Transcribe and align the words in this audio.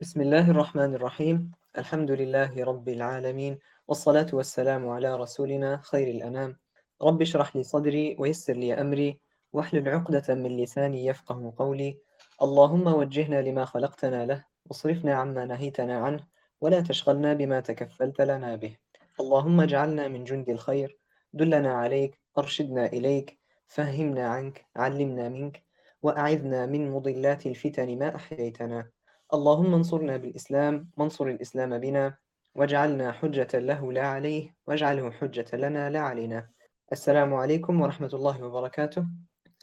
بسم 0.00 0.20
الله 0.20 0.50
الرحمن 0.50 0.94
الرحيم. 0.94 1.52
الحمد 1.78 2.10
لله 2.10 2.64
رب 2.64 2.88
العالمين 2.88 3.58
والصلاة 3.88 4.26
والسلام 4.32 4.88
على 4.88 5.16
رسولنا 5.16 5.80
خير 5.82 6.08
الأنام. 6.08 6.56
رب 7.02 7.22
اشرح 7.22 7.56
لي 7.56 7.62
صدري 7.62 8.16
ويسر 8.18 8.52
لي 8.52 8.74
أمري 8.74 9.20
واحلل 9.52 9.88
عقدة 9.88 10.34
من 10.34 10.56
لساني 10.56 11.06
يفقه 11.06 11.54
قولي. 11.56 11.98
اللهم 12.42 12.86
وجهنا 12.86 13.42
لما 13.42 13.64
خلقتنا 13.64 14.26
له 14.26 14.44
واصرفنا 14.66 15.14
عما 15.14 15.44
نهيتنا 15.44 15.98
عنه 15.98 16.26
ولا 16.60 16.80
تشغلنا 16.80 17.34
بما 17.34 17.60
تكفلت 17.60 18.20
لنا 18.20 18.56
به. 18.56 18.76
اللهم 19.20 19.60
اجعلنا 19.60 20.08
من 20.08 20.24
جند 20.24 20.48
الخير 20.48 20.98
دلنا 21.32 21.72
عليك 21.72 22.18
أرشدنا 22.38 22.86
إليك 22.86 23.38
فهمنا 23.66 24.28
عنك 24.28 24.66
علمنا 24.76 25.28
منك 25.28 25.62
وأعذنا 26.02 26.66
من 26.66 26.90
مضلات 26.90 27.46
الفتن 27.46 27.98
ما 27.98 28.16
أحييتنا. 28.16 28.90
اللهم 29.34 29.74
انصرنا 29.74 30.16
بالإسلام 30.16 30.90
وانصر 30.96 31.26
الإسلام 31.26 31.78
بنا 31.78 32.16
واجعلنا 32.54 33.12
حجة 33.12 33.58
له 33.58 33.92
لا 33.92 34.06
عليه 34.06 34.56
واجعله 34.66 35.10
حجة 35.10 35.56
لنا 35.56 35.90
لا 35.90 36.00
علينا. 36.00 36.48
السلام 36.92 37.34
عليكم 37.34 37.80
ورحمة 37.80 38.10
الله 38.14 38.44
وبركاته. 38.44 39.06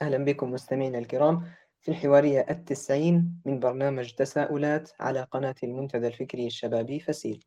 أهلا 0.02 0.26
بكم 0.26 0.52
مستمعينا 0.52 0.98
الكرام 0.98 1.52
في 1.82 1.92
الحوارية 1.92 2.46
التسعين 2.50 3.42
من 3.46 3.60
برنامج 3.60 4.12
تساؤلات 4.12 4.92
على 5.00 5.22
قناة 5.22 5.56
المنتدى 5.64 6.08
الفكري 6.08 6.48
الشبابي 6.48 7.00
فسيل. 7.00 7.46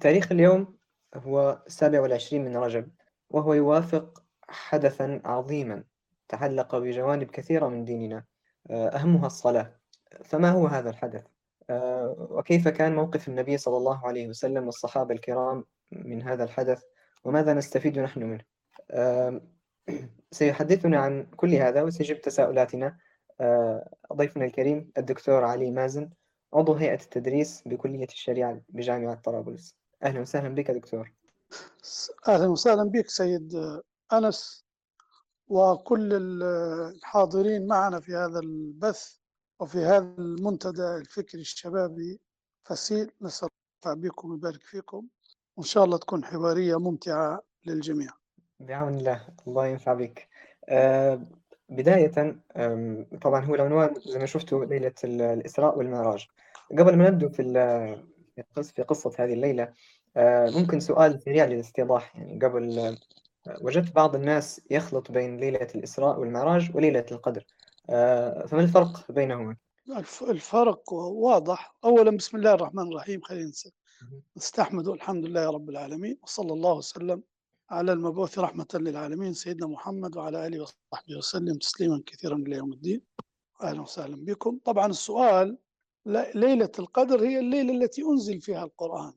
تاريخ 0.00 0.32
اليوم 0.32 0.76
هو 1.14 1.62
السابع 1.66 2.00
والعشرين 2.00 2.44
من 2.44 2.56
رجب 2.56 2.90
وهو 3.30 3.54
يوافق 3.54 4.22
حدثا 4.48 5.20
عظيما 5.24 5.84
تعلق 6.28 6.76
بجوانب 6.78 7.30
كثيرة 7.30 7.68
من 7.68 7.84
ديننا. 7.84 8.24
أه، 8.70 8.88
أهمها 8.88 9.26
الصلاة. 9.26 9.81
فما 10.24 10.50
هو 10.50 10.66
هذا 10.66 10.90
الحدث؟ 10.90 11.24
آه، 11.70 12.16
وكيف 12.30 12.68
كان 12.68 12.94
موقف 12.94 13.28
النبي 13.28 13.58
صلى 13.58 13.76
الله 13.76 14.06
عليه 14.06 14.28
وسلم 14.28 14.66
والصحابة 14.66 15.14
الكرام 15.14 15.64
من 15.92 16.22
هذا 16.22 16.44
الحدث؟ 16.44 16.82
وماذا 17.24 17.54
نستفيد 17.54 17.98
نحن 17.98 18.22
منه؟ 18.22 18.44
سيحدثنا 20.30 20.98
عن 20.98 21.26
كل 21.36 21.54
هذا 21.54 21.82
وسيجيب 21.82 22.20
تساؤلاتنا. 22.20 22.98
آه، 23.40 23.94
ضيفنا 24.12 24.44
الكريم 24.44 24.92
الدكتور 24.98 25.44
علي 25.44 25.70
مازن 25.70 26.10
عضو 26.54 26.74
هيئة 26.74 27.02
التدريس 27.02 27.62
بكلية 27.66 28.06
الشريعة 28.06 28.60
بجامعة 28.68 29.14
طرابلس. 29.14 29.76
أهلا 30.02 30.20
وسهلا 30.20 30.54
بك 30.54 30.70
دكتور. 30.70 31.12
أهلا 32.28 32.46
وسهلا 32.46 32.84
بك 32.84 33.08
سيد 33.08 33.54
أنس 34.12 34.64
وكل 35.48 36.08
الحاضرين 36.42 37.66
معنا 37.66 38.00
في 38.00 38.14
هذا 38.14 38.38
البث. 38.38 39.21
وفي 39.62 39.78
هذا 39.78 40.14
المنتدى 40.18 40.96
الفكري 40.96 41.40
الشبابي 41.40 42.20
فسيل 42.64 43.10
نسأل 43.20 43.48
الله 43.86 43.96
بكم 43.96 44.30
ويبارك 44.30 44.62
فيكم. 44.62 45.06
وإن 45.56 45.66
شاء 45.66 45.84
الله 45.84 45.98
تكون 45.98 46.24
حوارية 46.24 46.78
ممتعة 46.78 47.42
للجميع. 47.66 48.10
بعون 48.60 48.94
الله. 48.94 49.28
الله 49.46 49.66
ينفع 49.66 49.94
بك. 49.94 50.28
آه 50.68 51.26
بداية 51.68 52.36
طبعا 53.22 53.44
هو 53.44 53.54
العنوان 53.54 53.94
زي 54.06 54.18
ما 54.18 54.26
شفتوا 54.26 54.64
ليلة 54.64 54.94
الإسراء 55.04 55.78
والمعراج. 55.78 56.26
قبل 56.78 56.96
ما 56.96 57.10
نبدو 57.10 57.28
في 57.28 57.42
في 58.62 58.82
قصة 58.82 59.12
هذه 59.18 59.32
الليلة 59.32 59.72
آه 60.16 60.50
ممكن 60.50 60.80
سؤال 60.80 61.22
سريع 61.22 61.44
للاستيضاح 61.44 62.16
يعني 62.16 62.38
قبل 62.38 62.78
آه 62.78 62.96
وجدت 63.62 63.94
بعض 63.94 64.14
الناس 64.14 64.60
يخلط 64.70 65.10
بين 65.10 65.36
ليلة 65.36 65.68
الإسراء 65.74 66.20
والمعراج 66.20 66.76
وليلة 66.76 67.06
القدر. 67.12 67.44
فما 67.88 68.60
الفرق 68.60 69.12
بينهما؟ 69.12 69.56
الفرق 70.22 70.92
واضح. 70.92 71.76
أولا 71.84 72.10
بسم 72.16 72.36
الله 72.36 72.52
الرحمن 72.52 72.88
الرحيم. 72.88 73.20
خلينا 73.20 73.52
نستحمد 74.36 74.88
الحمد 74.88 75.26
لله 75.26 75.50
رب 75.50 75.70
العالمين 75.70 76.18
وصلى 76.22 76.52
الله 76.52 76.72
وسلم 76.72 77.22
على 77.70 77.92
المبعوث 77.92 78.38
رحمة 78.38 78.66
للعالمين 78.74 79.34
سيدنا 79.34 79.66
محمد 79.66 80.16
وعلى 80.16 80.46
آله 80.46 80.60
وصحبه 80.62 81.16
وسلم 81.16 81.58
تسليما 81.58 82.02
كثيرا 82.06 82.36
إلى 82.36 82.56
يوم 82.56 82.72
الدين. 82.72 83.02
أهلا 83.62 83.80
وسهلا 83.80 84.24
بكم. 84.24 84.58
طبعا 84.64 84.86
السؤال 84.86 85.58
ليلة 86.34 86.72
القدر 86.78 87.24
هي 87.24 87.38
الليلة 87.38 87.72
التي 87.72 88.02
أنزل 88.02 88.40
فيها 88.40 88.64
القرآن. 88.64 89.12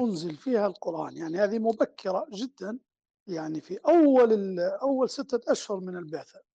أنزل 0.00 0.36
فيها 0.36 0.66
القرآن. 0.66 1.16
يعني 1.16 1.38
هذه 1.38 1.58
مبكرة 1.58 2.26
جدا 2.32 2.78
يعني 3.26 3.60
في 3.60 3.78
أول 3.88 4.60
أول 4.60 5.10
ستة 5.10 5.52
أشهر 5.52 5.80
من 5.80 5.96
البعثة. 5.96 6.45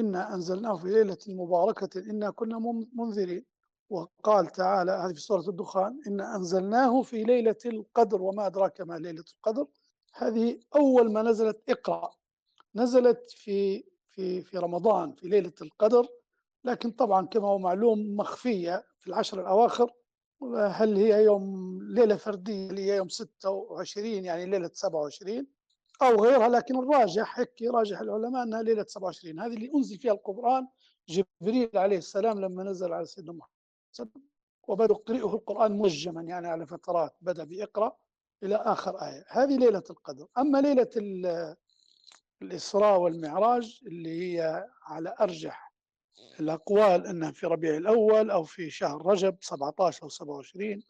إنا 0.00 0.34
أنزلناه 0.34 0.76
في 0.76 0.88
ليلة 0.88 1.18
مباركة 1.28 2.00
إنا 2.00 2.30
كنا 2.30 2.58
منذرين. 2.94 3.44
وقال 3.90 4.46
تعالى 4.46 4.92
هذه 4.92 5.12
في 5.12 5.20
سورة 5.20 5.48
الدخان 5.48 6.00
إنا 6.06 6.36
أنزلناه 6.36 7.02
في 7.02 7.24
ليلة 7.24 7.56
القدر 7.66 8.22
وما 8.22 8.46
أدراك 8.46 8.80
ما 8.80 8.94
ليلة 8.98 9.24
القدر. 9.36 9.66
هذه 10.14 10.60
أول 10.76 11.12
ما 11.12 11.22
نزلت 11.22 11.62
إقرأ. 11.68 12.10
نزلت 12.74 13.30
في 13.30 13.84
في 14.10 14.42
في 14.42 14.58
رمضان 14.58 15.12
في 15.12 15.28
ليلة 15.28 15.52
القدر. 15.62 16.06
لكن 16.64 16.90
طبعا 16.90 17.26
كما 17.26 17.48
هو 17.48 17.58
معلوم 17.58 18.16
مخفية 18.16 18.84
في 19.00 19.06
العشر 19.08 19.40
الأواخر. 19.40 19.92
هل 20.68 20.96
هي 20.96 21.24
يوم 21.24 21.78
ليلة 21.82 22.16
فردية 22.16 22.70
هي 22.92 22.96
يوم 22.96 23.08
26 23.08 24.06
يعني 24.24 24.46
ليلة 24.46 24.70
27 24.74 25.46
أو 26.02 26.24
غيرها 26.24 26.48
لكن 26.48 26.78
الراجح 26.78 27.38
هيك 27.38 27.62
راجح 27.62 28.00
العلماء 28.00 28.42
أنها 28.42 28.62
ليلة 28.62 28.84
27 28.88 29.40
هذه 29.40 29.54
اللي 29.54 29.70
أنزل 29.74 29.98
فيها 29.98 30.12
القرآن 30.12 30.68
جبريل 31.08 31.70
عليه 31.74 31.98
السلام 31.98 32.40
لما 32.40 32.64
نزل 32.64 32.92
على 32.92 33.06
سيدنا 33.06 33.32
محمد 33.32 34.10
وبدأ 34.68 34.94
يقرئه 34.94 35.34
القرآن 35.34 35.72
موجما 35.72 36.22
يعني 36.22 36.48
على 36.48 36.66
فترات 36.66 37.16
بدأ 37.20 37.44
بإقرأ 37.44 37.96
إلى 38.42 38.54
آخر 38.56 38.96
آية. 39.02 39.24
هذه 39.28 39.56
ليلة 39.56 39.82
القدر. 39.90 40.26
أما 40.38 40.58
ليلة 40.60 40.88
الإسراء 42.42 43.00
والمعراج 43.00 43.80
اللي 43.86 44.20
هي 44.22 44.66
على 44.82 45.14
أرجح 45.20 45.72
الأقوال 46.40 47.06
أنها 47.06 47.30
في 47.30 47.46
ربيع 47.46 47.76
الأول 47.76 48.30
أو 48.30 48.44
في 48.44 48.70
شهر 48.70 49.06
رجب 49.06 49.36
17 49.40 50.02
أو 50.02 50.08
27 50.08 50.82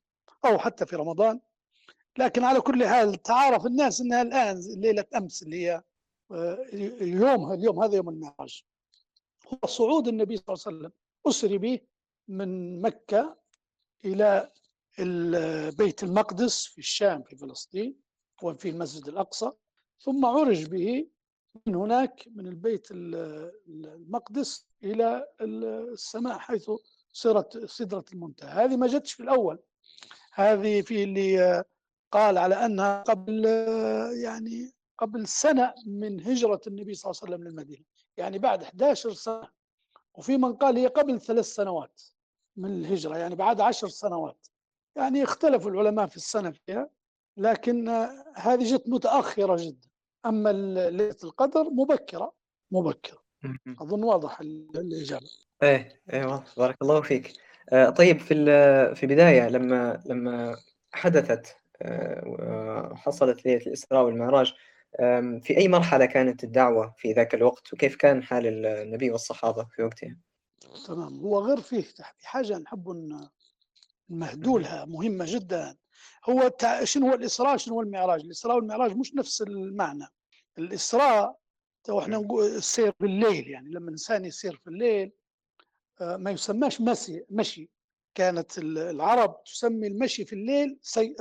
أو 0.45 0.59
حتى 0.59 0.87
في 0.87 0.97
رمضان 0.97 1.41
لكن 2.19 2.45
على 2.45 2.61
كل 2.61 2.87
حال 2.87 3.23
تعارف 3.23 3.67
الناس 3.67 4.01
إنها 4.01 4.23
الآن 4.23 4.61
ليلة 4.77 5.05
أمس 5.17 5.43
اللي 5.43 5.67
هي 5.67 5.83
آه، 6.31 6.67
يوم 7.03 7.53
اليوم 7.53 7.83
هذا 7.83 7.97
يوم 7.97 8.09
المعراج 8.09 8.65
هو 9.49 9.69
صعود 9.69 10.09
النبي 10.09 10.37
صلى 10.37 10.45
الله 10.49 10.63
عليه 10.67 10.77
وسلم. 10.77 10.93
أسري 11.27 11.59
به 11.59 11.81
من 12.29 12.83
مكة 12.83 13.37
إلى 14.05 14.51
بيت 15.79 16.03
المقدس 16.03 16.65
في 16.65 16.79
الشام 16.79 17.23
في 17.23 17.37
فلسطين 17.37 17.97
وفي 18.43 18.69
المسجد 18.69 19.09
الأقصى. 19.09 19.51
ثم 20.01 20.25
عرج 20.27 20.65
به 20.65 21.09
من 21.67 21.75
هناك 21.75 22.29
من 22.35 22.47
البيت 22.47 22.89
المقدس 22.91 24.67
إلى 24.85 25.27
السماء 25.41 26.39
حيث 26.39 26.71
صارت 27.13 27.67
سدره 27.67 28.05
المنتهى. 28.13 28.65
هذه 28.65 28.77
ما 28.77 28.87
جتش 28.87 29.13
في 29.13 29.23
الأول. 29.23 29.59
هذه 30.33 30.83
في 30.83 31.05
اللي 31.05 31.65
قال 32.13 32.39
على 32.39 32.55
أنها 32.55 33.03
قبل 33.03 33.45
يعني 34.23 34.73
قبل 34.99 35.29
سنة 35.29 35.75
من 35.87 36.21
هجرة 36.21 36.61
النبي 36.67 36.95
صلى 36.95 37.11
الله 37.11 37.21
عليه 37.23 37.35
وسلم 37.35 37.49
للمدينة. 37.49 37.85
يعني 38.17 38.39
بعد 38.39 38.63
11 38.63 39.13
سنة. 39.13 39.49
وفي 40.15 40.37
من 40.37 40.55
قال 40.55 40.77
هي 40.77 40.87
قبل 40.87 41.21
ثلاث 41.21 41.45
سنوات 41.45 42.03
من 42.57 42.71
الهجرة 42.71 43.17
يعني 43.17 43.35
بعد 43.35 43.61
عشر 43.61 43.89
سنوات. 43.89 44.47
يعني 44.97 45.25
اختلفوا 45.25 45.71
العلماء 45.71 46.07
في 46.07 46.17
السنة 46.17 46.51
فيها 46.51 46.91
لكن 47.37 47.89
هذه 48.35 48.75
جت 48.75 48.89
متأخرة 48.89 49.57
جدا. 49.59 49.89
أما 50.27 50.53
ليلة 50.91 51.17
القدر 51.25 51.65
مبكرة 51.71 52.33
مبكرة. 52.71 53.23
أظن 53.81 54.05
واضح 54.05 54.41
الإجابة. 54.41 55.27
إيه 55.63 56.03
إيه 56.13 56.25
واضح. 56.27 56.55
بارك 56.57 56.77
الله 56.83 57.01
فيك. 57.01 57.33
آه 57.69 57.91
طيب 57.91 58.19
في 58.19 58.35
في 58.95 59.07
بداية 59.07 59.49
لما 59.49 60.03
لما 60.07 60.57
حدثت 60.93 61.57
حصلت 62.95 63.47
ليلة 63.47 63.67
الإسراء 63.67 64.05
والمعراج. 64.05 64.55
في 65.43 65.57
أي 65.57 65.69
مرحلة 65.69 66.07
كانت 66.07 66.45
الدعوة 66.45 66.95
في 66.99 67.13
ذاك 67.13 67.35
الوقت؟ 67.35 67.73
وكيف 67.73 67.97
كان 67.97 68.23
حال 68.23 68.67
النبي 68.67 69.11
والصحابة 69.11 69.65
في 69.65 69.83
وقتها؟ 69.83 70.17
تمام 70.87 71.21
هو 71.21 71.39
غير 71.39 71.61
فيه 71.61 71.81
في 71.83 72.29
حاجة 72.29 72.59
نحب 72.59 73.09
نمهدولها 74.11 74.85
مهمة 74.85 75.25
جدا. 75.29 75.77
هو 76.29 76.53
شنو 76.85 77.09
هو 77.09 77.15
الإسراء 77.15 77.57
شنو 77.57 77.75
هو 77.75 77.81
المعراج؟ 77.81 78.21
الإسراء 78.21 78.57
والمعراج 78.57 78.97
مش 78.97 79.15
نفس 79.15 79.43
المعنى. 79.43 80.07
الإسراء 80.59 81.41
إحنا 81.99 82.19
نقول 82.19 82.45
السير 82.45 82.93
بالليل 83.01 83.49
يعني 83.49 83.71
لما 83.71 83.87
الإنسان 83.87 84.25
يسير 84.25 84.57
في 84.57 84.71
الليل 84.71 85.13
آه، 86.01 86.17
ما 86.17 86.31
يسماش 86.31 86.81
مشي 86.81 87.25
مشي. 87.31 87.71
كانت 88.15 88.59
العرب 88.59 89.45
تسمي 89.45 89.87
المشي 89.87 90.25
في 90.25 90.33
الليل 90.33 90.79
سي... 90.83 91.15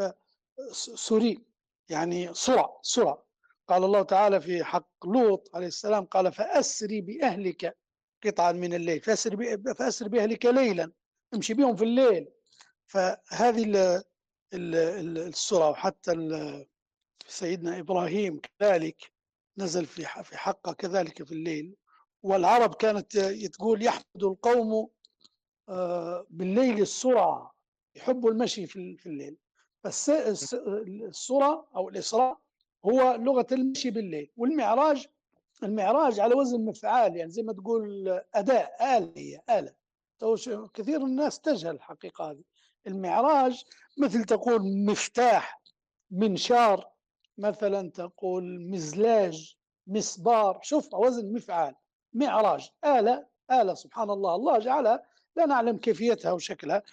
سوري. 0.95 1.43
يعني 1.89 2.33
سرعة 2.33 2.79
سرعة 2.81 3.25
قال 3.67 3.83
الله 3.83 4.01
تعالى 4.01 4.41
في 4.41 4.63
حق 4.63 5.05
لوط 5.07 5.55
عليه 5.55 5.67
السلام 5.67 6.05
قال 6.05 6.31
فأسري 6.31 7.01
بأهلك 7.01 7.77
قطعا 8.23 8.51
من 8.51 8.73
الليل. 8.73 9.01
فأسري, 9.01 9.57
فأسري 9.73 10.09
بأهلك 10.09 10.45
ليلا. 10.45 10.91
امشي 11.33 11.53
بهم 11.53 11.75
في 11.75 11.83
الليل. 11.83 12.27
فهذه 12.87 13.63
ال- 13.63 13.75
ال- 14.53 14.75
ال- 14.75 15.17
السورة 15.17 15.69
وحتى 15.69 16.65
سيدنا 17.27 17.79
إبراهيم 17.79 18.39
كذلك 18.39 19.11
نزل 19.57 19.85
في 19.85 20.01
في 20.23 20.37
حقه 20.37 20.73
كذلك 20.73 21.23
في 21.23 21.31
الليل. 21.31 21.75
والعرب 22.23 22.73
كانت 22.73 23.17
تقول 23.53 23.83
يحمد 23.83 24.23
القوم 24.23 24.89
آه، 25.69 26.25
بالليل 26.29 26.81
السرعة 26.81 27.55
يحبوا 27.95 28.31
المشي 28.31 28.65
في 28.67 28.75
ال- 28.75 28.97
في 28.97 29.05
الليل. 29.05 29.37
بس 29.83 30.09
السرعة 30.09 31.67
أو 31.75 31.89
الإسراء 31.89 32.37
هو 32.85 33.15
لغة 33.15 33.47
المشي 33.51 33.89
بالليل 33.89 34.31
والمعراج 34.37 35.07
المعراج 35.63 36.19
على 36.19 36.35
وزن 36.35 36.65
مفعال 36.65 37.15
يعني 37.17 37.31
زي 37.31 37.43
ما 37.43 37.53
تقول 37.53 38.07
أداة 38.35 38.69
آلة 38.97 39.13
هي 39.17 39.41
آلة. 39.49 39.73
كثير 40.73 40.99
من 40.99 41.05
الناس 41.05 41.39
تجهل 41.39 41.75
الحقيقة 41.75 42.31
هذه. 42.31 42.43
المعراج 42.87 43.63
مثل 43.97 44.23
تقول 44.23 44.85
مفتاح 44.85 45.61
منشار 46.11 46.89
مثلا 47.37 47.89
تقول 47.89 48.69
مزلاج 48.71 49.55
مسبار 49.87 50.59
شوف 50.63 50.93
وزن 50.93 51.33
مفعال 51.33 51.75
معراج 52.13 52.69
آلة 52.85 53.25
آلة 53.51 53.73
سبحان 53.73 54.09
الله. 54.09 54.35
الله 54.35 54.59
جعلها 54.59 55.03
لا 55.35 55.45
نعلم 55.45 55.77
كيفيتها 55.77 56.31
وشكلها 56.31 56.83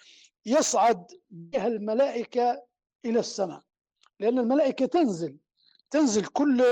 يصعد 0.47 1.06
بها 1.31 1.67
الملائكة 1.67 2.62
إلى 3.11 3.19
السماء. 3.20 3.61
لأن 4.20 4.38
الملائكة 4.38 4.87
تنزل 4.87 5.37
تنزل 5.91 6.25
كل 6.26 6.64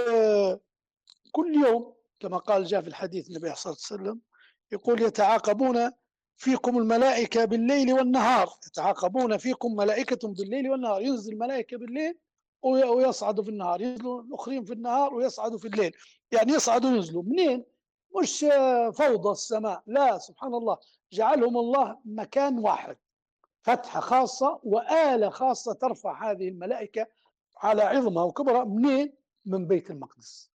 كل 1.32 1.54
يوم 1.66 1.94
كما 2.20 2.36
قال 2.38 2.64
جاء 2.64 2.80
في 2.80 2.88
الحديث 2.88 3.28
النبي 3.28 3.54
صلى 3.54 3.72
الله 3.72 3.84
عليه 3.90 4.02
وسلم 4.02 4.20
يقول 4.72 5.02
يتعاقبون 5.02 5.90
فيكم 6.36 6.78
الملائكة 6.78 7.44
بالليل 7.44 7.92
والنهار. 7.92 8.50
يتعاقبون 8.66 9.36
فيكم 9.36 9.76
ملائكة 9.76 10.28
بالليل 10.28 10.70
والنهار. 10.70 11.02
ينزل 11.02 11.32
الملائكة 11.32 11.76
بالليل 11.76 12.18
وي- 12.62 12.84
ويصعدوا 12.84 13.44
في 13.44 13.50
النهار. 13.50 13.80
ينزلوا 13.80 14.22
الأخرين 14.22 14.64
في 14.64 14.72
النهار 14.72 15.14
ويصعدوا 15.14 15.58
في 15.58 15.68
الليل. 15.68 15.92
يعني 16.32 16.52
يصعدوا 16.52 16.90
وينزلوا. 16.90 17.22
منين؟ 17.22 17.64
مش 18.22 18.40
فوضى 18.94 19.30
السماء. 19.30 19.82
لا 19.86 20.18
سبحان 20.18 20.54
الله. 20.54 20.78
جعلهم 21.12 21.56
الله 21.56 21.98
مكان 22.04 22.58
واحد. 22.58 22.96
فتحة 23.64 24.00
خاصة 24.00 24.60
وآلة 24.62 25.30
خاصة 25.30 25.72
ترفع 25.72 26.30
هذه 26.30 26.48
الملائكة 26.48 27.06
على 27.56 27.82
عظمها 27.82 28.24
وكبرها 28.24 28.64
منين؟ 28.64 29.12
من 29.46 29.66
بيت 29.66 29.90
المقدس. 29.90 30.50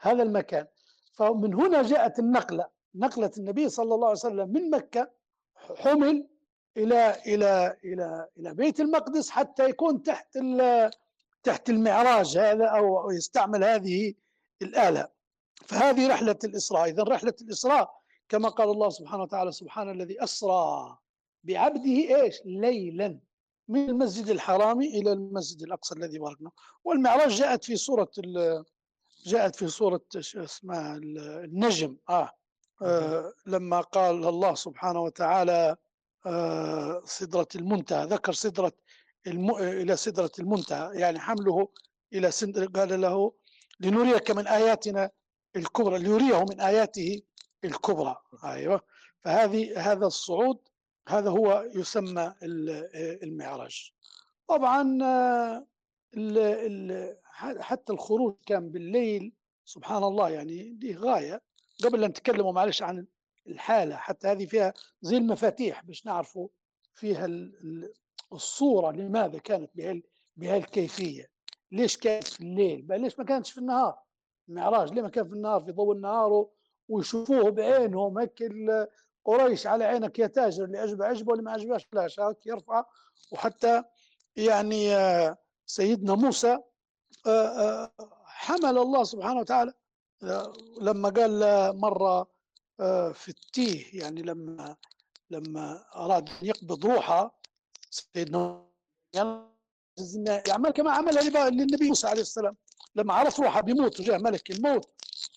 هذا 0.00 0.22
المكان. 0.22 0.66
فمن 1.12 1.54
هنا 1.54 1.82
جاءت 1.82 2.18
النقلة. 2.18 2.68
نقلة 2.94 3.30
النبي 3.38 3.68
صلى 3.68 3.94
الله 3.94 4.06
عليه 4.06 4.18
وسلم 4.18 4.52
من 4.52 4.70
مكة 4.70 5.10
حمل 5.76 6.26
إلى 6.76 7.16
إلى 7.26 7.76
إلى 7.84 8.28
إلى 8.38 8.54
بيت 8.54 8.80
المقدس 8.80 9.30
حتى 9.30 9.68
يكون 9.68 10.02
تحت 10.02 10.38
تحت 11.42 11.70
المعراج 11.70 12.38
هذا 12.38 12.66
أو 12.66 13.10
يستعمل 13.10 13.64
هذه 13.64 14.14
الآلة. 14.62 15.08
فهذه 15.54 16.08
رحلة 16.08 16.38
الإسراء. 16.44 16.88
إذا 16.88 17.02
رحلة 17.02 17.34
الإسراء 17.42 17.98
كما 18.28 18.48
قال 18.48 18.70
الله 18.70 18.88
سبحانه 18.88 19.22
وتعالى 19.22 19.52
سبحان 19.52 19.90
الذي 19.90 20.24
أسرى 20.24 20.98
بعبده 21.52 21.90
إيش؟ 22.22 22.36
ليلا 22.44 23.18
من 23.68 23.88
المسجد 23.90 24.28
الحرام 24.28 24.80
إلى 24.80 25.12
المسجد 25.12 25.62
الأقصى 25.62 25.94
الذي 25.94 26.18
باركنا. 26.18 26.50
والمعراج 26.84 27.30
جاءت 27.30 27.64
في 27.64 27.76
سورة 27.76 28.10
ال- 28.18 28.64
جاءت 29.26 29.56
في 29.56 29.68
سورة 29.68 30.00
شو 30.18 30.44
اسمها 30.44 30.96
ال- 30.96 31.18
النجم. 31.44 31.96
آه. 32.08 32.30
آه 32.82 33.32
لما 33.46 33.80
قال 33.80 34.28
الله 34.28 34.54
سبحانه 34.54 35.00
وتعالى 35.00 35.76
آه 36.26 37.02
سدرة 37.04 37.48
المنتهى. 37.56 38.06
ذكر 38.06 38.32
سدرة 38.32 38.72
الم... 39.26 39.50
إلى 39.54 39.96
سدرة 39.96 40.30
المنتهى. 40.38 41.00
يعني 41.00 41.18
حمله 41.20 41.68
إلى 42.12 42.30
سدر 42.30 42.66
قال 42.66 43.00
له 43.00 43.32
لنريك 43.80 44.30
من 44.30 44.46
آياتنا 44.46 45.10
الكبرى 45.56 45.98
ليريه 45.98 46.44
من 46.50 46.60
آياته 46.60 47.22
الكبرى. 47.64 48.16
أيوة. 48.44 48.80
فهذه 49.24 49.92
هذا 49.92 50.06
الصعود 50.06 50.58
هذا 51.08 51.30
هو 51.30 51.66
يسمى 51.74 52.34
ال- 52.42 52.88
المعراج. 53.22 53.92
طبعا 54.48 54.98
آه، 55.02 55.66
حتى 57.60 57.92
الخروج 57.92 58.36
كان 58.46 58.70
بالليل 58.70 59.32
سبحان 59.64 60.04
الله 60.04 60.30
يعني 60.30 60.62
دي 60.72 60.94
غاية. 60.96 61.42
قبل 61.84 62.04
أن 62.04 62.10
نتكلم 62.10 62.54
معلش 62.54 62.82
عن 62.82 63.06
الحالة 63.46 63.96
حتى 63.96 64.28
هذه 64.28 64.46
فيها 64.46 64.74
زي 65.02 65.16
المفاتيح 65.16 65.84
باش 65.84 66.06
نعرفوا 66.06 66.48
فيها 66.94 67.24
ال- 67.24 67.54
ال- 67.64 67.92
الصورة 68.32 68.92
لماذا 68.92 69.38
كانت 69.38 69.70
بهال 69.74 70.02
بهالكيفية 70.36 71.30
ليش 71.72 71.96
كانت 71.96 72.26
في 72.28 72.40
الليل؟ 72.40 72.86
ليش 72.90 73.18
ما 73.18 73.24
كانتش 73.24 73.50
في 73.52 73.58
النهار؟ 73.58 73.98
المعراج 74.48 74.92
ليه 74.92 75.02
ما 75.02 75.08
كان 75.08 75.28
في 75.28 75.34
النهار؟ 75.34 75.60
في 75.64 75.72
ضوء 75.72 75.94
النهار 75.96 76.46
ويشوفوه 76.88 77.50
بعينهم 77.50 78.18
هيك 78.18 78.42
قريش 79.24 79.66
على 79.66 79.84
عينك 79.84 80.18
يا 80.18 80.26
تاجر 80.26 80.64
اللي 80.64 80.78
عجبه 80.78 81.06
عجبه 81.06 81.30
واللي 81.30 81.44
ما 81.44 81.52
عجبهاش 81.52 81.86
بلاش 81.92 82.20
يرفع. 82.46 82.84
وحتى 83.32 83.82
يعني 84.36 84.96
آه، 84.96 85.38
سيدنا 85.66 86.14
موسى 86.14 86.58
آه، 87.26 87.30
آه، 87.30 87.92
حمل 88.24 88.78
الله 88.78 89.04
سبحانه 89.04 89.40
وتعالى. 89.40 89.72
لما 90.80 91.08
قال 91.08 91.40
مرة 91.76 92.38
في 93.12 93.28
التيه 93.28 94.00
يعني 94.00 94.22
لما 94.22 94.76
لما 95.30 95.84
أراد 95.96 96.28
أن 96.28 96.34
يقبض 96.42 96.86
روحه 96.86 97.40
سيدنا 97.90 98.64
يعمل 100.46 100.70
كما 100.70 100.90
عمل 100.92 101.14
للنبي 101.14 101.88
موسى 101.88 102.06
عليه 102.06 102.20
السلام. 102.20 102.56
لما 102.94 103.14
عرف 103.14 103.40
روحه 103.40 103.60
بيموت 103.60 104.00
وجاء 104.00 104.18
ملك 104.18 104.50
الموت 104.50 104.88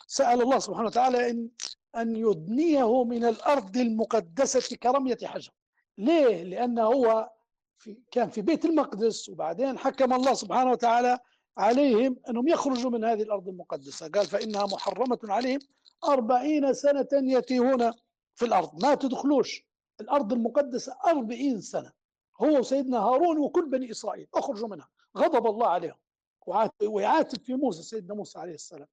سأل 0.07 0.41
الله 0.41 0.59
سبحانه 0.59 0.87
وتعالى 0.87 1.29
أن 1.29 1.49
أن 1.95 2.15
يدنيه 2.15 3.03
من 3.03 3.25
الأرض 3.25 3.77
المقدسة 3.77 4.75
كرمية 4.75 5.17
حجر. 5.23 5.51
ليه؟ 5.97 6.43
لأنه 6.43 6.83
هو 6.83 7.29
في 7.77 7.97
كان 8.11 8.29
في 8.29 8.41
بيت 8.41 8.65
المقدس 8.65 9.29
وبعدين 9.29 9.77
حكم 9.77 10.13
الله 10.13 10.33
سبحانه 10.33 10.71
وتعالى 10.71 11.19
عليهم 11.57 12.19
أنهم 12.29 12.47
يخرجوا 12.47 12.91
من 12.91 13.03
هذه 13.05 13.21
الأرض 13.21 13.47
المقدسة. 13.47 14.07
قال 14.07 14.25
فإنها 14.25 14.65
محرمة 14.65 15.19
عليهم 15.23 15.59
أربعين 16.03 16.73
سنة 16.73 17.07
يتيهون 17.13 17.91
في 18.35 18.45
الأرض. 18.45 18.83
ما 18.83 18.95
تدخلوش 18.95 19.65
الأرض 20.01 20.33
المقدسة 20.33 20.97
أربعين 21.07 21.61
سنة. 21.61 21.91
هو 22.41 22.59
وسيدنا 22.59 22.99
هارون 22.99 23.37
وكل 23.37 23.69
بني 23.69 23.91
إسرائيل 23.91 24.27
أخرجوا 24.35 24.67
منها. 24.67 24.89
غضب 25.17 25.47
الله 25.47 25.67
عليهم. 25.67 25.95
ويعاتب 26.83 27.41
في 27.41 27.53
موسى 27.53 27.83
سيدنا 27.83 28.13
موسى 28.13 28.39
عليه 28.39 28.53
السلام. 28.53 28.87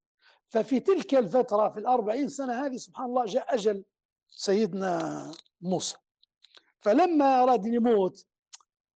ففي 0.48 0.80
تلك 0.80 1.14
الفترة 1.14 1.68
في 1.68 1.80
الأربعين 1.80 2.28
سنة 2.28 2.66
هذه 2.66 2.76
سبحان 2.76 3.06
الله 3.06 3.24
جاء 3.24 3.54
أجل 3.54 3.84
سيدنا 4.28 5.32
موسى. 5.60 5.96
فلما 6.80 7.42
أراد 7.42 7.66
أن 7.66 7.74
يموت 7.74 8.26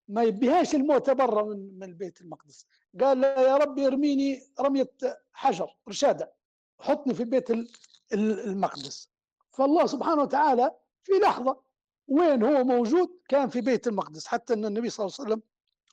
ما 0.08 0.24
يبيهاش 0.24 0.76
الموت 0.76 1.10
برا 1.10 1.44
من 1.44 1.80
من 1.80 1.94
بيت 1.98 2.22
المقدس. 2.22 2.66
قال 3.02 3.22
له 3.22 3.28
يا 3.28 3.58
رب 3.58 3.80
ارميني 3.80 4.42
رمية 4.60 4.92
حجر 5.34 5.78
رشادة 5.90 6.34
حطني 6.80 7.14
في 7.14 7.24
بيت 7.24 7.52
ال- 7.52 7.72
ال- 8.14 8.40
المقدس. 8.40 9.10
فالله 9.52 9.86
سبحانه 9.86 10.22
وتعالى 10.22 10.72
في 11.04 11.12
لحظة 11.14 11.62
وين 12.08 12.44
هو 12.44 12.64
موجود 12.64 13.10
كان 13.30 13.50
في 13.50 13.62
بيت 13.62 13.88
المقدس. 13.88 14.28
حتى 14.28 14.54
أن 14.54 14.66
النبي 14.66 14.90
صلى 14.90 15.06
الله 15.06 15.16
عليه 15.20 15.30
وسلم 15.30 15.42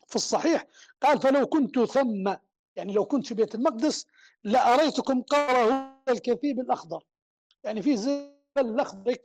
في 0.06 0.16
الصحيح 0.16 0.66
قال 1.02 1.20
فلو 1.20 1.46
كنت 1.46 1.78
ثم 1.78 2.34
يعني 2.76 2.92
لو 2.92 3.04
كنت 3.04 3.26
في 3.26 3.34
بيت 3.34 3.54
المقدس 3.54 4.06
لأريتكم 4.45 5.23
قاره 5.23 6.02
الكثيب 6.09 6.61
الأخضر. 6.61 7.04
يعني 7.64 7.83
في 7.83 7.97
زي 7.97 8.38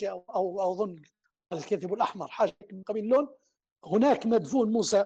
أو, 0.04 0.26
أو, 0.36 0.62
أو 0.62 0.72
أظن 0.72 1.02
الكثيب 1.54 1.94
الأحمر 1.94 2.28
حاجة 2.28 2.56
من 2.72 2.84
قبيل 2.84 3.04
اللون 3.04 3.28
هناك 3.86 4.26
مدفون 4.26 4.72
موسى 4.72 5.06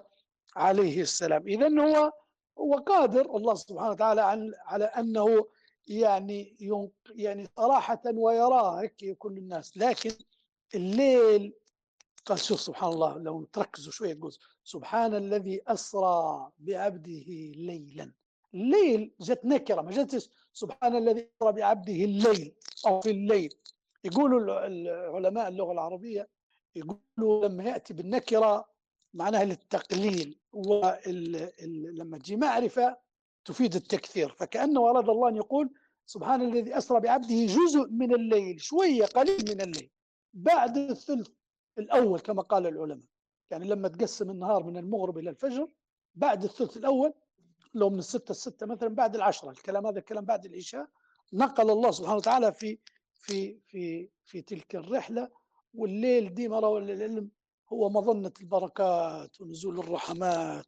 عليه 0.56 1.00
السلام. 1.00 1.48
إذا 1.48 1.80
هو 1.80 2.12
هو 2.58 2.74
قادر 2.74 3.36
الله 3.36 3.54
سبحانه 3.54 3.90
وتعالى 3.90 4.20
عن 4.20 4.52
على 4.64 4.84
أنه 4.84 5.46
يعني 5.86 6.56
يعني 7.14 7.48
صراحة 7.56 8.02
ويراه 8.14 8.80
هيك 8.80 9.18
كل 9.18 9.38
الناس. 9.38 9.76
لكن 9.76 10.10
الليل 10.74 11.54
قال 12.26 12.38
شوف 12.38 12.60
سبحان 12.60 12.92
الله 12.92 13.18
لو 13.18 13.44
تركزوا 13.44 13.92
شوية 13.92 14.14
تقول 14.14 14.32
سبحان 14.64 15.14
الذي 15.14 15.62
أسرى 15.66 16.50
بعبده 16.58 17.24
ليلا. 17.56 18.12
الليل 18.54 19.14
جت 19.20 19.40
نكرة 19.44 19.80
ما 19.82 19.90
جتش 19.90 20.30
سبحان 20.52 20.96
الذي 20.96 21.28
أسرى 21.42 21.52
بعبده 21.52 21.92
الليل 21.92 22.54
أو 22.86 23.00
في 23.00 23.10
الليل. 23.10 23.54
يقولوا 24.04 24.40
الع- 24.40 24.66
العلماء 24.66 25.48
اللغة 25.48 25.72
العربية 25.72 26.28
يقولوا 26.76 27.48
لما 27.48 27.64
يأتي 27.64 27.94
بالنكرة 27.94 28.68
معناها 29.14 29.44
للتقليل 29.44 30.38
ولما 30.52 32.18
تجي 32.18 32.36
معرفة 32.36 32.96
تفيد 33.44 33.74
التكثير. 33.74 34.28
فكأنه 34.28 34.90
أراد 34.90 35.08
الله 35.08 35.28
أن 35.28 35.36
يقول 35.36 35.70
سبحان 36.06 36.42
الذي 36.42 36.78
أسرى 36.78 37.00
بعبده 37.00 37.46
جزء 37.46 37.86
من 37.90 38.14
الليل 38.14 38.60
شوية 38.60 39.04
قليل 39.04 39.44
من 39.54 39.60
الليل 39.60 39.90
بعد 40.34 40.76
الثلث 40.78 41.28
الأول 41.78 42.20
كما 42.20 42.42
قال 42.42 42.66
العلماء. 42.66 43.06
يعني 43.50 43.68
لما 43.68 43.88
تقسم 43.88 44.30
النهار 44.30 44.62
من 44.64 44.76
المغرب 44.76 45.18
إلى 45.18 45.30
الفجر 45.30 45.68
بعد 46.14 46.44
الثلث 46.44 46.76
الأول 46.76 47.12
لو 47.74 47.90
من 47.90 47.98
الستة 47.98 48.30
الستة 48.30 48.66
مثلا 48.66 48.88
بعد 48.88 49.14
العشرة 49.14 49.50
الكلام 49.50 49.86
هذا 49.86 49.98
الكلام 49.98 50.24
بعد 50.24 50.44
العشاء 50.46 50.86
نقل 51.32 51.70
الله 51.70 51.90
سبحانه 51.90 52.16
وتعالى 52.16 52.52
في 52.52 52.78
في 53.12 53.58
في 53.66 54.08
في 54.24 54.42
تلك 54.42 54.74
الرحلة 54.76 55.28
والليل 55.74 56.34
ديما 56.34 56.60
روى 56.60 56.80
العلم 56.80 57.30
هو 57.72 57.90
مظنة 57.90 58.32
البركات 58.40 59.40
ونزول 59.40 59.78
الرحمات 59.78 60.66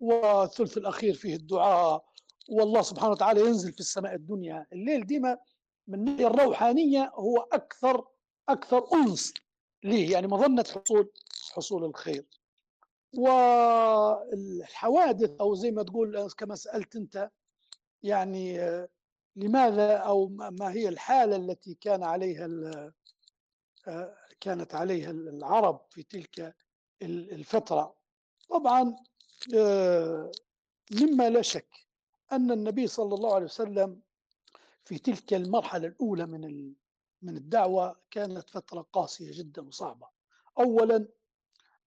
والثلث 0.00 0.78
الأخير 0.78 1.14
فيه 1.14 1.34
الدعاء 1.36 2.04
والله 2.48 2.82
سبحانه 2.82 3.10
وتعالى 3.12 3.40
ينزل 3.40 3.72
في 3.72 3.80
السماء 3.80 4.14
الدنيا. 4.14 4.66
الليل 4.72 5.06
ديما 5.06 5.38
من 5.88 5.98
الناحية 5.98 6.26
الروحانية 6.26 7.12
هو 7.14 7.36
أكثر 7.52 8.04
أكثر 8.48 8.84
أنس 8.94 9.34
ليه 9.84 10.12
يعني 10.12 10.26
مظنة 10.26 10.64
حصول 10.64 11.10
حصول 11.52 11.84
الخير. 11.84 12.24
والحوادث 13.14 15.00
أو 15.40 15.54
زي 15.54 15.70
ما 15.70 15.82
تقول 15.82 16.30
كما 16.38 16.54
سألت 16.54 16.96
أنت 16.96 17.30
يعني 18.02 18.58
لماذا 19.36 19.96
أو 19.96 20.28
ما 20.28 20.72
هي 20.72 20.88
الحالة 20.88 21.36
التي 21.36 21.74
كان 21.74 22.02
عليها 22.02 22.48
كانت 24.40 24.74
عليها 24.74 25.10
العرب 25.10 25.86
في 25.90 26.02
تلك 26.02 26.56
الفترة؟ 27.02 27.96
طبعا 28.48 28.96
مما 31.00 31.30
لا 31.30 31.42
شك 31.42 31.76
أن 32.32 32.50
النبي 32.50 32.86
صلى 32.86 33.14
الله 33.14 33.34
عليه 33.34 33.44
وسلم 33.44 34.00
في 34.84 34.98
تلك 34.98 35.34
المرحلة 35.34 35.86
الأولى 35.88 36.26
من 36.26 36.74
من 37.22 37.36
الدعوة 37.36 38.00
كانت 38.10 38.50
فترة 38.50 38.86
قاسية 38.92 39.38
جدا 39.38 39.62
وصعبة. 39.68 40.08
أولا 40.58 41.08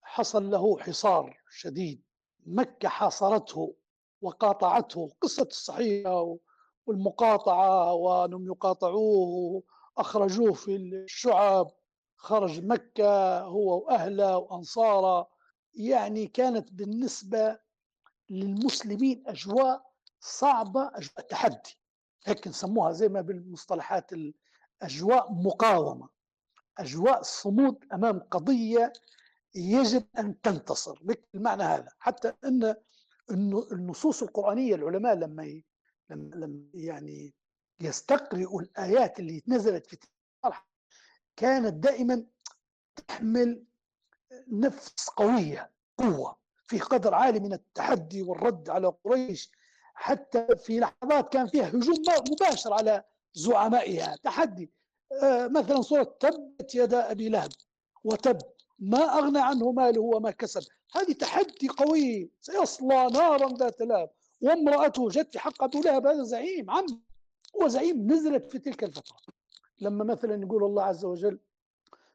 حصل 0.03 0.51
له 0.51 0.79
حصار 0.79 1.37
شديد. 1.49 2.01
مكة 2.45 2.89
حاصرته 2.89 3.75
وقاطعته. 4.21 5.11
قصة 5.21 5.43
الصحيحة 5.43 6.37
والمقاطعة 6.85 7.93
وأنهم 7.93 8.47
يقاطعوه 8.47 9.63
أخرجوه 9.97 10.53
في 10.53 10.75
الشعب. 10.75 11.71
خرج 12.17 12.65
مكة 12.65 13.41
هو 13.41 13.79
وأهله 13.85 14.37
وأنصاره. 14.37 15.29
يعني 15.73 16.27
كانت 16.27 16.71
بالنسبة 16.71 17.59
للمسلمين 18.29 19.23
أجواء 19.27 19.93
صعبة 20.19 20.87
أجواء 20.87 21.27
تحدي. 21.29 21.79
هيك 22.25 22.47
نسموها 22.47 22.91
زي 22.91 23.09
ما 23.09 23.21
بالمصطلحات 23.21 24.11
أجواء 24.81 25.31
مقاومة. 25.33 26.09
أجواء 26.77 27.21
صمود 27.21 27.85
أمام 27.93 28.19
قضية 28.19 28.93
يجب 29.55 30.05
أن 30.19 30.41
تنتصر. 30.41 30.99
بالمعنى 31.03 31.63
هذا. 31.63 31.89
حتى 31.99 32.33
أن 32.43 32.75
النصوص 33.71 34.23
القرآنية 34.23 34.75
العلماء 34.75 35.15
لما 35.15 35.61
لما 36.09 36.69
يعني 36.73 37.33
يستقرئوا 37.81 38.61
الآيات 38.61 39.19
اللي 39.19 39.43
نزلت 39.47 39.85
في 39.87 39.97
كانت 41.35 41.73
دائما 41.73 42.25
تحمل 43.07 43.63
نفس 44.47 45.09
قوية 45.09 45.71
قوة 45.97 46.37
في 46.67 46.79
قدر 46.79 47.13
عالي 47.13 47.39
من 47.39 47.53
التحدي 47.53 48.21
والرد 48.21 48.69
على 48.69 48.87
قريش. 49.03 49.51
حتى 49.93 50.47
في 50.55 50.79
لحظات 50.79 51.33
كان 51.33 51.47
فيها 51.47 51.67
هجوم 51.67 51.95
مباشر 52.31 52.73
على 52.73 53.03
زعمائها. 53.33 54.15
تحدي. 54.23 54.71
آه 55.23 55.47
مثلا 55.47 55.81
صورة 55.81 56.17
تبت 56.19 56.75
يدا 56.75 57.11
أبي 57.11 57.29
لهب. 57.29 57.51
وتب 58.03 58.37
ما 58.83 59.17
أغنى 59.17 59.39
عنه 59.39 59.71
ماله 59.71 60.01
وما 60.01 60.31
كسب. 60.31 60.61
هذه 60.95 61.11
تحدي 61.11 61.67
قوي. 61.67 62.29
سيصلى 62.41 63.07
نارا 63.07 63.57
ذات 63.57 63.81
لهب 63.81 64.09
وامرأته 64.41 65.09
جت 65.09 65.31
في 65.31 65.39
حق 65.39 65.63
أبو 65.63 65.81
لهب 65.81 66.07
هذا 66.07 66.23
زعيم 66.23 66.71
عم. 66.71 66.85
هو 67.55 67.67
زعيم 67.67 68.11
نزلت 68.11 68.51
في 68.51 68.59
تلك 68.59 68.83
الفترة. 68.83 69.17
لما 69.81 70.03
مثلا 70.03 70.43
يقول 70.43 70.63
الله 70.63 70.83
عز 70.83 71.05
وجل 71.05 71.39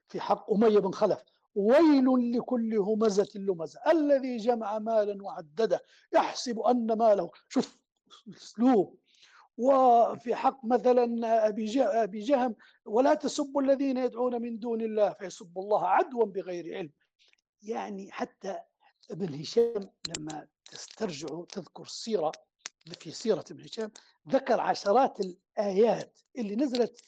في 0.08 0.20
حق 0.20 0.52
أمية 0.52 0.78
بن 0.78 0.92
خلف 0.92 1.24
ويل 1.54 2.36
لكل 2.36 2.76
همزة 2.78 3.28
لمزة. 3.34 3.80
الذي 3.90 4.36
جمع 4.36 4.78
مالا 4.78 5.22
وعدده 5.24 5.82
يحسب 6.12 6.60
أن 6.60 6.92
ماله. 6.92 7.30
شوف 7.48 7.78
أسلوب. 8.36 8.98
وفي 9.58 10.34
حق 10.34 10.64
مثلا 10.64 11.48
أبي 11.48 11.82
أبي 11.82 12.20
جهم 12.20 12.56
ولا 12.84 13.14
تسبوا 13.14 13.62
الذين 13.62 13.96
يدعون 13.96 14.42
من 14.42 14.58
دون 14.58 14.80
الله 14.80 15.12
فيسبوا 15.12 15.62
الله 15.62 15.88
عدوا 15.88 16.24
بغير 16.24 16.76
علم. 16.76 16.90
يعني 17.62 18.12
حتى 18.12 18.58
ابن 19.10 19.40
هشام 19.40 19.90
لما 20.16 20.46
تسترجعوا 20.70 21.46
تذكر 21.46 21.82
السيره 21.82 22.32
في 23.00 23.10
سيرة 23.10 23.44
ابن 23.50 23.64
هشام 23.64 23.90
ذكر 24.28 24.60
عشرات 24.60 25.20
الآيات 25.20 26.18
اللي 26.38 26.56
نزلت 26.56 27.00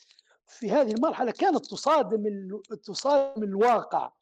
في 0.47 0.71
هذه 0.71 0.93
المرحلة. 0.93 1.31
كانت 1.31 1.67
تصادم 1.67 2.61
تصادم 2.85 3.43
الواقع 3.43 4.13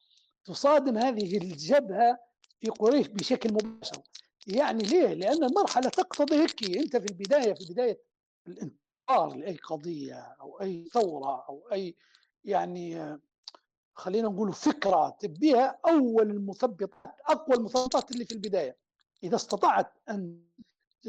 تصادم 0.45 0.99
هذه 0.99 1.37
الجبهة 1.37 2.19
في 2.61 2.69
قريش 2.69 3.07
بشكل 3.07 3.53
مباشر. 3.53 4.03
يعني 4.47 4.83
ليه؟ 4.83 5.15
لأن 5.15 5.45
المرحلة 5.45 5.89
تقتضي 5.89 6.37
هيك. 6.37 6.77
أنت 6.77 6.97
في 6.97 7.07
البداية 7.07 7.55
في 7.55 7.73
بداية 7.73 8.08
الانتصار 8.49 9.37
لأي 9.37 9.57
قضية 9.57 10.37
أو 10.41 10.61
أي 10.61 10.85
ثورة 10.93 11.45
أو 11.49 11.69
أي 11.73 11.97
يعني 12.45 13.19
خلينا 13.95 14.29
نقول 14.29 14.53
فكرة 14.53 15.09
تبيها 15.21 15.79
أول 15.89 16.31
المثبطات 16.31 16.91
أقوى 17.29 17.57
المثبطات 17.57 18.11
اللي 18.11 18.25
في 18.25 18.33
البداية. 18.33 18.77
إذا 19.23 19.37
استطعت 19.37 19.93
أن 20.11 20.43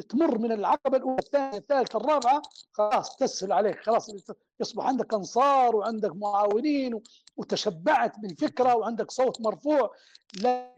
تمر 0.09 0.37
من 0.37 0.51
العقبة 0.51 0.97
الأولى 0.97 1.19
الثانية 1.19 1.57
الثالثة 1.57 1.97
الرابعة 1.97 2.41
خلاص 2.71 3.15
تسهل 3.15 3.51
عليك 3.51 3.79
خلاص 3.79 4.11
يصبح 4.59 4.85
عندك 4.85 5.13
أنصار 5.13 5.75
وعندك 5.75 6.15
معاونين 6.15 7.01
وتشبعت 7.37 8.19
بالفكرة 8.19 8.75
وعندك 8.75 9.11
صوت 9.11 9.41
مرفوع 9.41 9.95
لا 10.41 10.75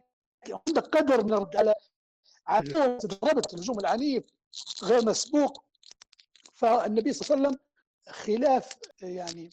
عندك 0.67 0.97
قدر 0.97 1.23
من 1.23 1.33
الرد 1.33 1.55
على 1.55 1.75
عدو 2.47 2.97
ضربت 3.05 3.53
الهجوم 3.53 3.79
العنيف 3.79 4.23
غير 4.83 5.05
مسبوق. 5.05 5.63
فالنبي 6.61 7.13
صلى 7.13 7.35
الله 7.37 7.47
عليه 7.47 7.57
وسلم 7.57 7.59
خلاف 8.09 8.69
يعني 9.01 9.49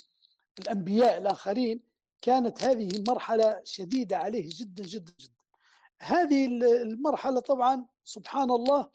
الأنبياء 0.58 1.18
الآخرين 1.18 1.80
كانت 2.22 2.62
هذه 2.62 2.88
المرحلة 2.96 3.60
شديدة 3.64 4.16
عليه 4.16 4.50
جدا 4.52 4.84
جدا 4.84 5.12
جدا. 5.20 5.34
هذه 6.00 6.46
المرحلة 6.82 7.40
طبعا 7.40 7.86
سبحان 8.04 8.50
الله 8.50 8.88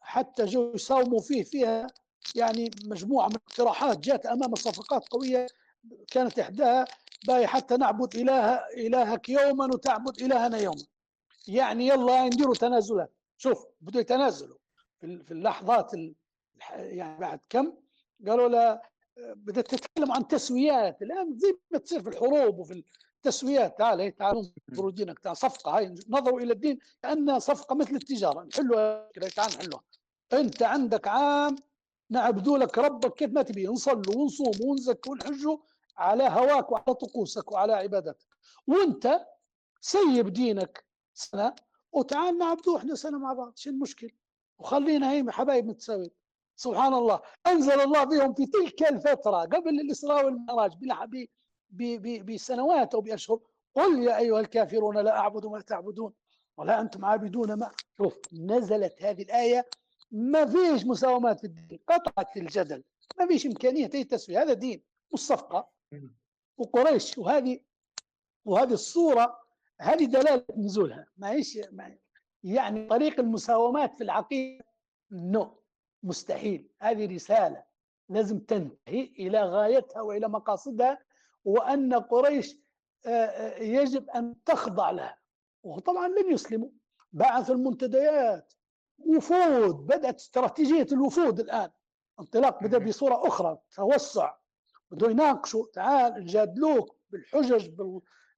حتى 0.00 0.44
جو 0.44 0.72
يساوموا 0.74 1.20
فيه 1.20 1.42
فيها 1.42 1.86
يعني 2.34 2.70
مجموعة 2.84 3.28
من 3.28 3.34
الاقتراحات 3.34 3.98
جاءت 3.98 4.26
أمام 4.26 4.54
صفقات 4.54 5.08
قوية 5.08 5.46
كانت 6.10 6.38
إحداها 6.38 6.84
باي 7.26 7.46
حتى 7.46 7.76
نعبد 7.76 8.16
اله 8.16 8.54
إلهك 8.54 9.28
يوما 9.28 9.64
وتعبد 9.64 10.22
إلهنا 10.22 10.58
يوما. 10.58 10.84
يعني 11.48 11.88
يلا 11.88 12.26
نديروا 12.26 12.54
تنازلات. 12.54 13.12
شوف 13.36 13.66
بدوا 13.80 14.00
يتنازلوا. 14.00 14.55
في 15.00 15.30
اللحظات 15.30 15.92
يعني 16.70 17.20
بعد 17.20 17.40
كم 17.48 17.72
قالوا 18.26 18.48
له 18.48 18.80
بدأت 19.16 19.74
تتكلم 19.74 20.12
عن 20.12 20.28
تسويات 20.28 21.02
الآن 21.02 21.38
زي 21.38 21.58
ما 21.70 21.78
تصير 21.78 22.02
في 22.02 22.08
الحروب 22.08 22.58
وفي 22.58 22.84
التسويات 23.16 23.78
تعال 23.78 24.00
هي 24.00 24.10
تعال 24.10 24.52
انظروا 24.70 24.90
دينك 24.90 25.18
تعال 25.18 25.36
صفقة 25.36 25.78
هاي 25.78 25.94
نظروا 26.08 26.40
إلى 26.40 26.52
الدين 26.52 26.78
كأنها 27.02 27.38
صفقة 27.38 27.74
مثل 27.74 27.94
التجارة 27.94 28.42
نحلوها 28.42 29.10
تعال 29.36 29.50
نحلوها 29.50 29.82
أنت 30.32 30.62
عندك 30.62 31.08
عام 31.08 31.56
نعبدوا 32.10 32.58
لك 32.58 32.78
ربك 32.78 33.14
كيف 33.14 33.30
ما 33.30 33.42
تبي 33.42 33.66
نصلوا 33.66 34.16
ونصوم 34.16 34.52
ونزك 34.62 35.06
ونحجوا 35.06 35.58
على 35.96 36.24
هواك 36.24 36.72
وعلى 36.72 36.84
طقوسك 36.94 37.52
وعلى 37.52 37.72
عبادتك 37.72 38.26
وأنت 38.66 39.26
سيب 39.80 40.28
دينك 40.28 40.84
سنة 41.14 41.54
وتعال 41.92 42.38
نعبدوه 42.38 42.78
إحنا 42.78 42.94
سنة 42.94 43.18
مع 43.18 43.32
بعض 43.32 43.56
شو 43.56 43.70
المشكلة؟ 43.70 44.10
وخلينا 44.58 45.12
هي 45.12 45.24
حبايب 45.28 45.66
متساويين 45.66 46.10
سبحان 46.56 46.94
الله. 46.94 47.20
أنزل 47.46 47.80
الله 47.80 48.04
بهم 48.04 48.34
في 48.34 48.46
تلك 48.46 48.82
الفترة 48.82 49.40
قبل 49.40 49.80
الإسراء 49.80 50.24
والمعراج 50.24 50.72
بسنوات 52.20 52.94
أو 52.94 53.00
بأشهر. 53.00 53.40
قل 53.74 54.02
يا 54.02 54.18
أيها 54.18 54.40
الكافرون 54.40 54.98
لا 54.98 55.18
أعبد 55.18 55.46
ما 55.46 55.60
تعبدون 55.60 56.12
ولا 56.56 56.80
أنتم 56.80 57.04
عابدون 57.04 57.52
ما. 57.52 57.70
شوف 57.96 58.18
نزلت 58.32 59.02
هذه 59.02 59.22
الآية. 59.22 59.66
ما 60.10 60.46
فيش 60.46 60.86
مساومات 60.86 61.40
في 61.40 61.46
الدين 61.46 61.80
قطعت 61.88 62.36
الجدل. 62.36 62.84
ما 63.18 63.26
فيش 63.26 63.46
إمكانية 63.46 63.90
أي 63.94 64.04
تسوية. 64.04 64.42
هذا 64.42 64.52
دين 64.52 64.82
والصفقة. 65.10 65.68
وقريش 66.58 67.18
وهذه 67.18 67.60
وهذه 68.44 68.72
الصورة 68.72 69.40
هذه 69.80 70.04
دلالة 70.04 70.44
نزولها. 70.56 71.06
ما 71.16 71.30
هيش 71.30 71.58
يعني 72.46 72.86
طريق 72.86 73.20
المساومات 73.20 73.94
في 73.94 74.04
العقيدة؟ 74.04 74.64
نو 75.10 75.62
مستحيل. 76.02 76.68
هذه 76.78 77.14
رسالة 77.14 77.64
لازم 78.08 78.38
تنتهي 78.38 79.02
إلى 79.02 79.42
غايتها 79.42 80.00
وإلى 80.02 80.28
مقاصدها 80.28 80.98
وأن 81.44 81.94
قريش 81.94 82.56
يجب 83.58 84.10
أن 84.10 84.34
تخضع 84.44 84.90
لها. 84.90 85.18
وطبعا 85.62 86.08
لم 86.08 86.30
يسلموا. 86.30 86.68
بعثوا 87.12 87.54
المنتديات. 87.54 88.52
وفود 88.98 89.86
بدأت 89.86 90.14
استراتيجية 90.14 90.86
الوفود 90.92 91.40
الآن. 91.40 91.70
انطلاق 92.20 92.62
بدأ 92.62 92.78
بصورة 92.78 93.26
أخرى 93.26 93.58
توسع. 93.74 94.34
بدأوا 94.90 95.10
يناقشوا. 95.10 95.66
تعال 95.72 96.12
نجادلوك 96.24 96.96
بالحجج 97.10 97.68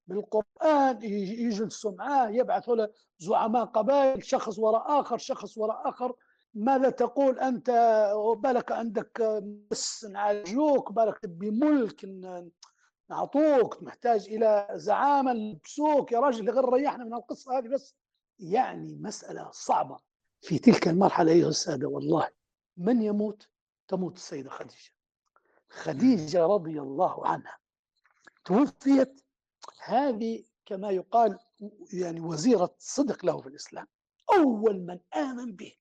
بالقرآن 0.09 1.03
يجلسوا 1.03 1.93
معاه 1.93 2.29
يبعثوا 2.29 2.77
له 2.77 2.88
زعماء 3.19 3.65
قبائل 3.65 4.25
شخص 4.25 4.59
وراء 4.59 5.00
آخر 5.00 5.19
شخص 5.19 5.59
وراء 5.59 5.88
آخر. 5.88 6.15
ماذا 6.55 6.91
تقول 6.91 7.38
أنت؟ 7.38 7.71
بالك 8.38 8.73
عندك 8.73 9.43
بس 9.71 10.05
نعالجوك 10.05 10.93
بالك 10.93 11.19
تبي 11.19 11.50
ملك 11.50 12.05
نعطوك 13.11 13.83
محتاج 13.83 14.29
إلى 14.29 14.69
زعامة 14.75 15.33
نلبسوك 15.33 16.12
يا 16.12 16.21
راجل 16.21 16.50
غير 16.50 16.69
ريحنا 16.69 17.05
من 17.05 17.15
القصة 17.15 17.59
هذه 17.59 17.69
بس. 17.69 17.95
يعني 18.38 18.97
مسألة 19.00 19.50
صعبة 19.50 19.97
في 20.41 20.59
تلك 20.59 20.88
المرحلة 20.88 21.33
أيها 21.33 21.49
السادة. 21.49 21.88
والله 21.88 22.29
من 22.77 23.03
يموت؟ 23.03 23.49
تموت 23.88 24.17
السيدة 24.17 24.50
خديجة. 24.50 24.91
خديجة 25.71 26.47
رضي 26.47 26.81
الله 26.81 27.27
عنها 27.27 27.59
توفيت 28.45 29.21
هذه 29.88 30.45
كما 30.66 30.90
يقال 30.90 31.38
يعني 31.92 32.21
وزيرة 32.21 32.75
صدق 32.78 33.25
له 33.25 33.40
في 33.40 33.47
الإسلام. 33.49 33.87
أول 34.33 34.80
من 34.80 34.99
آمن 35.16 35.57
به 35.57 35.73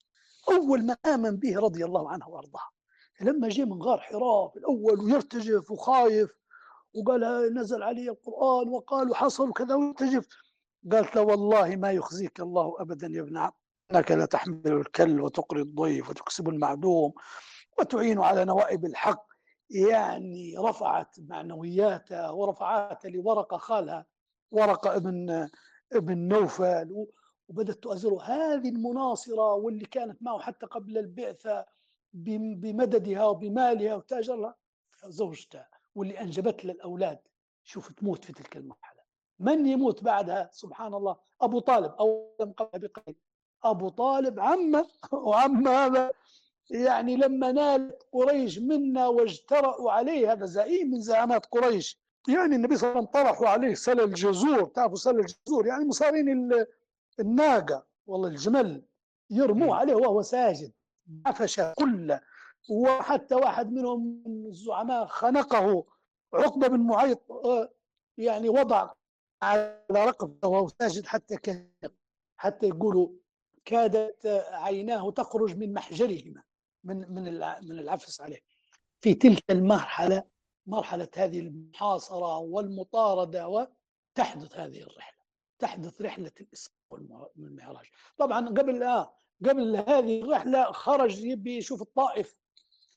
أول 0.49 0.83
من 0.83 0.95
آمن 1.05 1.37
به 1.37 1.59
رضي 1.59 1.85
الله 1.85 2.09
عنه 2.09 2.29
وأرضاه. 2.29 2.69
لما 3.21 3.49
جاء 3.49 3.65
من 3.65 3.83
غار 3.83 3.99
حراء 3.99 4.47
في 4.47 4.59
الأول 4.59 4.99
ويرتجف 4.99 5.71
وخايف 5.71 6.29
وقال 6.95 7.53
نزل 7.53 7.83
علي 7.83 8.09
القرآن 8.09 8.69
وقال 8.69 9.09
وحصل 9.11 9.49
وكذا 9.49 9.75
ويرتجف. 9.75 10.27
قالت 10.91 11.15
له 11.15 11.21
والله 11.21 11.75
ما 11.75 11.91
يخزيك 11.91 12.39
الله 12.39 12.75
أبدا 12.79 13.07
يا 13.07 13.21
ابن 13.21 13.37
عم 13.37 13.51
لا 13.91 14.25
تحمل 14.25 14.67
الكل 14.67 15.21
وتقري 15.21 15.61
الضيف 15.61 16.09
وتكسب 16.09 16.49
المعدوم 16.49 17.13
وتعين 17.79 18.19
على 18.19 18.45
نوائب 18.45 18.85
الحق. 18.85 19.37
يعني 19.69 20.57
رفعت 20.57 21.15
معنوياتها 21.19 22.29
ورفعت 22.29 23.05
لورقة 23.05 23.57
خالها 23.57 24.05
ورقة 24.51 24.95
ابن 24.95 25.50
ابن 25.93 26.17
نوفل 26.17 27.07
وبدات 27.50 27.75
تؤزره 27.83 28.24
هذه 28.24 28.69
المناصرة 28.69 29.53
واللي 29.53 29.86
كانت 29.86 30.24
معه 30.24 30.39
حتى 30.39 30.65
قبل 30.65 30.97
البعثة 30.97 31.65
بمددها 32.13 33.25
وبمالها 33.25 33.95
وتاجرها 33.95 34.55
زوجته 35.05 35.65
واللي 35.95 36.21
أنجبت 36.21 36.65
له 36.65 36.74
الأولاد. 36.74 37.19
شوف 37.63 37.91
تموت 37.91 38.25
في 38.25 38.33
تلك 38.33 38.57
المرحلة. 38.57 39.01
من 39.39 39.65
يموت 39.65 40.03
بعدها؟ 40.03 40.50
سبحان 40.53 40.93
الله. 40.93 41.17
أبو 41.41 41.59
طالب. 41.59 41.91
أو 41.91 42.36
قبل 42.57 42.88
بقليل. 42.88 43.15
أبو 43.63 43.89
طالب 43.89 44.39
عمه 44.39 44.88
وعم 45.12 45.67
هذا 45.67 46.12
يعني 46.69 47.15
لما 47.15 47.51
نالت 47.51 48.03
قريش 48.12 48.59
منا 48.59 49.07
واجترأوا 49.07 49.91
عليه 49.91 50.31
هذا 50.31 50.45
زعيم 50.45 50.91
من 50.91 51.01
زعامات 51.01 51.45
قريش. 51.45 52.00
يعني 52.27 52.55
النبي 52.55 52.77
صلى 52.77 52.89
الله 52.89 53.00
عليه 53.00 53.09
وسلم 53.09 53.24
طرحوا 53.24 53.47
عليه 53.47 53.74
سل 53.74 54.00
الجزور. 54.01 54.65
تعرفوا 54.65 54.97
سل 54.97 55.19
الجزور؟ 55.19 55.67
يعني 55.67 55.86
مصارين 55.86 56.51
الناقة 57.19 57.86
والله 58.07 58.27
الجمل 58.27 58.86
يرموه 59.29 59.75
عليه 59.75 59.95
وهو 59.95 60.21
ساجد. 60.21 60.71
عفش 61.25 61.62
كله 61.62 62.21
وحتى 62.69 63.36
واحد 63.36 63.71
منهم 63.71 64.24
من 64.25 64.45
الزعماء 64.45 65.05
خنقه. 65.05 65.86
عقبة 66.33 66.67
بن 66.67 66.79
معيط 66.79 67.31
آه، 67.31 67.69
يعني 68.17 68.50
وضع 68.50 68.89
على 69.41 69.86
رقبته 69.91 70.47
وهو 70.47 70.67
ساجد 70.67 71.05
حتى 71.05 71.38
كان 71.38 71.69
حتى 72.38 72.67
يقولوا 72.67 73.09
كادت 73.65 74.25
عيناه 74.51 75.12
تخرج 75.12 75.58
من 75.58 75.73
محجرهما. 75.73 76.43
من 76.88 77.12
من 77.12 77.23
من 77.62 77.80
العفس 77.80 78.21
عليه. 78.21 78.39
في 79.02 79.13
تلك 79.13 79.43
المرحلة 79.50 80.23
مرحلة 80.65 81.10
هذه 81.15 81.39
المحاصرة 81.39 82.38
والمطاردة 82.38 83.47
وتحدث 83.47 84.56
هذه 84.60 84.82
الرحلة 84.82 85.17
تحدث 85.60 86.02
رحلة 86.02 86.32
الاسراء 86.41 86.78
والمعراج. 87.36 87.86
طبعا 88.17 88.47
قبل 88.50 88.84
آه 88.84 89.13
قبل 89.45 89.76
هذه 89.76 90.21
الرحلة 90.21 90.71
خرج 90.71 91.19
يبي 91.19 91.58
يشوف 91.58 91.82
الطائف 91.82 92.38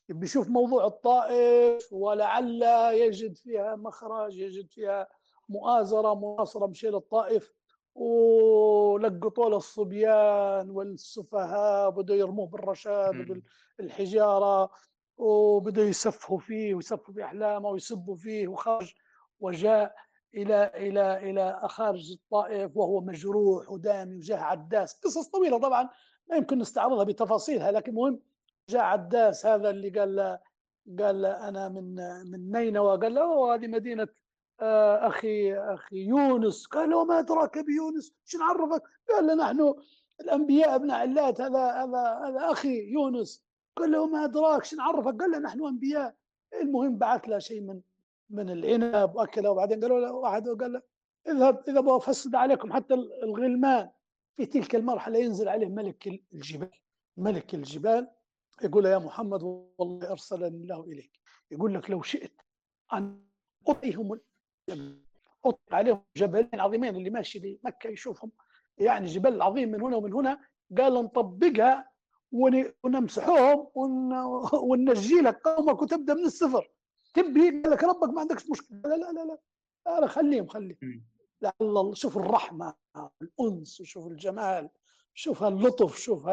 يبي 0.09 0.25
يشوف 0.25 0.47
موضوع 0.47 0.85
الطائف 0.85 1.93
ولعل 1.93 2.63
يجد 2.93 3.37
فيها 3.37 3.75
مخرج 3.75 4.37
يجد 4.37 4.69
فيها 4.69 5.07
مؤازرة 5.49 6.15
مناصرة 6.15 6.67
مشي 6.67 6.87
للطائف. 6.87 7.53
ولقطوا 7.95 9.49
له 9.49 9.57
الصبيان 9.57 10.69
والسفهاء 10.69 11.89
بدوا 11.89 12.15
يرموه 12.15 12.47
بالرشاد 12.47 13.43
وبالحجارة 13.79 14.69
وبدوا 15.17 15.83
يسفهوا 15.83 16.39
فيه 16.39 16.75
ويسفهوا 16.75 17.13
في 17.15 17.23
احلامه 17.23 17.69
ويسبوا 17.69 18.15
فيه 18.15 18.47
وخرج 18.47 18.93
وجاء 19.39 19.95
إلى 20.35 20.71
إلى 20.75 21.29
إلى 21.29 21.61
خارج 21.65 22.11
الطائف 22.11 22.77
وهو 22.77 23.01
مجروح 23.01 23.71
ودامي 23.71 24.15
وجاء 24.15 24.39
عداس. 24.39 24.93
قصص 24.99 25.27
طويلة 25.27 25.59
طبعا 25.59 25.89
ما 26.29 26.35
يمكن 26.37 26.57
نستعرضها 26.59 27.03
بتفاصيلها 27.03 27.71
لكن 27.71 27.93
مهم 27.93 28.19
جاء 28.69 28.81
عداس 28.81 29.45
هذا 29.45 29.69
اللي 29.69 29.89
قال 29.89 30.39
قال 30.99 31.25
أنا 31.25 31.69
من 31.69 31.95
من 32.31 32.51
نينوى 32.51 32.97
قال 32.97 33.13
له 33.13 33.53
هذه 33.55 33.67
مدينة 33.67 34.07
أخي 34.61 35.53
أخي 35.55 35.95
يونس. 35.95 36.65
قال 36.67 36.93
وما 36.93 37.19
أدراك 37.19 37.57
بيونس 37.57 38.13
شو 38.25 38.37
نعرفك؟ 38.37 38.83
قال 39.09 39.27
له 39.27 39.33
نحن 39.35 39.73
الأنبياء 40.21 40.75
ابن 40.75 40.91
علات 40.91 41.41
هذا 41.41 41.59
هذا 41.59 42.21
هذا 42.25 42.51
أخي 42.51 42.91
يونس. 42.91 43.43
قال 43.75 43.91
له 43.91 44.05
ما 44.05 44.23
أدراك؟ 44.23 44.63
شو 44.63 44.75
نعرفك؟ 44.75 45.21
قال 45.21 45.31
له 45.31 45.39
نحن 45.39 45.65
أنبياء. 45.65 46.15
المهم 46.61 46.97
بعث 46.97 47.21
له 47.29 47.39
شيء 47.39 47.61
من 47.61 47.81
من 48.29 48.49
العنب 48.49 49.15
وأكله. 49.15 49.49
وبعدين 49.49 49.81
قالوا 49.81 49.99
له 49.99 50.11
واحد 50.11 50.49
قال 50.49 50.73
له 50.73 50.81
اذهب 51.27 51.63
اذهب 51.67 51.87
وفسد 51.87 52.35
عليكم 52.35 52.73
حتى 52.73 52.93
الغلمان. 52.93 53.89
في 54.37 54.45
تلك 54.45 54.75
المرحلة 54.75 55.19
ينزل 55.19 55.49
عليه 55.49 55.67
ملك 55.67 56.07
الجبال 56.33 56.71
ملك 57.17 57.53
الجبال. 57.53 58.07
يقول 58.63 58.85
يا 58.85 58.97
محمد 58.97 59.43
والله 59.77 60.11
أرسلني 60.11 60.57
الله 60.57 60.83
إليك. 60.83 61.19
يقول 61.51 61.73
لك 61.73 61.89
لو 61.89 62.01
شئت 62.01 62.41
أن 62.93 63.23
أعطيهم 63.69 64.19
حط 65.43 65.61
عليهم 65.71 66.03
جبلين 66.17 66.49
عظيمين 66.53 66.95
اللي 66.95 67.09
ماشي 67.09 67.39
لمكه 67.39 67.87
يشوفهم. 67.87 68.31
يعني 68.77 69.05
جبال 69.05 69.41
عظيم 69.41 69.71
من 69.71 69.81
هنا 69.81 69.95
ومن 69.95 70.13
هنا. 70.13 70.39
قال 70.77 70.93
نطبقها 70.93 71.91
ونمسحوهم 72.83 73.67
وننجي 74.53 75.21
لك 75.21 75.47
قومك 75.47 75.81
وتبدأ 75.81 76.13
من 76.13 76.25
الصفر. 76.25 76.71
تبي؟ 77.13 77.61
قال 77.61 77.71
لك 77.71 77.83
ربك 77.83 78.09
ما 78.09 78.21
عندكش 78.21 78.49
مشكلة. 78.49 78.79
لا 78.83 78.95
لا 78.95 79.11
لا 79.11 79.37
لا, 79.85 79.99
لا 79.99 80.07
خليهم 80.07 80.47
خليهم. 80.47 81.05
لعل 81.41 81.53
الله 81.61 81.93
شوف 81.93 82.17
الرحمة 82.17 82.73
الأنس 83.21 83.81
وشوف 83.81 84.07
الجمال 84.07 84.69
شوف 85.13 85.43
اللطف 85.43 85.97
شوف 85.97 86.27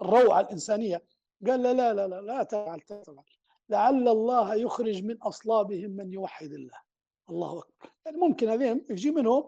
الروعه 0.00 0.40
الإنسانية. 0.40 1.02
قال 1.46 1.62
لا 1.62 1.72
لا 1.72 1.94
لا 1.94 2.08
لا, 2.08 2.20
لا 2.20 2.42
تفعل 2.42 2.80
تفعل 2.80 3.24
لعل 3.68 4.08
الله 4.08 4.54
يخرج 4.54 5.04
من 5.04 5.16
أصلابهم 5.22 5.90
من 5.90 6.12
يوحد 6.12 6.52
الله. 6.52 6.87
الله 7.30 7.58
أكبر. 7.58 7.92
يعني 8.06 8.16
ممكن 8.16 8.48
هذين 8.48 8.86
يجي 8.90 9.10
منهم 9.10 9.44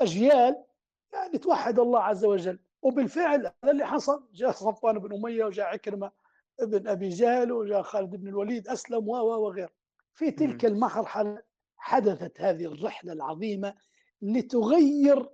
أجيال 0.00 0.64
يعني 1.12 1.38
توحد 1.38 1.78
الله 1.78 2.00
عز 2.00 2.24
وجل 2.24 2.58
وبالفعل 2.82 3.40
هذا 3.64 3.72
اللي 3.72 3.86
حصل. 3.86 4.28
جاء 4.32 4.50
صفوان 4.50 4.98
بن 4.98 5.14
أمية 5.14 5.44
وجاء 5.44 5.66
عكرمة 5.66 6.10
ابن 6.60 6.88
أبي 6.88 7.08
جهل 7.08 7.52
وجاء 7.52 7.82
خالد 7.82 8.16
بن 8.16 8.28
الوليد 8.28 8.68
أسلم 8.68 9.08
و 9.08 9.12
وغيره. 9.12 9.70
في 10.14 10.30
تلك 10.30 10.64
المرحلة 10.64 11.42
حدثت 11.76 12.40
هذه 12.40 12.64
الرحلة 12.64 13.12
العظيمة 13.12 13.74
لتغير 14.22 15.28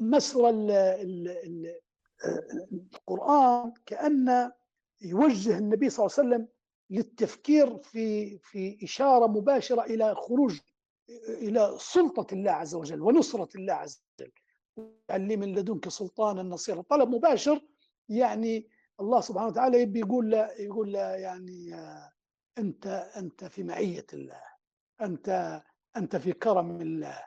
مسر 0.00 0.48
ال 0.48 0.70
ال 0.70 1.28
ال 1.28 1.80
القرآن 2.94 3.72
كأن 3.86 4.52
يوجه 5.00 5.58
النبي 5.58 5.90
صلى 5.90 6.06
الله 6.06 6.16
عليه 6.18 6.28
وسلم 6.28 6.48
للتفكير 6.90 7.78
في 7.78 8.38
في 8.38 8.78
إشارة 8.84 9.26
مباشرة 9.26 9.82
إلى 9.82 10.14
خروج 10.14 10.58
إلى 11.28 11.74
سلطة 11.78 12.34
الله 12.34 12.50
عز 12.50 12.74
وجل 12.74 13.02
ونصرة 13.02 13.48
الله 13.56 13.72
عز 13.74 14.04
وجل. 14.20 14.32
علي 15.10 15.36
من 15.36 15.54
لدنك 15.54 15.88
سلطانا 15.88 16.42
نصيرا. 16.42 16.82
طلب 16.82 17.08
مباشر 17.08 17.60
يعني 18.08 18.68
الله 19.00 19.20
سبحانه 19.20 19.46
وتعالى 19.46 19.82
يبي 19.82 20.00
يقول 20.00 20.30
له 20.30 20.50
يقول 20.58 20.92
له 20.92 21.00
يعني 21.00 21.74
أنت 22.58 22.86
أنت 23.16 23.44
في 23.44 23.62
معية 23.62 24.06
الله. 24.12 24.40
أنت 25.00 25.62
أنت 25.96 26.16
في 26.16 26.32
كرم 26.32 26.80
الله. 26.80 27.18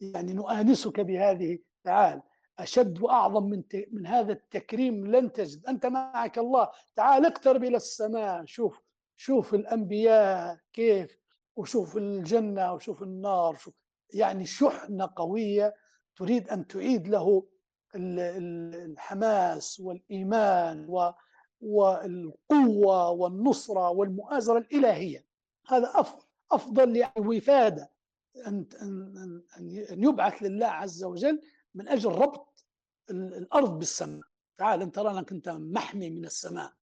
يعني 0.00 0.32
نؤانسك 0.32 1.00
بهذه 1.00 1.58
تعال 1.84 2.22
أشد 2.58 3.02
وأعظم 3.02 3.44
من 3.44 3.62
من 3.92 4.06
هذا 4.06 4.32
التكريم 4.32 5.06
لن 5.06 5.32
تجد. 5.32 5.66
أنت 5.66 5.86
معك 5.86 6.38
الله. 6.38 6.70
تعال 6.96 7.26
اقترب 7.26 7.64
إلى 7.64 7.76
السماء. 7.76 8.44
شوف 8.44 8.80
شوف 9.16 9.54
الأنبياء 9.54 10.58
كيف 10.72 11.21
وشوف 11.56 11.96
الجنة 11.96 12.72
وشوف 12.72 13.02
النار 13.02 13.56
شوف 13.56 13.74
يعني 14.14 14.46
شحنة 14.46 15.10
قوية 15.16 15.74
تريد 16.16 16.48
أن 16.48 16.66
تعيد 16.66 17.08
له 17.08 17.46
الحماس 17.94 19.80
والإيمان 19.80 20.86
والقوة 21.60 23.10
والنصرة 23.10 23.90
والمؤازرة 23.90 24.58
الإلهية. 24.58 25.24
هذا 25.68 25.92
أفضل 26.52 26.96
يعني 26.96 27.12
وفادة 27.26 27.90
أن 28.46 28.66
أن 29.90 30.04
يبعث 30.04 30.42
لله 30.42 30.66
عز 30.66 31.04
وجل 31.04 31.40
من 31.74 31.88
أجل 31.88 32.10
ربط 32.10 32.64
الأرض 33.10 33.78
بالسماء. 33.78 34.26
تعال 34.58 34.82
أنت 34.82 34.94
ترى 34.94 35.10
أنك 35.10 35.32
أنت 35.32 35.48
محمي 35.48 36.10
من 36.10 36.24
السماء. 36.24 36.72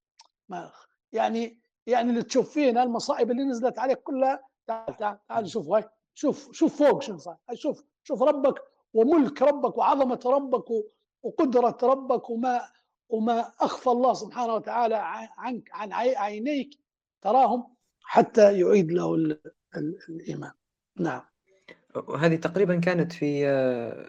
ما 0.48 0.72
يعني 1.12 1.60
يعني 1.86 2.10
اللي 2.10 2.22
تشوف 2.22 2.50
فينا 2.50 2.82
المصائب 2.82 3.30
اللي 3.30 3.44
نزلت 3.44 3.78
عليك 3.78 3.98
كلها 3.98 4.49
تعال 4.70 4.96
تعال 4.96 5.18
تعال 5.28 5.48
شوف 5.48 5.68
هاي 5.68 5.84
شوف 6.14 6.52
شوف 6.52 6.82
فوق 6.82 7.02
شنو 7.02 7.18
صار 7.18 7.36
شوف 7.54 7.84
شوف 8.02 8.22
ربك 8.22 8.62
وملك 8.94 9.42
ربك 9.42 9.78
وعظمة 9.78 10.20
ربك 10.26 10.64
وقدرة 11.22 11.78
ربك 11.82 12.30
وما 12.30 12.60
وما 13.08 13.52
أخفى 13.60 13.90
الله 13.90 14.14
سبحانه 14.14 14.54
وتعالى 14.54 14.98
عنك 15.36 15.70
عن 15.72 15.92
عينيك 15.92 16.78
تراهم 17.22 17.74
حتى 18.02 18.60
يعيد 18.60 18.92
له 18.92 19.36
الإيمان. 20.08 20.52
نعم. 20.96 21.22
وهذه 22.08 22.36
تقريبا 22.36 22.80
كانت 22.80 23.12
في 23.12 23.44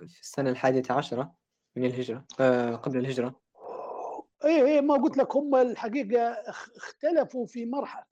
في 0.07 0.21
السنة 0.21 0.49
الحادية 0.49 0.83
عشرة 0.89 1.35
من 1.75 1.85
الهجرة 1.85 2.25
آه، 2.39 2.75
قبل 2.75 2.97
الهجرة. 2.97 3.41
اي 4.45 4.65
اي 4.65 4.81
ما 4.81 4.93
قلت 4.93 5.17
لك 5.17 5.35
هم 5.35 5.55
الحقيقة 5.55 6.21
اختلفوا 6.77 7.45
في 7.45 7.65
مرحلة 7.65 8.05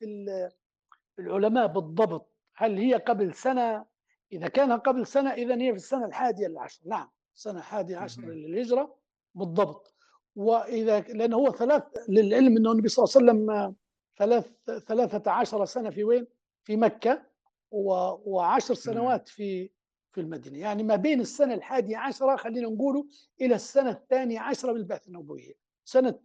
في 1.16 1.20
العلماء 1.20 1.68
بالضبط. 1.68 2.39
هل 2.60 2.78
هي 2.78 2.94
قبل 2.94 3.34
سنة؟ 3.34 3.86
إذا 4.32 4.48
كان 4.48 4.72
قبل 4.72 5.08
سنة 5.08 5.34
إذا 5.34 5.56
هي 5.56 5.72
في 5.72 5.78
السنة 5.78 6.06
الحادية 6.06 6.48
العشر 6.48 6.82
نعم 6.86 7.10
السنة 7.36 7.60
الحادية 7.60 7.98
عشر 7.98 8.22
للهجرة 8.22 8.96
بالضبط. 9.36 9.96
وإذا 10.36 11.00
لأنه 11.00 11.38
هو 11.38 11.52
ثلاث 11.52 11.84
للعلم 12.10 12.58
أنه 12.58 12.72
النبي 12.72 12.90
صلى 12.90 13.04
الله 13.04 13.16
عليه 13.16 13.26
وسلم 13.42 13.76
ثلاث 14.18 14.52
ثلاثة 14.88 15.32
عشر 15.32 15.66
سنة 15.66 15.90
في 15.90 16.04
وين؟ 16.04 16.28
في 16.64 16.78
مكة 16.78 17.26
وعشر 17.72 18.74
سنوات 18.74 19.28
في 19.28 19.70
في 20.12 20.22
المدينة. 20.22 20.60
يعني 20.60 20.84
ما 20.84 20.96
بين 20.96 21.22
السنة 21.22 21.54
الحادية 21.54 21.98
عشرة 21.98 22.36
خلينا 22.36 22.70
نقوله 22.70 23.08
إلى 23.42 23.56
السنة 23.56 23.90
الثانية 23.90 24.40
عشرة 24.40 24.74
بالبعث 24.74 25.08
النبوية. 25.08 25.54
سنة 25.86 26.20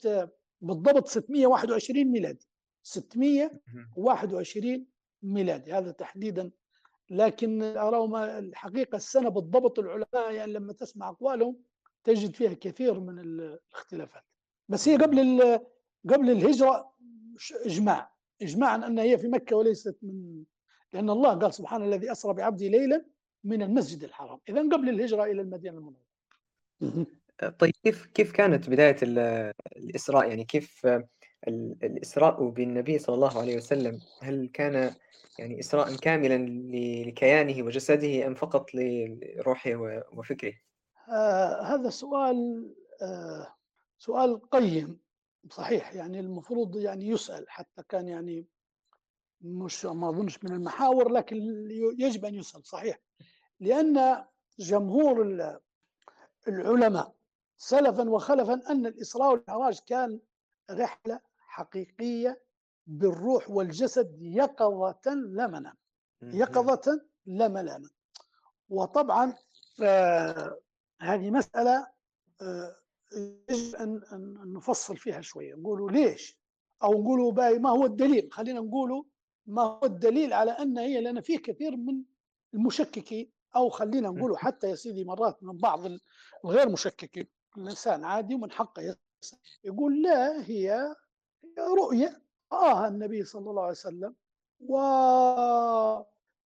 بالضبط 0.61 1.09
621 1.09 2.05
ميلادي. 2.05 2.49
621 2.83 4.87
ميلادي 5.25 5.73
هذا 5.73 5.91
تحديدا. 5.91 6.51
لكن 7.11 7.63
أراهم 7.63 8.17
الحقيقة 8.17 8.97
السنة 8.97 9.29
بالضبط 9.29 9.79
العلماء 9.79 10.33
يعني 10.33 10.53
لما 10.53 10.73
تسمع 10.73 11.09
أقوالهم 11.09 11.57
تجد 12.05 12.37
فيها 12.37 12.55
كثير 12.55 13.01
من 13.01 13.19
الاختلافات. 13.19 14.23
بس 14.69 14.89
هي 14.89 14.97
قبل 14.97 15.43
قبل 16.11 16.31
الهجرة 16.31 16.95
إجماع 17.65 18.13
إجماع. 18.43 18.71
عن 18.71 18.85
أنها 18.85 19.05
هي 19.05 19.19
في 19.19 19.29
مكة 19.29 19.57
وليست 19.57 19.99
من 20.03 20.45
لأن 20.93 21.11
الله 21.11 21.35
قال 21.35 21.55
سبحان 21.55 21.83
الذي 21.83 22.13
أسرى 22.13 22.35
بعبده 22.35 22.67
ليلا 22.67 23.05
من 23.45 23.63
المسجد 23.63 24.05
الحرام. 24.05 24.39
إذا 24.49 24.61
قبل 24.61 24.89
الهجرة 24.89 25.25
إلى 25.25 25.43
المدينة 25.43 25.79
المنورة. 25.79 26.05
طيب 27.59 27.73
كيف 27.83 28.07
كيف 28.07 28.33
كانت 28.33 28.71
بداية 28.71 28.97
الإسراء؟ 29.77 30.29
يعني 30.29 30.45
كيف 30.45 30.87
الإسراء 31.49 32.49
بالنبي 32.49 32.99
صلى 32.99 33.15
الله 33.15 33.41
عليه 33.41 33.57
وسلم 33.57 34.01
هل 34.21 34.51
كان 34.53 34.95
يعني 35.39 35.61
إسراء 35.61 35.97
كاملا 35.97 36.37
لكيانه 37.07 37.63
وجسده 37.63 38.27
أم 38.27 38.35
فقط 38.35 38.71
لروحه 38.75 39.71
وفكره؟ 40.13 40.55
آه 41.09 41.63
هذا 41.63 41.91
سؤال 41.91 42.71
آه 43.03 43.55
سؤال 43.99 44.51
قيم 44.51 45.01
صحيح 45.51 45.95
يعني 45.95 46.21
المفروض 46.21 46.77
يعني 46.77 47.09
يسأل 47.09 47.51
حتى 47.51 47.83
كان 47.89 48.09
يعني 48.09 48.47
مش 49.41 49.85
ما 49.85 50.09
أظنش 50.09 50.45
من 50.45 50.53
المحاور 50.53 51.13
لكن 51.13 51.37
يجب 51.99 52.25
أن 52.25 52.35
يسأل 52.35 52.67
صحيح 52.67 52.99
لأن 53.61 54.25
جمهور 54.59 55.23
العلماء 56.49 57.15
سلفا 57.57 58.11
وخلفا 58.11 58.71
أن 58.71 58.87
الإسراء 58.87 59.33
والمعراج 59.33 59.79
كان 59.87 60.21
رحلة 60.71 61.21
حقيقية 61.55 62.43
بالروح 62.87 63.51
والجسد 63.51 64.17
يقظة 64.23 65.15
لا 65.15 65.47
منام 65.47 65.75
يقظة 66.23 67.01
لا 67.27 67.49
منام 67.49 67.83
وطبعا 68.69 69.35
آه 69.83 70.59
هذه 71.01 71.31
مسألة 71.31 71.87
آه 72.43 72.77
يجب 73.49 73.75
أن 73.77 74.01
أن 74.13 74.53
نفصل 74.53 74.97
فيها 74.97 75.21
شوية. 75.21 75.55
نقولوا 75.55 75.91
ليش؟ 75.91 76.39
أو 76.83 77.03
نقولوا 77.03 77.33
باي 77.33 77.59
ما 77.59 77.71
هو 77.71 77.85
الدليل؟ 77.87 78.29
خلينا 78.33 78.61
نقولوا 78.61 79.05
ما 79.47 79.63
هو 79.63 79.81
الدليل 79.85 80.33
على 80.33 80.51
أن 80.51 80.79
هي 80.79 81.01
لأن 81.01 81.21
في 81.21 81.39
كثير 81.39 81.77
من 81.77 82.03
المشككين 82.55 83.31
أو 83.57 83.69
خلينا 83.69 84.09
نقولوا 84.09 84.37
حتى 84.37 84.71
يا 84.71 84.75
سيدي 84.75 85.05
مرات 85.05 85.43
من 85.43 85.57
بعض 85.57 85.81
الغير 86.45 86.69
مشككين 86.69 87.27
الإنسان 87.57 88.05
عادي 88.05 88.35
ومن 88.35 88.51
حقه 88.51 88.97
يقول 89.65 90.03
لا 90.03 90.43
هي 90.51 90.95
رؤية 91.59 92.23
رآها 92.53 92.89
النبي 92.89 93.25
صلى 93.25 93.51
الله 93.51 93.63
عليه 93.63 93.71
وسلم 93.71 94.15
و 94.61 94.79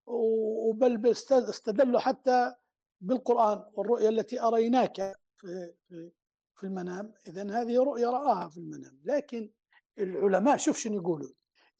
وبل 0.06 1.06
استدلوا 1.32 2.00
حتى 2.00 2.54
بالقرآن 3.00 3.64
والرؤيا 3.72 4.08
التي 4.08 4.40
أريناك 4.40 5.20
في 5.36 5.72
في 5.88 6.10
في 6.56 6.64
المنام. 6.64 7.14
اذا 7.26 7.60
هذه 7.60 7.78
رؤيا 7.78 8.10
رآها 8.10 8.48
في 8.48 8.56
المنام. 8.56 9.00
لكن 9.04 9.50
العلماء 9.98 10.56
شوف 10.56 10.78
شنو 10.78 10.96
يقولوا 10.96 11.30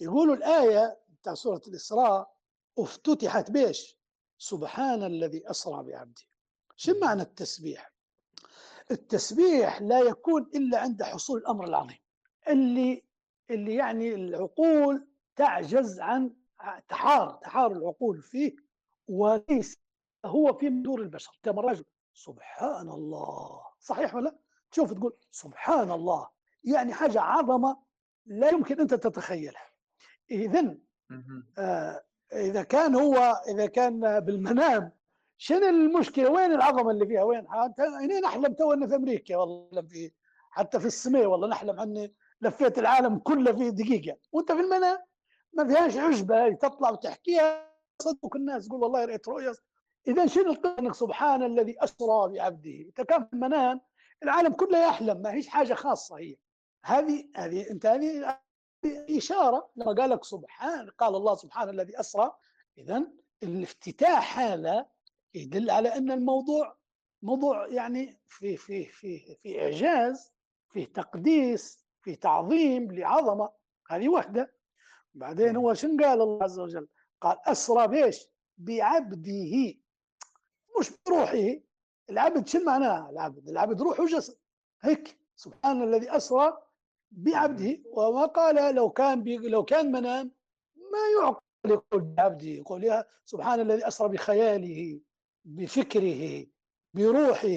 يقولوا 0.01 0.35
الآية 0.35 0.99
بتاع 1.09 1.35
سورة 1.35 1.63
الإسراء 1.69 2.37
افتتحت 2.79 3.51
بيش 3.51 3.99
سبحان 4.39 5.03
الذي 5.03 5.51
أسرى 5.51 5.83
بعبده. 5.83 6.23
شو 6.77 6.99
معنى 6.99 7.23
التسبيح؟ 7.23 7.93
التسبيح 8.91 9.83
لا 9.83 10.01
يكون 10.01 10.51
إلا 10.55 10.79
عند 10.79 11.03
حصول 11.03 11.39
الأمر 11.39 11.65
العظيم. 11.65 11.99
اللي 12.49 13.08
اللي 13.51 13.75
يعني 13.75 14.15
العقول 14.15 15.09
تعجز 15.37 16.01
عن 16.01 16.35
تحار 16.89 17.39
تحار 17.43 17.73
العقول 17.73 18.23
فيه 18.23 18.57
وليس 19.09 19.81
هو 20.25 20.53
في 20.53 20.71
مدور 20.71 21.01
البشر. 21.01 21.39
كما 21.43 21.63
رجل 21.63 21.85
سبحان 22.15 22.89
الله. 22.89 23.61
صحيح 23.79 24.15
ولا؟ 24.15 24.39
تشوف 24.71 24.93
تقول 24.93 25.17
سبحان 25.31 25.91
الله. 25.91 26.29
يعني 26.65 26.95
حاجة 26.95 27.21
عظمة 27.21 27.83
لا 28.27 28.49
يمكن 28.49 28.81
أنت 28.81 28.95
تتخيلها. 28.95 29.71
إذن 30.31 30.79
آه 31.59 32.05
إذا 32.33 32.63
كان 32.63 32.95
هو 32.95 33.43
إذا 33.49 33.67
كان 33.67 34.21
بالمنام 34.21 34.93
شنو 35.37 35.69
المشكلة؟ 35.69 36.31
وين 36.31 36.53
العظمة 36.53 36.91
اللي 36.91 37.07
فيها؟ 37.07 37.23
وين؟ 37.23 37.47
هنا 37.79 38.21
نحلم 38.21 38.53
تونا 38.53 38.87
في 38.87 38.95
أمريكا 38.95 39.37
والله 39.37 39.83
في 39.83 40.13
حتى 40.51 40.81
في 40.81 40.87
السماء 40.87 41.27
والله 41.27 41.49
نحلم 41.49 41.81
عني 41.81 42.15
لفيت 42.41 42.79
العالم 42.79 43.19
كله 43.19 43.53
في 43.53 43.71
دقيقة. 43.71 44.17
وأنت 44.33 44.53
في 44.53 44.61
المنام 44.61 44.99
ما 45.53 45.69
فيهاش 45.69 45.97
عجبه 45.97 46.53
تطلع 46.55 46.91
وتحكيها. 46.91 47.69
صدق 48.03 48.37
الناس 48.37 48.69
تقول 48.69 48.83
والله 48.83 49.05
رأيت 49.05 49.29
رؤيا 49.29 49.55
إذا 50.09 50.27
شنو 50.27 50.57
إنك 50.79 50.95
سبحان 50.95 51.43
الذي 51.43 51.85
أسرى 51.85 52.33
بعبده. 52.33 52.81
انت 52.89 53.01
كان 53.01 53.25
في 53.25 53.33
المنام 53.33 53.81
العالم 54.23 54.53
كله 54.53 54.79
يحلم 54.79 55.23
ما 55.23 55.33
هيش 55.33 55.49
حاجة 55.49 55.75
خاصة 55.75 56.19
هي. 56.19 56.37
هذه 56.85 57.29
هذه 57.37 57.71
أنت 57.71 57.87
هذه 57.87 58.39
إشارة 59.17 59.71
لما 59.77 59.93
قال 59.93 60.11
لك 60.11 60.25
سبحان 60.25 60.91
قال 60.91 61.17
الله 61.17 61.35
سبحان 61.35 61.69
الذي 61.69 62.01
أسرى. 62.01 62.33
إذا 62.79 63.07
الافتتاح 63.43 64.39
هذا 64.39 64.87
يدل 65.35 65.71
على 65.71 65.89
أن 65.89 66.11
الموضوع 66.11 66.79
موضوع 67.23 67.67
يعني 67.69 68.21
في 68.29 68.57
في 68.57 68.85
في 68.85 69.37
في 69.43 69.63
إعجاز 69.63 70.33
في 70.69 70.87
تقديس 70.87 71.88
في 72.03 72.17
تعظيم 72.17 72.93
لعظمة. 72.93 73.51
هذه 73.91 74.09
وحدة. 74.09 74.55
بعدين 75.15 75.57
هو 75.57 75.75
شن 75.75 76.05
قال 76.05 76.23
الله 76.23 76.45
عز 76.45 76.59
وجل؟ 76.59 76.89
قال 77.21 77.37
أسرى 77.47 77.89
بإيش؟ 77.89 78.27
بعبده. 78.59 79.75
مش 80.81 80.91
بروحه. 81.07 81.55
العبد 82.11 82.49
شو 82.49 82.65
معناه؟ 82.65 83.11
العبد 83.11 83.49
العبد 83.49 83.83
روح 83.83 84.01
وجسد. 84.01 84.39
هيك. 84.81 85.19
سبحان 85.37 85.83
الذي 85.83 86.17
أسرى 86.17 86.59
بعبده. 87.11 87.79
وما 87.93 88.27
قال 88.27 88.75
لو 88.75 88.91
كان 88.91 89.25
لو 89.25 89.65
كان 89.65 89.93
منام 89.93 90.33
ما 90.77 91.23
يعقل 91.23 91.43
يقول 91.67 92.01
بعبده. 92.01 92.49
يقول 92.49 92.85
يا 92.85 93.05
سبحان 93.25 93.61
الذي 93.61 93.89
أسرى 93.89 94.09
بخياله 94.09 95.01
بفكره 95.45 96.47
بروحه 96.95 97.49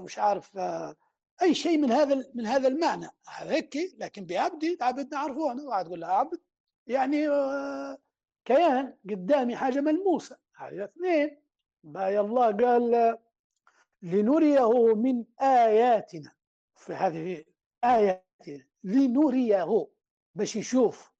مش 0.00 0.18
عارف 0.18 0.58
أي 1.42 1.54
شيء 1.54 1.78
من 1.78 1.92
هذا 1.92 2.30
من 2.34 2.46
هذا 2.46 2.68
المعنى. 2.68 3.08
هيك 3.28 3.76
لكن 3.98 4.26
بعبدي 4.26 4.78
عبد 4.80 5.14
نعرفه 5.14 5.52
أنا 5.52 5.62
واحد 5.62 5.84
تقول 5.84 6.00
له 6.00 6.06
عبد. 6.06 6.40
يعني 6.86 7.26
كيان 8.44 8.96
قدامي 9.10 9.56
حاجة 9.56 9.80
ملموسة. 9.80 10.36
هذه 10.56 10.84
اثنين. 10.84 11.42
باي 11.84 12.20
الله 12.20 12.52
قال 12.52 13.18
لنريه 14.02 14.94
من 14.94 15.24
آياتنا. 15.40 16.32
في 16.76 16.92
هذه 16.92 17.44
آياتنا 17.84 18.64
لنريه. 18.84 19.86
باش 20.34 20.56
يشوف. 20.56 21.12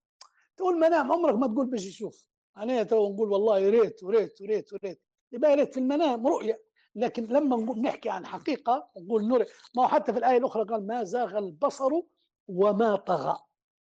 تقول 0.57 0.79
منام 0.79 1.13
عمرك 1.13 1.35
ما 1.35 1.47
تقول 1.47 1.67
باش 1.67 1.87
يشوف. 1.87 2.25
أنا 2.57 2.83
تو 2.83 3.13
نقول 3.13 3.33
والله 3.33 3.71
ريت 3.71 4.03
وريت 4.03 4.41
وريت 4.41 4.73
وريت 4.73 5.01
يبقى 5.33 5.55
ريت 5.55 5.75
في 5.75 5.81
المنام 5.81 6.27
رؤيا 6.27 6.59
لكن 6.95 7.27
لما 7.27 7.57
نقول 7.57 7.81
نحكي 7.81 8.11
عن 8.11 8.27
حقيقة 8.27 8.89
نقول 8.97 9.29
نور 9.29 9.45
ما 9.77 9.83
هو 9.83 9.89
حتى 9.89 10.13
في 10.13 10.19
الآية 10.19 10.39
الأخرى 10.39 10.65
قال 10.65 10.87
ما 10.87 11.05
زاغ 11.05 11.39
البصر 11.39 11.91
وما 12.49 12.97
طغى. 12.97 13.39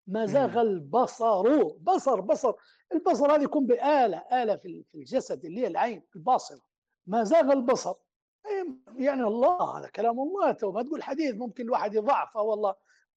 ما 0.07 0.25
زاغ 0.25 0.61
البصر. 0.61 1.73
بصر 1.77 2.21
بصر. 2.21 2.53
البصر 2.93 3.35
هذا 3.35 3.43
يكون 3.43 3.65
بآلة 3.65 4.17
آلة 4.17 4.55
في 4.55 4.85
الجسد 4.95 5.45
اللي 5.45 5.61
هي 5.61 5.67
العين 5.67 6.03
الباصرة. 6.15 6.61
ما 7.07 7.23
زاغ 7.23 7.51
البصر. 7.51 7.93
يعني 8.95 9.23
الله 9.23 9.79
هذا 9.79 9.87
كلام 9.87 10.19
الله. 10.19 10.51
تو 10.51 10.71
ما 10.71 10.83
تقول 10.83 11.03
حديث 11.03 11.35
ممكن 11.35 11.63
الواحد 11.63 11.93
يضعفه 11.93 12.41
والله. 12.41 12.75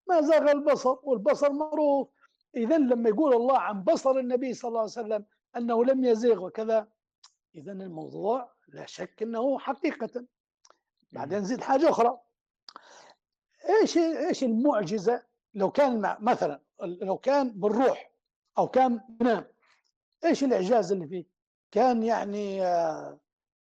ما 0.09 0.21
زاغ 0.21 0.51
البصر 0.51 0.97
والبصر 1.03 1.53
معروف. 1.53 2.09
اذا 2.57 2.79
لما 2.79 3.09
يقول 3.09 3.35
الله 3.35 3.59
عن 3.59 3.85
بصر 3.85 4.19
النبي 4.19 4.55
صلى 4.55 4.69
الله 4.69 4.81
عليه 4.81 4.91
وسلم 4.91 5.25
أنه 5.57 5.85
لم 5.85 6.05
يزيغ 6.05 6.45
وكذا 6.45 6.89
اذا 7.55 7.73
الموضوع 7.73 8.52
لا 8.69 8.87
شك 8.87 9.23
إنه 9.23 9.59
حقيقة. 9.59 10.25
بعدين 11.13 11.39
نزيد 11.39 11.61
حاجة 11.61 11.91
أخرى. 11.91 12.21
إيش 13.69 13.99
إيش 13.99 14.45
المعجزة؟ 14.45 15.23
لو 15.55 15.71
كان 15.71 16.17
مثلا 16.21 16.61
لو 16.83 17.19
كان 17.19 17.51
بالروح 17.51 18.13
أو 18.59 18.69
كان 18.69 19.01
منام 19.21 19.45
إيش 20.25 20.45
الإعجاز 20.45 20.93
اللي 20.93 21.07
فيه؟ 21.07 21.25
كان 21.71 22.03
يعني 22.03 22.57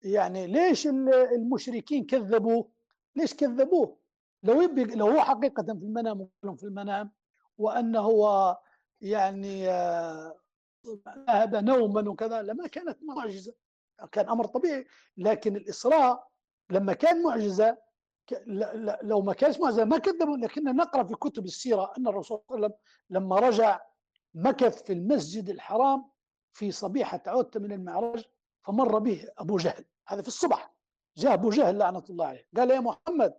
يعني 0.03 0.47
ليش 0.47 0.87
المشركين 0.87 2.07
كذبوه؟ 2.07 2.71
ليش 3.17 3.35
كذبوه؟ 3.35 3.97
لو 4.43 4.63
يبي 4.63 4.85
لو 4.85 5.09
هو 5.09 5.21
حقيقة 5.21 5.63
في 5.63 5.71
المنام 5.71 6.29
في 6.57 6.65
المنام 6.65 7.11
وأنه 7.59 8.01
هو 8.01 8.59
يعني 9.01 9.67
ذهب 11.29 11.57
نوما 11.57 12.11
وكذا 12.11 12.43
لما 12.43 12.67
كانت 12.67 12.99
معجزة. 13.03 13.55
كان 14.13 14.29
أمر 14.29 14.47
طبيعي 14.47 14.87
لكن 15.17 15.57
الاسراء 15.57 16.29
لما 16.71 16.93
كان 16.93 17.23
معجزة 17.23 17.79
لو 19.03 19.23
ما 19.23 19.33
كانش 19.33 19.61
معجزة 19.61 19.85
ما 19.85 19.99
كذبوا 19.99 20.37
لكن 20.37 20.65
نقرأ 20.65 21.05
في 21.05 21.15
كتب 21.15 21.45
السيرة 21.45 21.93
أن 21.99 22.09
الرسول 22.09 22.39
صلى 22.49 22.57
الله 22.57 22.67
عليه 22.67 22.67
وسلم 22.67 22.79
لما 23.11 23.37
رجع 23.37 23.81
مكث 24.35 24.83
في 24.83 24.93
المسجد 24.93 25.49
الحرام 25.49 26.11
في 26.53 26.71
صبيحة 26.71 27.23
عودته 27.27 27.61
من 27.61 27.73
المعراج 27.73 28.25
فمر 28.63 28.99
به 28.99 29.27
أبو 29.39 29.57
جهل. 29.57 29.85
هذا 30.09 30.23
في 30.23 30.29
الصبح. 30.29 30.75
جاء 31.17 31.35
أبو 31.35 31.51
جهل 31.51 31.79
لعنة 31.79 32.05
الله 32.11 32.27
عليه. 32.27 32.47
قال 32.57 32.71
يا 32.71 32.81
محمد 32.81 33.35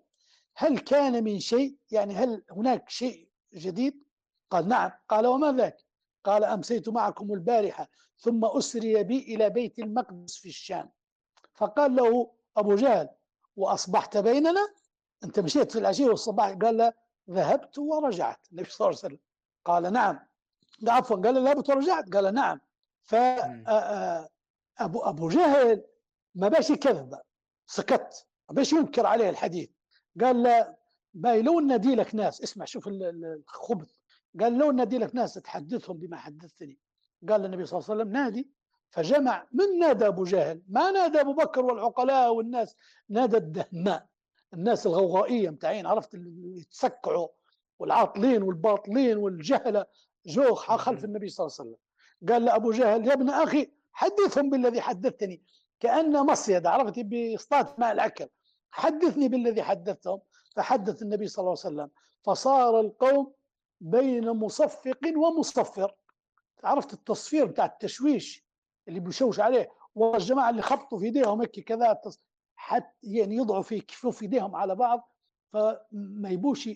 هل 0.55 0.79
كان 0.79 1.23
من 1.23 1.39
شيء؟ 1.39 1.77
يعني 1.91 2.13
هل 2.13 2.43
هناك 2.51 2.89
شيء 2.89 3.29
جديد؟ 3.53 4.03
قال 4.49 4.67
نعم. 4.67 4.91
قال 5.09 5.27
وما 5.27 5.51
ذاك؟ 5.51 5.77
قال 6.23 6.43
أمسيت 6.43 6.89
معكم 6.89 7.33
البارحة 7.33 7.89
ثم 8.17 8.45
أسري 8.45 9.03
بي 9.03 9.19
إلى 9.19 9.49
بيت 9.49 9.79
المقدس 9.79 10.37
في 10.37 10.49
الشام. 10.49 10.89
فقال 11.55 11.95
له 11.95 12.31
أبو 12.57 12.75
جهل 12.75 13.09
وأصبحت 13.55 14.17
بيننا؟ 14.17 14.73
أنت 15.23 15.39
مشيت 15.39 15.71
في 15.71 15.79
العشية 15.79 16.05
والصباح؟ 16.05 16.51
قال 16.51 16.77
له 16.77 16.93
ذهبت 17.29 17.79
ورجعت. 17.79 18.47
النبي 18.51 18.69
صلى 18.69 18.87
الله 18.87 18.99
عليه 19.03 19.07
وسلم 19.07 19.19
قال 19.65 19.93
نعم. 19.93 20.19
عفوا 20.87 21.17
قال 21.17 21.35
له 21.35 21.41
ذهبت 21.41 21.69
ورجعت؟ 21.69 22.09
قال 22.09 22.33
نعم. 22.33 22.59
فأبو 23.03 24.99
أبو 24.99 25.29
جهل 25.29 25.83
ما 26.35 26.47
باش 26.47 26.69
يكذب. 26.69 27.19
سكت. 27.67 28.27
ما 28.49 28.55
باش 28.55 28.73
ينكر 28.73 29.05
عليه 29.05 29.29
الحديث. 29.29 29.69
قال 30.21 30.43
له 30.43 30.75
باي 31.13 31.41
لو 31.41 31.59
نادي 31.59 31.95
لك 31.95 32.15
ناس. 32.15 32.41
اسمع 32.41 32.65
شوف 32.65 32.87
الخبث. 32.87 34.00
قال 34.39 34.57
لو 34.57 34.71
نادي 34.71 34.97
لك 34.97 35.15
ناس 35.15 35.33
تحدثهم 35.33 35.97
بما 35.97 36.17
حدثتني. 36.17 36.77
قال 37.29 37.45
النبي 37.45 37.65
صلى 37.65 37.79
الله 37.79 37.91
عليه 37.91 38.01
وسلم 38.01 38.13
نادي. 38.13 38.49
فجمع 38.89 39.47
من 39.51 39.79
نادى 39.79 40.07
أبو 40.07 40.23
جهل؟ 40.23 40.61
ما 40.67 40.91
نادى 40.91 41.21
أبو 41.21 41.33
بكر 41.33 41.65
والعقلاء 41.65 42.33
والناس. 42.33 42.75
نادى 43.09 43.37
الدهماء. 43.37 44.05
الناس 44.53 44.87
الغوغائية 44.87 45.49
متاعين 45.49 45.85
عرفت؟ 45.85 46.13
اللي 46.13 46.59
يتسكعوا 46.59 47.27
والعاطلين 47.79 48.43
والباطلين 48.43 49.17
والجهلة. 49.17 49.85
جو 50.25 50.55
خلف 50.55 51.05
النبي 51.05 51.29
صلى 51.29 51.45
الله 51.45 51.57
عليه 51.59 51.69
وسلم. 51.69 51.81
قال 52.29 52.45
لأبو 52.45 52.71
جهل 52.71 53.07
يا 53.07 53.13
ابن 53.13 53.29
أخي 53.29 53.71
حدثهم 53.91 54.49
بالذي 54.49 54.81
حدثتني. 54.81 55.43
كأن 55.79 56.25
مصيد 56.25 56.65
عرفت؟ 56.65 56.99
بيصطاد 56.99 57.67
ماء 57.77 57.91
الأكل. 57.91 58.27
حدثني 58.71 59.27
بالذي 59.27 59.63
حدثتهم. 59.63 60.21
فحدث 60.55 61.01
النبي 61.01 61.27
صلى 61.27 61.43
الله 61.43 61.57
عليه 61.65 61.75
وسلم. 61.75 61.89
فصار 62.23 62.79
القوم 62.79 63.33
بين 63.81 64.29
مصفق 64.29 64.99
ومصفر. 65.17 65.95
عرفت 66.63 66.93
التصفير 66.93 67.45
بتاع 67.45 67.65
التشويش 67.65 68.45
اللي 68.87 68.99
بيشوش 68.99 69.39
عليه؟ 69.39 69.71
والجماعه 69.95 70.49
اللي 70.49 70.61
خبطوا 70.61 70.99
في 70.99 71.05
إيديهم 71.05 71.41
هيك 71.41 71.59
كذا 71.59 72.01
حتى 72.55 72.97
يعني 73.03 73.35
يضعوا 73.35 73.61
في 73.61 73.79
كفوف 73.79 74.21
إيديهم 74.21 74.55
على 74.55 74.75
بعض 74.75 75.11
فما 75.53 76.29
يبوش 76.29 76.67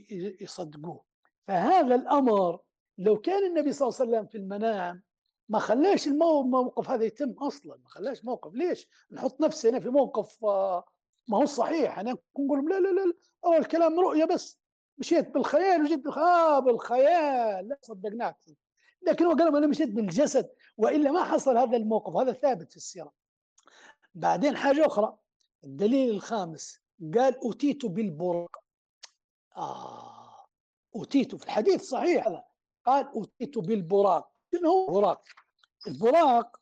يصدقوه. 0.41 1.03
فهذا 1.47 1.95
الأمر 1.95 2.59
لو 2.97 3.17
كان 3.17 3.45
النبي 3.45 3.73
صلى 3.73 3.87
الله 3.87 3.99
عليه 3.99 4.09
وسلم 4.11 4.25
في 4.25 4.37
المنام 4.37 5.03
ما 5.49 5.59
خلاش 5.59 6.07
الموقف 6.07 6.89
هذا 6.89 7.03
يتم 7.03 7.31
أصلا. 7.31 7.77
ما 7.77 7.89
خلاش 7.89 8.25
موقف. 8.25 8.53
ليش؟ 8.53 8.87
نحط 9.11 9.41
نفسنا 9.41 9.79
في 9.79 9.89
موقف 9.89 10.45
آه، 10.45 10.85
ما 11.27 11.37
هو 11.37 11.45
صحيح. 11.45 11.99
أنا 11.99 12.11
نقول 12.11 12.69
لا 12.69 12.79
لا 12.79 12.89
لا 12.89 13.13
أول 13.45 13.65
كلام 13.65 13.99
رؤية 13.99 14.25
بس. 14.25 14.59
مشيت 14.97 15.29
بالخيال 15.29 15.81
وجيت 15.81 16.07
آه 16.07 16.59
بالخيال. 16.59 17.67
لا 17.67 17.79
صدقناك. 17.81 18.37
لكن 19.01 19.25
هو 19.25 19.31
قال 19.31 19.55
أنا 19.55 19.67
مشيت 19.67 19.89
بالجسد 19.89 20.49
وإلا 20.77 21.11
ما 21.11 21.23
حصل 21.23 21.57
هذا 21.57 21.77
الموقف 21.77 22.15
هذا 22.15 22.33
ثابت 22.33 22.71
في 22.71 22.77
السيرة. 22.77 23.11
بعدين 24.15 24.57
حاجة 24.57 24.87
أخرى. 24.87 25.17
الدليل 25.63 26.09
الخامس 26.09 26.79
قال 27.17 27.37
أوتيت 27.43 27.85
بالبراق 27.85 28.63
آه 29.57 30.45
أوتيت. 30.95 31.35
في 31.35 31.43
الحديث 31.43 31.83
صحيح 31.83 32.27
هذا. 32.27 32.43
قال 32.85 33.05
أوتيت 33.05 33.57
بالبراق. 33.57 34.31
شنو 34.51 34.69
هو 34.69 34.85
براق 34.85 35.23
البراق 35.87 36.59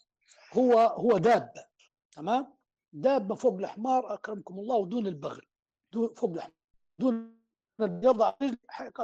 هو 0.54 0.74
هو 0.80 1.18
دابة. 1.18 1.66
تمام؟ 2.12 2.54
دابة 2.94 3.36
فوق 3.36 3.54
الحمار 3.54 4.14
أكرمكم 4.14 4.60
الله 4.60 4.76
ودون 4.76 5.08
البغل. 5.08 5.46
دون 5.92 6.14
فوق 6.14 6.34
الحمار 6.34 6.54
دون 7.00 7.43
يضع 8.04 8.34
رجل 8.42 8.58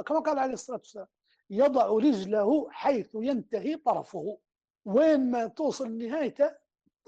كما 0.06 0.18
قال 0.20 0.38
عليه 0.38 0.52
الصلاة 0.52 0.78
والسلام 0.78 1.06
يضع 1.50 1.86
رجله 1.86 2.70
حيث 2.70 3.08
ينتهي 3.14 3.76
طرفه. 3.76 4.38
وين 4.84 5.30
ما 5.30 5.46
توصل 5.46 5.98
نهايته 5.98 6.50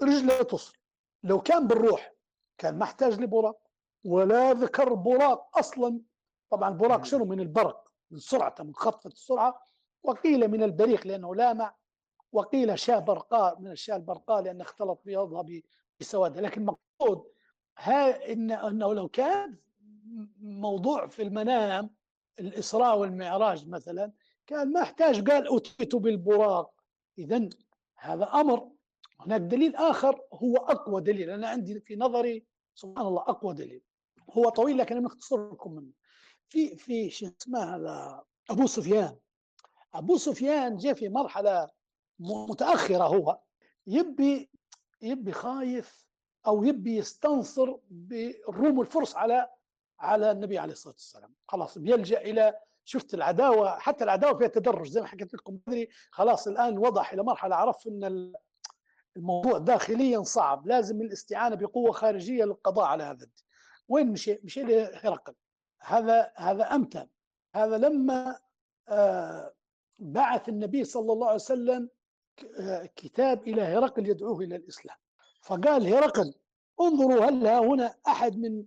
رجله 0.01 0.43
تصل 0.43 0.77
لو 1.23 1.41
كان 1.41 1.67
بالروح 1.67 2.13
كان 2.57 2.79
محتاج 2.79 3.19
لبراق 3.21 3.59
ولا 4.05 4.53
ذكر 4.53 4.93
براق 4.93 5.57
أصلا. 5.57 6.01
طبعا 6.49 6.69
البراق 6.69 7.05
شنو؟ 7.05 7.25
من 7.25 7.39
البرق 7.39 7.91
من 8.11 8.19
سرعته 8.19 8.63
من 8.63 8.75
خطفه 8.75 9.07
السرعة. 9.07 9.63
وقيل 10.03 10.47
من 10.47 10.63
البريق 10.63 11.07
لأنه 11.07 11.35
لامع 11.35 11.75
وقيل 12.31 12.79
شاه 12.79 12.99
برقاء 12.99 13.59
من 13.59 13.71
الشاه 13.71 13.95
البرقاء 13.95 14.41
لأن 14.41 14.61
اختلط 14.61 15.01
بيضها 15.05 15.45
بسوادها 15.99 16.41
لكن 16.41 16.61
المقصود 16.61 17.31
ها 17.77 18.31
إن 18.33 18.51
إنه 18.51 18.93
لو 18.93 19.07
كان 19.07 19.57
موضوع 20.41 21.07
في 21.07 21.21
المنام 21.21 21.89
الإسراء 22.39 22.97
والمعراج 22.97 23.67
مثلا 23.67 24.11
كان 24.47 24.71
ما 24.71 24.81
احتاج 24.81 25.29
قال 25.29 25.55
أتيت 25.55 25.95
بالبراق. 25.95 26.73
إذا 27.17 27.49
هذا 27.95 28.25
أمر. 28.25 28.69
هناك 29.19 29.41
دليل 29.41 29.75
آخر 29.75 30.21
هو 30.33 30.55
أقوى 30.55 31.01
دليل. 31.01 31.29
أنا 31.29 31.49
عندي 31.49 31.79
في 31.79 31.95
نظري 31.95 32.45
سبحان 32.75 33.07
الله 33.07 33.21
أقوى 33.21 33.53
دليل. 33.53 33.81
هو 34.29 34.49
طويل 34.49 34.77
لكن 34.77 34.95
أنا 34.97 35.05
مختصر 35.05 35.51
لكم 35.51 35.71
منه. 35.71 35.91
في 36.49 36.75
في 36.75 37.09
شو 37.09 37.27
اسمه 37.41 37.75
هذا 37.75 38.23
أبو 38.49 38.67
سفيان. 38.67 39.15
أبو 39.93 40.17
سفيان 40.17 40.77
جاء 40.77 40.93
في 40.93 41.09
مرحلة 41.09 41.69
متأخرة 42.19 43.03
هو. 43.03 43.39
يبي 43.87 44.49
يبي 45.01 45.31
خايف 45.31 46.05
أو 46.47 46.63
يبي 46.63 46.97
يستنصر 46.97 47.75
بالروم 47.89 48.77
والفرس 48.77 49.15
على 49.15 49.49
على 50.03 50.31
النبي 50.31 50.57
عليه 50.59 50.73
الصلاة 50.73 50.93
والسلام. 50.93 51.33
خلاص 51.47 51.77
بيلجأ 51.77 52.21
إلى 52.21 52.59
شفت 52.85 53.13
العداوة 53.13 53.79
حتى 53.79 54.03
العداوة 54.03 54.37
فيها 54.37 54.47
تدرج 54.47 54.87
زي 54.87 55.01
ما 55.01 55.07
حكيت 55.07 55.33
لكم. 55.33 55.57
بدري 55.67 55.89
خلاص 56.11 56.47
الآن 56.47 56.77
وضح 56.77 57.13
إلى 57.13 57.23
مرحلة 57.23 57.55
عرف 57.55 57.87
إن 57.87 58.33
الموضوع 59.17 59.57
داخليا 59.57 60.21
صعب. 60.23 60.67
لازم 60.67 61.01
الاستعانة 61.01 61.55
بقوة 61.55 61.91
خارجية 61.91 62.43
للقضاء 62.45 62.85
على 62.85 63.03
هذا 63.03 63.27
وين 63.87 64.07
مشي 64.11 64.39
مشي 64.43 64.63
لهرقل 64.63 65.33
هذا 65.81 66.31
هذا 66.35 66.63
إمتى 66.63 67.07
هذا 67.55 67.77
لما 67.77 68.39
آه 68.89 69.53
بعث 69.99 70.49
النبي 70.49 70.83
صلى 70.83 71.13
الله 71.13 71.25
عليه 71.27 71.35
وسلم 71.35 71.89
كتاب 72.95 73.47
إلى 73.47 73.61
هرقل 73.61 74.09
يدعوه 74.09 74.39
إلى 74.39 74.55
الإسلام. 74.55 74.95
فقال 75.41 75.93
هرقل 75.93 76.33
انظروا 76.81 77.25
هل 77.25 77.47
ها 77.47 77.59
هنا 77.59 77.95
أحد 78.07 78.37
من 78.37 78.63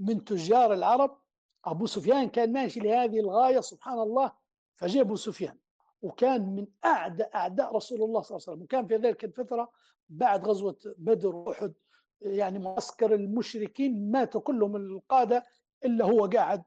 من 0.00 0.24
تجار 0.24 0.72
العرب 0.74 1.18
أبو 1.64 1.86
سفيان 1.86 2.28
كان 2.28 2.52
ماشي 2.52 2.80
لهذه 2.80 3.20
الغاية 3.20 3.60
سبحان 3.60 3.98
الله 3.98 4.32
فجاء 4.76 5.02
أبو 5.02 5.16
سفيان 5.16 5.58
وكان 6.02 6.54
من 6.54 6.66
أعداء 6.84 7.30
أعداء 7.34 7.76
رسول 7.76 8.02
الله 8.02 8.22
صلى 8.22 8.36
الله 8.36 8.44
عليه 8.48 8.52
وسلم 8.52 8.62
وكان 8.62 8.86
في 8.86 8.96
ذلك 8.96 9.24
الفترة 9.24 9.70
بعد 10.08 10.48
غزوة 10.48 10.76
بدر 10.98 11.36
وأحد 11.36 11.72
يعني 12.20 12.58
معسكر 12.58 13.14
المشركين 13.14 14.10
ماتوا 14.10 14.40
كلهم 14.40 14.76
القادة 14.76 15.46
إلا 15.84 16.04
هو 16.04 16.26
قاعد 16.26 16.62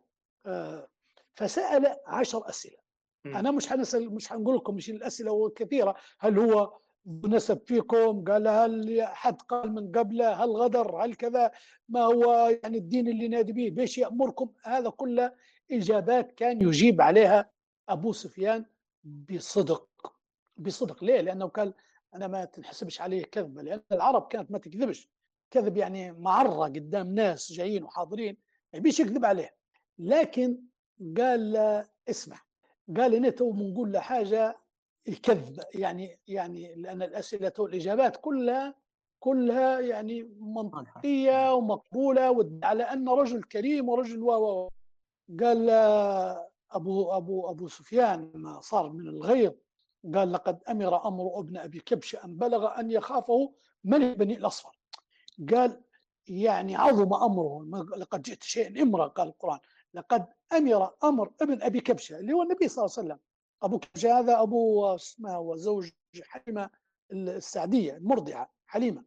آه، 0.45 0.87
فسأل 1.35 1.97
عشر 2.07 2.49
أسئلة. 2.49 2.77
أنا 3.25 3.51
مش 3.51 3.67
حنسأل 3.67 4.13
مش 4.13 4.27
حنقول 4.27 4.55
لكم 4.55 4.75
مش 4.75 4.89
الأسئلة 4.89 5.49
كثيرة 5.49 5.95
هل 6.19 6.39
هو 6.39 6.77
نسب 7.07 7.61
فيكم 7.65 8.23
قال 8.23 8.47
هل 8.47 9.01
حد 9.03 9.41
قال 9.41 9.71
من 9.73 9.91
قبله 9.91 10.43
هل 10.43 10.49
غدر؟ 10.49 11.05
هل 11.05 11.15
كذا؟ 11.15 11.51
ما 11.89 12.01
هو 12.01 12.57
يعني 12.63 12.77
الدين 12.77 13.07
اللي 13.07 13.27
نادي 13.27 13.53
به؟ 13.53 13.69
بيش 13.69 13.97
يأمركم؟ 13.97 14.49
هذا 14.63 14.89
كله 14.89 15.33
إجابات 15.71 16.31
كان 16.31 16.61
يجيب 16.61 17.01
عليها 17.01 17.49
أبو 17.89 18.13
سفيان 18.13 18.65
بصدق 19.03 20.13
بصدق. 20.57 21.03
ليه؟ 21.03 21.21
لأنه 21.21 21.47
قال 21.47 21.73
أنا 22.15 22.27
ما 22.27 22.45
تنحسبش 22.45 23.01
عليه 23.01 23.23
كذبة 23.23 23.61
لأن 23.61 23.81
العرب 23.91 24.27
كانت 24.27 24.51
ما 24.51 24.57
تكذبش. 24.57 25.09
كذب 25.51 25.77
يعني 25.77 26.11
معرة 26.11 26.63
قدام 26.63 27.15
ناس 27.15 27.51
جايين 27.51 27.83
وحاضرين 27.83 28.37
ما 28.73 28.79
يبيش 28.79 28.99
يكذب 28.99 29.25
عليه. 29.25 29.55
لكن 29.99 30.57
قال 31.17 31.57
اسمع 32.09 32.41
قال 32.97 33.13
إن 33.15 33.35
تو 33.35 33.51
بنقول 33.51 33.91
له 33.91 33.99
حاجة 33.99 34.62
يكذب 35.07 35.59
يعني 35.75 36.19
يعني 36.27 36.75
لأن 36.75 37.01
الأسئلة 37.01 37.53
والإجابات 37.59 38.17
كلها 38.17 38.75
كلها 39.19 39.79
يعني 39.79 40.23
منطقية 40.39 41.53
ومقبولة 41.53 42.59
على 42.63 42.83
أن 42.83 43.09
رجل 43.09 43.43
كريم 43.43 43.89
ورجل 43.89 44.23
و 44.23 44.69
قال 45.41 45.69
أبو 46.71 47.11
أبو 47.11 47.49
أبو 47.49 47.67
سفيان 47.67 48.31
لما 48.35 48.61
صار 48.61 48.89
من 48.89 49.07
الغيظ 49.07 49.51
قال 50.15 50.31
لقد 50.31 50.63
أمر 50.69 51.07
أمر 51.07 51.39
ابن 51.39 51.57
أبي 51.57 51.79
كبش 51.79 52.15
أن 52.15 52.37
بلغ 52.37 52.79
أن 52.79 52.91
يخافه 52.91 53.53
ملك 53.83 54.17
بني 54.17 54.37
الأصفر. 54.37 54.79
قال 55.53 55.81
يعني 56.27 56.75
عظم 56.75 57.13
أمره 57.13 57.65
لقد 57.97 58.21
جئت 58.21 58.43
شيء 58.43 58.81
إمرة 58.81 59.07
قال 59.07 59.27
القرآن 59.27 59.59
لقد 59.93 60.25
أمر 60.53 60.91
أمر 61.03 61.31
ابن 61.41 61.61
أبي 61.61 61.79
كبشة 61.79 62.19
اللي 62.19 62.33
هو 62.33 62.41
النبي 62.43 62.67
صلى 62.67 62.85
الله 62.85 62.95
عليه 62.97 63.07
وسلم. 63.07 63.19
أبو 63.63 63.79
كبشة 63.79 64.19
هذا 64.19 64.41
أبو 64.41 64.85
اسمه 64.95 65.39
وزوج 65.39 65.89
حليمة 66.23 66.69
السعدية 67.11 67.97
المرضعة 67.97 68.53
حليمة. 68.67 69.03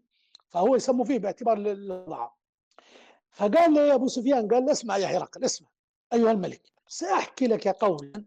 فهو 0.49 0.77
يسموا 0.77 1.05
فيه 1.05 1.19
باعتبار 1.19 1.57
الرضاعة 1.59 2.37
فقال 3.31 3.75
له 3.75 3.81
يا 3.81 3.95
أبو 3.95 4.09
سفيان 4.09 4.49
قال 4.49 4.65
له 4.65 4.73
اسمع 4.73 4.97
يا 4.97 5.07
هرقل 5.07 5.45
اسمع. 5.45 5.69
أيها 6.13 6.31
الملك 6.31 6.63
سأحكي 6.89 7.47
لك 7.47 7.69
قولا 7.69 8.25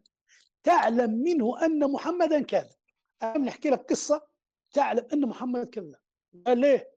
تعلم 0.64 1.12
منه 1.12 1.66
أن 1.66 1.92
محمدا 1.92 2.42
كذب 2.42 2.76
أنا 3.24 3.38
نحكي 3.38 3.70
لك 3.70 3.90
قصة 3.90 4.22
تعلم 4.74 5.08
أن 5.14 5.26
محمد 5.26 5.70
كذب 5.70 5.96
قال 6.48 6.58
ليه؟ 6.58 6.92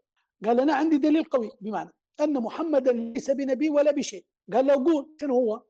قال 0.45 0.61
أنا 0.61 0.75
عندي 0.75 0.99
دليل 0.99 1.25
قوي 1.25 1.51
بمعنى 1.61 1.91
أن 2.21 2.33
محمدا 2.33 2.93
ليس 2.93 3.31
بنبي 3.31 3.71
ولا 3.71 3.91
بشيء. 3.91 4.25
قال 4.53 4.67
له 4.67 4.75
قول 4.75 5.17
شنو 5.21 5.35
هو؟ 5.35 5.63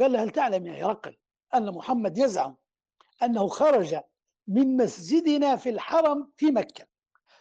قال 0.00 0.12
له 0.12 0.22
هل 0.22 0.30
تعلم 0.30 0.66
يا 0.66 0.86
هرقل 0.86 1.16
أن 1.54 1.70
محمد 1.70 2.18
يزعم 2.18 2.56
أنه 3.22 3.48
خرج 3.48 4.00
من 4.46 4.76
مسجدنا 4.76 5.56
في 5.56 5.70
الحرم 5.70 6.32
في 6.36 6.50
مكة. 6.50 6.86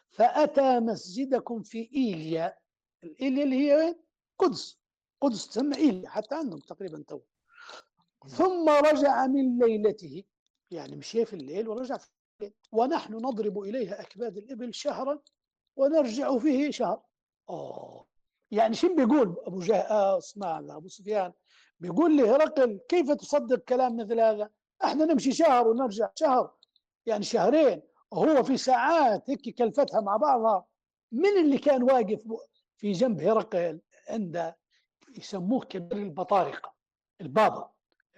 فأتى 0.10 0.80
مسجدكم 0.80 1.63
في 1.63 1.90
إيليا. 1.96 2.58
الإيليا 3.04 3.44
اللي 3.44 3.72
هي؟ 3.72 3.96
قدس. 4.40 4.80
قدس 5.22 5.48
تسمى 5.50 5.78
إيليا 5.78 6.10
حتى 6.10 6.36
عندهم 6.36 6.60
تقريبا 6.60 7.04
تو. 7.08 7.20
ثم 8.28 8.70
رجع 8.70 9.28
من 9.28 9.60
ليلته. 9.60 10.24
يعني 10.72 10.96
مشي 10.96 11.26
في 11.26 11.34
الليل 11.34 11.68
ورجع 11.68 11.98
في 11.98 12.10
الليل. 12.40 12.54
ونحن 12.72 13.13
نضرب 13.13 13.60
إليها 13.60 14.02
أكباد 14.02 14.38
الإبل 14.38 14.74
شهرا 14.74 15.20
ونرجع 15.76 16.38
فيه 16.38 16.72
شهر. 16.72 17.02
أوه. 17.50 18.08
يعني 18.52 18.76
شو 18.76 18.96
بيقول 18.96 19.36
أبو 19.40 19.60
جه 19.60 19.76
آه 19.76 20.18
اسمع 20.18 20.60
أبو 20.60 20.88
سفيان. 20.88 21.34
بيقول 21.80 22.18
لي 22.18 22.30
هرقل 22.30 22.80
كيف 22.90 23.12
تصدق 23.12 23.60
كلام 23.60 23.98
مثل 23.98 24.20
هذا 24.20 24.50
إحنا 24.84 25.06
نمشي 25.06 25.32
شهر 25.32 25.68
ونرجع 25.68 26.10
شهر 26.16 26.54
يعني 27.06 27.24
شهرين 27.24 27.82
وهو 28.12 28.44
في 28.44 28.58
ساعات 28.58 29.30
هيك 29.30 29.56
كلفتها 29.58 30.02
مع 30.02 30.18
بعضها. 30.18 30.66
من 31.12 31.38
اللي 31.38 31.58
كان 31.58 31.84
واقف 31.84 32.24
في 32.78 32.92
جنب 32.92 33.22
هرقل 33.22 33.82
عند 34.10 34.54
يسموه 35.18 35.60
كبير 35.66 35.98
البطارقة 35.98 36.74
البابا. 37.22 37.72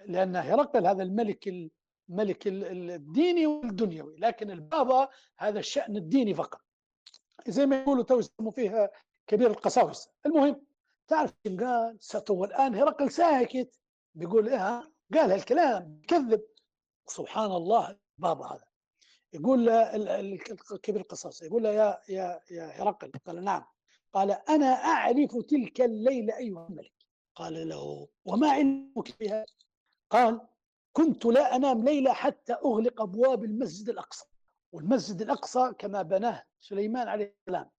لأن 0.06 0.36
هرقل 0.36 0.86
هذا 0.86 1.02
الملك 1.02 1.70
الملك 2.08 2.46
الديني 2.46 3.46
والدنيوي 3.46 4.16
لكن 4.18 4.50
البابا 4.50 5.08
هذا 5.38 5.58
الشأن 5.58 5.96
الديني 5.96 6.34
فقط. 6.34 6.60
زي 7.48 7.66
ما 7.66 7.80
يقولوا 7.80 8.04
تو 8.04 8.18
يسموا 8.18 8.50
فيها 8.50 8.90
كبير 9.26 9.50
القساوسة. 9.50 10.10
المهم 10.26 10.62
تعرف 11.08 11.34
قال؟ 11.60 11.96
ستو 12.00 12.44
الآن 12.44 12.74
هرقل 12.74 13.10
ساكت 13.10 13.80
بيقول 14.14 14.48
إيه 14.48 14.90
قال 15.14 15.32
هالكلام 15.32 16.00
كذب 16.08 16.42
سبحان 17.10 17.52
الله 17.52 17.96
بابا 18.18 18.46
هذا. 18.46 18.64
يقول 19.32 19.68
الكبير 19.68 21.00
القصاص 21.00 21.42
يقول 21.42 21.62
له 21.62 21.70
يا 21.70 22.00
يا 22.08 22.40
يا 22.50 22.82
هرقل 22.82 23.12
قال 23.26 23.44
نعم. 23.44 23.64
قال 24.12 24.30
أنا 24.30 24.66
أعرف 24.66 25.36
تلك 25.36 25.80
الليلة 25.80 26.36
أيها 26.36 26.66
الملك. 26.68 26.92
قال 27.34 27.68
له 27.68 28.08
وما 28.24 28.50
علمك 28.50 29.20
بها؟ 29.20 29.44
قال 30.10 30.40
كنت 30.92 31.24
لا 31.26 31.56
أنام 31.56 31.84
ليلة 31.84 32.12
حتى 32.12 32.52
أغلق 32.52 33.02
أبواب 33.02 33.44
المسجد 33.44 33.88
الأقصى. 33.88 34.24
والمسجد 34.72 35.22
الأقصى 35.22 35.72
كما 35.78 36.02
بناه 36.02 36.44
سليمان 36.60 37.08
عليه 37.08 37.36
السلام. 37.40 37.70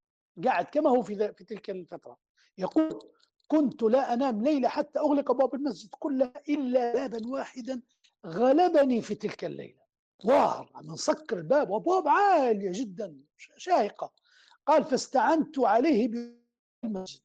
قاعد 0.45 0.65
كما 0.65 0.89
هو 0.89 1.03
في 1.03 1.33
في 1.33 1.43
تلك 1.43 1.69
الفترة. 1.69 2.17
يقول 2.57 3.11
كنت 3.47 3.83
لا 3.83 4.13
أنام 4.13 4.43
ليلة 4.43 4.67
حتى 4.69 4.99
أغلق 4.99 5.31
أبواب 5.31 5.55
المسجد 5.55 5.89
كلها 5.99 6.33
إلا 6.49 6.93
بابا 6.93 7.27
واحدا 7.27 7.81
غلبني 8.25 9.01
في 9.01 9.15
تلك 9.15 9.45
الليلة. 9.45 9.81
ظاهر 10.27 10.71
عم 10.75 10.91
نسكر 10.91 11.37
الباب 11.37 11.69
وابواب 11.69 12.07
عالية 12.07 12.71
جدا 12.73 13.17
شاهقة 13.37 14.13
قال 14.65 14.83
فاستعنت 14.85 15.59
عليه 15.59 16.11
بالمسجد. 16.83 17.21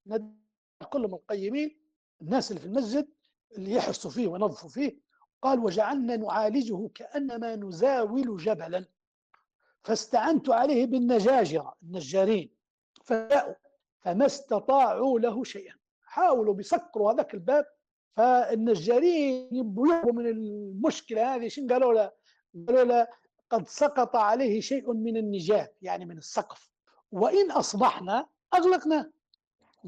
كلهم 0.91 1.15
القيمين 1.15 1.81
الناس 2.23 2.51
اللي 2.51 2.61
في 2.61 2.67
المسجد 2.67 3.09
اللي 3.57 3.73
يحرسوا 3.73 4.11
فيه 4.11 4.27
وينظفوا 4.27 4.71
فيه. 4.71 4.99
قال 5.43 5.59
وجعلنا 5.59 6.17
نعالجه 6.17 6.89
كأنما 6.95 7.57
نزاول 7.57 8.37
جبلا. 8.37 8.87
فاستعنت 9.85 10.51
عليه 10.51 10.87
بالنجاجرة 10.87 11.75
النجارين. 11.83 12.57
فجاءوا 13.05 13.55
فما 14.01 14.27
استطاعوا 14.27 15.21
له 15.21 15.45
شيئا. 15.45 15.75
حاولوا 16.03 16.55
بيسكروا 16.55 17.13
هذاك 17.13 17.35
الباب 17.35 17.67
فالنجارين 18.17 19.49
يبوا 19.55 20.13
من 20.13 20.27
المشكلة 20.27 21.35
هذه. 21.35 21.49
شنو 21.49 21.69
قالوا 21.69 21.93
له؟ 21.93 22.13
قالوا 22.69 22.85
له 22.85 23.09
قد 23.51 23.69
سقط 23.69 24.17
عليه 24.17 24.61
شيء 24.61 24.93
من 24.93 25.17
النجاة 25.17 25.73
يعني 25.83 26.05
من 26.05 26.19
السقف. 26.19 26.71
وإن 27.13 27.51
أصبحنا 27.51 28.27
أغلقنا. 28.55 29.11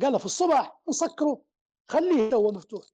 قال 0.03 0.19
في 0.19 0.25
الصبح 0.27 0.81
نسكره. 0.89 1.43
خليه 1.89 2.35
هو 2.35 2.53
مفتوح. 2.53 2.85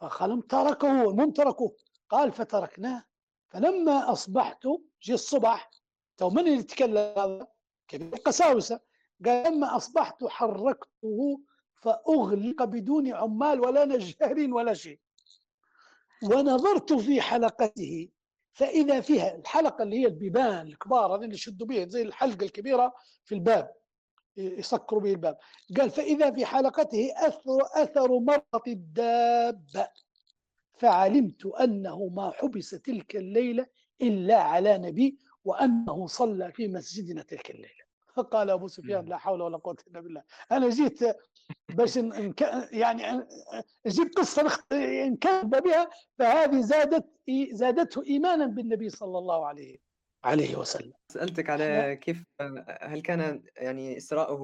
فقال 0.00 0.46
تركه 0.46 1.10
المهم 1.10 1.30
تركوه. 1.30 1.76
قال 2.08 2.32
فتركناه. 2.32 3.04
فلما 3.48 4.12
أصبحت 4.12 4.66
جي 5.02 5.14
الصبح 5.14 5.70
تو 6.16 6.30
من 6.30 6.38
اللي 6.38 6.52
يتكلم؟ 6.58 6.96
هذا 6.96 7.46
كبير 7.88 8.12
القساوسه 8.12 8.80
قال 9.24 9.54
لما 9.54 9.76
أصبحت 9.76 10.24
حركته 10.24 11.40
فأغلق 11.84 12.64
بدون 12.64 13.12
عمال 13.14 13.60
ولا 13.60 13.84
نجار 13.84 14.52
ولا 14.52 14.74
شيء. 14.74 14.98
ونظرت 16.22 16.92
في 16.92 17.20
حلقته 17.20 18.08
فإذا 18.52 19.00
فيها 19.00 19.36
الحلقة 19.36 19.82
اللي 19.82 19.98
هي 19.98 20.06
البيبان 20.06 20.66
الكبار 20.66 21.14
هذين 21.14 21.24
اللي 21.24 21.34
يشدوا 21.34 21.66
بها 21.66 21.86
زي 21.88 22.02
الحلقة 22.02 22.44
الكبيرة 22.44 22.94
في 23.24 23.34
الباب 23.34 23.70
يسكروا 24.36 25.00
به 25.00 25.10
الباب. 25.10 25.38
قال 25.78 25.90
فإذا 25.90 26.30
في 26.30 26.46
حلقته 26.46 27.12
أثر, 27.16 27.62
أثر 27.82 28.18
مرقة 28.18 28.62
الدابة 28.66 29.88
فعلمت 30.78 31.46
أنه 31.46 32.08
ما 32.08 32.30
حبس 32.30 32.70
تلك 32.70 33.16
الليلة 33.16 33.66
إلا 34.02 34.36
على 34.42 34.78
نبي 34.78 35.18
وأنه 35.44 36.06
صلى 36.06 36.52
في 36.52 36.68
مسجدنا 36.68 37.22
تلك 37.22 37.50
الليلة. 37.50 37.83
فقال 38.16 38.50
أبو 38.50 38.68
سفيان 38.68 39.04
لا 39.04 39.18
حول 39.18 39.42
ولا 39.42 39.56
قوة 39.56 39.76
إلا 39.86 40.00
بالله. 40.00 40.22
أنا 40.52 40.68
جيت 40.68 41.00
باش 41.68 41.96
يعني 42.72 43.26
نجيب 43.86 44.10
قصة 44.16 44.64
نكذب 44.72 45.62
بها 45.62 45.90
فهذه 46.18 46.60
زادت 46.60 47.06
زادته 47.52 48.06
إيمانا 48.06 48.46
بالنبي 48.46 48.90
صلى 48.90 49.18
الله 49.18 49.46
عليه 49.46 49.78
عليه 50.24 50.56
وسلم. 50.56 50.92
سألتك 51.08 51.50
إحنا 51.50 51.64
على 51.64 51.96
كيف 51.96 52.24
هل 52.80 53.02
كان 53.02 53.42
يعني 53.56 53.96
إسراؤه 53.96 54.38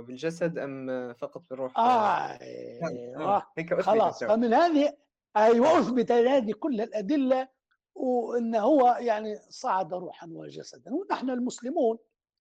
بالجسد 0.00 0.58
أم 0.58 1.12
فقط 1.14 1.42
بالروح؟ 1.50 1.78
آه 1.78 2.38
نعم، 2.82 3.22
آه، 3.22 3.46
أثبتت 3.58 3.80
خلاص. 3.80 4.24
فمن 4.24 4.54
هذه 4.54 4.96
أيوه 5.36 5.78
أثبت 5.78 6.12
هذه 6.12 6.52
كل 6.52 6.80
الأدلة 6.80 7.48
وأن 7.94 8.54
هو 8.54 8.96
يعني 9.00 9.38
صعد 9.48 9.94
روحا 9.94 10.26
وجسدا. 10.30 10.94
ونحن 10.94 11.30
المسلمون 11.30 11.98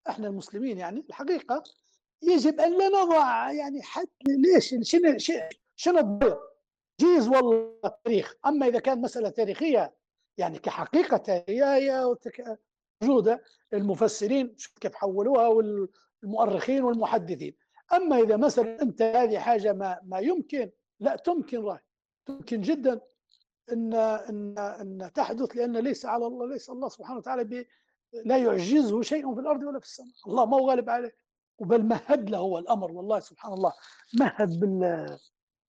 إحنا 0.10 0.28
المسلمين 0.28 0.78
يعني 0.78 1.06
الحقيقة 1.10 1.64
يجب 2.22 2.60
أن 2.60 2.78
لا 2.78 2.88
نضع 2.90 3.52
يعني 3.52 3.82
حد 3.82 4.08
ليش؟ 4.28 4.76
شنو 4.82 5.18
شنو 5.76 5.98
الضير 6.00 6.38
جيز 7.00 7.28
والله 7.28 7.74
التاريخ 7.86 8.36
أما 8.46 8.68
إذا 8.68 8.80
كان 8.80 9.02
مسألة 9.02 9.30
تاريخية 9.30 9.94
يعني 10.38 10.60
هي 11.56 12.04
وتك- 12.06 12.60
موجودة 13.04 13.44
المفسرين 13.74 14.56
شوف 14.58 14.74
كيف 14.78 14.96
حولوها 14.96 15.48
والمؤرخين 15.48 16.84
والمحدثين. 16.84 17.56
أما 17.94 18.20
إذا 18.20 18.38
مثلا 18.38 18.82
أنت 18.82 19.02
هذه 19.02 19.40
حاجة 19.40 19.74
ما 19.74 20.00
ما 20.04 20.20
يمكن 20.20 20.72
لا 21.00 21.16
تمكن 21.16 21.64
رأي. 21.64 21.80
تمكن 22.26 22.62
جدا 22.62 23.02
ان 23.72 23.94
ان 23.94 24.58
إن 24.58 25.12
تحدث 25.16 25.56
لأن 25.56 25.78
ليس 25.78 26.06
على 26.06 26.26
الله 26.28 26.48
ليس 26.48 26.70
الله 26.70 26.90
سبحانه 26.90 27.18
وتعالى 27.18 27.66
لا 28.14 28.38
يعجزه 28.38 29.02
شيء 29.02 29.36
في 29.36 29.42
الأرض 29.42 29.64
ولا 29.64 29.80
في 29.80 29.86
السماء. 29.86 30.14
الله 30.28 30.46
ما 30.46 30.58
هو 30.58 30.70
غالب 30.70 30.90
عليه. 30.90 31.16
وبل 31.58 31.84
مهد 31.84 32.30
له 32.30 32.38
هو 32.38 32.58
الأمر 32.58 32.92
والله 32.92 33.20
سبحان 33.20 33.54
الله. 33.54 33.74
مهد 34.14 34.60
بال 34.60 35.20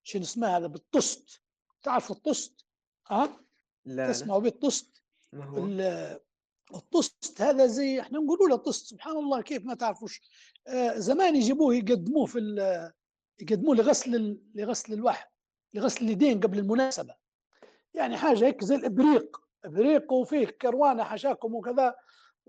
شنو 0.03 0.23
اسمه 0.23 0.57
هذا؟ 0.57 0.67
بالطست. 0.67 1.41
تعرف 1.83 2.11
الطست؟ 2.11 2.67
ها؟ 3.07 3.41
لا 3.85 3.95
لا. 3.95 4.13
تسمعوا 4.13 4.41
بالطست 4.41 5.03
ما 5.33 5.45
هو؟ 5.45 5.59
ال- 5.59 6.21
الطست 6.75 7.43
هذا 7.43 7.67
زي 7.67 8.01
إحنا 8.01 8.19
نقولوا 8.19 8.49
له 8.49 8.57
طست. 8.57 8.87
سبحان 8.87 9.17
الله 9.17 9.41
كيف 9.43 9.65
ما 9.65 9.75
تعرفوش. 9.75 10.21
آه، 10.69 10.99
زمان 10.99 11.37
يجيبوه 11.37 11.75
يقدموه 11.75 12.27
في 12.27 12.39
يقدموه 13.41 13.77
لغسل 13.77 14.41
لغسل 14.55 14.93
الوحل 14.93 15.29
لغسل 15.75 16.05
اليدين 16.05 16.41
قبل 16.41 16.59
المناسبة. 16.59 17.15
يعني 17.95 18.17
حاجة 18.17 18.45
هيك 18.47 18.65
زي 18.65 18.75
الإبريق. 18.75 19.37
إبريق 19.65 20.13
وفيه 20.13 20.47
كروانة 20.47 21.05
حشاكم 21.05 21.55
وكذا. 21.55 21.95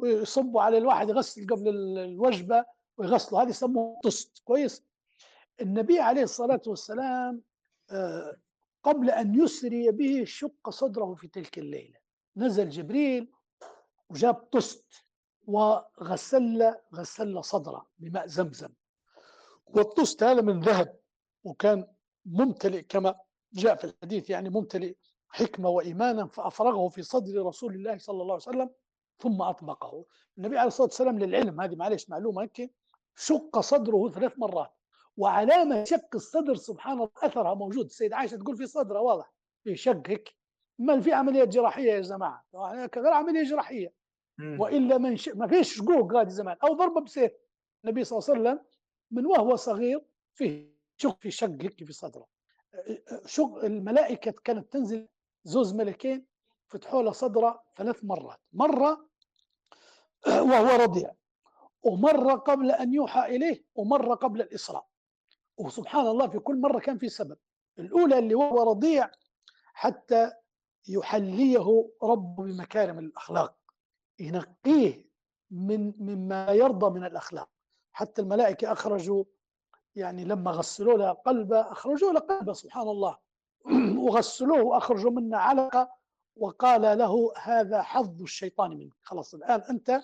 ويصبوا 0.01 0.61
على 0.61 0.77
الواحد 0.77 1.09
يغسل 1.09 1.47
قبل 1.47 1.67
ال- 1.69 1.97
الوجبة 1.97 2.65
ويغسلوا. 2.97 3.41
هذه 3.41 3.49
يسموه 3.49 3.99
طست. 4.03 4.41
كويس؟ 4.43 4.83
النبي 5.61 5.99
عليه 5.99 6.23
الصلاة 6.23 6.61
والسلام 6.67 7.41
آه، 7.91 8.37
قبل 8.83 9.09
أن 9.09 9.35
يسري 9.43 9.91
به 9.91 10.23
شق 10.25 10.69
صدره 10.69 11.13
في 11.15 11.27
تلك 11.27 11.57
الليلة. 11.57 11.97
نزل 12.37 12.69
جبريل 12.69 13.31
وجاب 14.09 14.35
طست 14.35 14.85
وغسل 15.47 16.73
غسل 16.95 17.43
صدره 17.43 17.85
بماء 17.99 18.27
زمزم. 18.27 18.69
والطست 19.65 20.23
هذا 20.23 20.41
من 20.41 20.59
ذهب 20.59 20.99
وكان 21.43 21.87
ممتلئ 22.25 22.81
كما 22.81 23.15
جاء 23.53 23.75
في 23.75 23.83
الحديث 23.83 24.29
يعني 24.29 24.49
ممتلئ 24.49 24.93
حكمة 25.29 25.69
وإيمانا 25.69 26.27
فأفرغه 26.27 26.89
في 26.89 27.01
صدر 27.03 27.45
رسول 27.45 27.75
الله 27.75 27.97
صلى 27.97 28.21
الله 28.21 28.33
عليه 28.33 28.43
وسلم. 28.43 28.69
ثم 29.21 29.41
أطبقه. 29.41 30.05
النبي 30.37 30.57
عليه 30.57 30.67
الصلاة 30.67 30.87
والسلام 30.87 31.19
للعلم 31.19 31.61
هذه 31.61 31.75
معلش 31.75 32.09
معلومة 32.09 32.41
هيك 32.41 32.71
شق 33.15 33.59
صدره 33.59 34.09
ثلاث 34.09 34.33
مرات 34.37 34.71
وعلامة 35.17 35.83
شق 35.83 36.15
الصدر 36.15 36.55
سبحان 36.55 36.93
الله 36.93 37.09
أثرها 37.17 37.53
موجود. 37.53 37.85
السيدة 37.85 38.15
عائشة 38.15 38.37
تقول 38.37 38.57
في 38.57 38.65
صدرها 38.65 39.01
واضح 39.01 39.33
في 39.63 39.75
شق 39.75 40.01
هيك 40.07 40.35
ما 40.79 41.01
في 41.01 41.13
عملية 41.13 41.43
جراحية 41.43 41.91
يا 41.91 42.01
جماعة؟ 42.01 42.45
غير 42.97 43.13
عملية 43.13 43.43
جراحية. 43.43 43.93
مم. 44.37 44.59
وإلا 44.59 44.97
من 44.97 45.17
ش... 45.17 45.29
ما 45.29 45.47
فيش 45.47 45.77
شقوق 45.77 46.15
هذه 46.15 46.29
زمان 46.29 46.57
أو 46.63 46.73
ضربة 46.73 47.01
بسيف. 47.01 47.31
النبي 47.83 48.03
صلى 48.03 48.19
الله 48.19 48.29
عليه 48.29 48.41
وسلم 48.41 48.65
من 49.11 49.25
وهو 49.25 49.55
صغير 49.55 50.05
فيه 50.33 50.71
شق 50.97 51.17
في 51.19 51.31
شق 51.31 51.57
هيك 51.61 51.83
في 51.83 51.93
صدره. 51.93 52.27
شق 53.25 53.55
الملائكة 53.63 54.31
كانت 54.43 54.73
تنزل 54.73 55.07
زوز 55.43 55.73
ملكين 55.73 56.25
فتحوا 56.67 57.03
له 57.03 57.11
صدره 57.11 57.63
ثلاث 57.75 58.03
مرات. 58.03 58.39
مرة 58.53 59.10
وهو 60.49 60.75
رضيع. 60.81 61.11
ومره 61.83 62.33
قبل 62.33 62.71
أن 62.71 62.93
يوحى 62.93 63.35
إليه 63.35 63.63
ومره 63.75 64.15
قبل 64.15 64.41
الإسراء. 64.41 64.87
وسبحان 65.57 66.07
الله 66.07 66.27
في 66.27 66.39
كل 66.39 66.61
مرة 66.61 66.79
كان 66.79 66.97
في 66.97 67.09
سبب. 67.09 67.37
الأولى 67.79 68.19
اللي 68.19 68.35
وهو 68.35 68.69
رضيع 68.69 69.09
حتى 69.73 70.31
يحليه 70.87 71.89
ربه 72.03 72.43
بمكارم 72.43 72.99
الأخلاق. 72.99 73.55
ينقيه 74.19 75.11
من 75.51 75.93
مما 75.99 76.51
يرضى 76.51 76.99
من 76.99 77.05
الأخلاق. 77.05 77.49
حتى 77.93 78.21
الملائكة 78.21 78.71
أخرجوا 78.71 79.23
يعني 79.95 80.25
لما 80.25 80.51
غسلوا 80.51 80.97
له 80.97 81.11
قلبه 81.11 81.71
أخرجوا 81.71 82.11
له 82.13 82.19
قلبه 82.19 82.53
سبحان 82.53 82.87
الله. 82.87 83.17
وغسلوه 84.03 84.61
وأخرجوا 84.63 85.11
منه 85.11 85.37
علقة 85.37 86.00
وقال 86.35 86.97
له 86.97 87.33
هذا 87.37 87.81
حظ 87.81 88.21
الشيطان 88.21 88.77
منك. 88.77 88.93
خلاص 89.01 89.33
الآن 89.33 89.61
أنت 89.61 90.01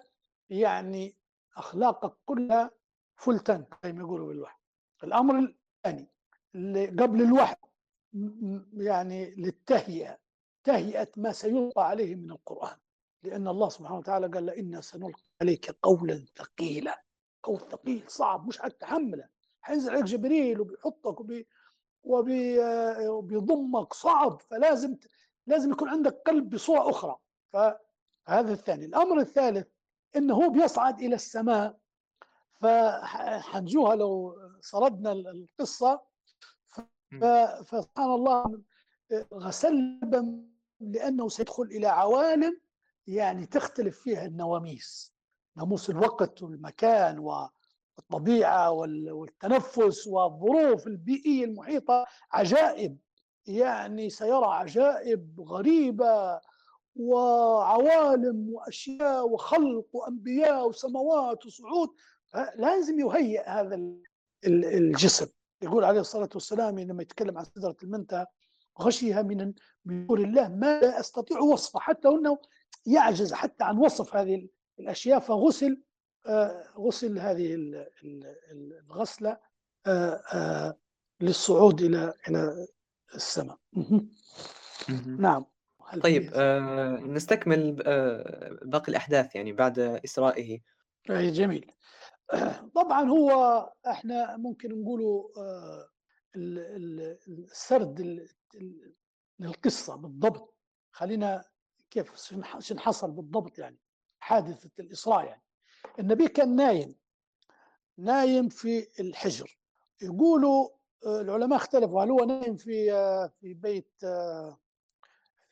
يعني 0.49 1.15
أخلاقك 1.57 2.13
كلها 2.25 2.71
فل 3.15 3.39
تانك 3.39 3.73
زي 3.84 3.93
ما 3.93 3.99
يقولوا 3.99 4.28
بالوحي. 4.28 4.57
الأمر 5.03 5.39
الثاني 5.86 6.09
قبل 6.88 7.21
الوحي 7.21 7.55
يعني 8.73 9.36
للتهيئة. 9.36 10.17
تهيئة 10.63 11.07
ما 11.17 11.32
سيلقى 11.32 11.88
عليه 11.88 12.15
من 12.15 12.32
القرآن. 12.32 12.78
لأن 13.23 13.47
الله 13.47 13.69
سبحانه 13.69 13.97
وتعالى 13.97 14.28
قال 14.28 14.49
إنا 14.49 14.82
سنلقي 14.82 15.21
عليك 15.41 15.71
قولا 15.71 16.25
ثقيلا. 16.36 17.03
قول 17.43 17.59
ثقيل 17.59 18.03
صعب 18.07 18.47
مش 18.47 18.59
حتتحمله 18.59 19.28
حينزل 19.61 19.91
عليك 19.91 20.03
جبريل 20.05 20.61
وبيحطك 20.61 21.19
وبي 21.19 21.47
وبي 22.03 22.59
وبيضمك 23.07 23.93
صعب. 23.93 24.41
فلازم 24.41 24.97
لازم 25.48 25.72
يكون 25.72 25.89
عندك 25.89 26.22
قلب 26.28 26.50
بصورة 26.50 26.89
أخرى. 26.89 27.16
فهذا 27.54 28.54
الثاني. 28.54 28.86
الأمر 28.86 29.20
الثالث 29.20 29.68
إنه 30.16 30.34
هو 30.36 30.50
بيصعد 30.50 31.02
إلى 31.02 31.16
السماء. 31.16 31.78
فحنجوها 32.62 33.95
لو 33.95 34.39
سردنا 34.62 35.12
ال- 35.12 35.28
القصة. 35.28 36.02
ف- 37.22 37.26
فسبحان 37.66 38.12
الله 38.12 38.62
غسل 39.34 40.00
لأنه 40.80 41.28
سيدخل 41.30 41.64
إلى 41.64 41.88
عوالم 41.88 42.60
يعني 43.08 43.45
تختلف 43.45 44.00
فيها 44.00 44.26
النواميس. 44.26 45.14
ناموس 45.58 45.89
الوقت 45.89 46.43
والمكان 46.43 47.20
والطبيعة 47.20 48.72
وال- 48.72 49.12
والتنفس 49.12 50.08
والظروف 50.08 50.88
البيئية 50.88 51.45
المحيطة 51.45 52.06
عجائب. 52.32 52.98
يعني 53.48 54.10
سيرى 54.10 54.45
عجائب 54.45 55.41
غريبة 55.41 56.39
وعوالم 56.95 58.50
وأشياء 58.54 59.30
وخلق 59.30 59.86
وأنبياء 59.93 60.68
وسماوات 60.70 61.45
وصعود 61.45 61.89
لازم 62.56 63.00
يهيئ 63.00 63.43
هذا 63.50 63.76
ال- 63.76 64.04
ال- 64.45 64.66
الجسم. 64.66 65.28
يقول 65.62 65.84
عليه 65.84 66.00
الصلاة 66.00 66.30
والسلام 66.34 66.80
لما 66.80 67.02
يتكلم 67.02 67.38
عن 67.38 67.43
سدرة 67.45 67.76
المنتهى 67.84 68.26
غشيها 68.82 69.22
من 69.22 69.54
نور 69.86 70.20
الله 70.20 70.48
ما 70.48 70.80
لا 70.80 71.00
أستطيع 71.00 71.39
وصفه 71.39 71.80
حتى 71.80 72.08
أنه 72.08 72.38
يعجز 72.86 73.34
حتى 73.34 73.64
عن 73.64 73.78
وصف 73.78 74.16
هذه 74.16 74.48
الأشياء. 74.80 75.20
فغسل 75.20 75.82
آه، 76.26 76.64
غسل 76.78 77.20
هذه 77.20 77.54
ال- 77.54 77.76
ال- 78.04 78.36
ال- 78.52 78.84
الغسلة 78.89 79.38
آه، 79.86 80.22
آه، 80.34 80.78
للصعود 81.22 81.82
إلى 81.82 82.14
إلى 82.28 82.68
السماء. 83.16 83.58
نعم. 85.05 85.45
طيب 86.03 86.32
آه 86.34 86.97
نستكمل 86.99 87.84
آه 87.86 88.60
باقي 88.62 88.89
الأحداث 88.89 89.36
يعني 89.36 89.53
بعد 89.53 89.80
إسرائه. 89.80 90.60
أي 91.10 91.32
جميل. 91.32 91.72
طبعا 92.76 93.01
هو 93.03 93.32
إحنا 93.88 94.38
ممكن 94.38 94.82
نقوله 94.82 95.32
آه، 95.38 95.89
ال- 96.36 96.60
ال- 96.60 97.18
السرد 97.51 97.99
ال- 97.99 98.30
ال- 98.55 98.93
للقصة 99.39 99.95
بالضبط. 99.95 100.55
خلينا 100.91 101.45
كيف 101.89 102.34
حصل 102.78 103.12
بالضبط 103.12 103.60
يعني 103.60 103.80
حادثة 104.20 104.70
الإسراء 104.80 105.26
يعني. 105.26 105.43
النبي 105.99 106.28
كان 106.28 106.55
نايم 106.55 106.95
نايم 107.97 108.49
في 108.49 108.88
الحجر. 108.99 109.58
يقولوا 110.01 110.70
آه، 110.70 110.76
العلماء 111.06 111.58
اختلفوا. 111.58 112.04
هل 112.04 112.12
هو 112.12 112.26
نايم 112.26 112.56
في 112.56 112.91
في 113.39 113.54
بيت 113.54 114.06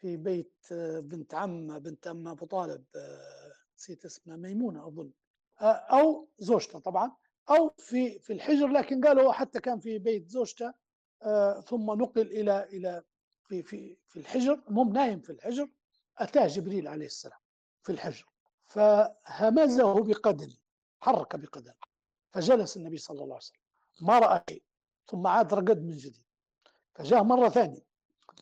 في 0.02 0.18
بيت 0.18 0.54
بنت 1.00 1.34
عم 1.34 1.80
بنت 1.80 2.08
عم 2.08 2.28
أبو 2.28 2.46
طالب؟ 2.46 2.84
نسيت 3.78 4.06
اسمها 4.06 4.38
ميمونة 4.38 4.88
أظن. 4.88 5.12
أو 5.62 6.28
زوجته 6.40 6.80
طبعا. 6.80 7.12
أو 7.50 7.74
في 7.78 8.20
في 8.20 8.34
الحجر 8.34 8.68
لكن 8.68 9.06
قالوا 9.06 9.32
حتى 9.32 9.60
كان 9.60 9.80
في 9.80 10.00
بيت 10.00 10.30
زوجته. 10.30 10.74
ثم 11.66 11.92
نقل 11.92 12.22
إلى 12.22 12.64
إلى 12.64 13.04
في 13.44 13.64
في 13.64 13.98
في 14.08 14.20
الحجر. 14.20 14.62
المهم 14.68 14.94
نايم 14.94 15.20
في 15.20 15.30
الحجر. 15.30 15.70
أتاه 16.18 16.48
جبريل 16.48 16.88
عليه 16.88 17.06
السلام 17.06 17.40
في 17.84 17.92
الحجر. 17.92 18.26
فهمزه 18.68 20.04
بقدمه 20.04 20.58
حرك 21.02 21.36
بقدمه 21.36 21.74
فجلس 22.32 22.78
النبي 22.78 22.98
صلى 22.98 23.24
الله 23.24 23.36
عليه 23.36 23.46
وسلم. 23.46 23.60
ما 24.02 24.20
رأى 24.20 24.42
شيء. 24.50 24.64
ثم 25.08 25.28
عاد 25.28 25.54
رقد 25.54 25.84
من 25.84 25.98
جديد. 25.98 26.24
فجاء 26.96 27.24
مرة 27.24 27.50
ثانية 27.50 27.86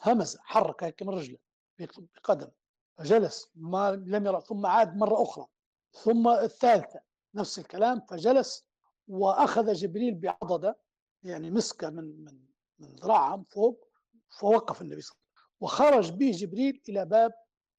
همز 0.05 0.37
حرك 0.37 0.83
هيك 0.83 1.03
من 1.03 1.09
رجله 1.09 1.37
بقدم 1.79 2.49
فجلس 2.97 3.49
ما 3.55 3.91
لم 3.91 4.25
يرى 4.25 4.41
ثم 4.41 4.65
عاد 4.65 4.97
مرة 4.97 5.23
أخرى. 5.23 5.45
ثم 5.91 6.27
الثالثة 6.27 7.01
نفس 7.35 7.59
الكلام 7.59 8.01
فجلس 8.09 8.65
وأخذ 9.07 9.73
جبريل 9.73 10.15
بعضدة 10.15 10.79
يعني 11.23 11.51
مسكة 11.51 11.89
من 11.89 12.23
من 12.23 12.39
من 12.79 12.95
ذراعه 12.95 13.43
فوق 13.49 13.87
فوقف 14.29 14.81
النبي 14.81 15.01
صلى 15.01 15.15
الله 15.15 15.23
عليه 15.25 15.37
وسلم 15.41 15.57
وخرج 15.61 16.11
به 16.11 16.31
جبريل 16.31 16.81
إلى 16.89 17.05
باب 17.05 17.33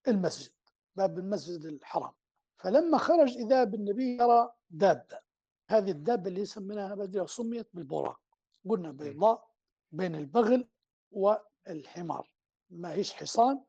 المسجد 0.08 0.52
باب 0.96 1.18
المسجد 1.18 1.64
الحرام. 1.64 2.12
فلما 2.58 2.98
خرج 2.98 3.36
إذا 3.36 3.64
بالنبي 3.64 4.16
يرى 4.16 4.52
دابة 4.70 5.18
هذه 5.68 5.90
الدابة 5.90 6.28
اللي 6.28 6.44
سميناها 6.44 6.94
بدري 6.94 7.26
سميت 7.26 7.68
بالبراق. 7.74 8.20
قلنا 8.68 8.90
بيضاء 8.90 9.48
بين 9.92 10.14
البغل 10.14 10.68
والحمار. 11.10 12.30
ما 12.70 12.92
هيش 12.92 13.12
حصان 13.12 13.60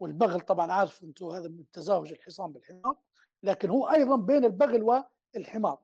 والبغل 0.00 0.40
طبعا 0.40 0.72
عارف 0.72 1.02
أنتم 1.02 1.26
هذا 1.26 1.48
من 1.48 1.70
تزاوج 1.72 2.12
الحصان 2.12 2.52
بالحمار 2.52 2.96
لكن 3.42 3.70
هو 3.70 3.90
أيضا 3.90 4.16
بين 4.16 4.44
البغل 4.44 4.82
والحمار. 5.34 5.78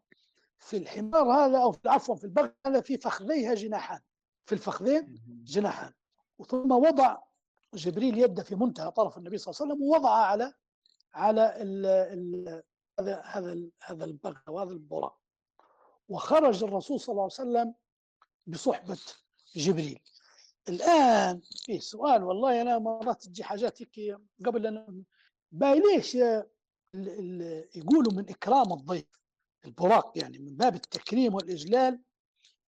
في 0.58 0.76
الحمار 0.76 1.32
هذا 1.32 1.58
أو 1.58 1.76
عفوا 1.86 2.14
في 2.14 2.24
البغل 2.24 2.54
هذا 2.66 2.80
في 2.80 2.96
فخذيها 2.98 3.54
جناحان. 3.54 4.00
في 4.46 4.52
الفخذين 4.52 5.22
جناحان. 5.26 5.92
ثم 6.48 6.72
وضع 6.72 7.18
جبريل 7.74 8.18
يده 8.18 8.42
في 8.42 8.54
منتهى 8.54 8.90
طرف 8.90 9.18
النبي 9.18 9.38
صلى 9.38 9.52
الله 9.52 9.62
عليه 9.62 9.72
وسلم 9.72 9.88
ووضع 9.88 10.10
على 10.10 10.54
على 11.14 11.62
ال 11.62 11.86
ال 11.86 12.62
هذا 13.00 13.22
هذا 13.24 13.68
هذا 13.82 14.04
البغل 14.04 14.42
وهذا 14.48 14.70
البراق 14.70 15.18
وخرج 16.08 16.64
الرسول 16.64 17.00
صلى 17.00 17.12
الله 17.12 17.22
عليه 17.22 17.32
وسلم 17.32 17.74
بصحبة 18.46 18.98
جبريل. 19.56 20.00
الآن 20.68 21.40
في 21.66 21.80
سؤال 21.80 22.22
والله 22.22 22.62
أنا 22.62 22.78
مرات 22.78 23.22
تجي 23.22 23.44
حاجات 23.44 23.82
هيك 23.82 24.18
قبل 24.46 24.66
أن 24.66 25.02
باي 25.52 25.80
ليش 25.80 26.14
يقولوا 27.74 28.12
من 28.12 28.30
إكرام 28.30 28.72
الضيف؟ 28.72 29.20
البراق 29.64 30.18
يعني 30.18 30.38
من 30.38 30.56
باب 30.56 30.74
التكريم 30.74 31.34
والإجلال 31.34 32.00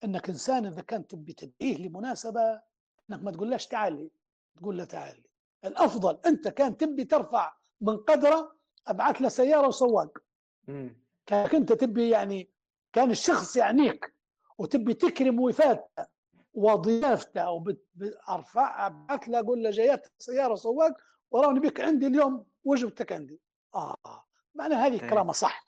أنك 0.03 0.29
إنسان 0.29 0.65
إذا 0.65 0.81
كان 0.81 1.07
تبي 1.07 1.33
تدعيه 1.33 1.77
لمناسبة 1.77 2.61
أنك 3.09 3.23
ما 3.23 3.31
تقولهاش 3.31 3.67
تعالي 3.67 4.11
تقول 4.57 4.77
له 4.77 4.83
تعالي 4.83 5.23
الأفضل 5.65 6.19
أنت 6.25 6.47
كان 6.47 6.77
تبي 6.77 7.05
ترفع 7.05 7.53
من 7.81 7.97
قدره 7.97 8.55
أبعث 8.87 9.21
له 9.21 9.29
سيارة 9.29 9.67
وسواق. 9.67 10.17
كانك 11.25 11.55
أنت 11.55 11.73
تبي 11.73 12.09
يعني 12.09 12.49
كان 12.93 13.11
الشخص 13.11 13.55
يعنيك. 13.55 14.13
وتبي 14.61 14.93
تكرم 14.93 15.39
وفاته 15.39 16.05
وضيافته 16.53 17.41
أو 17.41 17.73
ارفع 18.29 18.87
أبعث 18.87 19.29
له 19.29 19.39
أقول 19.39 19.63
له 19.63 19.69
جايات 19.69 20.07
سيارة 20.19 20.55
سواق 20.55 20.93
وراني 21.31 21.59
بك 21.59 21.81
عندي 21.81 22.07
اليوم 22.07 22.45
وجبتك 22.63 23.11
عندي. 23.11 23.39
آه 23.75 24.23
معنى 24.55 24.75
هذه 24.75 24.97
كرامه 24.97 25.33
صح. 25.33 25.65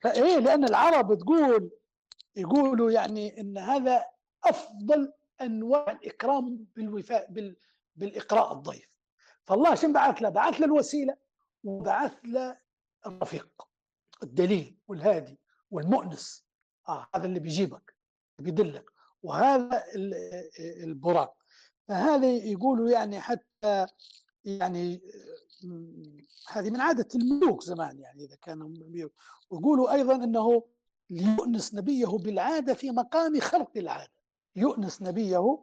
فإيه 0.00 0.38
لأن 0.38 0.64
العرب 0.64 1.18
تقول 1.18 1.70
يقولوا 2.36 2.90
يعني 2.90 3.40
إن 3.40 3.58
هذا 3.58 4.04
أفضل 4.44 5.12
أنواع 5.40 5.90
الإكرام 5.90 6.66
بالوفاء 6.76 7.26
بال 7.30 7.56
بالإقراء 7.96 8.52
الضيف. 8.52 8.88
فالله 9.44 9.74
شنو 9.74 9.92
بعث 9.92 10.22
له؟ 10.22 10.28
بعث 10.28 10.60
له 10.60 10.66
الوسيلة 10.66 11.16
وبعث 11.64 12.14
له 12.24 12.58
الرفيق 13.06 13.68
الدليل 14.22 14.78
والهادي 14.88 15.38
والمؤنس. 15.70 16.46
آه 16.88 17.06
هذا 17.14 17.26
اللي 17.26 17.40
بيجيبك. 17.40 17.97
بيدلك 18.38 18.90
وهذا 19.22 19.84
البراق. 20.84 21.34
فهذا 21.88 22.30
يقولوا 22.30 22.90
يعني 22.90 23.20
حتى 23.20 23.86
يعني 24.44 25.00
هذه 26.48 26.70
من 26.70 26.80
عادة 26.80 27.08
الملوك 27.14 27.62
زمان 27.62 27.98
يعني 27.98 28.24
إذا 28.24 28.36
كانوا 28.42 28.70
ويقولوا 29.50 29.92
أيضا 29.92 30.14
أنه 30.14 30.64
ليؤنس 31.10 31.74
نبيه 31.74 32.06
بالعادة 32.06 32.74
في 32.74 32.90
مقام 32.90 33.40
خرق 33.40 33.70
العادة. 33.76 34.12
يؤنس 34.56 35.02
نبيه 35.02 35.58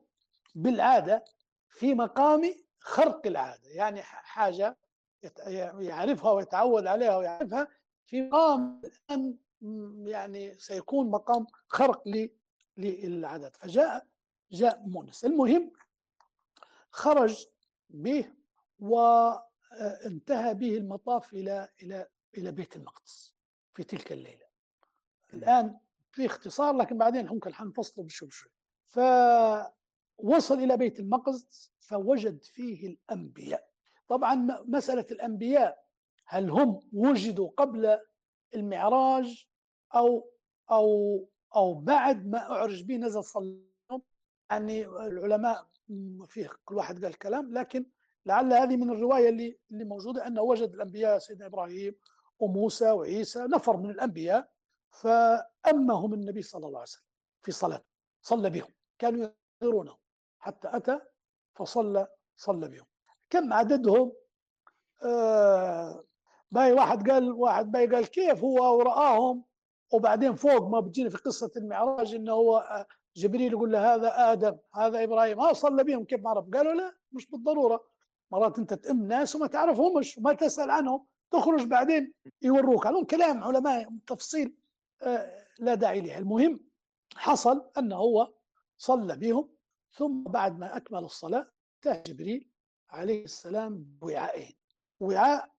بالعادة 0.56 1.24
في 1.70 1.94
مقام 1.94 2.56
خرق 2.80 3.28
العادة. 3.28 3.70
يعني 3.70 4.02
حاجة 4.04 4.78
يعرفها 5.80 6.32
ويتعود 6.32 6.88
عليها 6.88 7.18
ويعرفها 7.18 7.68
في 8.06 8.22
مقام 8.22 8.82
يعني 10.06 10.60
سيكون 10.60 11.10
مقام 11.12 11.46
خرق 11.68 12.04
للعدد. 12.78 13.56
فجاء 13.56 14.08
جاء 14.52 14.84
مونس. 14.88 15.26
المهم 15.26 15.72
خرج 16.92 17.46
به 17.90 18.26
وانتهى 18.80 20.54
به 20.54 20.78
المطاف 20.78 21.34
إلى 21.34 21.70
إلى 21.84 22.08
إلى 22.38 22.52
بيت 22.52 22.76
المقدس 22.76 23.34
في 23.74 23.84
تلك 23.84 24.12
الليلة. 24.12 24.46
الآن 25.34 25.78
في 26.12 26.26
اختصار 26.26 26.76
لكن 26.78 26.98
بعدين 26.98 27.28
ممكن 27.28 27.54
حنفصله 27.54 28.04
بشوي 28.06 28.30
شوي 28.32 28.52
فوصل 28.90 30.60
إلى 30.60 30.78
بيت 30.78 31.00
المقدس 31.00 31.72
فوجد 31.80 32.44
فيه 32.44 32.88
الأنبياء. 32.88 33.70
طبعا 34.08 34.64
مسألة 34.66 35.06
الأنبياء 35.12 35.86
هل 36.28 36.50
هم 36.50 36.80
وجدوا 36.94 37.50
قبل 37.58 38.00
المعراج 38.56 39.48
أو 39.96 40.32
أو 40.72 41.28
أو 41.56 41.74
بعد 41.74 42.28
ما 42.28 42.38
أعرج 42.52 42.84
به 42.84 42.96
نزل 42.96 43.24
صلى 43.24 43.60
يعني 44.52 44.88
العلماء 44.88 45.68
فيه 46.26 46.50
كل 46.66 46.76
واحد 46.76 47.06
قال 47.06 47.18
كلام 47.18 47.54
لكن 47.54 47.86
لعل 48.26 48.54
هذه 48.54 48.78
من 48.78 48.90
الرواية 48.90 49.30
اللي 49.30 49.58
اللي 49.72 49.86
موجودة 49.86 50.28
أنه 50.28 50.42
وجد 50.42 50.74
الأنبياء 50.74 51.20
سيدنا 51.20 51.46
إبراهيم 51.46 51.96
وموسى 52.40 52.92
وعيسى 52.92 53.40
نفر 53.40 53.78
من 53.78 53.90
الأنبياء 53.90 54.50
فأمهم 54.92 56.14
النبي 56.14 56.42
صلى 56.42 56.68
الله 56.68 56.80
عليه 56.80 56.90
وسلم 56.90 57.04
في 57.42 57.52
صلاة 57.52 57.84
صلى 58.22 58.50
بهم 58.50 58.74
كانوا 59.00 59.30
ينذرونه 59.62 59.98
حتى 60.40 60.70
أتى 60.74 61.00
فصلى 61.54 62.08
صلى 62.38 62.68
بهم. 62.70 62.86
كم 63.30 63.54
عددهم؟ 63.54 64.14
آه 65.04 66.04
باي 66.52 66.74
واحد 66.74 67.10
قال 67.12 67.32
واحد 67.32 67.72
باي 67.72 67.88
قال 67.88 68.08
كيف 68.08 68.44
هو؟ 68.44 68.78
ورآهم 68.78 69.44
وبعدين 69.96 70.36
فوق 70.36 70.68
ما 70.70 70.80
بتجينا 70.80 71.10
في 71.10 71.18
قصة 71.18 71.52
المعراج 71.58 72.16
إنه 72.16 72.32
هو 72.34 72.58
آه، 72.58 72.86
جبريل 73.16 73.52
يقول 73.52 73.72
له 73.72 73.96
هذا 73.96 74.32
آدم 74.32 74.58
هذا 74.76 75.04
إبراهيم. 75.04 75.40
ها 75.40 75.54
صلى 75.54 75.84
بهم 75.84 76.06
كيف 76.06 76.22
ما 76.24 76.30
عرف 76.30 76.46
قالوا 76.54 76.74
لا 76.74 76.94
مش 77.12 77.28
بالضرورة. 77.28 77.84
مرات 78.32 78.60
أنت 78.60 78.74
تأم 78.74 79.08
ناس 79.08 79.36
وما 79.36 79.48
تعرفهمش 79.48 80.18
وما 80.18 80.34
تسأل 80.34 80.70
عنهم. 80.70 81.06
تخرج 81.32 81.64
بعدين 81.68 82.14
يوروك. 82.42 82.88
عليهم 82.88 83.04
كلام 83.06 83.44
علماء 83.44 83.90
تفصيل 84.08 84.56
آه، 85.02 85.46
لا 85.60 85.76
داعي 85.76 86.02
له 86.02 86.18
المهم 86.18 86.60
حصل 87.16 87.70
أنه 87.78 87.96
هو 87.96 88.34
صلى 88.78 89.16
بهم 89.18 89.50
ثم 89.94 90.24
بعد 90.24 90.60
ما 90.60 90.78
أكمل 90.78 91.00
الصلاة 91.04 91.48
انتهى 91.76 92.04
جبريل 92.14 92.50
عليه 92.90 93.24
السلام 93.24 93.86
بوعائين 94.02 94.54
وعاء 95.00 95.50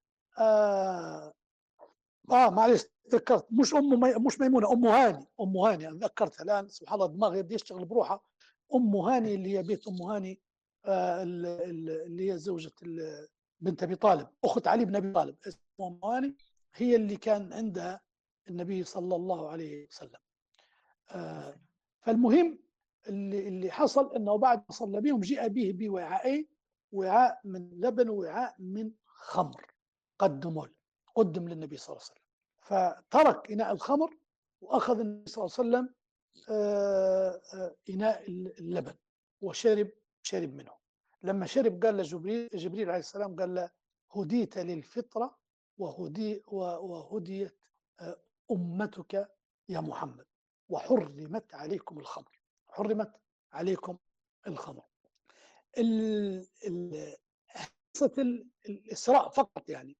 آه 2.31 2.51
معلش 2.51 2.85
تذكرت 3.11 3.47
مش 3.51 3.75
أم 3.75 4.01
مي... 4.01 4.15
مش 4.15 4.41
ميمونة 4.41 4.73
أم 4.73 4.87
هاني 4.87 5.27
أم 5.41 5.57
هاني 5.57 5.89
أنا 5.89 5.99
ذكرتها 5.99 6.43
الآن 6.45 6.69
سبحان 6.69 6.95
الله 7.03 7.07
دماغي 7.15 7.39
يبدي 7.39 7.55
يشتغل 7.55 7.85
بروحها. 7.85 8.21
أم 8.75 8.97
هاني 8.97 9.35
اللي 9.35 9.59
هي 9.59 9.63
بيت 9.63 9.89
أم 9.89 10.03
هاني 10.03 10.41
آه 10.85 11.23
اللي 11.23 12.33
هي 12.33 12.39
زوجة 12.39 12.73
بنت 13.61 13.83
أبي 13.83 13.97
طالب 13.97 14.29
أخت 14.45 14.67
علي 14.67 14.85
بن 14.85 14.97
أبي 14.97 15.13
طالب. 15.13 15.37
اسمها 15.49 15.89
أم 15.89 16.01
هاني 16.05 16.37
هي 16.75 16.97
اللي 16.97 17.17
كان 17.17 17.53
عندها 17.53 18.01
النبي 18.49 18.85
صلى 18.85 19.17
الله 19.17 19.51
عليه 19.51 19.87
وسلم. 19.87 20.21
آه 21.11 21.57
فالمهم 22.01 22.59
اللي 23.09 23.49
اللي 23.49 23.71
حصل 23.71 24.15
إنه 24.17 24.37
بعد 24.39 24.59
ما 24.59 24.75
صلى 24.75 25.01
بهم 25.01 25.21
جاء 25.21 25.49
به 25.49 25.73
بوعاءين 25.75 26.49
وعاء 26.93 27.41
من 27.45 27.71
لبن 27.81 28.09
ووعاء 28.09 28.55
من 28.59 28.91
خمر 29.07 29.67
قدموا 30.19 30.67
قدم 31.17 31.49
للنبي 31.49 31.77
صلى 31.77 31.97
الله 31.97 32.05
عليه 32.05 32.13
وسلم. 32.13 32.27
فترك 32.61 33.53
إناء 33.53 33.73
الخمر 33.73 34.17
وأخذ 34.61 35.01
النبي 35.01 35.31
صلى 35.31 35.45
الله 35.45 35.57
عليه 35.59 35.69
وسلم 35.69 35.95
آه، 36.51 37.41
آه، 37.55 37.77
إناء 37.91 38.31
اللبن 38.61 38.95
وشرب 39.41 39.91
شرب 40.23 40.55
منه. 40.55 40.73
لما 41.23 41.47
شرب 41.47 41.85
قال 41.85 41.97
لجبريل 41.97 42.49
جبريل 42.55 42.91
عليه 42.91 42.99
السلام 43.01 43.37
قال 43.37 43.55
له 43.55 43.71
هديت 44.17 44.59
للفطرة 44.59 45.39
وهدي 45.79 46.43
وهديت 46.47 47.59
آه، 48.01 48.17
أمتك 48.51 49.29
يا 49.69 49.81
محمد. 49.81 50.27
وحرمت 50.69 51.55
عليكم 51.55 51.99
الخمر. 51.99 52.41
حرمت 52.69 53.13
عليكم 53.53 53.99
الخمر. 54.47 54.85
قصة 57.95 58.43
الإسراء 58.69 59.29
فقط 59.29 59.69
يعني. 59.69 59.97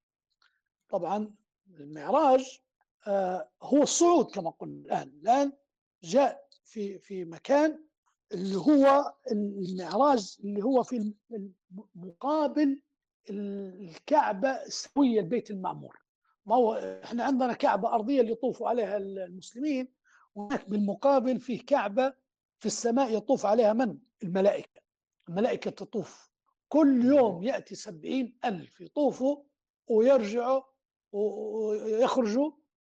طبعا 0.89 1.35
المعراج 1.81 2.61
آه، 3.07 3.49
هو 3.63 3.83
الصعود 3.83 4.31
كما 4.31 4.51
قلنا 4.51 4.75
الآن. 4.83 5.09
الآن 5.23 5.53
جاء 6.03 6.47
في 6.65 6.99
في 6.99 7.25
مكان 7.25 7.85
اللي 8.33 8.57
هو 8.57 9.15
المعراج 9.33 10.37
اللي 10.45 10.63
هو 10.63 10.83
في 10.83 11.15
مقابل 11.95 12.81
الكعبة 13.31 14.49
السوية 14.49 15.21
البيت 15.21 15.51
المعمور. 15.51 16.03
ما 16.47 16.55
هو 16.57 16.75
إحنا 17.05 17.25
عندنا 17.25 17.53
كعبة 17.53 17.95
أرضية 17.95 18.21
اللي 18.21 18.33
يطوفوا 18.33 18.69
عليها 18.69 18.97
المسلمين 18.97 19.89
وهناك 20.35 20.71
بالمقابل 20.71 21.41
فيه 21.41 21.61
كعبة 21.67 22.15
في 22.59 22.67
السماء 22.67 23.17
يطوف 23.17 23.47
عليها 23.47 23.73
من؟ 23.73 23.99
الملائكة. 24.23 24.81
الملائكة 25.29 25.71
تطوف. 25.71 26.31
كل 26.69 27.05
يوم 27.05 27.43
يأتي 27.43 27.75
سبعين 27.75 28.39
ألف 28.45 28.81
يطوفوا 28.81 29.43
ويرجعوا 29.87 30.63
ويخرجوا 31.13 32.51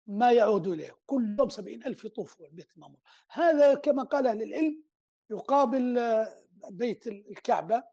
ما 0.07 0.32
يعود 0.32 0.68
إليه. 0.68 0.97
كل 1.05 1.36
يوم 1.39 1.49
سبعين 1.49 1.86
ألف 1.86 2.05
يطوفوا 2.05 2.45
البيت 2.45 2.72
المعمور 2.76 2.99
هذا 3.30 3.74
كما 3.74 4.03
قال 4.03 4.28
أهل 4.28 4.41
العلم 4.41 4.84
يقابل 5.30 5.99
بيت 6.70 7.07
الكعبة 7.07 7.84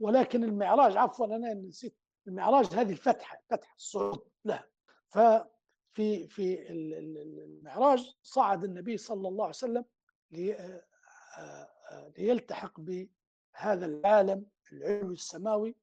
ولكن 0.00 0.44
المعراج 0.44 0.96
عفوا 0.96 1.26
أنا 1.26 1.54
نسيت. 1.54 1.96
المعراج 2.26 2.66
هذه 2.66 2.90
الفتحة 2.90 3.42
فتحة 3.50 3.74
الصعود 3.76 4.28
لها. 4.44 4.68
ففي 5.10 6.28
في 6.28 6.70
المعراج 6.70 8.16
صعد 8.22 8.64
النبي 8.64 8.96
صلى 8.96 9.28
الله 9.28 9.44
عليه 9.44 9.54
وسلم 9.54 9.84
ليلتحق 12.18 12.80
بهذا 12.80 13.86
العالم 13.86 14.46
العلوي 14.72 15.14
السماوي 15.14 15.76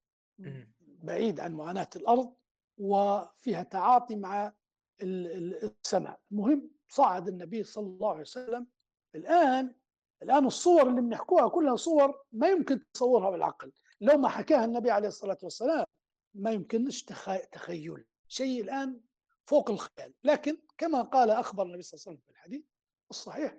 بعيد 0.86 1.39
عن 1.39 1.54
معاناة 1.54 1.89
الأرض. 1.96 2.34
وفيها 2.78 3.63
تعاطي 3.63 4.15
مع 4.15 4.53
السماء. 5.01 6.19
المهم 6.32 6.71
صعد 6.88 7.28
النبي 7.28 7.63
صلى 7.63 7.86
الله 7.86 8.09
عليه 8.09 8.21
وسلم. 8.21 8.67
الآن 9.15 9.76
الآن 10.23 10.45
الصور 10.45 10.89
اللي 10.89 11.01
بنحكوها 11.01 11.49
كلها 11.49 11.76
صور 11.76 12.23
ما 12.32 12.47
يمكن 12.47 12.91
تصورها 12.93 13.30
بالعقل. 13.30 13.71
لو 14.01 14.17
ما 14.17 14.30
حكاها 14.30 14.65
النبي 14.65 14.91
عليه 14.91 15.07
الصلاة 15.07 15.38
والسلام 15.43 15.86
ما 16.34 16.51
يمكنش 16.51 17.03
تخيل. 17.51 18.05
شيء 18.28 18.61
الآن 18.61 18.99
فوق 19.45 19.71
الخيال. 19.71 20.13
لكن 20.23 20.57
كما 20.78 21.01
قال 21.01 21.30
أخبر 21.30 21.63
النبي 21.63 21.82
صلى 21.82 21.97
الله 21.97 22.03
عليه 22.07 22.17
وسلم 22.17 22.26
في 22.26 22.32
الحديث 22.32 22.61
الصحيح 23.09 23.57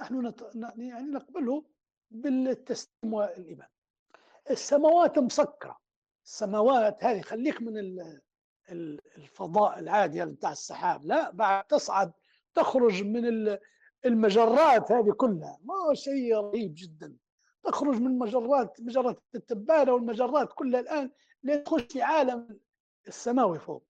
نحن 0.00 0.26
نت... 0.26 0.50
يعني 0.54 1.10
نقبله 1.10 1.64
بالتسليم 2.10 3.14
والإيمان. 3.14 3.68
السماوات 4.50 5.18
مسكرة. 5.18 5.78
السماوات 6.24 7.04
هذه 7.04 7.20
خليك 7.20 7.62
من 7.62 7.78
الفضاء 8.70 9.78
العادي 9.78 10.24
بتاع 10.24 10.52
السحاب 10.52 11.04
لا 11.04 11.30
بعد 11.30 11.64
تصعد 11.64 12.12
تخرج 12.54 13.02
من 13.02 13.56
المجرات 14.06 14.92
هذه 14.92 15.12
كلها. 15.12 15.58
ما 15.62 15.74
هو 15.74 15.94
شيء 15.94 16.36
رهيب 16.36 16.74
جدا. 16.76 17.16
تخرج 17.62 18.00
من 18.00 18.18
مجرات 18.18 18.80
مجرة 18.80 19.16
التبانة 19.34 19.92
والمجرات 19.92 20.52
كلها 20.52 20.80
الآن 20.80 21.10
لتخش 21.42 21.82
في 21.82 22.02
عالم 22.02 22.60
السماوي 23.08 23.58
فوق. 23.58 23.86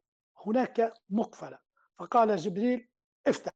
هناك 0.47 0.95
مقفلة. 1.11 1.59
فقال 1.99 2.37
جبريل 2.37 2.89
افتح. 3.27 3.53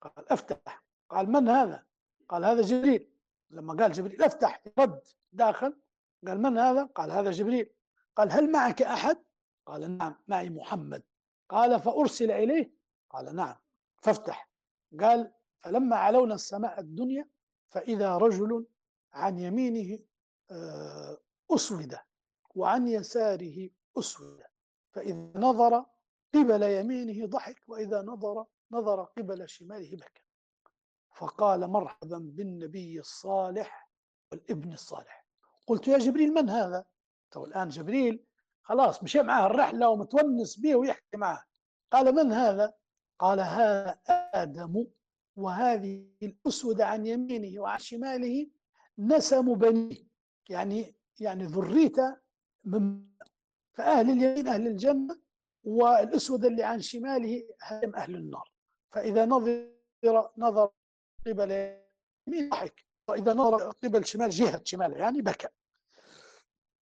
قال 0.00 0.32
افتح. 0.32 0.84
قال 1.10 1.30
من 1.30 1.48
هذا؟ 1.48 1.84
قال 2.28 2.44
هذا 2.44 2.62
جبريل. 2.62 3.10
لما 3.50 3.74
قال 3.74 3.92
جبريل 3.92 4.22
افتح 4.22 4.62
رد 4.78 5.00
داخل. 5.32 5.80
قال 6.26 6.42
من 6.42 6.58
هذا؟ 6.58 6.84
قال 6.84 7.10
هذا 7.10 7.30
جبريل. 7.30 7.72
قال 8.16 8.32
هل 8.32 8.52
معك 8.52 8.82
أحد؟ 8.82 9.22
قال 9.70 9.98
نعم 9.98 10.16
معي 10.28 10.50
محمد. 10.50 11.02
قال 11.48 11.80
فأرسل 11.80 12.30
إليه؟ 12.30 12.72
قال 13.10 13.36
نعم. 13.36 13.56
فافتح. 14.02 14.50
قال 15.00 15.32
فلما 15.60 15.96
علونا 15.96 16.34
السماء 16.34 16.80
الدنيا 16.80 17.28
فإذا 17.68 18.16
رجل 18.16 18.66
عن 19.12 19.38
يمينه 19.38 19.98
آه، 20.50 21.18
أسود 21.50 21.98
وعن 22.54 22.88
يساره 22.88 23.70
أسود. 23.98 24.42
فإذا 24.92 25.32
نظر 25.34 25.84
قبل 26.34 26.62
يمينه 26.62 27.26
ضحك 27.26 27.62
وإذا 27.68 28.02
نظر 28.02 28.46
نظر 28.70 29.04
قبل 29.04 29.48
شماله 29.48 29.96
بكى. 29.96 30.22
فقال 31.14 31.66
مرحبا 31.66 32.18
بالنبي 32.18 33.00
الصالح 33.00 33.90
والابن 34.32 34.72
الصالح. 34.72 35.26
قلت 35.66 35.88
يا 35.88 35.98
جبريل 35.98 36.34
من 36.34 36.50
هذا؟ 36.50 36.84
الآن 37.36 37.68
جبريل 37.68 38.24
خلاص 38.62 39.02
مشي 39.02 39.22
معاه 39.22 39.46
الرحلة 39.46 39.88
ومتونس 39.88 40.58
به 40.60 40.76
ويحكي 40.76 41.16
معه 41.16 41.44
قال 41.92 42.14
من 42.14 42.32
هذا؟ 42.32 42.74
قال 43.18 43.40
هذا 43.40 43.98
آدم 44.34 44.86
وهذه 45.36 46.06
الأسود 46.22 46.80
عن 46.80 47.06
يمينه 47.06 47.60
وعن 47.60 47.78
شماله 47.78 48.46
نسم 48.98 49.54
بنيه 49.54 50.06
يعني 50.48 50.96
يعني 51.20 51.44
ذريته 51.44 52.16
من 52.64 53.02
فأهل 53.72 54.10
اليمين 54.10 54.48
أهل 54.48 54.66
الجنة 54.66 55.20
والأسود 55.64 56.44
اللي 56.44 56.62
عن 56.62 56.80
شماله 56.80 57.42
هم 57.70 57.94
أهل 57.94 58.14
النار. 58.14 58.50
فإذا 58.92 59.26
نظر 59.26 59.70
نظر 60.38 60.70
قبل 61.26 61.76
يمين 62.28 62.48
ضحك. 62.48 62.84
وإذا 63.08 63.34
نظر 63.34 63.70
قبل 63.70 64.04
شمال 64.06 64.30
جهة 64.30 64.60
شمال 64.64 64.92
يعني 64.92 65.22
بكى. 65.22 65.48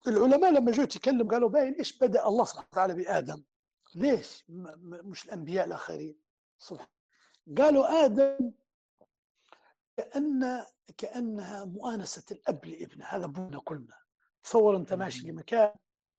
العلماء 0.08 0.52
لما 0.52 0.72
جو 0.72 0.84
يتكلم 0.84 1.28
قالوا 1.28 1.50
باين 1.50 1.74
إيش 1.74 1.98
بدأ 1.98 2.28
الله 2.28 2.46
سبحانه 2.46 2.68
وتعالى 2.72 2.94
بآدم؟ 2.94 3.44
ليش؟ 3.96 4.46
مش 4.50 5.26
الأنبياء 5.26 5.66
الآخرين. 5.66 6.16
سبحان 6.60 6.88
قالوا 7.58 8.06
آدم 8.06 8.52
كان 9.98 10.66
كأنها 10.98 11.66
مؤانسة 11.66 12.24
الأب 12.32 12.66
لابنه. 12.66 13.06
هذا 13.06 13.26
ابونا 13.26 13.60
كلنا. 13.60 13.98
تصور 14.44 14.78
أنت 14.78 14.94
ماشي 14.94 15.28
لمكان 15.28 15.74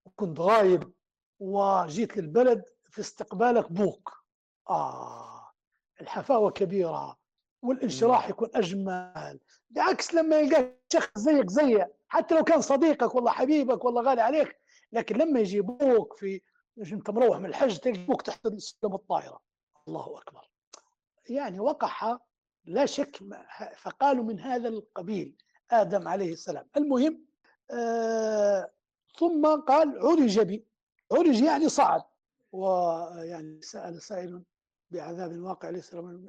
وكنت 0.05 0.41
غايب 0.41 0.93
وجيت 1.39 2.17
للبلد 2.17 2.65
في 2.91 3.01
استقبالك 3.01 3.73
بوك. 3.73 4.25
آه 4.71 5.53
الحفاوة 6.01 6.51
كبيرة 6.51 7.19
والانشراح 7.63 8.29
يكون 8.29 8.49
أجمل. 8.55 9.41
بعكس 9.71 10.15
لما 10.15 10.41
يلقاك 10.41 10.81
شخص 10.93 11.19
زيك 11.19 11.51
زيه 11.51 11.98
حتى 12.09 12.35
لو 12.35 12.45
كان 12.45 12.61
صديقك 12.61 13.15
والله 13.15 13.31
حبيبك 13.31 13.85
والله 13.85 14.03
غالي 14.03 14.21
عليك 14.21 14.61
لكن 14.93 15.17
لما 15.17 15.41
يجيبوك 15.41 16.17
في 16.19 16.41
انت 16.93 17.11
مروح 17.11 17.39
من 17.39 17.47
الحج 17.47 17.79
تلقوك 17.79 18.23
تحت 18.23 18.49
سلم 18.57 18.95
الطائره 18.95 19.41
الله 19.89 20.19
أكبر. 20.19 20.51
يعني 21.29 21.61
وقح 21.61 22.19
لا 22.65 22.87
شك 22.87 23.19
فقالوا 23.77 24.25
من 24.25 24.41
هذا 24.41 24.69
القبيل 24.69 25.37
آدم 25.71 26.09
عليه 26.09 26.33
السلام. 26.33 26.69
المهم 26.77 27.25
آه 27.71 28.71
ثم 29.19 29.47
قال 29.47 29.99
عرج 29.99 30.41
بي. 30.41 30.67
عرج 31.13 31.41
يعني 31.41 31.69
صعد. 31.69 32.03
ويعني 32.53 33.63
سأل 33.63 34.03
سائل 34.03 34.43
بعذاب 34.91 35.39
واقع 35.39 35.71
ليس 35.71 35.95
من 35.95 36.29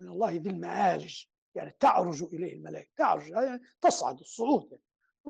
الله 0.00 0.30
ذي 0.30 0.50
المعارج. 0.50 1.26
يعني 1.54 1.76
تعرج 1.80 2.22
إليه 2.22 2.54
الملائكة. 2.54 2.90
تعرج 2.96 3.28
يعني 3.28 3.62
تصعد 3.80 4.18
الصعود. 4.20 4.68
يعني. 4.70 4.82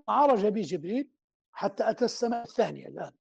عرج 0.08 0.46
به 0.46 0.62
جبريل 0.62 1.10
حتى 1.52 1.90
أتى 1.90 2.04
السماء 2.04 2.44
الثانية 2.44 2.88
الآن. 2.88 3.12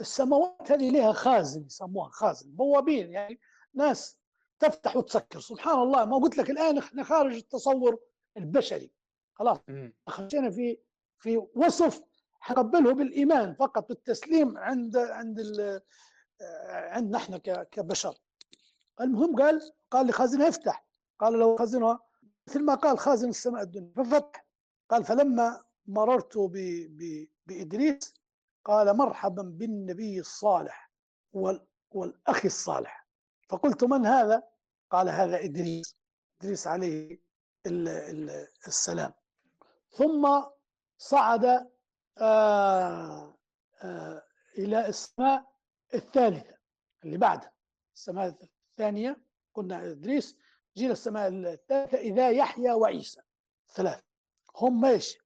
السماوات 0.00 0.72
هذه 0.72 0.90
لها 0.90 1.12
خازن 1.12 1.66
يسموها 1.66 2.08
خازن 2.08 2.50
بوابين 2.50 3.10
يعني 3.10 3.40
ناس 3.74 4.18
تفتح 4.58 4.96
وتسكر. 4.96 5.40
سبحان 5.40 5.78
الله 5.78 6.04
ما 6.04 6.16
قلت 6.16 6.38
لك 6.38 6.50
الآن 6.50 6.78
إحنا 6.78 7.04
خارج 7.04 7.34
التصور 7.34 7.98
البشري. 8.36 8.90
خلاص 9.34 9.58
خشينا 10.08 10.50
في 10.50 10.78
في 11.18 11.46
وصف 11.54 12.02
حقبله 12.40 12.94
بالإيمان 12.94 13.54
فقط 13.54 13.88
بالتسليم 13.88 14.58
عند 14.58 14.96
عند 14.96 15.40
عندنا 16.70 17.18
إحنا 17.18 17.38
كبشر. 17.70 18.14
المهم 19.00 19.36
قال 19.36 19.72
قال 19.90 20.06
لخازنها 20.06 20.48
افتح. 20.48 20.86
قال 21.20 21.38
له 21.38 21.56
خازنها 21.56 22.00
مثل 22.46 22.64
ما 22.64 22.74
قال 22.74 22.98
خازن 22.98 23.28
السماء 23.28 23.62
الدنيا 23.62 23.92
ففتح. 23.96 24.46
قال 24.90 25.04
فلما 25.04 25.64
مررت 25.86 26.38
بإدريس 27.46 28.14
قال 28.64 28.96
مرحبا 28.96 29.42
بالنبي 29.42 30.20
الصالح 30.20 30.92
والأخ 31.90 32.44
الصالح. 32.44 33.06
فقلت 33.48 33.84
من 33.84 34.06
هذا؟ 34.06 34.42
قال 34.90 35.08
هذا 35.08 35.44
إدريس. 35.44 35.96
إدريس 36.40 36.66
عليه 36.66 37.18
السلام. 38.66 39.12
ثم 39.90 40.42
صعد 40.98 41.44
آآ 41.44 41.66
آه، 42.20 43.38
آآ 43.82 43.88
آه، 43.88 44.22
إلى 44.58 44.88
السماء 44.88 45.52
الثالثة 45.94 46.54
اللي 47.04 47.18
بعدها. 47.18 47.52
السماء 47.94 48.36
الثانية 48.70 49.22
قلنا 49.54 49.90
إدريس 49.90 50.36
جينا 50.76 50.92
السماء 50.92 51.28
الثالثة 51.28 51.98
إذا 51.98 52.30
يحيى 52.30 52.72
وعيسى. 52.72 53.20
ثلاث 53.74 54.00
هم 54.56 54.84
إيش؟ 54.84 55.21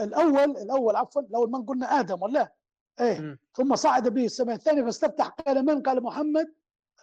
الأول 0.00 0.56
الأول 0.56 0.96
عفوا 0.96 1.22
الأول 1.22 1.50
من 1.50 1.66
قلنا 1.66 2.00
آدم 2.00 2.22
ولا 2.22 2.52
إيه 3.00 3.20
م. 3.20 3.38
ثم 3.54 3.76
صعد 3.76 4.08
به 4.08 4.24
السماء. 4.24 4.56
الثانية 4.56 4.82
فاستفتح 4.82 5.28
قال 5.28 5.64
من؟ 5.66 5.82
قال 5.82 6.02
محمد. 6.02 6.54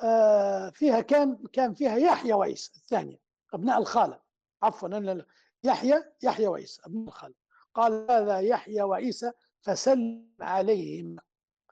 آه، 0.02 0.70
فيها 0.70 1.02
كان 1.02 1.38
كان 1.54 1.74
فيها 1.74 1.96
يحيى 1.96 2.34
وعيسى 2.34 2.72
الثانية 2.76 3.20
أبناء 3.54 3.78
الخالة. 3.78 4.20
عفوا 4.64 5.24
يحيى 5.64 6.04
يحيى 6.24 6.48
وعيسى 6.48 6.82
أبناء 6.86 7.08
الخالة. 7.08 7.34
قال 7.74 8.12
هذا 8.12 8.40
يحيى 8.40 8.82
وعيسى 8.82 9.32
فسلم 9.62 10.28
عليهم. 10.42 11.16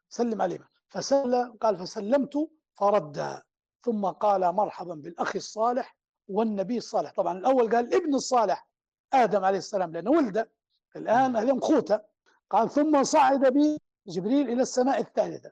سلم 0.10 0.42
عليهم. 0.42 0.66
فسلم 0.90 1.58
قال 1.62 1.78
فسلمت 1.78 2.50
فرد. 2.74 3.42
ثم 3.84 4.06
قال 4.06 4.52
مرحبا 4.56 4.96
بالأخ 4.96 5.36
الصالح 5.36 5.98
والنبي 6.28 6.78
الصالح. 6.78 7.12
طبعا 7.12 7.38
الأول 7.38 7.76
قال 7.76 7.96
ابن 7.96 8.16
الصالح. 8.16 8.68
آدم 9.14 9.46
عليه 9.46 9.58
السلام 9.58 9.92
لأنه 9.92 10.12
ولده 10.12 10.52
الآن 10.96 11.36
هذه 11.36 11.60
خوته 11.60 12.00
قال 12.50 12.70
ثم 12.70 13.04
صعد 13.04 13.46
بي 13.46 13.82
جبريل 14.08 14.50
إلى 14.50 14.62
السماء 14.62 15.00
الثالثة. 15.00 15.52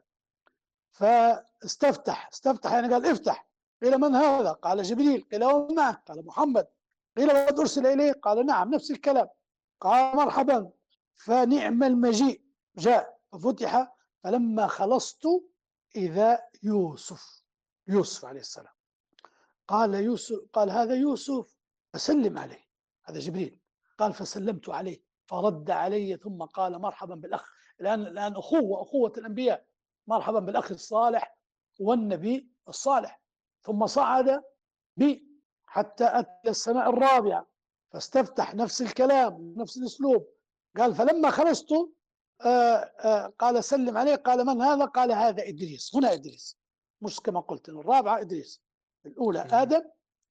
فاستفتح 0.91 2.29
استفتح 2.33 2.71
يعني 2.71 2.93
قال 2.93 3.05
افتح. 3.05 3.47
قيل 3.81 3.97
من 3.97 4.15
هذا؟ 4.15 4.51
قال 4.51 4.83
جبريل. 4.83 5.21
قيل 5.31 5.43
ومن 5.43 5.75
معك. 5.75 6.03
قال 6.07 6.25
محمد. 6.25 6.67
قيل 7.17 7.27
وقد 7.27 7.59
أرسل 7.59 7.87
إليه 7.87 8.11
قال 8.11 8.45
نعم 8.45 8.73
نفس 8.73 8.91
الكلام. 8.91 9.27
قال 9.79 10.15
مرحبا. 10.15 10.71
فنعم 11.17 11.83
المجيء 11.83 12.41
جاء 12.77 13.19
ففتح. 13.31 13.95
فلما 14.23 14.67
خلصت 14.67 15.27
إذا 15.95 16.43
يوسف 16.63 17.43
يوسف 17.87 18.25
عليه 18.25 18.39
السلام. 18.39 18.73
قال 19.67 19.93
يوسف 19.93 20.39
قال 20.53 20.69
هذا 20.69 20.95
يوسف. 20.95 21.55
فسلم 21.93 22.37
عليه. 22.37 22.68
هذا 23.09 23.19
جبريل. 23.19 23.59
قال 23.97 24.13
فسلمت 24.13 24.69
عليه. 24.69 25.01
فرد 25.25 25.71
علي 25.71 26.17
ثم 26.17 26.43
قال 26.43 26.79
مرحبا 26.81 27.15
بالأخ. 27.15 27.51
الآن 27.81 28.01
الآن 28.01 28.35
أخوة 28.35 28.81
أخوة 28.81 29.13
الأنبياء. 29.17 29.65
مرحبا 30.07 30.39
بالأخ 30.39 30.71
الصالح 30.71 31.37
والنبي 31.79 32.49
الصالح. 32.67 33.21
ثم 33.61 33.87
صعد 33.87 34.43
بي 34.97 35.27
حتى 35.65 36.05
أتى 36.19 36.49
السماء 36.49 36.89
الرابعة. 36.89 37.47
فاستفتح 37.91 38.55
نفس 38.55 38.81
الكلام 38.81 39.53
نفس 39.57 39.77
الأسلوب. 39.77 40.27
قال 40.77 40.95
فلما 40.95 41.29
خرجت 41.29 41.71
آه، 42.45 42.47
آه، 42.47 43.27
قال 43.39 43.63
سلم 43.63 43.97
عليه. 43.97 44.15
قال 44.15 44.45
من 44.45 44.61
هذا؟ 44.61 44.85
قال 44.85 45.11
هذا 45.11 45.47
إدريس. 45.47 45.95
هنا 45.95 46.13
إدريس. 46.13 46.57
مش 47.01 47.19
كما 47.19 47.39
قلت 47.39 47.69
الرابعة 47.69 48.21
إدريس. 48.21 48.61
الأولى 49.05 49.47
آدم. 49.51 49.81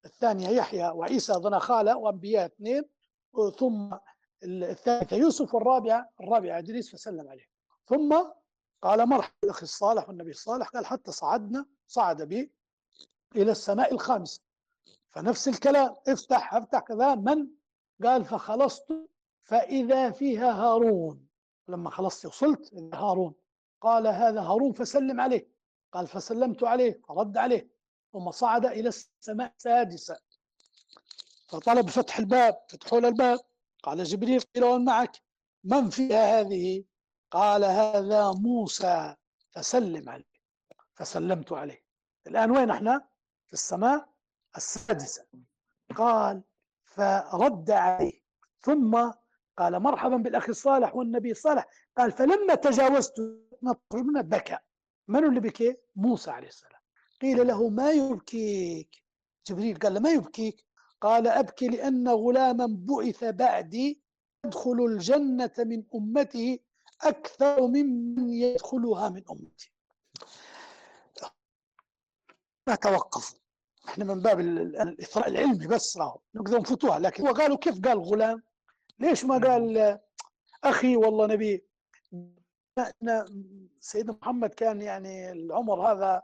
الثانية 0.05 0.49
يحيى 0.49 0.89
وعيسى 0.89 1.33
ظن 1.33 1.59
خالة 1.59 1.97
وأنبياء 1.97 2.47
اثنين 2.47 2.83
ثم 3.59 3.95
الثالثة 4.45 5.17
يوسف 5.17 5.55
والرابعة 5.55 6.11
الرابعة 6.21 6.59
إدريس 6.59 6.91
فسلم 6.93 7.29
عليه. 7.29 7.47
ثم 7.87 8.23
قال 8.83 9.09
مرحبا 9.09 9.35
الأخ 9.45 9.63
الصالح 9.63 10.09
والنبي 10.09 10.31
الصالح 10.31 10.69
قال 10.69 10.87
حتى 10.87 11.13
صعدنا 11.13 11.67
صعد 11.87 12.23
بي 12.23 12.53
إلى 13.37 13.51
السماء 13.51 13.95
الخامسة 13.95 14.43
فنفس 15.11 15.49
الكلام 15.49 15.97
افتح 16.09 16.55
افتح 16.55 16.81
كذا 16.81 17.15
من؟ 17.15 17.47
قال 18.05 18.25
فخلصت 18.25 18.93
فإذا 19.45 20.11
فيها 20.11 20.53
هارون. 20.53 21.29
لما 21.69 21.91
خلصت 21.91 22.27
وصلت 22.27 22.75
هارون. 22.95 23.35
قال 23.81 24.07
هذا 24.07 24.41
هارون 24.41 24.73
فسلم 24.73 25.21
عليه. 25.21 25.49
قال 25.93 26.07
فسلمت 26.07 26.65
عليه 26.65 27.01
فرد 27.09 27.37
عليه. 27.37 27.69
ثم 28.13 28.31
صعد 28.31 28.67
إلى 28.67 28.89
السماء 28.89 29.53
السادسة 29.57 30.19
فطلب 31.49 31.91
فتح 31.91 32.19
الباب 32.19 32.59
فتحوا 32.69 33.01
له 33.01 33.09
الباب. 33.09 33.39
قال 33.83 34.05
جبريل 34.05 34.41
قيل 34.41 34.65
ومن 34.65 34.85
معك. 34.85 35.23
من 35.65 35.91
فيها 35.91 36.41
هذه؟ 36.41 36.85
قال 37.31 37.65
هذا 37.65 38.33
موسى. 38.33 39.15
فسلم 39.51 40.09
عليه. 40.09 40.39
فسلمت 40.95 41.53
عليه. 41.53 41.85
الآن 42.27 42.51
وين 42.51 42.71
إحنا 42.71 43.09
في 43.47 43.53
السماء 43.53 44.09
السادسة. 44.57 45.27
قال 45.97 46.43
فرد 46.85 47.71
عليه. 47.71 48.21
ثم 48.61 49.11
قال 49.57 49.81
مرحبا 49.81 50.17
بالأخ 50.17 50.49
الصالح 50.49 50.97
والنبي 50.97 51.31
الصالح 51.31 51.67
قال 51.97 52.13
فلما 52.13 52.55
تجاوزت 52.55 53.15
بكى 54.23 54.59
من 55.09 55.25
اللي 55.25 55.41
بكي 55.41 55.77
موسى 55.97 56.31
عليه 56.31 56.49
السلام. 56.49 56.78
قيل 57.23 57.47
له 57.47 57.69
ما 57.69 57.91
يبكيك. 57.91 59.03
جبريل 59.47 59.79
قال 59.79 59.95
له 59.95 60.01
ما 60.01 60.11
يبكيك؟ 60.11 60.65
قال 61.01 61.27
أبكي 61.27 61.69
لأن 61.69 62.09
غلاما 62.09 62.67
بعث 62.71 63.25
بعدي 63.25 64.01
يدخل 64.47 64.85
الجنة 64.85 65.53
من 65.59 65.83
أمته 65.95 66.59
أكثر 67.03 67.67
ممن 67.67 68.31
يدخلها 68.31 69.09
من 69.09 69.23
أمتي. 69.31 69.73
ما 72.67 72.75
توقفوا 72.75 73.39
إحنا 73.89 74.05
من 74.05 74.21
باب 74.21 74.41
الإثراء 74.41 75.29
العلمي 75.29 75.67
بس 75.67 75.97
راهو. 75.97 76.21
نقدر 76.35 76.61
نفوتوها. 76.61 76.99
لكن 76.99 77.27
هو 77.27 77.35
قالوا 77.35 77.57
كيف 77.57 77.81
قال 77.81 77.99
غلام؟ 77.99 78.43
ليش 78.99 79.25
ما 79.25 79.39
قال 79.39 79.99
أخي 80.65 80.97
والله 80.97 81.27
نبي؟ 81.27 81.65
سيدنا 83.81 84.19
محمد 84.23 84.55
كان 84.55 84.83
يعني 84.83 85.33
العمر 85.33 85.93
هذا 85.93 86.23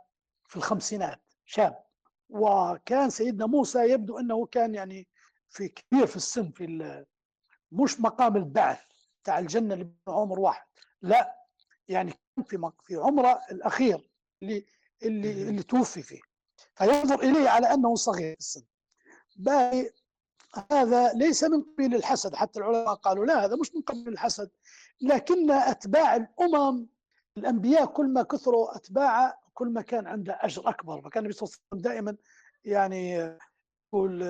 في 0.55 0.59
الخمسينات 0.61 1.21
شاب. 1.45 1.85
وكان 2.31 3.11
سيدنا 3.11 3.47
موسى 3.47 3.91
يبدو 3.91 4.19
أنه 4.19 4.47
كان 4.47 4.75
يعني 4.75 5.09
في 5.49 5.69
كبير 5.69 6.07
في 6.07 6.17
السن 6.17 6.51
في 6.51 7.05
مش 7.73 8.01
مقام 8.01 8.37
البعث 8.37 8.81
تاع 9.25 9.39
الجنة 9.39 9.75
اللي 9.75 9.91
عمر 10.09 10.41
واحد. 10.41 10.67
لا 11.03 11.37
يعني 11.89 12.11
كان 12.37 12.45
في 12.45 12.71
في 12.83 12.97
عمره 12.97 13.41
الأخير 13.51 14.11
اللي 14.43 14.67
اللي 15.03 15.49
اللي 15.49 15.63
توفي 15.63 16.03
فيه. 16.03 16.21
فينظر 16.75 17.21
إليه 17.21 17.49
على 17.49 17.75
أنه 17.75 17.95
صغير 17.95 18.33
في 18.35 18.41
السن. 18.41 18.65
باقي 19.37 19.91
هذا 20.73 21.13
ليس 21.13 21.45
من 21.45 21.63
قبيل 21.63 21.95
الحسد. 21.95 22.35
حتى 22.35 22.59
العلماء 22.59 22.95
قالوا 22.95 23.27
لا 23.27 23.45
هذا 23.45 23.57
مش 23.57 23.75
من 23.75 23.83
قبيل 23.83 24.09
الحسد. 24.09 24.51
لكن 25.01 25.51
أتباع 25.51 26.17
الأمم 26.17 26.87
الأنبياء 27.37 27.87
كل 27.87 28.09
ما 28.09 28.23
كثروا 28.23 28.77
أتباع 28.77 29.44
كل 29.55 29.69
ما 29.69 29.83
كان 29.83 30.07
عنده 30.07 30.39
أجر 30.41 30.69
أكبر. 30.69 31.01
فكان 31.03 31.23
النبي 31.25 31.33
صلى 31.33 31.47
الله 31.47 31.57
عليه 31.57 31.67
وسلم 31.73 31.93
دائما 31.93 32.17
يعني 32.65 33.11
يقول 33.93 34.23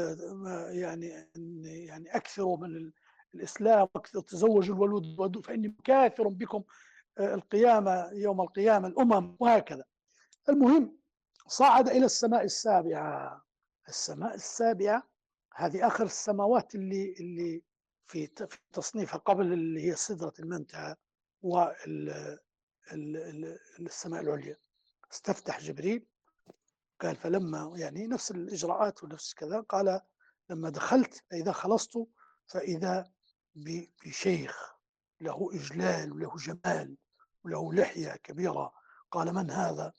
يعني 0.72 1.30
يعني 1.86 2.16
أكثروا 2.16 2.56
من 2.56 2.92
واكثروا 3.94 4.22
تزوجوا 4.22 4.74
الولود 4.74 5.46
فإني 5.46 5.68
مكاثر 5.68 6.28
بكم 6.28 6.62
القيامة 7.20 8.10
يوم 8.12 8.40
القيامة 8.40 8.88
الأمم 8.88 9.36
وهكذا. 9.40 9.84
المهم 10.48 10.98
صعد 11.46 11.88
إلى 11.88 12.04
السماء 12.04 12.44
السابعة. 12.44 13.44
السماء 13.88 14.34
السابعة 14.34 15.08
هذه 15.54 15.86
آخر 15.86 16.04
السماوات 16.04 16.74
اللي 16.74 17.14
اللي 17.20 17.62
في 18.06 18.26
تصنيفها 18.72 19.18
قبل 19.18 19.52
اللي 19.52 19.82
هي 19.90 19.94
سدرة 19.94 20.32
المنتهى 20.38 20.96
والسماء 23.82 24.20
العليا. 24.20 24.56
استفتح 25.14 25.60
جبريل 25.60 26.06
قال 27.00 27.16
فلما 27.16 27.72
يعني 27.76 28.06
نفس 28.06 28.30
الإجراءات 28.30 29.04
ونفس 29.04 29.34
كذا 29.34 29.60
قال 29.60 30.00
لما 30.50 30.70
دخلت 30.70 31.24
إذا 31.32 31.52
خلصت 31.52 32.06
فإذا 32.46 33.10
بشيخ 34.04 34.74
له 35.20 35.50
إجلال 35.52 36.12
وله 36.12 36.36
جمال 36.36 36.96
وله 37.44 37.74
لحية 37.74 38.16
كبيرة. 38.16 38.72
قال 39.10 39.34
من 39.34 39.50
هذا؟ 39.50 39.92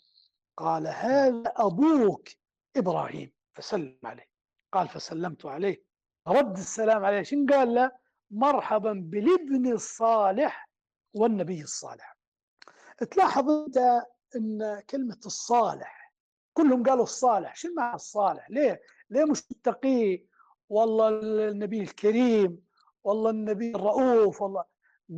قال 0.58 0.88
هذا 0.88 1.54
أبوك 1.56 2.30
إبراهيم. 2.76 3.34
فسلم 3.54 4.00
عليه. 4.04 4.30
قال 4.72 4.88
فسلمت 4.88 5.46
عليه. 5.46 5.84
رد 6.28 6.58
السلام 6.58 7.06
عليه. 7.06 7.24
شن 7.24 7.46
قال 7.46 7.74
له؟ 7.74 7.92
مرحبا 8.32 8.94
بالابن 8.94 9.74
الصالح 9.74 10.70
والنبي 11.14 11.62
الصالح. 11.62 12.18
تلاحظ 13.12 13.50
أنت 13.50 14.06
إن 14.36 14.82
كلمة 14.90 15.20
الصالح 15.26 16.14
كلهم 16.54 16.84
قالوا 16.84 17.04
الصالح 17.04 17.56
شو 17.56 17.68
معنى 17.78 17.96
الصالح؟ 17.96 18.50
ليه؟ 18.52 18.82
ليه 19.10 19.26
مش 19.26 19.44
التقي 19.52 20.26
والله 20.70 21.10
النبي 21.50 21.82
الكريم 21.82 22.66
والله 23.04 23.30
النبي 23.30 23.76
الرؤوف 23.76 24.42
والله 24.42 24.64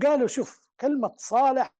قالوا 0.03 0.27
شوف 0.27 0.61
كلمة 0.79 1.13
صالح 1.17 1.73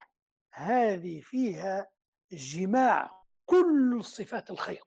هذه 0.52 1.20
فيها 1.20 1.86
جماع 2.32 3.10
كل 3.46 4.04
صفات 4.04 4.50
الخير. 4.50 4.84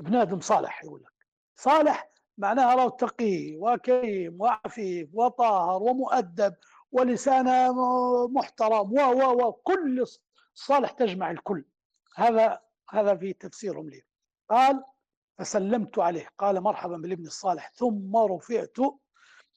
ابن 0.00 0.14
آدم 0.14 0.40
صالح 0.40 0.84
يقول 0.84 1.02
لك. 1.02 1.26
صالح 1.56 2.10
معناها 2.38 2.74
راه 2.74 2.88
تقي 2.88 3.56
وكريم 3.56 4.40
وعفيف 4.40 5.08
وطاهر 5.12 5.82
ومؤدب 5.82 6.54
ولسانه 6.92 7.74
محترم 8.28 8.92
و 8.92 9.32
و 9.46 9.52
كل 9.52 10.04
صالح 10.54 10.90
تجمع 10.90 11.30
الكل. 11.30 11.64
هذا 12.14 12.60
هذا 12.90 13.16
في 13.16 13.32
تفسيرهم 13.32 13.88
لي. 13.90 14.02
قال 14.50 14.84
فسلمت 15.38 15.98
عليه. 15.98 16.28
قال 16.38 16.60
مرحبا 16.60 16.96
بالابن 16.96 17.26
الصالح. 17.26 17.72
ثم 17.74 18.16
رفعت 18.16 18.76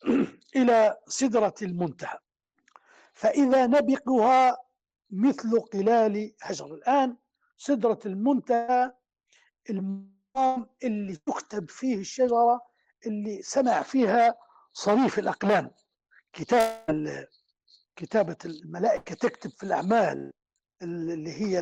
إلى 0.55 0.97
سدرة 1.07 1.53
المنتهى. 1.61 2.17
فإذا 3.13 3.67
نبقها 3.67 4.57
مثل 5.09 5.59
قلال 5.59 6.33
هجر. 6.41 6.73
الآن 6.73 7.17
سدرة 7.57 7.99
المنتهى 8.05 8.93
المقام 9.69 10.69
اللي 10.83 11.15
تكتب 11.15 11.69
فيه 11.69 11.95
الشجرة 11.97 12.61
اللي 13.05 13.41
سمع 13.41 13.81
فيها 13.81 14.35
صريف 14.73 15.19
الأقلام. 15.19 15.71
كتاب 16.33 17.27
كتابة 17.95 18.37
الملائكة 18.45 19.15
تكتب 19.15 19.49
في 19.49 19.63
الأعمال 19.63 20.33
اللي 20.81 21.31
هي 21.31 21.59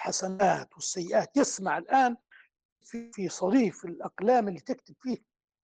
الحسنات 0.00 0.74
والسيئات. 0.74 1.36
يسمع 1.36 1.78
الآن 1.78 2.16
في 2.82 3.12
في 3.12 3.28
صريف 3.28 3.84
الأقلام 3.84 4.48
اللي 4.48 4.60
تكتب 4.60 4.94
فيه 5.00 5.18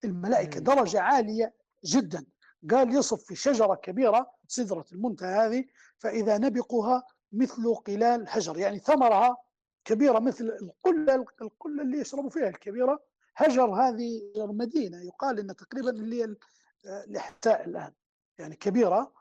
الملائكة 0.04 0.60
درجة 0.60 1.00
عالية 1.00 1.54
جدا. 1.84 2.26
قال 2.70 2.94
يصف 2.94 3.24
في 3.24 3.34
شجرة 3.34 3.74
كبيرة 3.74 4.30
سدرة 4.48 4.84
المنتهى 4.92 5.46
هذه 5.46 5.64
فإذا 5.98 6.38
نبقها 6.38 7.06
مثل 7.32 7.74
قلال 7.74 8.20
الحجر. 8.20 8.58
يعني 8.58 8.78
ثمرها 8.78 9.36
كبيرة 9.84 10.18
مثل 10.18 10.44
القلة 10.44 11.26
القلة 11.42 11.82
اللي 11.82 11.98
يشربوا 12.00 12.30
فيها 12.30 12.48
الكبيرة 12.48 13.02
هجر 13.36 13.74
هذه 13.74 14.32
مدينة. 14.36 15.02
يقال 15.02 15.38
أن 15.38 15.56
تقريبا 15.56 15.90
اللي 15.90 16.22
هي 16.22 16.36
الإحساء 16.84 17.64
الآن. 17.64 17.92
يعني 18.38 18.56
كبيرة 18.56 19.12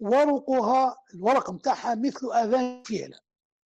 وورقها 0.00 0.96
الورق 1.14 1.50
متاعها 1.50 1.94
مثل 1.94 2.32
آذان 2.32 2.82
فيلة 2.82 3.18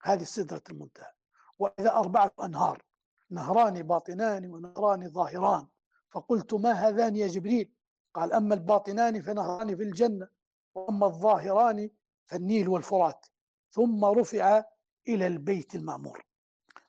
هذه 0.04 0.24
سدرة 0.24 0.62
المنتهى. 0.70 1.12
وإذا 1.60 1.92
أربعة 1.92 2.32
أنهار 2.44 2.84
نهران 3.30 3.84
باطنان 3.84 4.52
ونهران 4.52 5.10
ظاهران 5.10 5.68
فقلت 6.10 6.54
ما 6.54 6.72
هذان 6.72 7.16
يا 7.16 7.28
جبريل؟ 7.28 7.72
قال 8.14 8.34
أما 8.34 8.56
الباطنان 8.56 9.22
فنهران 9.22 9.76
في 9.76 9.84
الجنة 9.84 10.28
وأما 10.76 11.06
الظاهران 11.06 11.90
فالنيل 12.26 12.68
والفرات. 12.70 13.26
ثم 13.72 14.06
رفع 14.06 14.64
إلى 15.08 15.28
البيت 15.28 15.76
المعمور. 15.76 16.26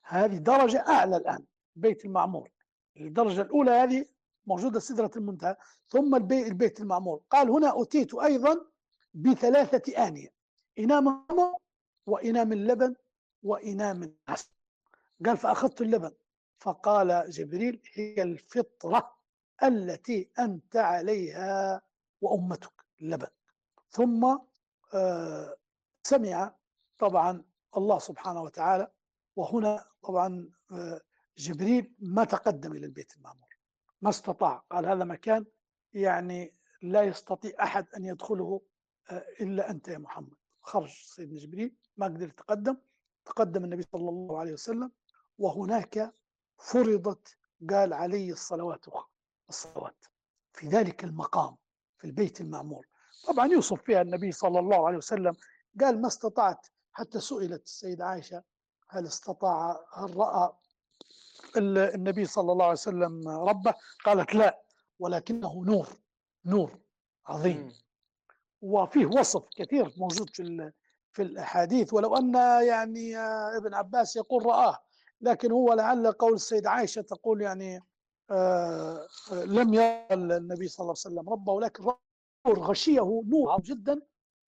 هذه 0.03 0.37
درجة 0.37 0.85
أعلى 0.89 1.17
الآن 1.17 1.45
البيت 1.77 2.05
المعمور. 2.05 2.51
الدرجة 2.97 3.41
الأولى 3.41 3.71
هذه 3.71 4.05
موجودة 4.47 4.81
سدرة 4.81 5.11
المنتهى 5.17 5.57
ثم 5.89 6.15
البيت, 6.15 6.81
المعمور. 6.81 7.21
قال 7.31 7.51
هنا 7.51 7.83
أتيت 7.83 8.15
أيضا 8.15 8.57
بثلاثة 9.15 10.07
آنية 10.07 10.29
إناء 10.79 11.01
من 11.01 11.13
وإناء 12.07 12.45
من 12.45 12.67
لبن 12.67 12.95
وإناء 13.45 13.95
من 13.95 14.15
عسل 14.29 14.51
قال 15.27 15.37
فأخذت 15.37 15.81
اللبن. 15.81 16.13
فقال 16.59 17.31
جبريل 17.31 17.83
هي 17.93 18.23
الفطرة 18.23 19.17
التي 19.63 20.31
أنت 20.39 20.77
عليها 20.77 21.83
وأمتك 22.21 22.73
اللبن. 23.01 23.27
ثم 23.91 24.39
آه 24.95 25.57
سمع 26.03 26.57
طبعا 26.99 27.45
الله 27.77 27.99
سبحانه 27.99 28.43
وتعالى. 28.43 28.91
وهنا 29.37 29.85
طبعا 30.03 30.51
آه 30.73 31.01
جبريل 31.39 31.95
ما 31.99 32.25
تقدم 32.25 32.73
إلى 32.73 32.87
البيت 32.87 33.17
المعمور 33.17 33.59
ما 34.03 34.11
استطاع. 34.11 34.65
قال 34.71 34.87
هذا 34.87 35.05
مكان 35.05 35.47
يعني 35.93 36.55
لا 36.83 37.03
يستطيع 37.03 37.53
أحد 37.63 37.87
أن 37.97 38.05
يدخله 38.05 38.61
آه 39.11 39.27
إلا 39.41 39.71
أنت 39.71 39.89
يا 39.89 39.99
محمد. 39.99 40.35
خرج 40.61 40.91
سيدنا 40.91 41.39
جبريل. 41.39 41.77
ما 41.97 42.07
قدر 42.07 42.29
يتقدم. 42.29 42.77
تقدم 43.25 43.65
النبي 43.65 43.83
صلى 43.93 44.09
الله 44.09 44.39
عليه 44.41 44.53
وسلم 44.53 44.93
وهناك 45.39 46.15
فرضت 46.59 47.37
قال 47.71 47.93
عليه 47.93 48.33
الصلوات 48.33 48.85
الصلوات 49.49 50.05
في 50.53 50.69
ذلك 50.69 51.05
المقام 51.05 51.57
في 51.99 52.05
البيت 52.07 52.41
المعمور. 52.41 52.87
طبعا 53.27 53.47
يوصف 53.47 53.83
فيها 53.83 54.03
النبي 54.03 54.33
صلى 54.33 54.59
الله 54.59 54.87
عليه 54.87 54.97
وسلم 54.99 55.37
قال 55.81 56.01
ما 56.01 56.07
استطعت 56.07 56.67
حتى 56.93 57.21
سئلت 57.21 57.65
السيدة 57.65 58.05
عائشة 58.07 58.43
هل 58.89 59.07
استطاع 59.07 59.85
هل 59.95 60.17
رأى 60.17 60.53
النبي 61.57 62.25
صلى 62.25 62.53
الله 62.53 62.65
عليه 62.65 62.73
وسلم 62.73 63.29
ربه؟ 63.29 63.75
قالت 64.05 64.35
لا 64.35 64.63
ولكنه 64.99 65.65
نور 65.65 65.89
نور 66.45 66.79
عظيم. 67.27 67.73
وفيه 68.63 69.07
وصف 69.07 69.45
كثير 69.57 69.93
موجود 69.97 70.31
في 70.37 70.43
في 71.15 71.23
الأحاديث 71.23 71.95
ولو 71.95 72.17
أن 72.17 72.35
يعني 72.63 73.17
ابن 73.57 73.75
عباس 73.75 74.17
يقول 74.17 74.47
رآه 74.47 74.79
لكن 75.21 75.53
هو 75.53 75.73
لعل 75.73 76.13
قول 76.13 76.33
السيدة 76.33 76.71
عائشة 76.71 77.03
تقول 77.03 77.43
يعني 77.43 77.81
آه 78.31 79.07
لم 79.33 79.75
يرى 79.75 80.07
النبي 80.13 80.69
صلى 80.69 80.85
الله 80.85 80.95
عليه 81.05 81.15
وسلم 81.15 81.31
ربه 81.31 81.53
ولكن 81.53 81.85
نور 82.47 82.59
غشيه 82.59 83.23
نور 83.27 83.61
جدا 83.61 84.01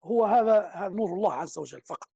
هو 0.04 0.24
هذا 0.24 0.66
هذا 0.66 0.94
نور 0.94 1.12
الله 1.12 1.32
عز 1.32 1.58
وجل 1.58 1.80
فقط. 1.80 2.08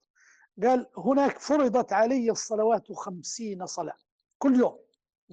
قال 0.63 0.91
هناك 0.97 1.39
فرضت 1.39 1.93
علي 1.93 2.31
الصلوات 2.31 2.93
خمسين 2.93 3.67
صلاة 3.67 3.97
كل 4.39 4.61
يوم. 4.61 4.79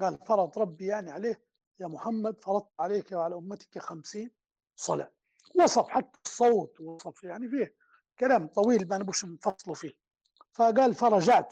قال 0.01 0.17
فرض 0.27 0.59
ربي 0.59 0.85
يعني 0.85 1.11
عليه 1.11 1.41
يا 1.79 1.87
محمد 1.87 2.43
فرضت 2.43 2.71
عليك 2.79 3.11
وعلى 3.11 3.35
أمتك 3.35 3.79
خمسين 3.79 4.31
صلاة. 4.75 5.11
وصف 5.55 5.87
حتى 5.89 6.19
الصوت 6.25 6.79
وصف 6.81 7.23
يعني 7.23 7.49
فيه 7.49 7.73
كلام 8.19 8.47
طويل 8.47 8.87
ما 8.87 8.97
نبوش 8.97 9.25
نفصله 9.25 9.73
فيه. 9.73 9.93
فقال 10.51 10.93
فرجعت 10.95 11.51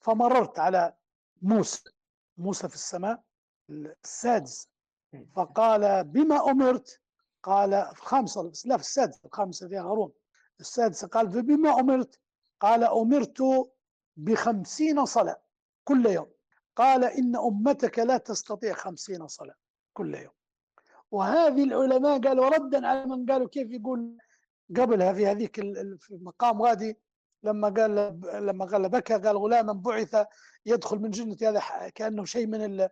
فمررت 0.00 0.58
على 0.58 0.94
موسى 1.42 1.90
موسى 2.38 2.68
في 2.68 2.74
السماء 2.74 3.22
السادس. 3.70 4.68
فقال 5.32 6.04
بما 6.04 6.50
أمرت؟ 6.50 7.00
قال 7.42 7.70
في 7.94 8.00
الخامسة 8.00 8.42
لا 8.64 8.76
في 8.76 8.82
السادسة 8.82 9.20
الخامسة 9.24 9.68
فيها 9.68 9.82
هارون. 9.82 10.12
السادسة 10.60 11.08
قال 11.08 11.30
فبما 11.30 11.80
أمرت؟ 11.80 12.20
قال 12.60 12.84
أمرت 12.84 13.42
بخمسين 14.16 15.04
صلاة 15.04 15.42
كل 15.84 16.06
يوم. 16.06 16.30
قال 16.76 17.04
إن 17.04 17.36
أمتك 17.36 17.98
لا 17.98 18.16
تستطيع 18.16 18.74
خمسين 18.74 19.28
صلاة 19.28 19.54
كل 19.92 20.14
يوم. 20.14 20.32
وهذه 21.10 21.64
العلماء 21.64 22.20
قالوا 22.20 22.48
ردا 22.48 22.86
على 22.86 23.06
من 23.06 23.26
قالوا 23.26 23.48
كيف 23.48 23.70
يقول 23.70 24.18
قبلها 24.76 25.12
في 25.12 25.26
هذيك 25.26 25.58
المقام 26.10 26.62
غادي 26.62 26.98
لما 27.42 27.68
قال 27.68 28.20
لما 28.46 28.64
قال 28.64 28.88
بكى 28.88 29.14
قال 29.14 29.36
غلاما 29.36 29.72
بعث 29.72 30.26
يدخل 30.66 30.98
من 30.98 31.10
جنة 31.10 31.36
هذا 31.42 31.88
كأنه 31.88 32.24
شيء 32.24 32.46
من 32.46 32.88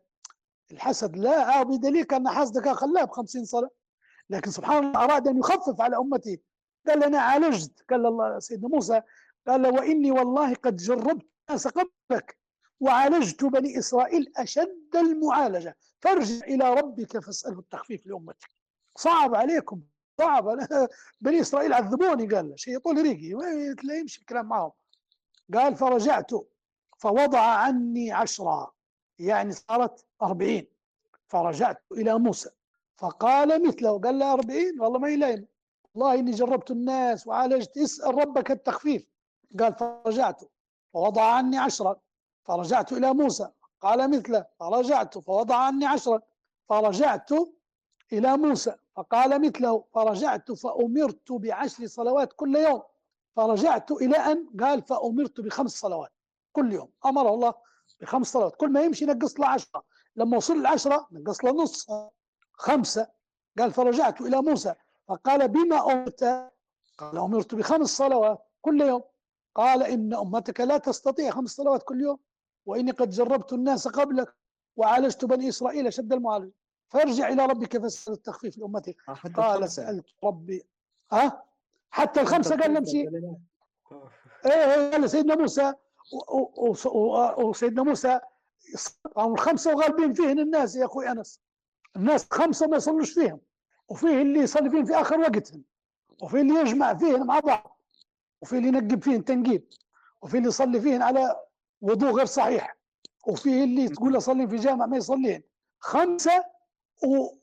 الحسد. 0.72 1.16
لا 1.16 1.62
بدليل 1.62 2.12
أن 2.12 2.28
حسدك 2.28 2.68
خلاه 2.68 3.04
ب 3.04 3.10
50 3.10 3.44
صلاة. 3.44 3.70
لكن 4.30 4.50
سبحان 4.50 4.84
الله 4.84 5.04
أراد 5.04 5.28
أن 5.28 5.38
يخفف 5.38 5.80
على 5.80 5.96
أمتي. 5.96 6.40
قال 6.88 7.04
أنا 7.04 7.18
عالجت. 7.20 7.84
قال 7.90 8.06
الله 8.06 8.38
سيدنا 8.38 8.68
موسى 8.68 9.02
قال 9.46 9.62
له 9.62 9.70
وإني 9.70 10.10
والله 10.10 10.54
قد 10.54 10.76
جربت 10.76 11.26
الناس 11.48 11.68
قبلك 11.68 12.36
وعالجت 12.80 13.44
بني 13.44 13.78
إسرائيل 13.78 14.32
أشد 14.36 14.96
المعالجة. 14.96 15.76
فارجع 16.00 16.46
إلى 16.46 16.74
ربك 16.74 17.18
فاسأله 17.18 17.58
التخفيف 17.58 18.06
لأمتك. 18.06 18.50
صعب 18.96 19.34
عليكم. 19.34 19.80
صعب. 20.18 20.58
بني 21.20 21.40
إسرائيل 21.40 21.72
عذبوني 21.72 22.26
قال 22.26 22.54
شيء 22.56 22.78
طول 22.78 23.02
ريقي. 23.02 23.28
لا 23.84 23.94
يمشي 23.94 24.20
الكلام 24.20 24.46
معهم. 24.46 24.72
قال 25.54 25.76
فرجعت. 25.76 26.30
فوضع 26.98 27.40
عني 27.40 28.12
عشرة. 28.12 28.74
يعني 29.18 29.52
صارت 29.52 30.06
أربعين. 30.22 30.66
فرجعت 31.28 31.82
إلى 31.92 32.18
موسى. 32.18 32.50
فقال 32.96 33.68
مثله. 33.68 33.98
قال 34.00 34.18
له 34.18 34.32
أربعين؟ 34.32 34.80
والله 34.80 34.98
ما 34.98 35.08
يلايم 35.08 35.46
والله 35.94 36.14
إني 36.14 36.30
جربت 36.30 36.70
الناس 36.70 37.26
وعالجت. 37.26 37.78
اسأل 37.78 38.14
ربك 38.14 38.50
التخفيف. 38.50 39.06
قال 39.60 39.74
فرجعت. 39.74 40.42
فوضع 40.92 41.22
عني 41.34 41.58
عشرا 41.58 41.96
فرجعت 42.44 42.92
إلى 42.92 43.14
موسى. 43.14 43.48
قال 43.80 44.10
مثله. 44.10 44.46
فرجعت. 44.60 45.18
فوضع 45.18 45.56
عني 45.56 45.86
عشرا 45.86 46.20
فرجعت 46.68 47.30
إلى 48.12 48.36
موسى. 48.36 48.74
فقال 48.96 49.42
مثله 49.42 49.84
فرجعت 49.94 50.52
فأمرت 50.52 51.32
بعشر 51.32 51.86
صلوات 51.86 52.32
كل 52.32 52.56
يوم. 52.56 52.82
فرجعت 53.36 53.92
إلى 53.92 54.16
أن 54.16 54.48
قال 54.60 54.82
فأمرت 54.82 55.40
بخمس 55.40 55.70
صلوات 55.70 56.12
كل 56.52 56.72
يوم. 56.72 56.90
أمر 57.06 57.34
الله 57.34 57.54
بخمس 58.00 58.32
صلوات. 58.32 58.56
كل 58.56 58.72
ما 58.72 58.82
يمشي 58.82 59.06
نقص 59.06 59.40
له 59.40 59.46
عشرة. 59.46 59.84
لما 60.16 60.36
وصل 60.36 60.56
العشرة 60.56 61.08
نقص 61.12 61.44
له 61.44 61.50
نص. 61.50 61.86
خمسة. 62.52 63.08
قال 63.58 63.72
فرجعت 63.72 64.20
إلى 64.20 64.42
موسى. 64.42 64.74
فقال 65.08 65.48
بما 65.48 65.92
أمرت؟ 65.92 66.24
قال 66.98 67.18
أمرت 67.18 67.54
بخمس 67.54 67.96
صلوات 67.96 68.46
كل 68.60 68.80
يوم. 68.80 69.02
قال 69.54 69.82
إن 69.82 70.14
أمتك 70.14 70.60
لا 70.60 70.78
تستطيع 70.78 71.30
خمس 71.30 71.50
صلوات 71.50 71.82
كل 71.82 72.00
يوم 72.00 72.18
وإني 72.66 72.90
قد 72.90 73.10
جربت 73.10 73.52
الناس 73.52 73.88
قبلك 73.88 74.34
وعالجت 74.76 75.24
بني 75.24 75.48
إسرائيل 75.48 75.92
شد 75.92 76.12
المعالجة. 76.12 76.52
فارجع 76.88 77.28
إلى 77.28 77.46
ربك 77.46 77.78
فاسأل 77.78 78.12
التخفيف 78.12 78.58
لأمتك 78.58 78.96
قال 79.36 79.70
سألت 79.70 80.06
ربي. 80.24 80.64
ها؟ 81.12 81.44
حتى 81.90 82.20
الخمسة 82.20 82.56
قال 82.56 82.72
نمشي 82.72 83.08
إيه 84.46 84.90
قال 84.90 85.10
سيدنا 85.10 85.34
موسى 85.34 85.74
وسيدنا 87.38 87.82
موسى 87.82 88.20
الخمسة 89.18 89.74
وغالبين 89.74 90.12
فيهن 90.12 90.38
الناس 90.38 90.76
يا 90.76 90.84
أخوي 90.84 91.10
أنس. 91.10 91.40
الناس 91.96 92.26
خمسة 92.30 92.66
ما 92.66 92.76
يصلوش 92.76 93.12
فيهم. 93.12 93.40
وفيه 93.88 94.22
اللي 94.22 94.40
يصلي 94.40 94.70
فيهم 94.70 94.84
في 94.84 94.94
آخر 94.94 95.20
وقتهم. 95.20 95.62
وفي 96.22 96.40
اللي 96.40 96.54
يجمع 96.60 96.94
فيهم 96.94 97.26
مع 97.26 97.40
بعض. 97.40 97.80
وفي 98.42 98.58
اللي 98.58 98.68
ينقب 98.68 99.02
فيهم 99.02 99.22
تنقيب. 99.22 99.64
وفي 100.22 100.36
اللي 100.36 100.48
يصلي 100.48 100.80
فيهم 100.80 101.02
على 101.02 101.40
وضوء 101.80 102.10
غير 102.10 102.26
صحيح. 102.26 102.76
وفي 103.26 103.64
اللي 103.64 103.88
تقول 103.88 104.12
له 104.12 104.18
صلي 104.18 104.48
في 104.48 104.56
جامع 104.56 104.86
ما 104.86 104.96
يصلين 104.96 105.42
خمسة 105.80 106.44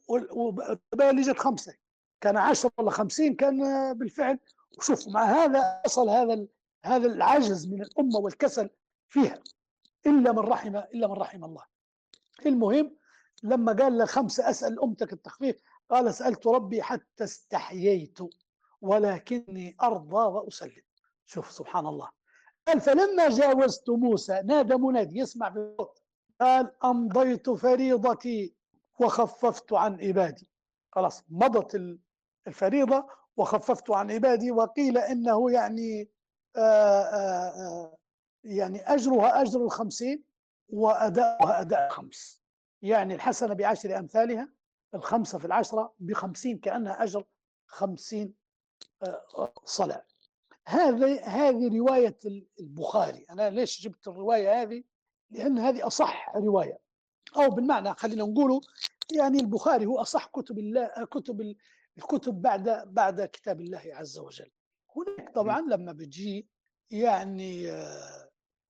والباقي 0.07 1.21
جت 1.21 1.37
خمسة. 1.39 1.73
كان 2.21 2.37
10 2.37 2.71
ولا 2.77 2.91
50 2.91 3.35
كان 3.35 3.93
بالفعل. 3.93 4.39
وشوف 4.77 5.07
مع 5.07 5.23
هذا 5.23 5.81
حصل 5.85 6.09
هذا 6.09 6.45
هذا 6.85 7.07
العجز 7.07 7.67
من 7.67 7.81
الأمة 7.81 8.19
والكسل 8.19 8.69
فيها. 9.09 9.39
إلا 10.05 10.31
من 10.31 10.39
رحم 10.39 10.75
إلا 10.75 11.07
من 11.07 11.13
رحم 11.13 11.45
الله. 11.45 11.63
المهم 12.45 12.95
لما 13.43 13.73
قال 13.73 13.97
لخمسة 13.97 14.49
أسأل 14.49 14.79
أمتك 14.79 15.13
التخفيف 15.13 15.61
قال 15.89 16.13
سألت 16.13 16.47
ربي 16.47 16.81
حتى 16.83 17.23
استحييت 17.23 18.19
ولكني 18.81 19.75
أرضى 19.81 20.15
وأسلم. 20.15 20.81
شوف 21.25 21.51
سبحان 21.51 21.87
الله. 21.87 22.09
قال 22.67 22.81
فلما 22.81 23.29
جاوزت 23.29 23.89
موسى 23.89 24.41
نادى 24.45 24.75
منادي 24.75 25.19
يسمع 25.19 25.47
بالصوت 25.49 26.01
قال 26.41 26.71
أمضيت 26.83 27.49
فريضتي. 27.49 28.60
وخففت 29.01 29.73
عن 29.73 30.01
عبادي. 30.01 30.47
خلاص 30.91 31.23
مضت 31.29 31.99
الفريضة 32.47 33.07
وخففت 33.37 33.89
عن 33.91 34.11
عبادي 34.11 34.51
وقيل 34.51 34.97
إنه 34.97 35.51
يعني 35.51 36.09
آآ 36.55 37.01
آآ 37.03 37.97
يعني 38.43 38.81
أجرها 38.93 39.41
أجر 39.41 39.61
الخمسين 39.63 40.23
وأداؤها 40.69 41.61
أداء 41.61 41.89
خمس 41.89 42.41
يعني 42.81 43.15
الحسنة 43.15 43.53
بعشر 43.53 43.97
أمثالها 43.97 44.49
الخمسة 44.95 45.37
في 45.39 45.45
العشرة 45.45 45.93
بخمسين 45.99 46.57
كأنها 46.57 47.03
أجر 47.03 47.25
خمسين 47.67 48.33
صلاة. 49.65 50.05
هذه 50.65 51.21
هذه 51.23 51.77
رواية 51.77 52.19
البخاري. 52.59 53.25
أنا 53.29 53.49
ليش 53.49 53.81
جبت 53.81 54.07
الرواية 54.07 54.61
هذه؟ 54.61 54.83
لأن 55.31 55.59
هذه 55.59 55.87
أصح 55.87 56.35
رواية. 56.35 56.79
أو 57.37 57.49
بالمعنى 57.49 57.93
خلينا 57.93 58.23
نقوله 58.23 58.61
يعني 59.11 59.39
البخاري 59.39 59.85
هو 59.85 60.01
أصح 60.01 60.25
كتب 60.25 60.59
الله 60.59 60.87
كتب 61.11 61.55
الكتب 61.97 62.41
بعد 62.41 62.93
بعد 62.93 63.21
كتاب 63.21 63.61
الله 63.61 63.81
عز 63.85 64.19
وجل. 64.19 64.51
هناك 64.95 65.35
طبعا 65.35 65.61
لما 65.61 65.91
بتجي 65.91 66.47
يعني 66.91 67.71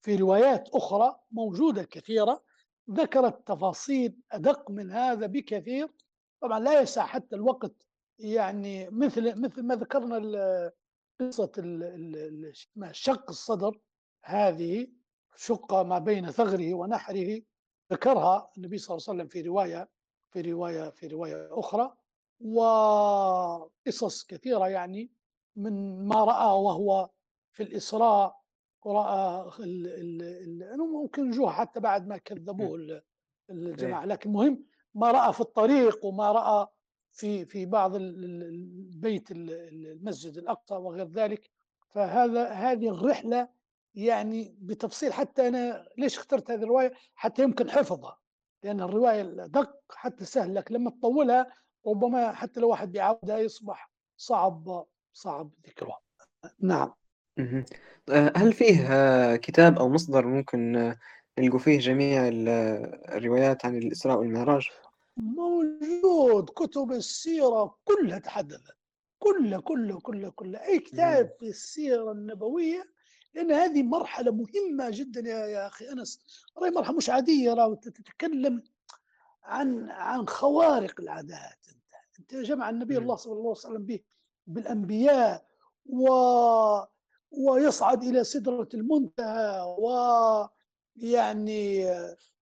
في 0.01 0.15
روايات 0.15 0.69
أخرى 0.69 1.19
موجودة 1.31 1.83
كثيرة 1.83 2.43
ذكرت 2.91 3.47
تفاصيل 3.47 4.17
أدق 4.31 4.71
من 4.71 4.91
هذا 4.91 5.25
بكثير. 5.25 5.89
طبعا 6.41 6.59
لا 6.59 6.81
يسع 6.81 7.05
حتى 7.05 7.35
الوقت 7.35 7.73
يعني 8.19 8.89
مثل 8.89 9.41
مثل 9.41 9.63
ما 9.63 9.75
ذكرنا 9.75 10.71
قصة 11.19 11.51
شق 12.91 13.29
الصدر. 13.29 13.79
هذه 14.23 14.87
شق 15.35 15.73
ما 15.73 15.99
بين 15.99 16.31
ثغره 16.31 16.73
ونحره 16.73 17.41
ذكرها 17.91 18.51
النبي 18.57 18.77
صلى 18.77 18.97
الله 18.97 19.05
عليه 19.07 19.17
وسلم 19.19 19.27
في 19.27 19.41
رواية 19.41 19.89
في 20.31 20.41
رواية 20.41 20.89
في 20.89 21.07
رواية 21.07 21.47
أخرى 21.59 21.93
وقصص 22.41 24.25
كثيرة 24.25 24.67
يعني 24.67 25.11
من 25.55 26.05
ما 26.05 26.23
رأى 26.23 26.59
وهو 26.61 27.09
في 27.51 27.63
الإسراء 27.63 28.41
ورأى 28.83 29.51
ممكن 30.77 31.27
نجوه 31.27 31.51
حتى 31.51 31.79
بعد 31.79 32.07
ما 32.07 32.17
كذبوه 32.17 33.01
الجماعة. 33.49 34.05
لكن 34.05 34.29
المهم 34.29 34.65
ما 34.93 35.11
رأى 35.11 35.33
في 35.33 35.41
الطريق 35.41 36.05
وما 36.05 36.31
رأى 36.31 36.67
في 37.11 37.45
في 37.45 37.65
بعض 37.65 37.95
البيت 37.95 39.31
المسجد 39.31 40.37
الأقصى 40.37 40.73
وغير 40.73 41.07
ذلك. 41.07 41.51
فهذا 41.89 42.49
هذه 42.49 42.89
الرحلة 42.89 43.49
يعني 43.95 44.55
بتفصيل 44.59 45.13
حتى 45.13 45.47
أنا 45.47 45.87
ليش 45.97 46.17
اخترت 46.17 46.51
هذه 46.51 46.63
الرواية؟ 46.63 46.93
حتى 47.15 47.43
يمكن 47.43 47.69
حفظها. 47.69 48.20
لأن 48.63 48.81
الرواية 48.81 49.21
دق 49.45 49.81
حتى 49.91 50.25
سهل 50.25 50.55
لك 50.55 50.71
لما 50.71 50.89
تطولها 50.89 51.53
ربما 51.87 52.31
حتى 52.31 52.59
لو 52.59 52.69
واحد 52.69 52.91
بيعودها 52.91 53.37
يصبح 53.37 53.91
صعب 54.17 54.85
صعب 55.13 55.51
ذكرها. 55.67 56.01
نعم. 56.59 56.93
هل 58.35 58.53
فيه 58.53 59.35
كتاب 59.35 59.79
أو 59.79 59.89
مصدر 59.89 60.27
ممكن 60.27 60.93
نلقوا 61.39 61.59
فيه 61.59 61.79
جميع 61.79 62.27
الروايات 62.27 63.65
عن 63.65 63.77
الإسراء 63.77 64.17
والمعراج؟ 64.17 64.67
موجود 65.17 66.49
كتب 66.49 66.91
السيرة 66.91 67.75
كلها 67.83 68.19
تحدثت. 68.19 68.75
كلها 69.19 69.59
كلها 69.59 69.99
كلها 69.99 70.29
كلها. 70.29 70.67
أي 70.67 70.79
كتاب 70.79 71.35
في 71.39 71.47
السيرة 71.47 72.11
النبوية 72.11 72.83
لأن 73.33 73.51
هذه 73.51 73.83
مرحلة 73.83 74.31
مهمة 74.31 74.89
جدا 74.89 75.29
يا, 75.29 75.45
يا 75.45 75.67
أخي 75.67 75.91
أنس. 75.91 76.19
راهي 76.57 76.71
مرحلة 76.71 76.97
مش 76.97 77.09
عادية 77.09 77.53
راهي 77.53 77.75
تتكلم 77.75 78.63
عن 79.43 79.89
عن 79.89 80.27
خوارق 80.27 81.01
العادات 81.01 81.57
أنت. 81.69 81.93
أنت 82.19 82.35
جمع 82.35 82.69
النبي 82.69 82.97
الله 82.97 83.15
صلى 83.15 83.31
الله 83.33 83.41
عليه 83.41 83.51
وسلم 83.51 83.85
به 83.85 83.99
بالأنبياء 84.47 85.45
و 85.85 86.07
ويصعد 87.31 88.03
إلى 88.03 88.23
سدرة 88.23 88.69
المنتهى 88.73 89.75
ويعني 90.97 91.87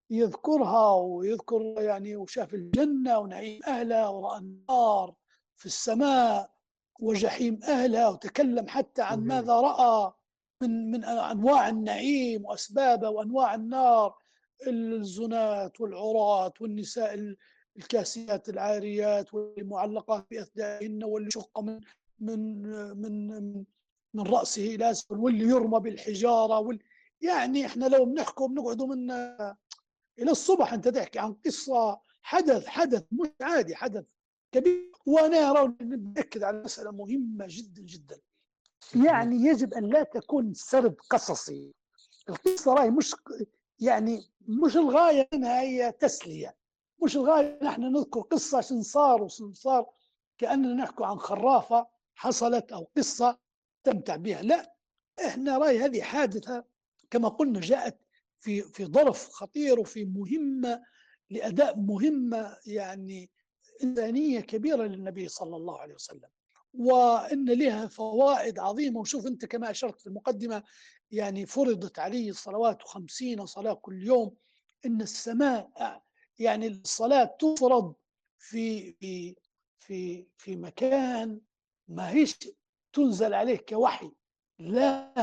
يذكرها 0.09 0.93
ويذكر 0.93 1.61
يعني 1.77 2.15
وشاف 2.15 2.53
الجنة 2.53 3.19
ونعيم 3.19 3.59
أهلها 3.67 4.07
ورأى 4.07 4.37
النار 4.37 5.15
في 5.55 5.65
السماء 5.65 6.51
وجحيم 6.99 7.59
أهلها 7.63 8.07
وتكلم 8.09 8.67
حتى 8.67 9.01
عن 9.01 9.19
ماذا 9.19 9.53
رأى 9.53 10.13
من 10.61 10.91
من 10.91 11.03
أنواع 11.05 11.69
النعيم 11.69 12.45
وأسبابه 12.45 13.09
وأنواع 13.09 13.55
النار 13.55 14.15
الزنات 14.67 15.81
والعراة 15.81 16.53
والنساء 16.61 17.35
الكاسيات 17.77 18.49
العاريات 18.49 19.33
والمعلقات 19.33 20.25
بأثدائهن 20.31 21.03
واللي 21.03 21.29
شق 21.31 21.59
من 21.59 21.79
من 22.19 22.61
من 23.01 23.53
من 24.13 24.23
رأسه 24.27 24.75
إلى 24.75 24.91
أسفل 24.91 25.15
واللي 25.17 25.45
يرمى 25.45 25.79
بالحجارة 25.79 26.59
وال 26.59 26.79
يعني 27.21 27.65
إحنا 27.65 27.85
لو 27.85 28.05
بنحكم 28.05 28.53
بنقعدوا 28.53 28.87
من 28.95 29.11
إلى 30.19 30.31
الصبح 30.31 30.73
أنت 30.73 30.87
تحكي 30.87 31.19
عن 31.19 31.33
قصة 31.33 31.99
حدث 32.21 32.65
حدث 32.65 33.03
مش 33.11 33.29
عادي 33.41 33.75
حدث 33.75 34.05
كبير. 34.51 34.91
وأنا 35.05 35.51
ارى 35.51 35.75
ناكد 36.15 36.43
على 36.43 36.63
مسألة 36.63 36.91
مهمة 36.91 37.45
جدا 37.49 37.81
جدا. 37.81 38.19
يعني 38.95 39.35
يجب 39.35 39.73
أن 39.73 39.85
لا 39.85 40.03
تكون 40.03 40.53
سرد 40.53 40.95
قصصي. 41.09 41.73
القصة 42.29 42.73
راهي 42.73 42.89
مش 42.89 43.15
يعني 43.79 44.21
مش 44.47 44.77
الغاية 44.77 45.27
منها 45.33 45.61
هي 45.61 45.91
تسلية. 45.91 46.55
مش 47.03 47.15
الغاية 47.17 47.59
نحن 47.63 47.81
نذكر 47.81 48.21
قصة 48.21 48.61
شن 48.61 48.81
صار 48.81 49.23
وشن 49.23 49.53
صار 49.53 49.89
كأننا 50.37 50.73
نحكي 50.73 51.03
عن 51.05 51.17
خرافة 51.17 51.87
حصلت 52.15 52.71
أو 52.71 52.87
قصة 52.97 53.37
تمتع 53.83 54.15
بها. 54.15 54.41
لا 54.41 54.75
إحنا 55.25 55.57
راي 55.57 55.79
هذه 55.79 56.01
حادثة 56.01 56.63
كما 57.11 57.29
قلنا 57.29 57.59
جاءت 57.59 57.97
في 58.39 58.61
في 58.61 58.85
ظرف 58.85 59.29
خطير 59.29 59.79
وفي 59.79 60.05
مهمة 60.05 60.81
لأداء 61.29 61.77
مهمة 61.77 62.57
يعني 62.65 63.29
إنسانية 63.83 64.39
كبيرة 64.39 64.83
للنبي 64.83 65.27
صلى 65.27 65.55
الله 65.55 65.79
عليه 65.79 65.93
وسلم. 65.95 66.29
وإن 66.73 67.45
لها 67.49 67.87
فوائد 67.87 68.59
عظيمة. 68.59 68.99
وشوف 68.99 69.27
أنت 69.27 69.45
كما 69.45 69.71
أشرت 69.71 69.99
في 69.99 70.07
المقدمة 70.07 70.63
يعني 71.11 71.45
فرضت 71.45 71.99
عليه 71.99 72.29
الصلوات 72.29 72.81
خمسين 72.83 73.45
صلاة 73.45 73.73
كل 73.73 74.03
يوم 74.03 74.35
إن 74.85 75.01
السماء 75.01 75.69
يعني 76.39 76.67
الصلاة 76.67 77.35
تفرض 77.39 77.93
في 78.37 78.93
في 78.93 79.35
في 79.79 80.27
في 80.37 80.55
مكان 80.55 81.41
ما 81.87 82.09
هيش 82.09 82.37
تنزل 82.93 83.33
عليه 83.33 83.57
كوحي 83.57 84.11
لا 84.59 85.13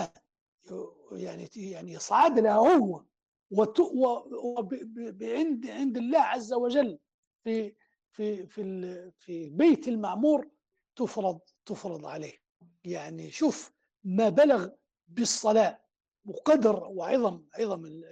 يعني 1.12 1.48
يعني 1.56 1.92
يصعد 1.92 2.38
لها 2.38 2.54
هو. 2.54 3.02
وعند 3.50 5.66
عند 5.66 5.96
الله 5.96 6.18
عز 6.20 6.52
وجل 6.52 6.98
في 7.44 7.74
في 8.12 8.46
في 8.46 9.12
في 9.18 9.50
بيت 9.50 9.88
المعمور 9.88 10.48
تفرض 10.96 11.40
تفرض 11.66 12.06
عليه. 12.06 12.38
يعني 12.84 13.30
شوف 13.30 13.72
ما 14.04 14.28
بلغ 14.28 14.68
بالصلاة 15.08 15.80
وقدر 16.24 16.84
وعظم 16.84 17.44
عظم 17.54 18.02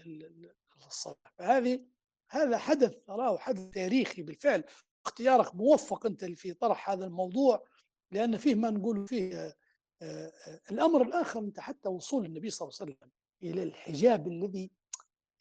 الصلاة. 0.87 1.16
فهذه 1.39 1.85
هذا 2.30 2.59
حدث 2.59 2.95
أراه 3.11 3.39
حدث 3.39 3.70
تاريخي 3.70 4.22
بالفعل. 4.22 4.64
اختيارك 5.07 5.55
موفق 5.55 6.07
أنت 6.07 6.24
في 6.24 6.55
طرح 6.55 6.91
هذا 6.91 7.05
الموضوع 7.05 7.66
لأن 8.11 8.37
فيه 8.37 8.55
ما 8.55 8.70
نقول 8.70 9.09
فيه 9.09 9.57
الأمر 10.70 11.03
الآخر 11.03 11.41
أنت 11.41 11.61
حتى 11.61 11.89
وصول 11.89 12.26
النبي 12.26 12.51
صلى 12.51 12.68
الله 12.68 12.78
عليه 12.80 12.93
وسلم 12.93 13.11
إلى 13.43 13.62
الحجاب 13.62 14.28
الذي 14.28 14.70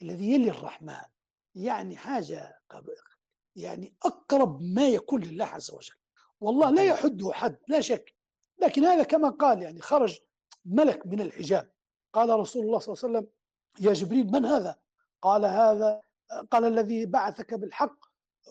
الذي 0.02 0.32
يلي 0.32 0.50
الرحمن. 0.50 1.02
يعني 1.56 1.98
حاجة 1.98 2.62
يعني 3.56 3.94
أقرب 4.06 4.62
ما 4.62 4.88
يكون 4.88 5.24
لله 5.24 5.46
عز 5.46 5.72
وجل. 5.72 5.96
والله 6.44 6.70
لا 6.70 6.84
يحده 6.84 7.32
حد 7.34 7.58
لا 7.68 7.82
شك. 7.82 8.14
لكن 8.60 8.86
هذا 8.86 9.04
كما 9.04 9.30
قال 9.30 9.62
يعني 9.62 9.82
خرج 9.82 10.20
ملك 10.66 11.08
من 11.08 11.22
الحجاب. 11.22 11.70
قال 12.14 12.30
رسول 12.40 12.66
الله 12.66 12.80
صلى 12.80 12.94
الله 12.94 13.04
عليه 13.04 13.18
وسلم 13.18 13.28
يا 13.88 13.94
جبريل 13.94 14.32
من 14.32 14.46
هذا؟ 14.46 14.76
قال 15.22 15.46
هذا 15.46 16.02
قال 16.52 16.66
الذي 16.66 17.06
بعثك 17.06 17.54
بالحق 17.54 17.98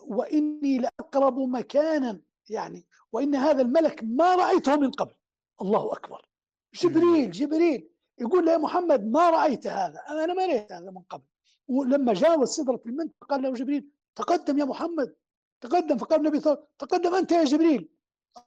وإني 0.03 0.77
لأقرب 0.77 1.39
مكانا. 1.39 2.21
يعني 2.49 2.85
وإن 3.11 3.35
هذا 3.35 3.61
الملك 3.61 4.03
ما 4.03 4.35
رأيته 4.35 4.75
من 4.75 4.91
قبل. 4.91 5.13
الله 5.61 5.93
أكبر. 5.93 6.25
جبريل 6.73 7.31
جبريل. 7.31 7.89
يقول 8.17 8.45
له 8.45 8.51
يا 8.51 8.57
محمد 8.57 9.05
ما 9.05 9.29
رأيت 9.29 9.67
هذا؟ 9.67 9.99
أنا 10.09 10.33
ما 10.33 10.45
رأيت 10.45 10.71
هذا 10.71 10.91
من 10.91 11.01
قبل. 11.01 11.23
ولما 11.67 12.13
جاوز 12.13 12.49
سدرة 12.49 12.81
المنتهى 12.85 13.27
قال 13.29 13.41
له 13.41 13.53
جبريل 13.53 13.89
تقدم 14.15 14.59
يا 14.59 14.65
محمد. 14.65 15.15
تقدم 15.63 15.97
فقال 15.97 16.19
النبي 16.19 16.39
صلى 16.39 16.53
الله 16.53 16.63
عليه 16.63 16.67
وسلم 16.67 16.87
تقدم 16.87 17.15
أنت 17.15 17.31
يا 17.31 17.43
جبريل. 17.43 17.89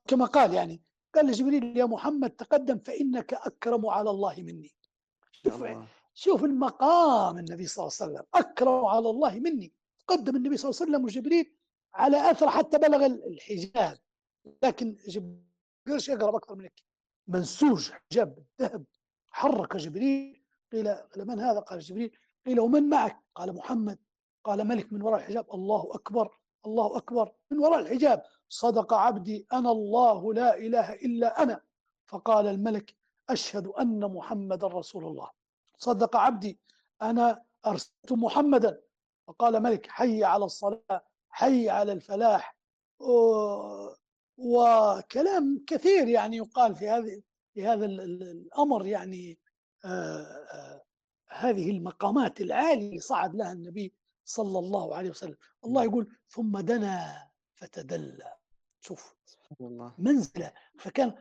كما 0.09 0.25
قال 0.25 0.55
يعني 0.55 0.83
قال 1.15 1.27
لجبريل 1.27 1.77
يا 1.77 1.85
محمد 1.85 2.31
تقدم 2.31 2.79
فإنك 2.79 3.35
أكرم 3.35 3.87
على 3.87 4.11
الله 4.11 4.35
مني. 4.39 4.73
شوف, 5.33 5.65
شوف 6.15 6.45
المقام 6.45 7.39
النبي 7.39 7.67
صلى 7.67 7.83
الله 7.83 7.97
عليه 8.01 8.05
وسلم. 8.13 8.25
أكرم 8.35 8.85
على 8.85 9.09
الله 9.11 9.35
مني. 9.47 9.73
قدم 10.07 10.37
النبي 10.37 10.57
صلى 10.57 10.71
الله 10.71 10.81
عليه 10.81 10.91
وسلم 10.91 11.05
وجبريل 11.05 11.47
على 11.95 12.31
أثر 12.31 12.49
حتى 12.51 12.79
بلغ 12.79 13.07
الحجاب. 13.07 13.99
لكن 14.63 14.97
جبريل 15.09 15.41
يقرب 16.09 16.35
أكثر 16.35 16.55
منك. 16.55 16.83
منسوج 17.29 17.91
حجاب 17.91 18.45
الذهب. 18.61 18.85
حرك 19.31 19.77
جبريل. 19.77 20.43
قيل 20.73 20.97
من 21.17 21.41
هذا؟ 21.41 21.61
قال 21.61 21.79
جبريل 21.79 22.17
قيل 22.47 22.61
ومن 22.61 22.89
معك؟ 22.89 23.17
قال 23.35 23.55
محمد. 23.55 23.99
قال 24.45 24.67
ملك 24.67 24.93
من 24.93 25.03
وراء 25.03 25.21
الحجاب. 25.21 25.55
الله 25.55 25.91
أكبر. 25.95 26.39
الله 26.67 26.97
أكبر. 26.97 27.33
من 27.51 27.59
وراء 27.59 27.79
الحجاب. 27.79 28.23
صدق 28.49 28.95
عبدي 28.95 29.47
أنا 29.53 29.71
الله 29.71 30.35
لا 30.35 30.59
إله 30.59 30.93
إلا 30.93 31.43
أنا. 31.43 31.61
فقال 32.07 32.47
الملك 32.47 32.95
أشهد 33.31 33.67
أن 33.67 34.01
محمد 34.01 34.65
رسول 34.65 35.05
الله. 35.05 35.31
صدق 35.79 36.17
عبدي 36.17 36.59
أنا 37.03 37.43
أرسلت 37.67 38.13
محمدا. 38.13 38.81
فقال 39.27 39.63
ملك 39.63 39.87
حي 39.87 40.25
على 40.25 40.45
الصلاة 40.45 41.05
حي 41.29 41.69
على 41.71 41.93
الفلاح. 41.93 42.57
وكلام 44.39 45.65
كثير 45.67 46.09
يعني 46.09 46.37
يقال 46.37 46.75
في 46.75 46.89
هذه 46.89 47.23
في 47.55 47.67
هذا 47.67 47.87
الأمر 47.87 48.87
يعني 48.87 49.39
آه، 49.85 50.23
آه، 50.53 50.83
هذه 51.29 51.71
المقامات 51.71 52.41
العالية 52.41 52.99
صعد 52.99 53.35
لها 53.35 53.53
النبي 53.53 53.93
صلى 54.27 54.59
الله 54.59 54.97
عليه 54.97 55.11
وسلم. 55.11 55.37
الله 55.65 55.85
يقول 55.85 56.17
ثم 56.29 56.59
دنا 56.59 57.29
فتدلى. 57.55 58.37
شوف. 58.81 59.15
منزلة. 59.99 60.53
فكان 60.79 61.15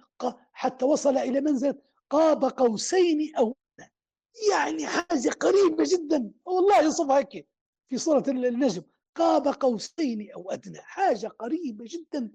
حتى 0.53 0.85
وصل 0.85 1.17
إلى 1.17 1.41
منزلة 1.41 1.75
قاب 2.09 2.45
قوسين 2.45 3.35
أو 3.35 3.55
يعني 4.51 4.87
حاجة 4.87 5.29
قريبة 5.29 5.83
جدا. 5.87 6.31
والله 6.45 6.81
يوصفها 6.81 7.17
هيك 7.17 7.47
في 7.87 7.97
سورة 7.97 8.23
النجم. 8.27 8.83
قاب 9.15 9.47
قوسين 9.47 10.31
أو 10.31 10.51
أدنى. 10.51 10.81
حاجة 10.81 11.27
قريبة 11.27 11.85
جدا. 11.87 12.31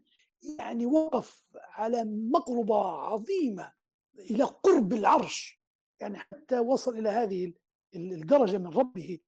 يعني 0.59 0.87
وقف 0.87 1.45
على 1.55 2.05
مقربة 2.05 2.85
عظيمة 2.85 3.73
إلى 4.19 4.45
قرب 4.45 4.93
العرش. 4.93 5.61
يعني 6.01 6.19
حتى 6.19 6.59
وصل 6.59 6.99
إلى 6.99 7.09
هذه 7.09 7.53
الدرجة 7.95 8.59
من 8.59 8.67
ربه. 8.67 9.19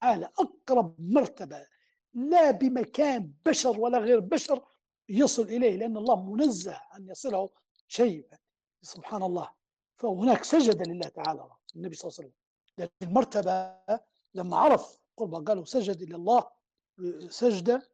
تعالى 0.00 0.30
أقرب 0.38 0.94
مرتبة. 0.98 1.66
لا 2.14 2.50
بمكان 2.50 3.32
بشر 3.46 3.80
ولا 3.80 3.98
غير 3.98 4.20
بشر 4.20 4.64
يصل 5.08 5.42
إليه 5.42 5.76
لأن 5.76 5.96
الله 5.96 6.22
منزه 6.22 6.80
أن 6.96 7.08
يصله 7.08 7.50
شيء 7.88 8.26
سبحان 8.82 9.22
الله. 9.22 9.50
فهناك 9.96 10.44
سجد 10.44 10.88
لله 10.88 11.08
تعالى 11.08 11.48
النبي 11.76 11.94
صلى 11.94 12.08
الله 12.08 12.18
عليه 12.18 12.28
وسلم. 12.28 12.32
لأن 12.78 12.88
المرتبة 13.02 13.78
لما 14.34 14.56
عرف 14.56 14.98
قربا 15.16 15.38
قالوا 15.38 15.64
سجد 15.64 16.02
إلى 16.02 16.16
الله 16.16 16.46
سجدة 17.28 17.88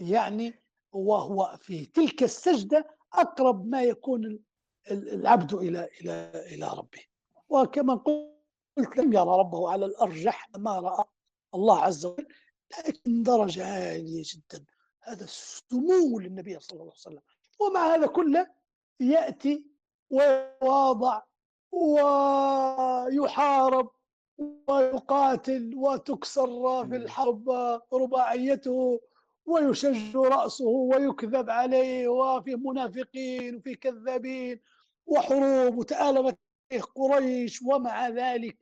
يعني 0.00 0.62
وهو 0.92 1.58
في 1.60 1.86
تلك 1.86 2.22
السجدة 2.22 2.96
أقرب 3.12 3.66
ما 3.66 3.82
يكون 3.82 4.38
العبد 4.90 5.54
إلى 5.54 5.88
إلى 6.00 6.32
إلى 6.34 6.68
ربه. 6.68 7.04
وكما 7.48 7.94
قلت 7.94 8.96
لم 8.96 9.12
يرى 9.12 9.38
ربه 9.38 9.70
على 9.70 9.86
الأرجح 9.86 10.48
ما 10.56 10.80
رأى. 10.80 11.04
الله 11.54 11.82
عز 11.82 12.06
وجل 12.06 12.26
لكن 12.78 13.22
درجة 13.22 13.66
عالية 13.66 14.22
جدا. 14.26 14.64
هذا 15.02 15.26
سمو 15.28 16.18
للنبي 16.18 16.60
صلى 16.60 16.72
الله 16.72 16.82
عليه 16.82 16.92
وسلم. 16.92 17.20
ومع 17.60 17.94
هذا 17.94 18.06
كله 18.06 18.50
يأتي 19.00 19.64
ويواضع 20.10 21.22
ويحارب 23.08 23.90
ويقاتل 24.68 25.74
وتكسر 25.76 26.86
في 26.88 26.96
الحرب 26.96 27.50
رباعيته 27.92 29.00
ويشج 29.46 30.16
رأسه 30.16 30.64
ويكذب 30.66 31.50
عليه 31.50 32.08
وفي 32.08 32.56
منافقين 32.56 33.56
وفي 33.56 33.74
كذابين 33.74 34.60
وحروب 35.06 35.78
وتآلمت 35.78 36.38
قريش 36.94 37.62
ومع 37.62 38.08
ذلك 38.08 38.58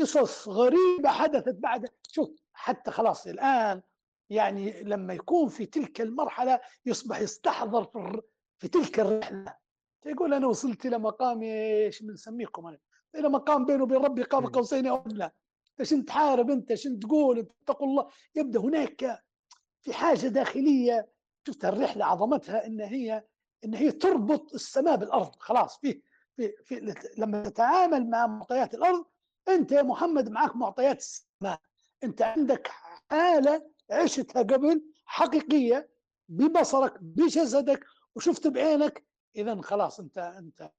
قصص 0.00 0.48
غريبة 0.48 1.08
حدثت 1.08 1.54
بعد. 1.54 1.88
شوف 2.08 2.30
حتى 2.52 2.90
خلاص 2.90 3.26
الآن 3.26 3.82
يعني 4.30 4.82
لما 4.82 5.14
يكون 5.14 5.48
في 5.48 5.66
تلك 5.66 6.00
المرحلة 6.00 6.60
يصبح 6.86 7.20
يستحضر 7.20 7.84
في, 7.84 8.22
في 8.58 8.68
تلك 8.68 9.00
الرحلة. 9.00 9.56
يقول 10.06 10.34
أنا 10.34 10.46
وصلت 10.46 10.86
إلى 10.86 10.98
مقام 10.98 11.42
إيش 11.42 12.02
بنسميكم 12.02 12.66
أنا؟ 12.66 12.78
إلى 13.14 13.28
مقام 13.28 13.66
بينه 13.66 13.82
وبين 13.82 13.98
ربي 13.98 14.22
قاب 14.22 14.54
قوسين 14.54 14.86
أو 14.86 14.96
أدنى 14.96 15.32
إيش 15.80 15.90
تحارب 15.90 16.50
أنت؟ 16.50 16.70
إيش 16.70 16.82
تقول؟ 16.82 17.38
اتقوا 17.62 17.86
الله. 17.86 18.08
يبدأ 18.34 18.60
هناك 18.60 19.24
في 19.82 19.92
حاجة 19.92 20.26
داخلية. 20.26 21.08
شفت 21.46 21.64
الرحلة 21.64 22.04
عظمتها 22.04 22.66
إن 22.66 22.80
هي 22.80 23.24
إن 23.64 23.74
هي 23.74 23.92
تربط 23.92 24.54
السماء 24.54 24.96
بالأرض. 24.96 25.36
خلاص 25.38 25.78
في 25.78 26.02
في, 26.36 26.52
في 26.64 26.94
لما 27.18 27.48
تتعامل 27.48 28.10
مع 28.10 28.26
معطيات 28.26 28.74
الأرض 28.74 29.04
أنت 29.48 29.72
يا 29.72 29.82
محمد 29.82 30.28
معك 30.28 30.56
معطيات 30.56 30.98
السماء. 30.98 31.60
أنت 32.04 32.22
عندك 32.22 32.70
حالة 33.10 33.70
عشتها 33.90 34.42
قبل 34.42 34.82
حقيقية 35.04 35.88
ببصرك 36.28 37.02
بجسدك 37.02 37.84
وشفت 38.14 38.46
بعينك. 38.46 39.04
إذا 39.36 39.60
خلاص 39.60 40.00
أنت 40.00 40.18
أنت 40.18 40.70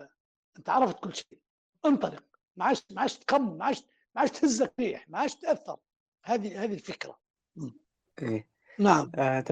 أنت 0.57 0.69
عرفت 0.69 0.99
كل 0.99 1.15
شيء. 1.15 1.39
انطلق. 1.85 2.23
ما 2.55 2.65
عادش 2.65 2.83
ما 2.91 3.01
عادش 3.01 3.17
تخمم 3.17 3.57
ما 3.57 3.65
عادش 3.65 3.83
ما 4.15 4.21
عادش 4.21 4.31
تهزك 4.39 4.73
ريح 4.79 5.09
ما 5.09 5.19
عادش 5.19 5.35
تأثر. 5.35 5.77
هذه 6.23 6.63
هذه 6.63 6.73
الفكرة. 6.73 7.19
إيه. 8.21 8.47
نعم. 8.79 9.11
آه 9.15 9.43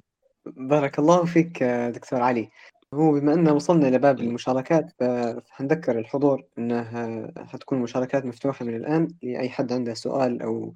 بارك 0.45 0.99
الله 0.99 1.25
فيك 1.25 1.63
آه، 1.63 1.89
دكتور 1.89 2.21
علي. 2.21 2.49
هو 2.95 3.11
بما 3.11 3.33
أن 3.33 3.49
وصلنا 3.49 3.87
إلى 3.87 3.97
باب 3.97 4.19
المشاركات 4.19 4.91
فحنذكر 4.99 5.99
الحضور 5.99 6.43
أنها 6.57 7.31
حتكون 7.37 7.79
مشاركات 7.79 8.25
مفتوحة 8.25 8.65
من 8.65 8.75
الآن 8.75 9.07
لأي 9.23 9.49
حد 9.49 9.73
عنده 9.73 9.93
سؤال 9.93 10.41
أو 10.41 10.73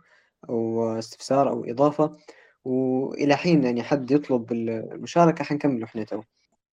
أو 0.50 0.90
استفسار 1.00 1.50
أو 1.50 1.66
إضافة. 1.66 2.18
وإلى 2.66 3.36
حين 3.36 3.64
يعني 3.64 3.84
حد 3.84 4.12
يطلب 4.12 4.52
المشاركة 4.52 5.44
حنكمل 5.44 5.84
إحنا 5.84 6.04
تو. 6.04 6.22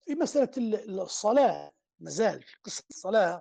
في 0.06 0.14
مسألة 0.14 0.50
الصلاة 1.02 1.72
مازال 2.00 2.42
في 2.42 2.56
قصة 2.64 2.84
الصلاة. 2.90 3.40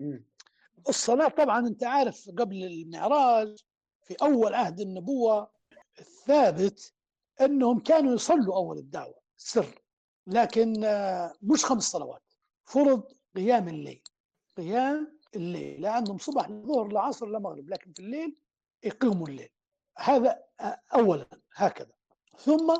الصلاة 0.90 1.28
طبعا 1.28 1.68
أنت 1.68 1.84
عارف 1.84 2.30
قبل 2.38 2.64
المعراج 2.64 3.58
في 4.02 4.16
أول 4.22 4.54
عهد 4.54 4.80
النبوة 4.80 5.50
الثابت 6.00 6.94
أنهم 7.42 7.80
كانوا 7.80 8.14
يصلوا 8.14 8.56
أول 8.56 8.78
الدعوة 8.78 9.16
سر 9.38 9.85
لكن 10.28 10.84
آه، 10.84 11.34
مش 11.42 11.66
خمس 11.66 11.84
صلوات 11.84 12.24
فرض 12.66 13.04
قيام 13.36 13.68
الليل. 13.68 14.04
قيام 14.58 15.20
الليل 15.36 15.82
لا 15.82 15.92
عندهم 15.92 16.18
صبح 16.18 16.50
لظهر 16.50 16.88
لعصر 16.88 17.28
لمغرب 17.28 17.70
لكن 17.70 17.94
في 17.94 18.00
الليل 18.00 18.38
يقيموا 18.84 19.28
الليل. 19.28 19.50
هذا 19.98 20.44
آه، 20.60 20.82
اولا 20.94 21.28
هكذا. 21.54 21.94
ثم 22.38 22.78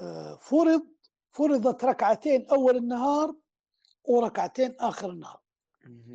آه، 0.00 0.36
فرض 0.36 0.86
فرضت 1.32 1.84
ركعتين 1.84 2.46
أول 2.46 2.76
النهار 2.76 3.34
وركعتين 4.04 4.76
آخر 4.80 5.10
النهار. 5.10 5.40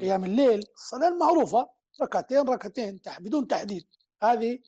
قيام 0.02 0.26
الليل 0.26 0.64
الصلاة 0.76 1.08
المعروفة 1.08 1.70
ركعتين 2.02 2.40
ركعتين 2.40 3.00
بدون 3.20 3.48
تحديد. 3.48 3.88
هذه 4.24 4.60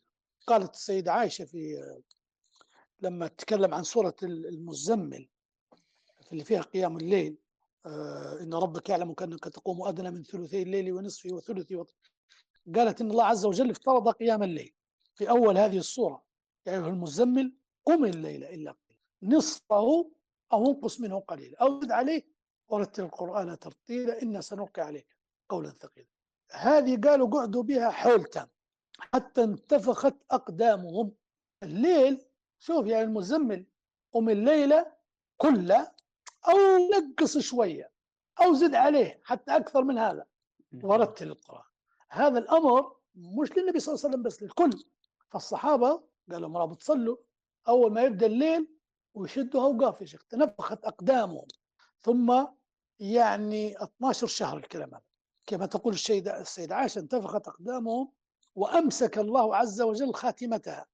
قالت 0.47 0.73
السيدة 0.73 1.13
عائشة 1.13 1.45
في 1.45 1.83
لما 2.99 3.27
تكلم 3.27 3.73
عن 3.73 3.83
سورة 3.83 4.15
المزمل. 4.23 5.29
اللي 6.31 6.43
فيها 6.43 6.61
قيام 6.61 6.97
الليل. 6.97 7.37
آه 7.85 8.39
إن 8.41 8.53
ربك 8.53 8.89
يعلم 8.89 9.13
كأنك 9.13 9.43
تقوم 9.43 9.87
أدنى 9.87 10.11
من 10.11 10.23
ثلثي 10.23 10.61
الليل 10.61 10.93
ونصفه 10.93 11.33
وثلثه 11.33 11.85
قالت 12.75 13.01
إن 13.01 13.11
الله 13.11 13.25
عز 13.25 13.45
وجل 13.45 13.69
افترض 13.69 14.09
قيام 14.09 14.43
الليل 14.43 14.73
في 15.15 15.29
أول 15.29 15.57
هذه 15.57 15.77
الصورة 15.77 16.23
يا 16.65 16.71
أيها 16.71 16.87
المزمل 16.87 17.53
قم 17.85 18.05
الليل 18.05 18.43
إلا 18.43 18.71
قليلا. 18.71 19.01
نصفه 19.37 20.11
أو 20.53 20.65
انقص 20.67 20.99
منه 20.99 21.19
قليلا. 21.19 21.57
أو 21.61 21.81
زد 21.81 21.91
عليه 21.91 22.23
ورتل 22.69 23.03
القرآن 23.03 23.59
ترتيلا 23.59 24.21
إنا 24.21 24.41
سنلقي 24.41 24.81
عليك 24.81 25.17
قولا 25.49 25.69
ثقيلا. 25.69 26.07
هذه 26.51 27.01
قالوا 27.01 27.29
قعدوا 27.29 27.63
بها 27.63 27.89
حول 27.89 28.23
تام. 28.23 28.47
حتى 28.99 29.43
انتفخت 29.43 30.15
أقدامهم. 30.31 31.11
الليل 31.63 32.25
شوف 32.59 32.87
يعني 32.87 33.03
المزمل 33.03 33.65
قم 34.13 34.29
الليلة 34.29 34.91
كلها 35.37 35.95
أو 36.47 36.57
نقص 36.77 37.37
شوية 37.37 37.91
أو 38.41 38.53
زد 38.53 38.75
عليه 38.75 39.21
حتى 39.23 39.55
أكثر 39.55 39.83
من 39.83 39.97
هذا. 39.97 40.25
ورتل 40.83 41.27
القرآن. 41.27 41.63
هذا 42.09 42.39
الأمر 42.39 42.95
مش 43.15 43.51
للنبي 43.57 43.79
صلى 43.79 43.93
الله 43.95 44.05
عليه 44.05 44.13
وسلم 44.15 44.23
بس 44.23 44.43
للكل. 44.43 44.83
فالصحابة 45.29 46.03
قالوا 46.31 46.49
مرة 46.49 46.65
بتصلوا 46.65 47.17
أول 47.67 47.93
ما 47.93 48.01
يبدأ 48.01 48.25
الليل 48.25 48.67
ويشدوا 49.13 49.61
أوقاف 49.61 50.01
يا 50.01 50.05
شيخ 50.05 50.23
تنفخت 50.23 50.85
أقدامهم. 50.85 51.47
ثم 52.01 52.45
يعني 52.99 53.83
12 53.83 54.27
شهر 54.27 54.57
الكلام 54.57 54.89
هذا. 54.89 55.03
كما 55.47 55.65
تقول 55.65 55.93
السيدة 55.93 56.41
السيدة 56.41 56.75
عائشة 56.75 56.99
انتفخت 56.99 57.47
أقدامهم 57.47 58.11
وأمسك 58.55 59.17
الله 59.17 59.55
عز 59.55 59.81
وجل 59.81 60.13
خاتمتها. 60.13 60.85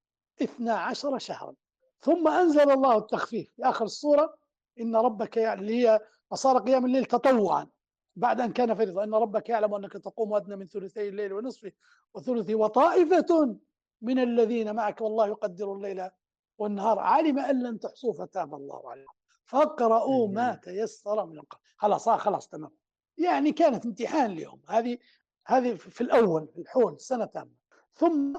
12 0.42 1.18
شهرا. 1.18 1.54
ثم 2.02 2.28
أنزل 2.28 2.72
الله 2.72 2.98
التخفيف. 2.98 3.52
في 3.56 3.64
آخر 3.64 3.86
السورة 3.86 4.38
إن 4.80 4.96
ربك 4.96 5.38
يعني 5.38 5.62
اللي 5.62 5.88
هي 5.88 6.00
فصار 6.32 6.58
قيام 6.58 6.86
الليل 6.86 7.06
تطوعا. 7.06 7.68
بعد 8.16 8.42
أن 8.42 8.54
كان 8.54 8.76
فريضة. 8.76 9.04
إن 9.04 9.14
ربك 9.14 9.50
يعلم 9.50 9.74
أنك 9.74 9.94
تقوم 9.94 10.34
أدنى 10.34 10.56
من 10.56 10.68
ثلثي 10.68 11.10
الليل 11.10 11.34
ونصفه 11.34 11.72
وثلثه 12.14 12.56
وطائفة 12.56 13.58
من 14.02 14.20
الذين 14.20 14.76
معك. 14.76 15.02
والله 15.02 15.28
يقدر 15.28 15.74
الليل 15.74 16.10
والنهار. 16.58 17.00
علم 17.00 17.40
أن 17.40 17.64
لن 17.64 17.80
تحصوا 17.80 18.14
فتاب 18.14 18.56
الله 18.56 18.92
عليكم. 18.92 19.14
فاقرؤوا 19.46 20.28
ما 20.28 20.56
تيسر 20.56 21.26
من 21.26 21.38
القرآن. 21.40 21.62
خلاص 21.78 22.08
آه 22.08 22.18
خلاص 22.18 22.48
تمام. 22.48 22.72
يعني 23.18 23.52
كانت 23.52 23.86
امتحان 23.86 24.36
لهم 24.36 24.62
هذه 24.68 24.98
هذه 25.46 25.76
في 25.76 26.02
الأول 26.02 26.48
في 26.48 26.62
الحول 26.62 27.00
سنة 27.00 27.26
تامة. 27.26 27.52
ثم 27.94 28.34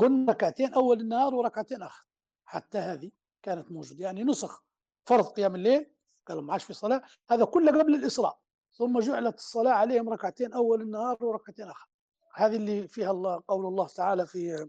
قلنا 0.00 0.32
ركعتين 0.32 0.74
أول 0.74 1.00
النهار 1.00 1.34
وركعتين 1.34 1.82
آخر. 1.82 2.06
حتى 2.44 2.78
هذه 2.78 3.10
كانت 3.42 3.72
موجودة. 3.72 4.04
يعني 4.04 4.24
نسخ 4.24 4.64
فرض 5.10 5.24
قيام 5.26 5.54
الليل 5.54 5.90
قالوا 6.26 6.42
ما 6.42 6.52
عادش 6.52 6.64
في 6.64 6.72
صلاة 6.72 7.02
هذا 7.30 7.44
كله 7.44 7.80
قبل 7.80 7.94
الإسراء 7.94 8.38
ثم 8.72 8.98
جعلت 8.98 9.38
الصلاة 9.38 9.72
عليهم 9.72 10.08
ركعتين 10.08 10.52
أول 10.52 10.82
النهار 10.82 11.24
وركعتين 11.24 11.68
آخر. 11.68 11.88
هذه 12.34 12.56
اللي 12.56 12.88
فيها 12.88 13.10
الله 13.10 13.42
قول 13.48 13.66
الله 13.66 13.86
تعالى 13.86 14.26
في 14.26 14.68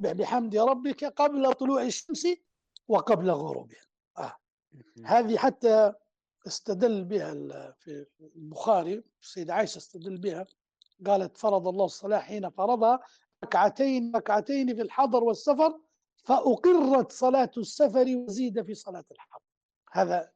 بحمد 0.00 0.56
ربك 0.56 1.04
قبل 1.04 1.52
طلوع 1.54 1.82
الشمس 1.82 2.26
وقبل 2.88 3.30
غروبها. 3.30 3.80
آه. 4.18 4.36
هذه 5.04 5.36
حتى 5.36 5.92
استدل 6.46 7.04
بها 7.04 7.34
في 7.78 8.06
البخاري 8.36 9.04
السيدة 9.22 9.54
عائشة 9.54 9.78
استدل 9.78 10.18
بها 10.18 10.46
قالت 11.06 11.38
فرض 11.38 11.68
الله 11.68 11.84
الصلاة 11.84 12.18
حين 12.18 12.50
فرضها 12.50 13.00
ركعتين 13.44 14.16
ركعتين 14.16 14.74
في 14.74 14.82
الحضر 14.82 15.24
والسفر 15.24 15.80
فأقرت 16.24 17.12
صلاة 17.12 17.50
السفر 17.56 18.16
وزيد 18.16 18.62
في 18.62 18.74
صلاة 18.74 19.04
الحضر. 19.10 19.45
هذا 19.92 20.32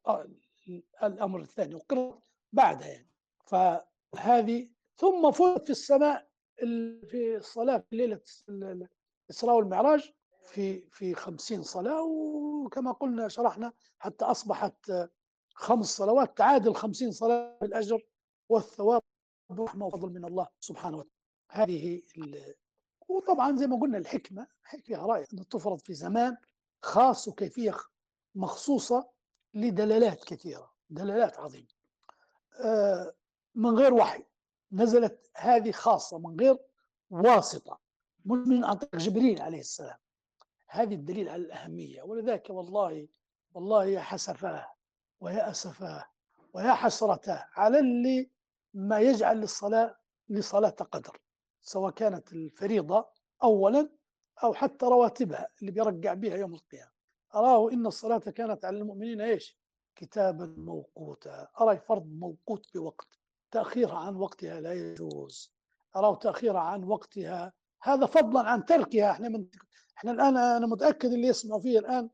الأمر 1.02 1.40
الثاني 1.40 1.74
أقرت 1.74 2.18
بعدها 2.52 2.89
يعني. 2.89 3.10
فهذه 3.44 4.68
ثم 4.97 5.31
فرض 5.31 5.64
في 5.64 5.70
السماء 5.70 6.31
في 7.10 7.36
الصلاة 7.36 7.78
في 7.78 7.97
ليلة 7.97 8.20
الإسراء 8.48 9.56
والمعراج 9.56 10.12
في 10.44 10.89
في 10.90 11.14
50 11.14 11.62
صلاة 11.62 12.02
وكما 12.02 12.93
قلنا 12.93 13.28
شرحنا 13.28 13.72
حتى 13.98 14.24
أصبحت 14.24 14.93
خمس 15.55 15.86
صلوات 15.86 16.39
تعادل 16.39 16.74
50 16.74 17.12
صلاة 17.12 17.59
بالأجر 17.60 18.06
والثواب 18.48 19.02
ورحمة 19.48 19.86
وفضل 19.86 20.09
من 20.09 20.24
الله 20.24 20.48
سبحانه 20.60 20.97
وتعالى. 20.97 21.20
هذه 21.51 22.02
وطبعا 23.09 23.56
زي 23.56 23.66
ما 23.66 23.81
قلنا 23.81 23.98
الحكمة 23.98 24.47
فيها 24.82 25.06
رأي 25.06 25.27
أن 25.32 25.48
تفرض 25.48 25.78
في 25.78 25.94
زمان 25.94 26.36
خاص 26.82 27.28
وكيفية 27.28 27.74
مخصوصة 28.35 29.10
لدلالات 29.55 30.24
كثيرة 30.24 30.70
دلالات 30.90 31.39
عظيمة. 31.39 31.68
آه، 32.64 33.14
من 33.55 33.78
غير 33.78 33.94
وحي 33.94 34.24
نزلت 34.72 35.31
هذه 35.36 35.70
خاصة 35.72 36.18
من 36.18 36.40
غير 36.40 36.59
واسطة 37.10 37.81
مش 38.24 38.48
من 38.48 38.64
عن 38.64 38.78
جبريل 38.94 39.43
عليه 39.43 39.60
السلام. 39.60 39.98
هذه 40.66 40.94
الدليل 40.94 41.28
على 41.28 41.43
الأهمية. 41.43 42.02
ولذلك 42.02 42.51
والله 42.51 43.09
والله 43.52 43.85
يا 43.85 44.01
حسفاه 44.01 44.66
ويا 45.20 45.51
أسفاه 45.51 46.05
ويا 46.52 46.72
حسرته 46.72 47.44
على 47.55 47.78
اللي 47.78 48.31
ما 48.74 48.98
يجعل 49.01 49.40
للصلاة 49.40 49.97
لصلاة 50.28 50.70
قدر 50.70 51.20
سواء 51.62 51.93
كانت 51.93 52.32
الفريضة 52.32 53.09
أولا 53.43 53.90
أو 54.44 54.55
حتى 54.55 54.86
رواتبها 54.86 55.48
اللي 55.60 55.72
بيرجع 55.72 56.14
بها 56.14 56.36
يوم 56.36 56.55
القيامة. 56.55 56.90
أراه 57.35 57.73
إن 57.73 57.86
الصلاة 57.86 58.19
كانت 58.19 58.65
على 58.65 58.78
المؤمنين 58.78 59.20
إيش؟ 59.20 59.59
كتابا 59.97 60.55
موقوتا. 60.59 61.48
أرى 61.61 61.78
فرض 61.78 62.07
موقوت 62.07 62.66
بوقت 62.74 63.09
تأخيرها 63.51 63.98
عن 63.98 64.16
وقتها 64.16 64.61
لا 64.61 64.73
يجوز. 64.73 65.52
أراه 65.97 66.15
تأخيرها 66.15 66.61
عن 66.61 66.85
وقتها. 66.85 67.52
هذا 67.82 68.07
فضلا 68.07 68.40
عن 68.51 68.65
تركها. 68.65 69.11
إحنا 69.11 69.28
من 69.28 69.47
إحنا 69.98 70.12
الآن 70.12 70.36
أنا 70.36 70.66
متأكد 70.66 71.12
اللي 71.12 71.27
يسمعوا 71.27 71.61
فيه 71.61 71.78
الآن 71.78 72.11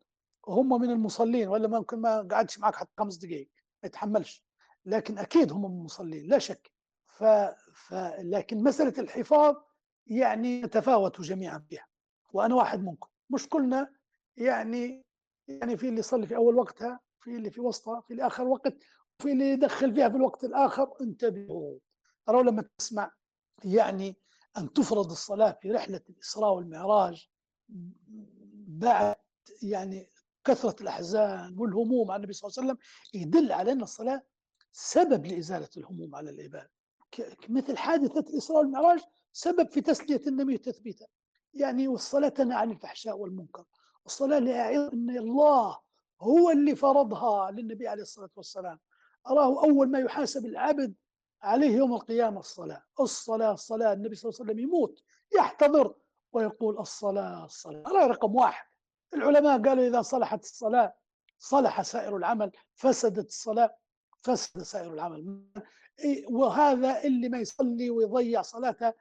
هم 0.48 0.80
من 0.80 0.90
المصلين 0.90 1.48
ولا 1.48 1.68
ممكن 1.68 1.98
ما 1.98 2.28
قعدش 2.30 2.58
معك 2.58 2.76
حتى 2.76 2.90
خمس 2.98 3.16
دقائق 3.16 3.48
ما 3.82 3.86
يتحملش. 3.86 4.44
لكن 4.84 5.18
أكيد 5.18 5.52
هم 5.52 5.60
من 5.70 5.78
المصلين 5.78 6.26
لا 6.26 6.38
شك. 6.38 6.70
ف... 7.06 7.24
ف... 7.72 7.94
لكن 8.18 8.62
مسألة 8.62 8.94
الحفاظ 8.98 9.56
يعني 10.06 10.60
يتفاوتوا 10.60 11.24
جميعا 11.24 11.58
فيها. 11.58 11.86
وأنا 12.32 12.54
واحد 12.54 12.84
منكم. 12.84 13.08
مش 13.30 13.48
كلنا 13.48 13.92
يعني 14.36 15.05
يعني 15.48 15.76
في 15.76 15.88
اللي 15.88 15.98
يصلي 15.98 16.26
في 16.26 16.36
أول 16.36 16.54
وقتها 16.54 17.00
في 17.20 17.36
اللي 17.36 17.50
في 17.50 17.60
وسطها 17.60 18.00
في 18.00 18.14
الآخر 18.14 18.44
وقت 18.44 18.74
في 19.18 19.32
اللي 19.32 19.50
يدخل 19.50 19.94
فيها 19.94 20.08
في 20.08 20.16
الوقت 20.16 20.44
الآخر. 20.44 20.92
انتبهوا. 21.00 21.78
ترى 22.26 22.42
لما 22.42 22.64
تسمع 22.78 23.12
يعني 23.64 24.16
أن 24.58 24.72
تفرض 24.72 25.10
الصلاة 25.10 25.58
في 25.62 25.72
رحلة 25.72 26.00
الإسراء 26.10 26.52
والمعراج 26.54 27.28
بعد 28.68 29.16
يعني 29.62 30.10
كثرة 30.44 30.82
الأحزان 30.82 31.58
والهموم 31.58 32.10
على 32.10 32.16
النبي 32.16 32.32
صلى 32.32 32.48
الله 32.48 32.58
عليه 32.58 32.72
وسلم 32.72 32.84
يدل 33.22 33.52
على 33.52 33.72
أن 33.72 33.82
الصلاة 33.82 34.22
سبب 34.72 35.26
لإزالة 35.26 35.68
الهموم 35.76 36.14
على 36.14 36.30
العباد. 36.30 36.68
مثل 37.48 37.76
حادثة 37.76 38.20
الإسراء 38.20 38.58
والمعراج 38.58 39.00
سبب 39.32 39.68
في 39.68 39.80
تسلية 39.80 40.20
النبي 40.26 40.54
وتثبيته. 40.54 41.06
يعني 41.54 41.88
والصلاة 41.88 42.28
تنهى 42.28 42.56
عن 42.56 42.70
الفحشاء 42.70 43.18
والمنكر. 43.18 43.64
والصلاة 44.06 44.38
لأعظ 44.38 44.92
أن 44.92 45.10
الله 45.10 45.78
هو 46.20 46.50
اللي 46.50 46.76
فرضها 46.76 47.50
للنبي 47.50 47.88
عليه 47.88 48.02
الصلاة 48.02 48.30
والسلام. 48.36 48.78
أراه 49.26 49.64
أول 49.64 49.90
ما 49.90 49.98
يحاسب 49.98 50.46
العبد 50.46 50.94
عليه 51.42 51.76
يوم 51.76 51.94
القيامة 51.94 52.40
الصلاة. 52.40 52.82
الصلاة 53.00 53.52
الصلاة 53.52 53.92
النبي 53.92 54.14
صلى 54.14 54.30
الله 54.30 54.40
عليه 54.40 54.50
وسلم 54.50 54.64
يموت 54.64 55.02
يحتضر 55.36 55.94
ويقول 56.32 56.78
الصلاة 56.78 57.44
الصلاة. 57.44 57.82
هذا 57.86 58.06
رقم 58.06 58.34
واحد. 58.34 58.66
العلماء 59.14 59.62
قالوا 59.62 59.86
إذا 59.86 60.02
صلحت 60.02 60.42
الصلاة 60.42 60.94
صلح 61.38 61.82
سائر 61.82 62.16
العمل 62.16 62.52
فسدت 62.74 63.28
الصلاة 63.28 63.76
فسد 64.20 64.62
سائر 64.62 64.94
العمل. 64.94 65.42
وهذا 66.30 67.04
اللي 67.04 67.28
ما 67.28 67.38
يصلي 67.38 67.90
ويضيع 67.90 68.42
صلاته 68.42 68.92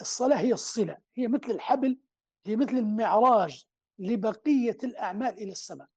الصلاة 0.00 0.36
هي 0.36 0.52
الصلة 0.52 0.98
هي 1.14 1.28
مثل 1.28 1.50
الحبل 1.50 1.98
هي 2.46 2.56
مثل 2.56 2.76
المعراج. 2.76 3.66
لبقية 4.02 4.78
الأعمال 4.84 5.38
إلى 5.38 5.52
السماء. 5.52 5.88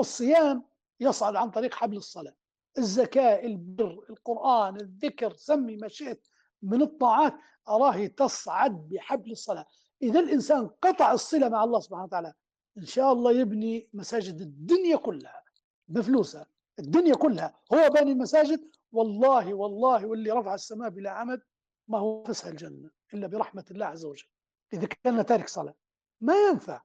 الصيام 0.00 0.64
يصعد 1.00 1.36
عن 1.36 1.50
طريق 1.50 1.74
حبل 1.74 1.96
الصلاة. 1.96 2.34
الزكاة 2.78 3.44
البر 3.44 4.04
القرآن 4.10 4.76
الذكر 4.76 5.32
سمي 5.32 5.76
ما 5.76 5.88
شئت 5.88 6.26
من 6.62 6.82
الطاعات 6.82 7.34
أراه 7.68 8.06
تصعد 8.06 8.88
بحبل 8.88 9.32
الصلاة. 9.32 9.66
إذا 10.02 10.20
الإنسان 10.20 10.70
قطع 10.82 11.12
الصلة 11.12 11.48
مع 11.48 11.64
الله 11.64 11.80
سبحانه 11.80 12.04
وتعالى 12.04 12.32
إن 12.78 12.86
شاء 12.86 13.12
الله 13.12 13.32
يبني 13.32 13.88
مساجد 13.92 14.40
الدنيا 14.40 14.96
كلها 14.96 15.42
بفلوسها. 15.88 16.46
الدنيا 16.78 17.14
كلها. 17.14 17.60
هو 17.74 17.88
باني 17.88 18.12
المساجد 18.12 18.70
والله 18.92 19.54
والله 19.54 20.06
واللي 20.06 20.30
رفع 20.30 20.54
السماء 20.54 20.88
بلا 20.90 21.10
عمد 21.10 21.42
ما 21.88 21.98
هو 21.98 22.24
فسح 22.24 22.46
الجنة 22.46 22.90
إلا 23.14 23.26
برحمة 23.26 23.64
الله 23.70 23.86
عز 23.86 24.04
وجل. 24.04 24.26
إذا 24.72 24.86
كان 24.86 25.26
تارك 25.26 25.48
صلاة 25.48 25.74
ما 26.20 26.34
ينفع. 26.48 26.82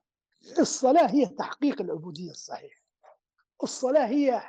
الصلاة 0.59 1.11
هي 1.11 1.25
تحقيق 1.25 1.81
العبودية 1.81 2.31
الصحيحة 2.31 2.81
الصلاة 3.63 4.05
هي 4.05 4.41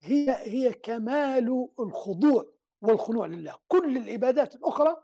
هي 0.00 0.30
هي 0.30 0.72
كمال 0.72 1.68
الخضوع 1.80 2.46
والخنوع 2.82 3.26
لله. 3.26 3.58
كل 3.68 3.96
العبادات 3.96 4.54
الأخرى 4.54 4.96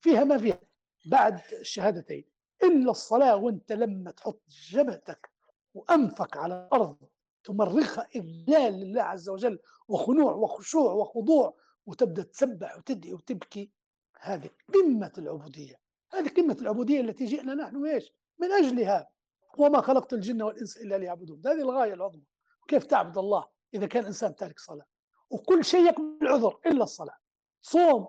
فيها 0.00 0.24
ما 0.24 0.38
فيها. 0.38 0.60
بعد 1.06 1.40
الشهادتين 1.52 2.24
إلا 2.62 2.90
الصلاة 2.90 3.36
وأنت 3.36 3.72
لما 3.72 4.10
تحط 4.10 4.42
جبهتك 4.70 5.30
وأنفك 5.74 6.36
على 6.36 6.54
الأرض 6.66 6.96
تمرخها 7.44 8.08
إذلال 8.16 8.72
لله 8.72 9.02
عز 9.02 9.28
وجل 9.28 9.58
وخنوع 9.88 10.32
وخشوع 10.32 10.92
وخضوع 10.92 11.56
وتبدأ 11.86 12.22
تسبح 12.22 12.76
وتدعي 12.76 13.14
وتبكي 13.14 13.70
هذه 14.20 14.50
قمة 14.74 15.12
العبودية. 15.18 15.80
هذه 16.12 16.28
قمة 16.28 16.56
العبودية 16.60 17.00
التي 17.00 17.24
جئنا 17.24 17.54
نحن 17.54 17.86
إيش؟ 17.86 18.12
من 18.38 18.52
أجلها. 18.52 19.08
وما 19.58 19.80
خلقت 19.80 20.12
الجن 20.12 20.42
والإنس 20.42 20.76
إلا 20.76 20.98
ليعبدون. 20.98 21.42
هذه 21.46 21.60
الغاية 21.60 21.94
العظمى. 21.94 22.22
كيف 22.68 22.84
تعبد 22.84 23.18
الله 23.18 23.48
إذا 23.74 23.86
كان 23.86 24.04
إنسان 24.04 24.36
تارك 24.36 24.58
صلاة؟ 24.58 24.86
وكل 25.30 25.64
شيء 25.64 25.86
يقبل 25.86 26.18
العذر 26.22 26.58
إلا 26.66 26.84
الصلاة. 26.84 27.16
صوم. 27.62 28.08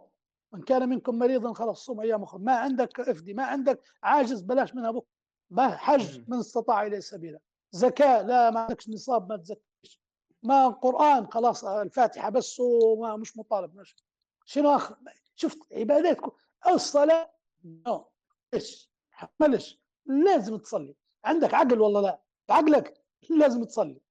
من 0.52 0.62
كان 0.62 0.90
منكم 0.90 1.20
مريضا 1.20 1.54
خلاص 1.54 1.86
صوم 1.86 2.02
أيام 2.02 2.24
أخرى. 2.24 2.42
ما 2.42 2.56
عندك 2.56 3.00
افدي 3.00 3.34
ما 3.34 3.44
عندك 3.44 3.82
عاجز 4.04 4.42
بلاش 4.42 4.76
منها 4.76 4.92
بكرة. 4.92 5.10
ما 5.50 5.78
حج 5.78 6.30
من 6.30 6.40
استطاع 6.40 6.86
إليه 6.86 7.00
سبيلا. 7.00 7.40
زكاة 7.72 8.22
لا 8.22 8.52
ما 8.52 8.60
عندكش 8.60 8.90
نصاب 8.90 9.30
ما 9.30 9.38
تزكيش. 9.38 10.02
ما 10.44 10.68
قرآن 10.68 11.28
خلاص 11.28 11.66
الفاتحة 11.66 12.30
بس 12.30 12.60
وما 12.60 13.16
مش 13.16 13.38
مطالب 13.38 13.76
مش. 13.76 13.96
شنو 14.46 14.76
آخر؟ 14.76 14.98
شفت 15.36 15.60
عباداتكم 15.72 16.32
الصلاة؟ 16.68 17.32
نو. 17.64 18.10
إيش؟ 18.54 18.92
حملش. 19.12 19.80
لازم 20.06 20.58
تصلي. 20.58 20.96
عندك 21.26 21.54
عقل 21.54 21.82
ولا 21.82 22.00
لا؟ 22.00 22.20
عقلك 22.50 23.02
لازم 23.30 23.64
تصلي. 23.64 24.02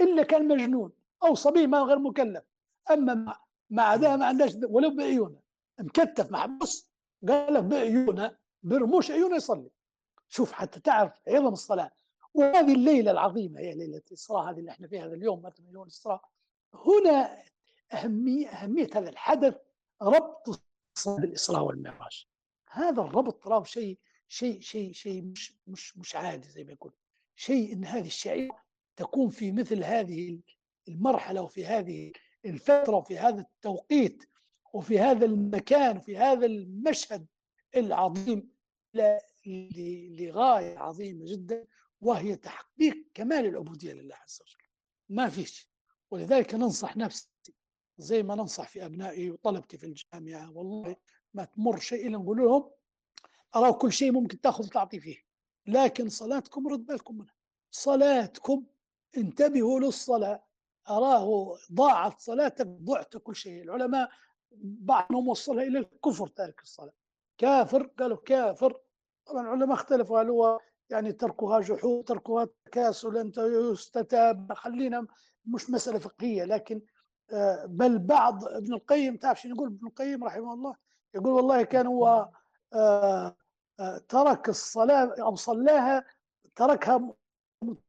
إلا 0.00 0.22
كان 0.22 0.48
مجنون 0.48 0.92
أو 1.22 1.34
صبي 1.34 1.66
ما 1.66 1.78
غير 1.78 1.98
مكلف. 1.98 2.44
أما 2.90 3.36
مع 3.70 3.96
ده 3.96 4.16
ما 4.16 4.26
عندهاش 4.26 4.54
ولو 4.68 4.90
بعيونة. 4.96 5.40
مكتف 5.80 6.30
محبوس 6.30 6.88
قال 7.28 7.54
لك 7.54 7.62
بعيونة 7.62 8.36
برموش 8.62 9.10
عيونه 9.10 9.36
يصلي. 9.36 9.70
شوف 10.28 10.52
حتى 10.52 10.80
تعرف 10.80 11.12
عظم 11.28 11.52
الصلاة. 11.52 11.90
وهذه 12.34 12.74
الليلة 12.74 13.10
العظيمة 13.10 13.60
هي 13.60 13.74
ليلة 13.74 14.02
الاسراء 14.06 14.50
هذه 14.50 14.58
اللي 14.58 14.70
إحنا 14.70 14.88
فيها 14.88 15.06
هذا 15.06 15.14
اليوم 15.14 15.42
مثلا 15.42 15.66
يوم 15.70 15.82
الاسراء 15.82 16.28
هنا 16.74 17.42
أهمية 17.92 18.48
أهمية 18.48 18.88
هذا 18.94 19.08
الحدث 19.08 19.56
ربط 20.02 20.60
بالإسراء 21.06 21.62
والمعراج 21.62 22.26
هذا 22.70 23.02
الربط 23.02 23.44
تراه 23.44 23.64
شيء 23.64 23.98
شيء 24.34 24.60
شيء 24.60 24.92
شيء 24.92 25.22
مش 25.22 25.54
مش 25.66 25.98
مش 25.98 26.16
عادي 26.16 26.48
زي 26.48 26.64
ما 26.64 26.72
يقول. 26.72 26.92
شيء 27.36 27.72
إن 27.72 27.84
هذه 27.84 28.06
الشعيرة 28.06 28.56
تكون 28.96 29.30
في 29.30 29.52
مثل 29.52 29.84
هذه 29.84 30.40
المرحلة 30.88 31.42
وفي 31.42 31.66
هذه 31.66 32.12
الفترة 32.44 32.96
وفي 32.96 33.18
هذا 33.18 33.40
التوقيت 33.40 34.24
وفي 34.72 34.98
هذا 34.98 35.24
المكان 35.24 35.96
وفي 35.96 36.16
هذا 36.16 36.46
المشهد 36.46 37.26
العظيم 37.76 38.50
لغاية 39.46 40.78
عظيمة 40.78 41.24
جدا 41.32 41.66
وهي 42.00 42.36
تحقيق 42.36 43.06
كمال 43.14 43.46
العبودية 43.46 43.92
لله 43.92 44.14
عز 44.14 44.38
وجل. 44.42 44.68
ما 45.08 45.28
فيش 45.28 45.68
ولذلك 46.10 46.54
ننصح 46.54 46.96
نفسي 46.96 47.28
زي 47.98 48.22
ما 48.22 48.34
ننصح 48.34 48.68
في 48.68 48.84
أبنائي 48.84 49.30
وطلبتي 49.30 49.78
في 49.78 49.86
الجامعة 49.86 50.50
والله 50.56 50.96
ما 51.34 51.44
تمر 51.44 51.78
شيء 51.78 52.06
إلا 52.06 52.18
نقول 52.18 52.38
لهم 52.38 52.70
أراه 53.56 53.72
كل 53.72 53.92
شيء 53.92 54.12
ممكن 54.12 54.40
تأخذ 54.40 54.66
وتعطي 54.66 55.00
فيه. 55.00 55.16
لكن 55.66 56.08
صلاتكم 56.08 56.68
رد 56.68 56.86
بالكم 56.86 57.18
منها 57.18 57.34
صلاتكم 57.70 58.64
انتبهوا 59.16 59.80
للصلاة. 59.80 60.44
أراه 60.90 61.56
ضاعت 61.72 62.20
صلاتك 62.20 62.66
ضعت 62.66 63.16
كل 63.16 63.36
شيء. 63.36 63.62
العلماء 63.62 64.10
بعضهم 64.62 65.28
وصلها 65.28 65.64
إلى 65.64 65.78
الكفر 65.78 66.26
تارك 66.26 66.62
الصلاة. 66.62 66.92
كافر؟ 67.38 67.82
قالوا 67.98 68.16
كافر. 68.16 68.80
طبعا 69.26 69.42
العلماء 69.42 69.72
اختلفوا 69.72 70.20
هل 70.22 70.28
هو 70.30 70.60
يعني 70.90 71.12
تركها 71.12 71.60
جحود 71.60 72.04
تركها 72.04 72.48
تكاسل 72.64 73.16
أنت 73.16 73.38
يستتاب. 73.38 74.52
خلينا 74.52 75.06
مش 75.46 75.70
مسألة 75.70 75.98
فقهية 75.98 76.44
لكن 76.44 76.82
بل 77.64 77.98
بعض 77.98 78.44
ابن 78.44 78.74
القيم 78.74 79.16
تعرف 79.16 79.40
شنو 79.40 79.54
يقول 79.54 79.68
ابن 79.68 79.86
القيم 79.86 80.24
رحمه 80.24 80.54
الله؟ 80.54 80.76
يقول 81.14 81.32
والله 81.32 81.62
كان 81.62 81.86
هو 81.86 82.28
ترك 84.08 84.48
الصلاة 84.48 85.14
أو 85.22 85.36
صلاها 85.36 86.04
تركها 86.56 87.14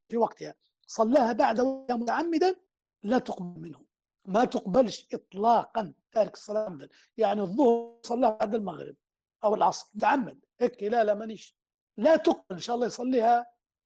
في 0.10 0.18
وقتها. 0.18 0.56
صلاها 0.88 1.34
بعد 1.34 1.62
متعمدا 1.91 2.56
لا 3.03 3.20
تقبل 3.20 3.60
منه. 3.62 3.86
ما 4.26 4.45
تقبلش 4.45 5.07
إطلاقا 5.14 5.94
تارك 6.12 6.34
الصلاة 6.34 6.90
يعني 7.18 7.41
الظهر 7.41 7.98
صلاها 8.03 8.32
بعد 8.32 8.56
المغرب 8.56 8.95
أو 9.44 9.56
العصر 9.56 9.88
متعمد. 9.95 10.40
هيك 10.60 10.84
لا 10.84 11.03
لا 11.03 11.14
مانيش. 11.14 11.56
لا 11.98 12.16
تقبل 12.16 12.44
إن 12.52 12.60
شاء 12.60 12.76
الله 12.76 12.88
يصليها. 12.88 13.45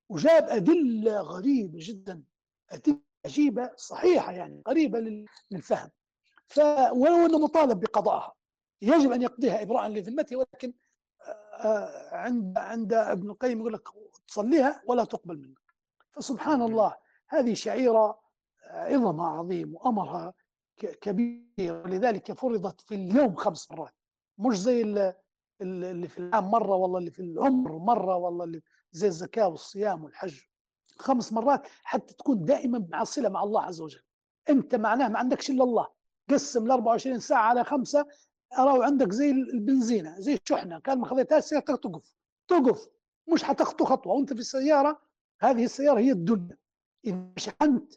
وجاب 0.09 0.49
أدلة 0.49 1.21
غريبة 1.21 1.77
جدا 1.81 2.23
أدلة 2.69 2.99
عجيبة 3.25 3.71
صحيحة 3.75 4.31
يعني 4.31 4.61
قريبة 4.65 5.25
للفهم. 5.51 5.89
ف 6.47 6.59
ولو 6.91 7.25
أنه 7.25 7.39
مطالب 7.39 7.79
بقضائها. 7.79 8.33
يجب 8.81 9.11
أن 9.11 9.21
يقضيها 9.21 9.61
إبراء 9.61 9.87
لذمته 9.87 10.35
ولكن 10.35 10.73
عند 12.11 12.57
عند 12.57 12.93
ابن 12.93 13.29
القيم 13.29 13.59
يقول 13.59 13.73
لك 13.73 13.87
تصليها 14.27 14.81
ولا 14.85 15.03
تقبل 15.03 15.37
منك. 15.37 15.59
فسبحان 16.11 16.61
الله 16.61 16.95
هذه 17.27 17.53
شعيرة 17.53 18.19
عظمها 18.65 19.27
عظيم 19.27 19.75
وأمرها 19.75 20.33
كبير. 20.77 21.73
ولذلك 21.85 22.31
فرضت 22.31 22.81
في 22.81 22.95
اليوم 22.95 23.35
خمس 23.35 23.71
مرات. 23.71 23.93
مش 24.37 24.59
زي 24.59 24.81
اللي 25.61 26.07
في 26.07 26.17
العام 26.17 26.51
مرة 26.51 26.75
والله 26.75 26.99
اللي 26.99 27.11
في 27.11 27.21
العمر 27.21 27.77
مرة 27.77 28.15
والله 28.15 28.43
اللي 28.43 28.61
زي 28.91 29.07
الزكاة 29.07 29.47
والصيام 29.47 30.03
والحج. 30.03 30.39
خمس 30.97 31.33
مرات 31.33 31.67
حتى 31.83 32.13
تكون 32.13 32.45
دائما 32.45 32.87
مع 32.89 33.03
صلة 33.03 33.29
مع 33.29 33.43
الله 33.43 33.61
عز 33.61 33.81
وجل. 33.81 34.01
أنت 34.49 34.75
معناه 34.75 35.07
ما 35.07 35.19
عندكش 35.19 35.49
إلا 35.49 35.63
الله. 35.63 35.87
قسم 36.29 36.65
ال 36.65 36.71
24 36.71 37.19
ساعة 37.19 37.41
على 37.41 37.63
خمسة 37.63 38.05
أراه 38.57 38.85
عندك 38.85 39.11
زي 39.11 39.31
البنزينة 39.31 40.19
زي 40.19 40.33
الشحنة 40.33 40.79
كان 40.79 40.99
ما 40.99 41.05
خذيتهاش 41.07 41.43
سيارتك 41.43 41.83
تقف 41.83 42.13
تقف 42.47 42.87
مش 43.33 43.43
حتخطو 43.43 43.85
خطوة. 43.85 44.13
وأنت 44.13 44.33
في 44.33 44.39
السيارة 44.39 45.01
هذه 45.39 45.63
السيارة 45.63 45.99
هي 45.99 46.11
الدنيا. 46.11 46.57
إذا 47.05 47.25
شحنت 47.37 47.93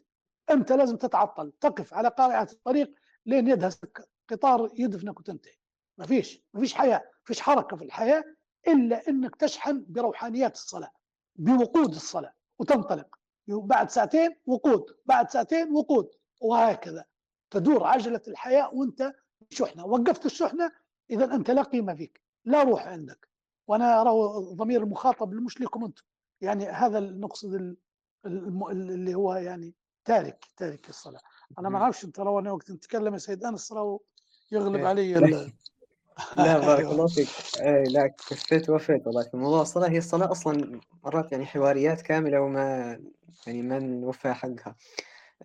أنت 0.49 0.71
لازم 0.71 0.97
تتعطل. 0.97 1.51
تقف 1.51 1.93
على 1.93 2.09
قارعة 2.09 2.47
الطريق 2.51 2.93
لين 3.25 3.47
يدهسك 3.47 4.09
قطار 4.29 4.69
يدفنك 4.73 5.19
وتنتهي. 5.19 5.55
ما 5.97 6.05
فيش 6.05 6.41
ما 6.53 6.59
فيش 6.59 6.73
حياة 6.73 6.97
ما 6.97 7.23
فيش 7.25 7.41
حركة 7.41 7.77
في 7.77 7.83
الحياة 7.83 8.23
إلا 8.67 9.09
أنك 9.09 9.35
تشحن 9.35 9.85
بروحانيات 9.87 10.53
الصلاة 10.55 10.91
بوقود 11.35 11.95
الصلاة 11.95 12.33
وتنطلق. 12.59 13.15
بعد 13.47 13.89
ساعتين 13.89 14.35
وقود 14.45 14.85
بعد 15.05 15.29
ساعتين 15.29 15.71
وقود 15.71 16.09
وهكذا. 16.41 17.05
تدور 17.51 17.83
عجلة 17.83 18.21
الحياة 18.27 18.73
وأنت 18.73 19.13
شحنة 19.53 19.85
وقفت 19.85 20.25
الشحنة 20.25 20.71
إذا 21.09 21.25
أنت 21.35 21.51
لا 21.51 21.61
قيمة 21.61 21.95
فيك 21.95 22.21
لا 22.45 22.63
روح 22.63 22.87
عندك. 22.87 23.27
وأنا 23.67 24.01
أرى 24.01 24.09
ضمير 24.55 24.83
المخاطب 24.83 25.33
مش 25.33 25.61
لكم 25.61 25.83
أنتم 25.85 26.03
يعني 26.41 26.65
هذا 26.65 26.99
نقصد 26.99 27.75
اللي 28.25 29.15
هو 29.15 29.33
يعني 29.33 29.73
تارك 30.05 30.45
تارك 30.57 30.89
الصلاة. 30.89 31.21
أنا 31.59 31.69
ما 31.69 31.79
أعرفش 31.79 32.05
أنت 32.05 32.19
رواني 32.19 32.49
وقت 32.49 32.71
نتكلم 32.71 33.13
يا 33.13 33.19
سيد 33.19 33.43
أنس 33.43 33.67
ترى 33.67 33.97
يغلب 34.51 34.85
علي 34.85 35.13
لا 36.37 36.59
بارك 36.67 36.85
الله 36.85 37.07
فيك. 37.07 37.27
اي 37.61 37.83
لا 37.83 38.07
كفيت 38.07 38.69
وفيت 38.69 39.07
والله. 39.07 39.23
في 39.23 39.37
موضوع 39.37 39.61
الصلاة 39.61 39.89
هي 39.89 39.97
الصلاة 39.97 40.31
أصلا 40.31 40.79
مرات 41.03 41.31
يعني 41.31 41.45
حواريات 41.45 42.01
كاملة 42.01 42.41
وما 42.41 42.99
يعني 43.47 43.61
ما 43.61 43.79
نوفى 43.79 44.33
حقها. 44.33 44.75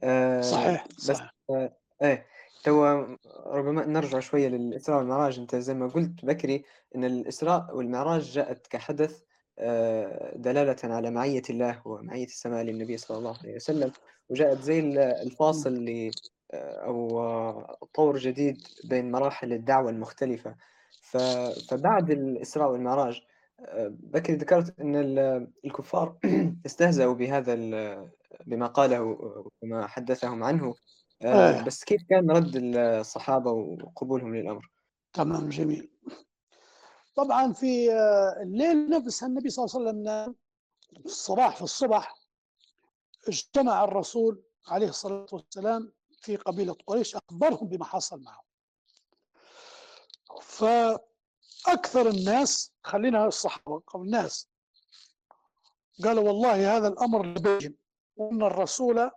أه 0.05 0.41
صحيح 0.41 0.87
بس 0.87 1.05
صحيح. 1.07 1.35
أه 1.51 1.77
إيه. 2.03 2.27
تو 2.69 3.07
ربما 3.47 3.87
نرجع 3.87 4.21
شوية 4.21 4.49
للإسراء 4.49 4.99
والمعراج. 4.99 5.39
أنت 5.39 5.57
زي 5.57 5.75
ما 5.75 5.87
قلت 5.87 6.25
بكري 6.25 6.65
أن 6.97 7.05
الإسراء 7.05 7.77
والمعراج 7.77 8.23
جاءت 8.33 8.67
كحدث 8.67 9.23
دلالة 10.37 10.77
على 10.85 11.11
معية 11.11 11.43
الله 11.51 11.83
ومعية 11.85 12.25
السماء 12.25 12.63
للنبي 12.63 12.97
صلى 12.97 13.19
الله 13.19 13.37
عليه 13.39 13.55
وسلم. 13.55 13.93
وجاءت 14.29 14.61
زي 14.61 14.79
الفاصل 15.23 15.75
ل 15.75 16.11
أو 16.55 17.67
طور 17.95 18.17
جديد 18.17 18.59
بين 18.85 19.11
مراحل 19.11 19.53
الدعوة 19.53 19.91
المختلفة. 19.91 20.55
فبعد 21.71 22.11
الإسراء 22.11 22.73
والمعراج 22.73 23.23
بكري 23.89 24.37
ذكرت 24.37 24.81
أن 24.81 24.97
الكفار 25.65 26.17
استهزأوا 26.67 27.15
بهذا 27.15 27.55
بما 28.47 28.67
قاله 28.67 29.03
وما 29.63 29.87
حدثهم 29.87 30.45
عنه. 30.45 30.75
آه. 31.23 31.63
بس 31.63 31.85
كيف 31.85 32.03
كان 32.11 32.31
رد 32.31 32.57
الصحابة 32.57 33.51
وقبولهم 33.51 34.35
للأمر؟ 34.37 34.71
تمام 35.13 35.49
جميل 35.49 35.91
طبعا 37.15 37.53
في 37.53 37.93
الليل 38.43 38.91
نفسها 38.91 39.27
النبي 39.29 39.51
صلى 39.51 39.65
الله 39.65 39.79
عليه 39.79 39.91
وسلم 39.91 40.35
في 41.01 41.07
الصباح 41.07 41.57
في 41.57 41.63
الصبح 41.63 42.15
اجتمع 43.29 43.85
الرسول 43.85 44.43
عليه 44.69 44.89
الصلاة 44.89 45.27
والسلام 45.33 45.93
في 46.21 46.37
قبيلة 46.37 46.77
قريش 46.87 47.17
أخبرهم 47.17 47.69
بما 47.69 47.85
حصل 47.85 48.23
معهم 48.23 48.45
فأكثر 50.43 52.09
الناس 52.09 52.73
خلينا 52.83 53.27
الصحابة 53.27 53.83
أو 53.95 54.03
الناس 54.03 54.49
قالوا 56.05 56.25
والله 56.25 56.77
هذا 56.77 56.89
الأمر 56.89 57.27
لبين 57.27 57.77
وأن 58.17 58.43
الرسول 58.43 59.11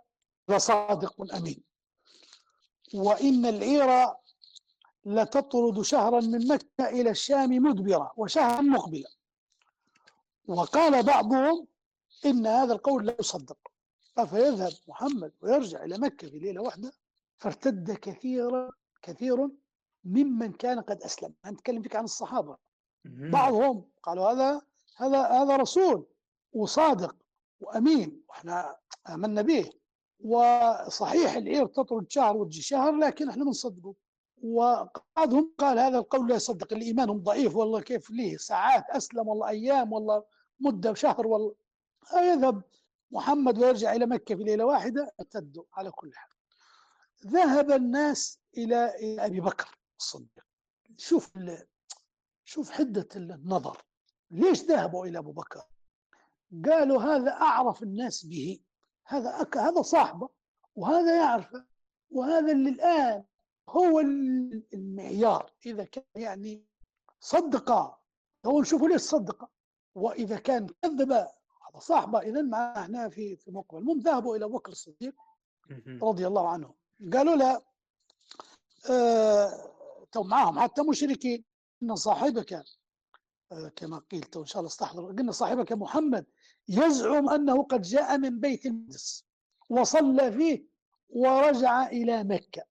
لصادق 0.49 1.36
أمين 1.36 1.70
وإن 2.94 3.46
العير 3.46 4.14
لتطرد 5.06 5.82
شهرا 5.82 6.20
من 6.20 6.48
مكة 6.48 6.90
إلى 6.90 7.10
الشام 7.10 7.50
مدبرة 7.50 8.14
وشهرا 8.18 8.62
مقبلة. 8.62 9.10
وقال 10.48 11.04
بعضهم 11.04 11.68
إن 12.26 12.48
هذا 12.48 12.74
القول 12.74 13.06
لا 13.06 13.16
يصدق 13.20 13.58
فيذهب 14.26 14.72
محمد 14.88 15.32
ويرجع 15.42 15.84
إلى 15.84 15.98
مكة 15.98 16.30
في 16.30 16.40
ليلة 16.40 16.62
واحدة 16.62 16.94
فارتد 17.38 17.92
كثيرا 17.92 18.72
كثير 19.02 19.50
ممن 20.04 20.54
كان 20.54 20.82
قد 20.82 21.02
أسلم. 21.02 21.34
أنا 21.46 21.54
أتكلم 21.54 21.82
فيك 21.82 21.96
عن 21.96 22.04
الصحابة. 22.04 22.58
بعضهم 23.06 23.86
قالوا 24.04 24.32
هذا 24.32 24.62
هذا 24.98 25.28
هذا 25.28 25.56
رسول 25.56 26.06
وصادق 26.54 27.16
وأمين. 27.60 28.22
وإحنا 28.30 28.76
آمنا 29.10 29.42
به. 29.42 29.72
وصحيح 30.23 31.34
العير 31.35 31.65
تطرد 31.65 32.11
شهر 32.11 32.38
وتجي 32.38 32.61
شهر 32.61 32.95
لكن 32.95 33.30
إحنا 33.30 33.45
بنصدقه. 33.45 33.95
وبعضهم 34.43 35.53
قال 35.57 35.80
هذا 35.80 35.98
القول 35.98 36.30
لا 36.30 36.35
يصدق 36.35 36.73
اللي 36.73 36.85
ايمانهم 36.85 37.18
ضعيف 37.23 37.56
والله 37.56 37.81
كيف 37.81 38.10
ليه؟ 38.10 38.38
ساعات 38.38 38.89
أسلم 38.89 39.27
والله 39.27 39.49
أيام 39.49 39.93
والله 39.93 40.23
مدة 40.60 40.93
شهر 40.93 41.27
والله. 41.27 41.56
يذهب 42.14 42.61
محمد 43.11 43.57
ويرجع 43.57 43.93
إلى 43.93 44.06
مكة 44.06 44.35
في 44.35 44.43
ليلة 44.43 44.65
واحدة 44.65 45.14
ارتدوا 45.19 45.64
على 45.73 45.91
كل 45.91 46.11
حال. 46.15 46.30
ذهب 47.27 47.72
الناس 47.72 48.39
إلى 48.57 48.93
أبي 49.19 49.39
بكر 49.39 49.77
الصديق. 49.99 50.45
شوف 50.98 51.31
شوف 52.45 52.72
حدة 52.72 53.07
النظر. 53.15 53.81
ليش 54.31 54.64
ذهبوا 54.64 55.06
إلى 55.06 55.18
أبو 55.18 55.31
بكر؟ 55.31 55.64
قالوا 56.65 57.02
هذا 57.02 57.31
أعرف 57.31 57.84
الناس 57.84 58.26
به. 58.26 58.60
هذا 59.06 59.41
أك... 59.41 59.57
هذا 59.57 59.82
صاحبه 59.82 60.30
وهذا 60.76 61.15
يعرفه 61.15 61.65
وهذا 62.10 62.52
اللي 62.52 62.69
الآن 62.69 63.23
هو 63.69 63.99
المعيار. 64.73 65.52
إذا 65.65 65.84
كان 65.84 66.03
يعني 66.15 66.65
صدق 67.19 67.98
هو 68.45 68.61
نشوفه 68.61 68.88
ليش 68.88 69.02
صدق 69.02 69.49
وإذا 69.95 70.38
كان 70.38 70.68
كذب 70.82 71.11
هذا 71.11 71.80
صاحبه 71.80 72.19
إذا 72.19 72.41
معنا 72.41 73.10
في 73.10 73.36
في 73.36 73.52
موقف. 73.52 73.78
المهم 73.78 73.99
ذهبوا 73.99 74.36
إلى 74.36 74.48
بكر 74.48 74.72
الصديق 74.72 75.15
رضي 76.02 76.28
الله 76.28 76.49
عنه. 76.49 76.73
قالوا 77.14 77.36
له 77.36 77.61
آه 78.90 79.72
معهم 80.15 80.60
حتى 80.60 80.82
مشركين 80.82 81.44
إن 81.84 81.95
صاحبك 81.95 82.53
آه 83.52 83.72
كما 83.76 83.98
قيل 83.98 84.26
إن 84.36 84.45
شاء 84.45 84.60
الله 84.60 84.69
استحضر 84.69 85.06
قلنا 85.06 85.32
صاحبك 85.32 85.72
محمد 85.72 86.26
يزعم 86.72 87.30
أنه 87.30 87.64
قد 87.64 87.81
جاء 87.81 88.18
من 88.18 88.39
بيت 88.39 88.65
المقدس 88.65 89.26
وصلى 89.69 90.31
فيه 90.31 90.65
ورجع 91.10 91.88
إلى 91.88 92.23
مكة. 92.23 92.64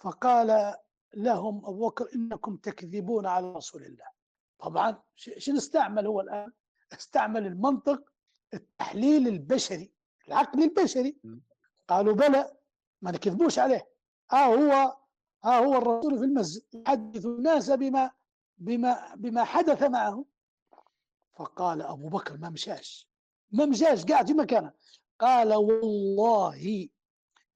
فقال 0.00 0.74
لهم 1.14 1.56
أبو 1.66 1.88
بكر 1.88 2.08
إنكم 2.14 2.56
تكذبون 2.56 3.26
على 3.26 3.52
رسول 3.52 3.82
الله. 3.82 4.04
طبعا 4.58 5.02
شنو 5.16 5.56
استعمل 5.56 6.06
هو 6.06 6.20
الآن؟ 6.20 6.52
استعمل 6.92 7.46
المنطق 7.46 8.02
التحليل 8.54 9.28
البشري 9.28 9.92
العقل 10.28 10.62
البشري. 10.62 11.16
قالوا 11.88 12.14
بلى 12.14 12.56
ما 13.02 13.10
نكذبوش 13.10 13.58
عليه. 13.58 13.88
ها 14.30 14.44
آه 14.44 14.54
هو 14.54 14.70
ها 14.72 14.98
آه 15.44 15.58
هو 15.58 15.74
الرسول 15.78 16.18
في 16.18 16.24
المسجد 16.24 16.62
يحدث 16.74 17.26
الناس 17.26 17.70
بما 17.70 18.10
بما 18.58 19.14
بما 19.14 19.44
حدث 19.44 19.82
معه 19.82 20.24
فقال 21.32 21.82
ابو 21.82 22.08
بكر 22.08 22.36
ما 22.36 22.50
مشاش. 22.50 23.13
ما 23.54 23.66
مشاش 23.66 24.04
قاعد 24.04 24.26
في 24.26 24.34
مكانه 24.34 24.72
قال 25.20 25.54
والله 25.54 26.88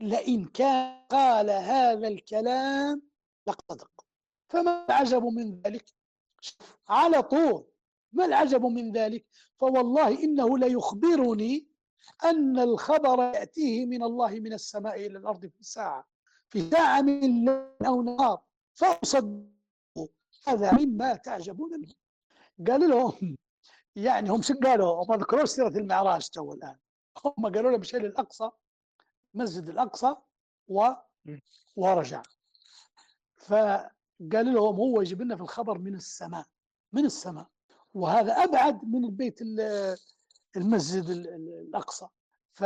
لئن 0.00 0.44
كان 0.46 1.02
قال 1.10 1.50
هذا 1.50 2.08
الكلام 2.08 3.02
لقد 3.46 3.82
فما 4.48 4.84
العجب 4.86 5.24
من 5.24 5.60
ذلك؟ 5.60 5.84
على 6.88 7.22
طول. 7.22 7.66
ما 8.12 8.24
العجب 8.24 8.66
من 8.66 8.92
ذلك؟ 8.92 9.26
فوالله 9.60 10.24
إنه 10.24 10.58
ليخبرني 10.58 11.68
أن 12.24 12.58
الخبر 12.58 13.18
يأتيه 13.34 13.86
من 13.86 14.02
الله 14.02 14.30
من 14.30 14.52
السماء 14.52 15.06
إلى 15.06 15.18
الأرض 15.18 15.46
في 15.46 15.64
ساعة 15.64 16.06
في 16.50 16.70
ساعة 16.70 17.00
من 17.02 17.24
الليل 17.24 17.86
أو 17.86 18.02
نهار. 18.02 18.40
فأصدقه 18.74 20.08
هذا 20.46 20.72
مما 20.72 21.14
تعجبون 21.14 21.70
منه. 21.80 21.94
قال 22.68 22.90
لهم 22.90 23.36
يعني 23.98 24.30
هم 24.30 24.42
شو 24.42 24.54
قالوا؟ 24.54 25.04
هم 25.04 25.14
ذكروا 25.14 25.44
سيرة 25.44 25.68
المعراج 25.68 26.28
تو 26.28 26.52
الآن. 26.52 26.76
هم 27.24 27.46
قالوا 27.54 27.70
له 27.70 27.78
بشيء 27.78 28.00
الأقصى 28.00 28.50
مسجد 29.34 29.68
الأقصى 29.68 30.14
و 30.68 30.88
ورجع. 31.76 32.22
فقال 33.36 34.54
لهم 34.54 34.76
هو 34.76 35.00
يجيب 35.00 35.22
لنا 35.22 35.36
في 35.36 35.42
الخبر 35.42 35.78
من 35.78 35.94
السماء 35.94 36.46
من 36.92 37.04
السماء. 37.04 37.46
وهذا 37.94 38.32
أبعد 38.32 38.84
من 38.84 39.04
البيت 39.04 39.40
المسجد 40.56 41.08
الأقصى. 41.08 42.06
ف 42.52 42.64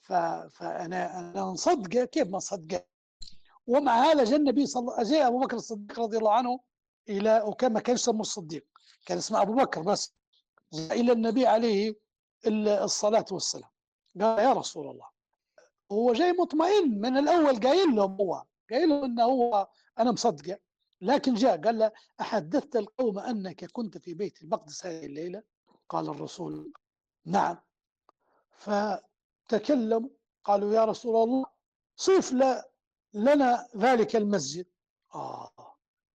ف 0.00 0.12
فأنا 0.52 1.18
أنا 1.18 1.40
نصدقه 1.40 2.04
كيف 2.04 2.28
ما 2.28 2.36
نصدقه 2.36 2.84
ومع 3.66 4.04
هذا 4.04 4.24
جاء 4.24 4.36
النبي 4.36 4.66
صلى 4.66 4.80
الله 4.80 4.92
عليه 4.92 5.08
وسلم 5.08 5.26
أبو 5.26 5.38
بكر 5.40 5.56
الصديق 5.56 6.00
رضي 6.00 6.18
الله 6.18 6.32
عنه 6.32 6.60
إلى 7.08 7.42
وكان 7.42 7.72
ما 7.72 7.80
كانش 7.80 8.00
اسمه 8.00 8.20
الصديق. 8.20 8.66
كان 9.06 9.18
اسمه 9.18 9.42
أبو 9.42 9.54
بكر 9.54 9.82
بس 9.82 10.14
إلى 10.74 11.12
النبي 11.12 11.46
عليه 11.46 11.94
الصلاة 12.46 13.24
والسلام. 13.30 13.70
قال 14.20 14.38
يا 14.38 14.52
رسول 14.52 14.90
الله 14.90 15.06
هو 15.92 16.12
جاي 16.12 16.32
مطمئن 16.32 17.00
من 17.00 17.16
الأول 17.16 17.60
قايل 17.60 17.96
لهم 17.96 18.16
هو 18.20 18.44
قايل 18.70 18.88
لهم 18.88 19.04
أنه 19.04 19.24
هو 19.24 19.68
أنا 19.98 20.12
مصدقه. 20.12 20.58
لكن 21.00 21.34
جاء 21.34 21.60
قال 21.60 21.78
له 21.78 21.92
أحدثت 22.20 22.76
القوم 22.76 23.18
أنك 23.18 23.64
كنت 23.64 23.98
في 23.98 24.14
بيت 24.14 24.42
المقدس 24.42 24.86
هذه 24.86 25.06
الليلة؟ 25.06 25.42
قال 25.88 26.08
الرسول 26.08 26.72
نعم. 27.24 27.56
فتكلموا 28.58 30.08
قالوا 30.44 30.74
يا 30.74 30.84
رسول 30.84 31.16
الله 31.16 31.46
صف 31.96 32.32
لنا 33.14 33.68
ذلك 33.76 34.16
المسجد. 34.16 34.66
آه. 35.14 35.50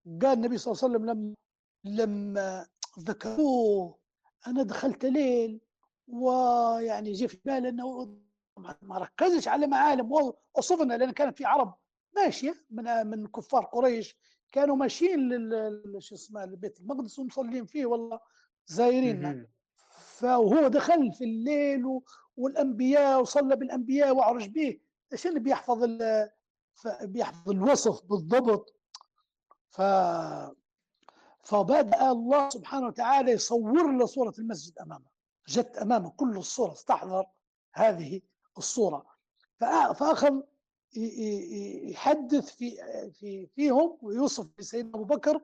قال 0.06 0.26
النبي 0.26 0.58
صلى 0.58 0.72
الله 0.72 0.84
عليه 0.84 0.94
وسلم 0.96 1.06
لما 1.10 1.36
لما 1.84 2.68
ذكروه. 3.00 4.00
أنا 4.48 4.64
دخلت 4.64 5.06
ليل 5.06 5.62
ويعني 6.08 7.12
جه 7.14 7.26
في 7.26 7.38
بالي 7.46 7.70
إنه 7.70 8.18
ما 8.82 8.98
ركزش 8.98 9.48
على 9.48 9.68
معالم 9.68 10.34
وصفنا 10.58 10.94
لأن 10.94 11.12
كانت 11.12 11.38
في 11.38 11.46
عرب 11.46 11.76
ماشية 12.16 12.66
من 12.70 13.08
من 13.08 13.28
كفار 13.28 13.66
قريش 13.66 14.18
كانوا 14.52 14.76
ماشيين 14.76 15.30
لل 15.30 15.98
شو 16.04 16.16
اسمه 16.16 16.46
لبيت 16.46 16.80
المقدس 16.80 17.20
ومصلين 17.20 17.66
فيه 17.66 17.86
والله 17.86 18.20
زايرين 18.68 19.22
فهو 19.90 20.68
دخل 20.68 21.14
في 21.14 21.24
الليل 21.24 22.00
والأنبياء 22.38 23.22
وصلى 23.22 23.56
بالأنبياء 23.56 24.16
وعرج 24.16 24.48
به 24.50 24.80
عشان 25.14 25.40
بيحفظ 25.40 25.88
بيحفظ 27.02 27.50
الوصف 27.50 28.04
بالضبط؟ 28.06 28.76
ف 29.70 29.82
فبدأ 31.50 32.12
الله 32.12 32.50
سبحانه 32.50 32.88
وتعالى 32.88 33.32
يصور 33.32 33.92
له 33.98 34.06
صورة 34.06 34.34
المسجد 34.40 34.80
أمامه. 34.80 35.10
جت 35.48 35.78
أمامه 35.78 36.10
كل 36.10 36.38
الصورة 36.38 36.72
استحضر 36.72 37.26
هذه 37.74 38.22
الصورة. 38.58 39.06
فأخذ 39.60 40.42
يحدث 41.92 42.50
في 42.50 42.78
في 43.12 43.48
فيهم 43.48 43.98
ويوصف 44.02 44.48
سيدنا 44.60 44.96
أبو 44.96 45.04
بكر 45.04 45.42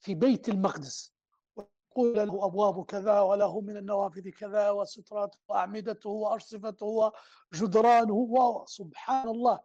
في 0.00 0.14
بيت 0.14 0.48
المقدس. 0.48 1.12
ويقول 1.56 2.16
له 2.16 2.46
أبواب 2.46 2.84
كذا 2.84 3.20
وله 3.20 3.60
من 3.60 3.76
النوافذ 3.76 4.28
كذا 4.28 4.70
وستراته 4.70 5.38
وأعمدته 5.48 6.10
وأرصفته 6.10 7.12
وجدرانه 7.52 8.14
وسبحان 8.14 9.28
الله. 9.28 9.60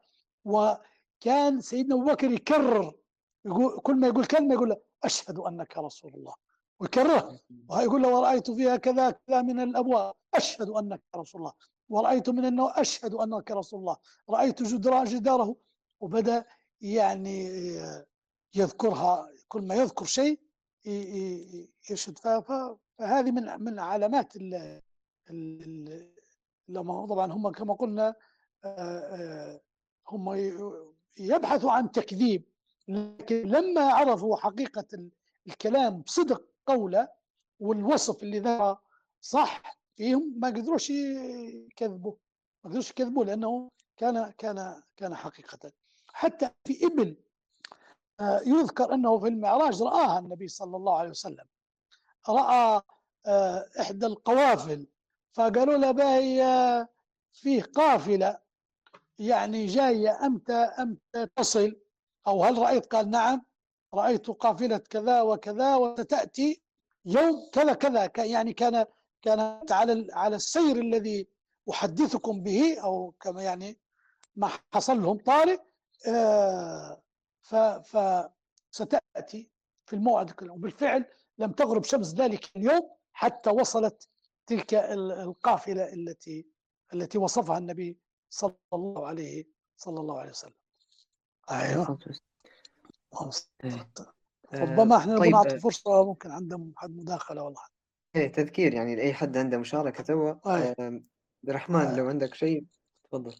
وكان 0.45 1.61
سيدنا 1.61 1.95
أبو 1.95 2.05
بكر 2.05 2.31
يكرر 2.31 2.93
يقول 3.45 3.79
كل 3.79 3.95
ما 3.95 4.07
يقول 4.07 4.25
كلمة 4.25 4.53
يقول 4.53 4.69
له 4.69 4.77
أشهد 5.05 5.37
أنك 5.39 5.77
رسول 5.77 6.13
الله. 6.13 6.33
ويكررها 6.79 7.39
ويقول 7.69 8.01
له 8.01 8.09
ورأيت 8.09 8.51
فيها 8.51 8.75
كذا 8.75 9.11
كذا 9.11 9.41
من 9.41 9.59
الأبواب. 9.59 10.13
أشهد 10.33 10.69
أنك 10.69 11.01
رسول 11.15 11.41
الله. 11.41 11.53
ورأيت 11.89 12.29
من 12.29 12.45
أنه 12.45 12.71
أشهد 12.75 13.13
أنك 13.13 13.51
رسول 13.51 13.79
الله. 13.79 13.97
رأيت 14.29 14.63
جدار 14.63 15.05
جداره. 15.05 15.55
وبدأ 15.99 16.45
يعني 16.81 17.47
يذكرها. 18.55 19.29
كل 19.47 19.61
ما 19.61 19.75
يذكر 19.75 20.05
شيء 20.05 20.39
يشهد 21.89 22.17
فهذه 22.19 23.31
من 23.31 23.63
من 23.63 23.79
علامات 23.79 24.37
لما 26.67 27.05
طبعا 27.05 27.31
هم 27.31 27.51
كما 27.51 27.73
قلنا 27.73 28.15
هم 30.09 30.33
يبحثوا 31.17 31.71
عن 31.71 31.91
تكذيب. 31.91 32.43
لكن 32.87 33.41
لما 33.47 33.81
عرفوا 33.81 34.37
حقيقة 34.37 35.09
الكلام 35.47 36.01
بصدق 36.01 36.43
قوله 36.65 37.07
والوصف 37.59 38.23
اللي 38.23 38.39
ذا 38.39 38.77
صح 39.21 39.77
فيهم 39.95 40.33
ما 40.37 40.47
قدروش 40.47 40.89
يكذبوا. 40.89 42.13
ما 42.63 42.69
قدروش 42.69 42.89
يكذبوا 42.89 43.25
لأنه 43.25 43.71
كان 43.97 44.31
كان 44.37 44.83
كان 44.97 45.15
حقيقة. 45.15 45.71
حتى 46.07 46.49
في 46.65 46.85
إبل 46.85 47.15
آه، 48.19 48.41
يذكر 48.45 48.93
أنه 48.93 49.19
في 49.19 49.27
المعراج 49.27 49.81
رآها 49.83 50.19
النبي 50.19 50.47
صلى 50.47 50.77
الله 50.77 50.97
عليه 50.97 51.09
وسلم. 51.09 51.45
رأى 52.29 52.81
آه، 53.25 53.65
إحدى 53.79 54.05
القوافل 54.05 54.87
فقالوا 55.33 55.77
له 55.77 55.91
باهي 55.91 56.43
آه، 56.43 56.87
فيه 57.33 57.63
قافلة. 57.63 58.39
يعني 59.19 59.65
جاية 59.65 60.25
أمتى 60.25 60.53
أمتى 60.53 61.27
تصل؟ 61.35 61.75
أو 62.27 62.43
هل 62.43 62.57
رأيت؟ 62.57 62.85
قال 62.85 63.09
نعم. 63.09 63.45
رأيت 63.93 64.27
قافلة 64.27 64.77
كذا 64.77 65.21
وكذا 65.21 65.75
وستأتي 65.75 66.61
يوم 67.05 67.49
كذا 67.53 67.73
كذا. 67.73 68.25
يعني 68.25 68.53
كان 68.53 68.85
كانت 69.21 69.71
على 69.71 70.07
على 70.13 70.35
السير 70.35 70.75
الذي 70.75 71.27
أحدثكم 71.69 72.41
به 72.43 72.79
أو 72.83 73.11
كما 73.19 73.43
يعني 73.43 73.79
ما 74.35 74.49
حصل 74.73 75.01
لهم 75.01 75.17
طارئ 75.17 75.57
آه، 76.07 77.01
فستأتي 78.71 79.49
في 79.85 79.93
الموعد 79.95 80.49
وبالفعل 80.49 81.05
لم 81.37 81.51
تغرب 81.51 81.83
شمس 81.83 82.13
ذلك 82.13 82.49
اليوم 82.57 82.89
حتى 83.13 83.49
وصلت 83.49 84.09
تلك 84.47 84.73
القافلة 84.73 85.93
التي 85.93 86.47
التي 86.93 87.17
وصفها 87.17 87.57
النبي 87.57 87.99
صلى 88.29 88.55
الله 88.73 89.07
عليه 89.07 89.45
صلى 89.77 89.99
الله 89.99 90.19
عليه 90.19 90.29
وسلم. 90.31 90.53
أيوه. 91.51 91.99
إيه. 93.63 93.91
ربما 94.53 94.97
إحنا 94.97 95.17
طيب. 95.17 95.31
نعطي 95.31 95.59
فرصة 95.59 96.05
ممكن 96.05 96.31
عندهم 96.31 96.73
حد 96.77 96.89
مداخلة 96.89 97.43
ولا 97.43 97.55
حاجة. 97.59 97.73
إيه 98.15 98.31
تذكير 98.31 98.73
يعني 98.73 98.95
لأي 98.95 99.13
حد 99.13 99.37
عنده 99.37 99.57
مشاركة 99.57 100.03
توا 100.03 100.33
عبد 100.45 101.03
الرحمن 101.49 101.95
لو 101.95 102.07
عندك 102.07 102.33
شيء 102.33 102.65
تفضل. 103.03 103.35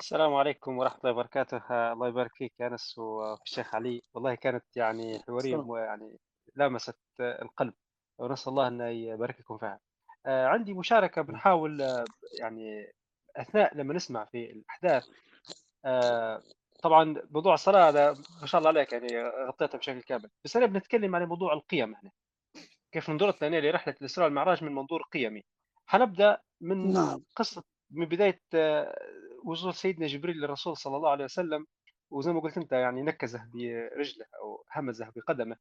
السلام 0.00 0.34
عليكم 0.34 0.78
ورحمة 0.78 0.98
الله 0.98 1.12
وبركاته. 1.12 1.92
الله 1.92 2.08
يبارك 2.08 2.34
فيك 2.34 2.52
يا 2.60 2.66
أنس 2.66 2.98
وفي 2.98 3.42
الشيخ 3.42 3.74
علي. 3.74 4.02
والله 4.14 4.34
كانت 4.34 4.64
يعني 4.76 5.22
حوارية 5.22 5.64
يعني 5.76 6.18
لامست 6.56 6.98
القلب. 7.20 7.74
ونسأل 8.18 8.48
الله 8.48 8.68
أن 8.68 8.80
يبارك 8.80 9.40
لكم 9.40 9.58
فيها 9.58 9.80
عندي 10.26 10.74
مشاركة 10.74 11.22
بنحاول 11.22 12.04
يعني 12.40 12.92
أثناء 13.36 13.76
لما 13.76 13.94
نسمع 13.94 14.24
في 14.24 14.50
الأحداث 14.50 15.04
طبعا 16.82 17.22
موضوع 17.30 17.54
الصلاة 17.54 17.88
هذا 17.88 18.12
ما 18.40 18.46
شاء 18.46 18.58
الله 18.58 18.68
عليك 18.70 18.92
يعني 18.92 19.22
غطيته 19.48 19.78
بشكل 19.78 20.02
كامل 20.02 20.30
بس 20.44 20.56
أنا 20.56 20.66
بنتكلم 20.66 21.16
عن 21.16 21.24
موضوع 21.24 21.52
القيم 21.52 21.94
هنا 21.94 22.10
كيف 22.92 23.10
نظرتنا 23.10 23.60
لرحلة 23.60 23.94
الإسراء 24.00 24.26
والمعراج 24.26 24.64
من 24.64 24.74
منظور 24.74 25.02
قيمي. 25.02 25.44
حنبدأ 25.86 26.38
من 26.60 26.92
نعم. 26.92 27.24
قصة 27.36 27.64
من 27.90 28.06
بداية 28.06 28.42
وصول 29.44 29.74
سيدنا 29.74 30.06
جبريل 30.06 30.36
للرسول 30.36 30.76
صلى 30.76 30.96
الله 30.96 31.10
عليه 31.10 31.24
وسلم 31.24 31.66
وزي 32.10 32.32
ما 32.32 32.40
قلت 32.40 32.56
أنت 32.56 32.72
يعني 32.72 33.02
نكزه 33.02 33.50
برجله 33.54 34.26
أو 34.42 34.64
همزه 34.72 35.12
بقدمه. 35.16 35.56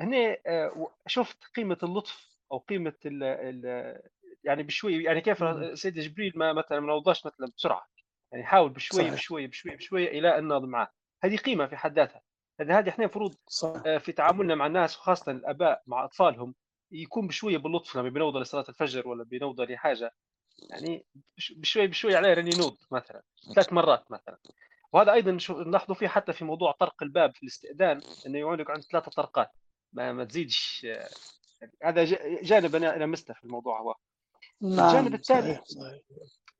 هنا 0.00 0.36
آه، 0.46 0.90
شفت 1.06 1.44
قيمة 1.56 1.78
اللطف 1.82 2.36
أو 2.52 2.58
قيمة 2.58 2.94
ال 3.06 3.22
ال 3.22 4.00
يعني 4.44 4.62
بشوي 4.62 5.02
يعني 5.04 5.20
كيف 5.20 5.38
سيدنا 5.78 6.02
جبريل 6.02 6.32
ما 6.36 6.52
مثلا 6.52 6.80
ما 6.80 6.86
نوضاش 6.86 7.26
مثلا 7.26 7.52
بسرعة. 7.56 7.86
يعني 8.32 8.44
حاول 8.44 8.70
بشوي 8.70 9.00
صحيح. 9.00 9.14
بشوي 9.14 9.46
بشوي 9.46 9.76
بشوي 9.76 10.18
إلى 10.18 10.38
أن 10.38 10.48
ناض 10.48 10.64
معه 10.64 10.92
هذه 11.24 11.36
قيمة 11.36 11.66
في 11.66 11.76
حد 11.76 11.98
ذاتها. 11.98 12.20
هذه 12.60 12.78
هذه 12.78 12.88
إحنا 12.88 13.04
المفروض 13.04 13.34
آه، 13.86 13.98
في 13.98 14.12
تعاملنا 14.12 14.54
مع 14.54 14.66
الناس 14.66 14.96
وخاصة 14.96 15.32
الآباء 15.32 15.82
مع 15.86 16.04
أطفالهم 16.04 16.54
يكون 16.92 17.26
بشوية 17.26 17.58
باللطف 17.58 17.96
لما 17.96 18.08
بينوضوا 18.08 18.40
لصلاة 18.40 18.64
الفجر 18.68 19.08
ولا 19.08 19.24
بينوضوا 19.24 19.64
لحاجة. 19.64 20.14
يعني 20.70 21.04
بشوي 21.56 21.86
بشوي 21.86 22.16
عليه 22.16 22.34
راني 22.34 22.50
نوض 22.58 22.76
مثلا 22.90 23.22
ثلاث 23.54 23.72
مرات 23.72 24.10
مثلا. 24.10 24.38
وهذا 24.92 25.12
أيضا 25.12 25.38
نلاحظوا 25.50 25.94
فيه 25.94 26.08
حتى 26.08 26.32
في 26.32 26.44
موضوع 26.44 26.72
طرق 26.72 27.02
الباب 27.02 27.34
في 27.34 27.42
الاستئذان 27.42 28.00
إنه 28.26 28.38
يعونك 28.38 28.70
عند 28.70 28.82
ثلاثة 28.82 29.10
طرقات. 29.10 29.50
ما, 29.92 30.12
ما 30.12 30.24
تزيدش 30.24 30.84
يعني 30.84 31.72
هذا 31.82 32.04
جانب 32.42 32.74
أنا 32.74 33.04
لمسته 33.04 33.34
في 33.34 33.44
الموضوع 33.44 33.80
هو. 33.80 33.94
نعم 34.60 34.88
الجانب 34.88 35.14
الثاني. 35.14 35.60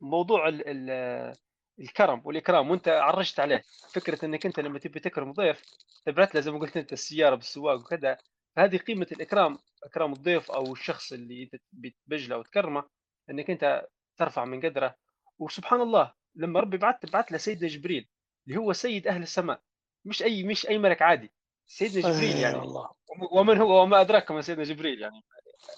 موضوع 0.01 0.49
ال 0.49 0.63
ال 0.67 1.37
الكرم 1.81 2.23
والإكرام 2.25 2.71
وأنت 2.71 2.89
عرجت 2.89 3.41
عليه. 3.41 3.63
فكرة 3.93 4.25
إنك 4.25 4.47
أنت 4.47 4.61
لما 4.61 4.79
تبي 4.79 5.01
تكرم 5.01 5.33
ضيف 5.33 5.63
تبعت 6.07 6.35
له 6.35 6.41
زي 6.41 6.51
ما 6.51 6.59
قلت 6.59 6.77
أنت 6.77 6.93
السيارة 6.93 7.35
بالسواق 7.35 7.81
وكذا 7.81 8.19
هذه 8.59 8.77
قيمة 8.77 9.07
الإكرام 9.13 9.59
إكرام 9.85 10.13
الضيف 10.13 10.51
أو 10.51 10.73
الشخص 10.73 11.13
اللي 11.13 11.51
بتبجله 11.73 12.39
وتكرمه 12.39 12.85
إنك 13.31 13.51
أنت 13.51 13.87
ترفع 14.17 14.45
من 14.45 14.61
قدره. 14.61 14.95
وسبحان 15.39 15.81
الله 15.81 16.13
لما 16.35 16.61
ربي 16.61 16.77
بعث 16.77 17.11
بعث 17.11 17.33
له 17.33 17.39
سيدنا 17.39 17.69
جبريل 17.69 18.09
اللي 18.47 18.59
هو 18.59 18.73
سيد 18.73 19.07
أهل 19.07 19.23
السماء. 19.23 19.61
مش 20.05 20.23
أي 20.23 20.43
مش 20.43 20.69
أي 20.69 20.79
ملك 20.79 21.03
عادي. 21.03 21.33
سيدنا 21.67 22.13
جبريل 22.13 22.37
يعني. 22.37 22.59
الله. 22.59 22.91
ومن 23.33 23.59
هو؟ 23.59 23.83
وما 23.83 24.01
أدراك 24.01 24.31
ما 24.31 24.41
سيدنا 24.41 24.65
جبريل 24.65 25.01
يعني. 25.01 25.25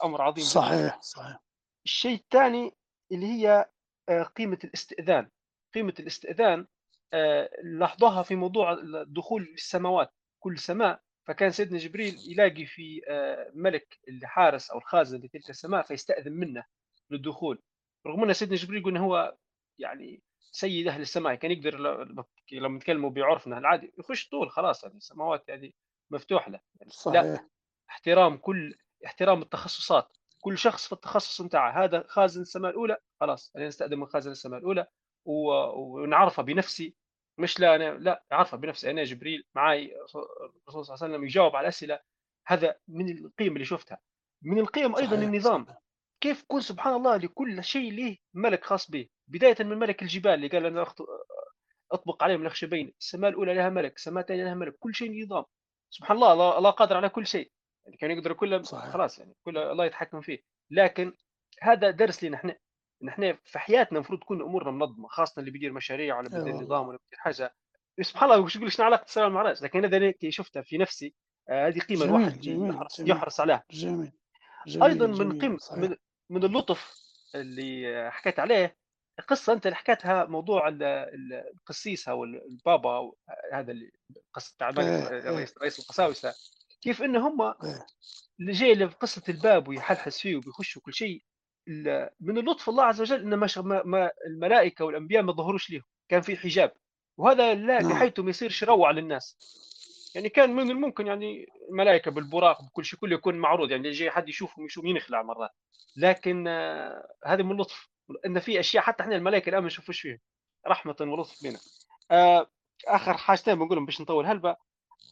أمر 0.05 0.23
عظيم 0.23 0.45
صحيح 0.45 1.01
صحيح. 1.01 1.39
الشيء 1.85 2.15
الثاني 2.15 2.77
اللي 3.13 3.27
هي 3.27 3.71
آه، 4.09 4.23
قيمة 4.23 4.59
الاستئذان. 4.65 5.31
قيمة 5.75 5.95
الاستئذان 6.01 6.67
آه، 7.13 7.51
لاحظوها 7.63 8.23
في 8.23 8.37
موضوع 8.37 8.73
الدخول 8.73 9.43
للسماوات 9.43 10.15
كل 10.39 10.59
سماء. 10.59 11.01
فكان 11.27 11.51
سيدنا 11.51 11.79
جبريل 11.79 12.15
يلاقي 12.19 12.67
في 12.67 13.01
آه، 13.09 13.51
ملك 13.55 13.99
الحارس 14.09 14.71
أو 14.71 14.79
الخازن 14.79 15.19
لتلك 15.19 15.51
السماء 15.51 15.83
فيستأذن 15.83 16.33
منه 16.33 16.65
للدخول. 17.11 17.63
رغم 18.07 18.25
أن 18.25 18.33
سيدنا 18.33 18.57
جبريل 18.57 18.81
يقول 18.81 18.97
هو 18.97 19.37
يعني 19.79 20.23
سيد 20.51 20.89
أهل 20.89 21.01
السماء 21.01 21.35
كان 21.35 21.51
يقدر 21.51 21.79
لما 22.53 22.77
نتكلموا 22.77 23.11
بعرفنا 23.11 23.59
العادي 23.59 23.95
يخش 23.99 24.29
طول 24.29 24.51
خلاص 24.51 24.85
يعني 24.85 24.97
السماوات 24.97 25.51
هذه 25.51 25.73
مفتوح 26.11 26.49
له. 26.49 26.61
يعني 26.81 26.93
صحيح. 26.93 27.23
لا 27.23 27.49
احترام 27.91 28.37
كل 28.37 28.75
احترام 29.07 29.43
التخصصات. 29.43 30.17
كل 30.41 30.59
شخص 30.59 30.87
في 30.87 30.93
التخصص 30.93 31.43
بتاعه 31.43 31.85
هذا 31.85 32.05
خازن 32.09 32.41
السماء 32.41 32.71
الأولى 32.71 32.97
خلاص 33.21 33.53
أنا 33.57 33.67
نستأذن 33.67 33.99
من 33.99 34.07
خازن 34.07 34.31
السماء 34.31 34.59
الأولى. 34.59 34.87
ونعرفها 35.25 36.45
بنفسي. 36.45 36.95
مش 37.39 37.61
لا 37.61 37.75
أنا 37.77 37.85
لا 37.85 38.25
اعرفها 38.33 38.59
بنفسي. 38.59 38.91
أنا 38.91 39.05
جبريل 39.05 39.45
معي 39.55 39.95
الرسول 39.95 40.25
صلى 40.69 40.95
الله 40.95 41.05
عليه 41.05 41.15
وسلم 41.15 41.25
يجاوب 41.25 41.57
على 41.57 41.65
الأسئلة. 41.65 42.01
هذا 42.47 42.77
من 42.89 43.19
القيم 43.19 43.53
اللي 43.53 43.65
شفتها. 43.65 43.99
من 44.43 44.59
القيم 44.59 44.97
أيضا 44.97 45.17
صحيح. 45.17 45.29
النظام 45.29 45.67
كيف 46.21 46.43
يكون 46.43 46.61
سبحان 46.61 46.95
الله 46.95 47.17
لكل 47.17 47.65
شيء 47.65 47.93
له 47.93 48.17
ملك 48.35 48.65
خاص 48.65 48.91
به؟ 48.91 49.09
بداية 49.29 49.57
من 49.61 49.79
ملك 49.79 50.03
الجبال 50.03 50.35
اللي 50.35 50.49
قال 50.49 50.67
أنا 50.67 50.87
أطبق 51.93 52.25
عليهم 52.25 52.43
الاخشبين 52.43 52.95
السماء 53.01 53.31
الأولى 53.31 53.55
لها 53.55 53.69
ملك 53.69 53.97
السماء 53.97 54.21
الثانية 54.21 54.45
لها 54.45 54.55
ملك. 54.55 54.77
كل 54.79 54.95
شيء 54.95 55.25
نظام. 55.25 55.45
سبحان 55.91 56.17
الله 56.17 56.59
الله 56.59 56.71
قادر 56.71 56.97
على 56.97 57.09
كل 57.09 57.27
شيء. 57.27 57.51
يعني 57.85 57.97
كان 57.97 58.11
يقدر 58.11 58.33
كله 58.33 58.63
خلاص 58.63 59.19
يعني 59.19 59.35
كل 59.45 59.59
الله 59.59 59.85
يتحكم 59.85 60.21
فيه. 60.21 60.43
لكن 60.71 61.13
هذا 61.63 61.91
درس 61.91 62.25
لنا 62.25 62.37
إحنا. 62.37 62.57
نحن 63.03 63.39
في 63.45 63.59
حياتنا 63.59 63.99
المفروض 63.99 64.21
تكون 64.21 64.43
أمورنا 64.43 64.71
منظمة 64.71 65.09
خاصه 65.09 65.41
اللي 65.41 65.51
بيدير 65.51 65.73
مشاريع 65.73 66.19
ولا 66.19 66.29
بيدير 66.29 66.55
نظام 66.55 66.89
ولا 66.89 66.99
بيدير 66.99 67.19
حاجة 67.19 67.55
سبحان 68.01 68.31
الله 68.31 68.43
وش 68.43 68.57
يقول 68.57 68.73
شنو 68.73 68.87
علاقة 68.87 69.05
السلام 69.05 69.29
المعراج 69.29 69.65
لكن 69.65 69.85
هذا 69.85 70.13
شفتها 70.29 70.63
في 70.63 70.79
نفسي 70.79 71.15
آه، 71.49 71.69
هذه 71.69 71.79
قيمة 71.79 72.05
الواحد 72.05 72.45
يحرص, 72.47 73.01
يحرس 73.01 73.41
عليها 73.41 73.65
جميل. 73.71 74.13
جميل 74.67 74.83
أيضا 74.83 75.07
من 75.07 75.41
قيمه 75.41 75.59
من, 75.77 75.97
من 76.31 76.45
اللطف 76.45 76.95
اللي 77.35 78.09
حكيت 78.11 78.39
عليه 78.39 78.77
قصة 79.29 79.53
أنت 79.53 79.67
اللي 79.67 79.77
حكيتها 79.77 80.25
موضوع 80.25 80.69
القسيس 80.69 82.09
أو 82.09 82.25
البابا 82.25 83.13
هذا 83.53 83.73
اللي 83.73 83.91
قصة 84.35 84.55
إيه، 84.63 85.09
إيه. 85.09 85.31
رئيس 85.31 85.59
رئيس 85.59 85.79
القساوسة 85.79 86.35
كيف 86.81 87.03
إن 87.03 87.17
هم 87.17 87.43
إيه. 87.43 87.87
اللي 88.41 88.53
جاي 88.53 88.89
في 88.89 88.97
قصه 88.97 89.23
الباب 89.29 89.69
ويحلحس 89.69 90.19
فيه 90.19 90.37
وبيخش 90.37 90.77
وكل 90.77 90.95
شيء 90.95 91.25
من 92.21 92.39
اللطف 92.39 92.69
الله 92.69 92.85
عز 92.85 93.01
وجل 93.01 93.21
إن 93.21 93.35
ما, 93.35 93.49
ما 93.85 94.11
الملائكة 94.27 94.85
والأنبياء 94.85 95.23
ما 95.23 95.33
ظهروش 95.33 95.71
لهم 95.71 95.83
كان 96.09 96.21
في 96.21 96.37
حجاب. 96.37 96.73
وهذا 97.17 97.55
لا 97.55 97.83
نعم. 97.83 97.93
بحيث 97.93 98.19
ما 98.19 98.31
يصيرش 98.31 98.65
روع 98.65 98.91
للناس. 98.91 99.37
يعني 100.15 100.29
كان 100.29 100.55
من 100.55 100.71
الممكن 100.71 101.07
يعني 101.07 101.47
الملائكة 101.71 102.11
بالبراق 102.11 102.63
بكل 102.63 102.85
شيء 102.85 102.99
كله 102.99 103.15
يكون 103.15 103.35
معروض 103.35 103.71
يعني 103.71 103.89
يجي 103.89 104.11
حد 104.11 104.29
يشوفهم 104.29 104.65
يشوف 104.65 104.85
ينخلع 104.85 105.23
مرات. 105.23 105.51
لكن 105.97 106.49
آه 106.49 107.09
هذا 107.25 107.43
من 107.43 107.53
اللطف. 107.53 107.89
إن 108.27 108.41
في 108.41 108.61
أشياء 108.61 108.85
حتى 108.85 109.03
إحنا 109.03 109.17
الملائكة 109.17 109.51
الآن 109.51 109.61
ما 109.61 109.67
نشوفوش 109.67 110.01
فيها. 110.01 110.19
رحمة 110.67 110.97
ولطف 111.01 111.43
بنا. 111.43 111.59
آه 112.11 112.51
آخر 112.87 113.17
حاجتين 113.17 113.55
بنقولهم 113.55 113.87
باش 113.87 114.01
نطول. 114.01 114.27
هلبة 114.27 114.57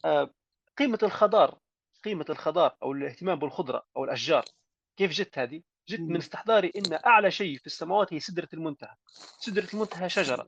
آه 0.05 0.29
قيمة 0.77 0.99
الخضار 1.03 1.57
قيمة 2.03 2.25
الخضار 2.29 2.75
أو 2.83 2.91
الاهتمام 2.91 3.39
بالخضرة 3.39 3.85
أو 3.97 4.03
الأشجار 4.03 4.45
كيف 4.97 5.11
جت 5.11 5.39
هذه؟ 5.39 5.61
جت 5.89 5.99
من 5.99 6.17
استحضاري 6.17 6.71
إن 6.75 6.99
أعلى 7.05 7.31
شيء 7.31 7.57
في 7.57 7.67
السماوات 7.67 8.13
هي 8.13 8.19
سدرة 8.19 8.47
المنتهى. 8.53 8.95
سدرة 9.39 9.67
المنتهى 9.73 10.09
شجرة. 10.09 10.47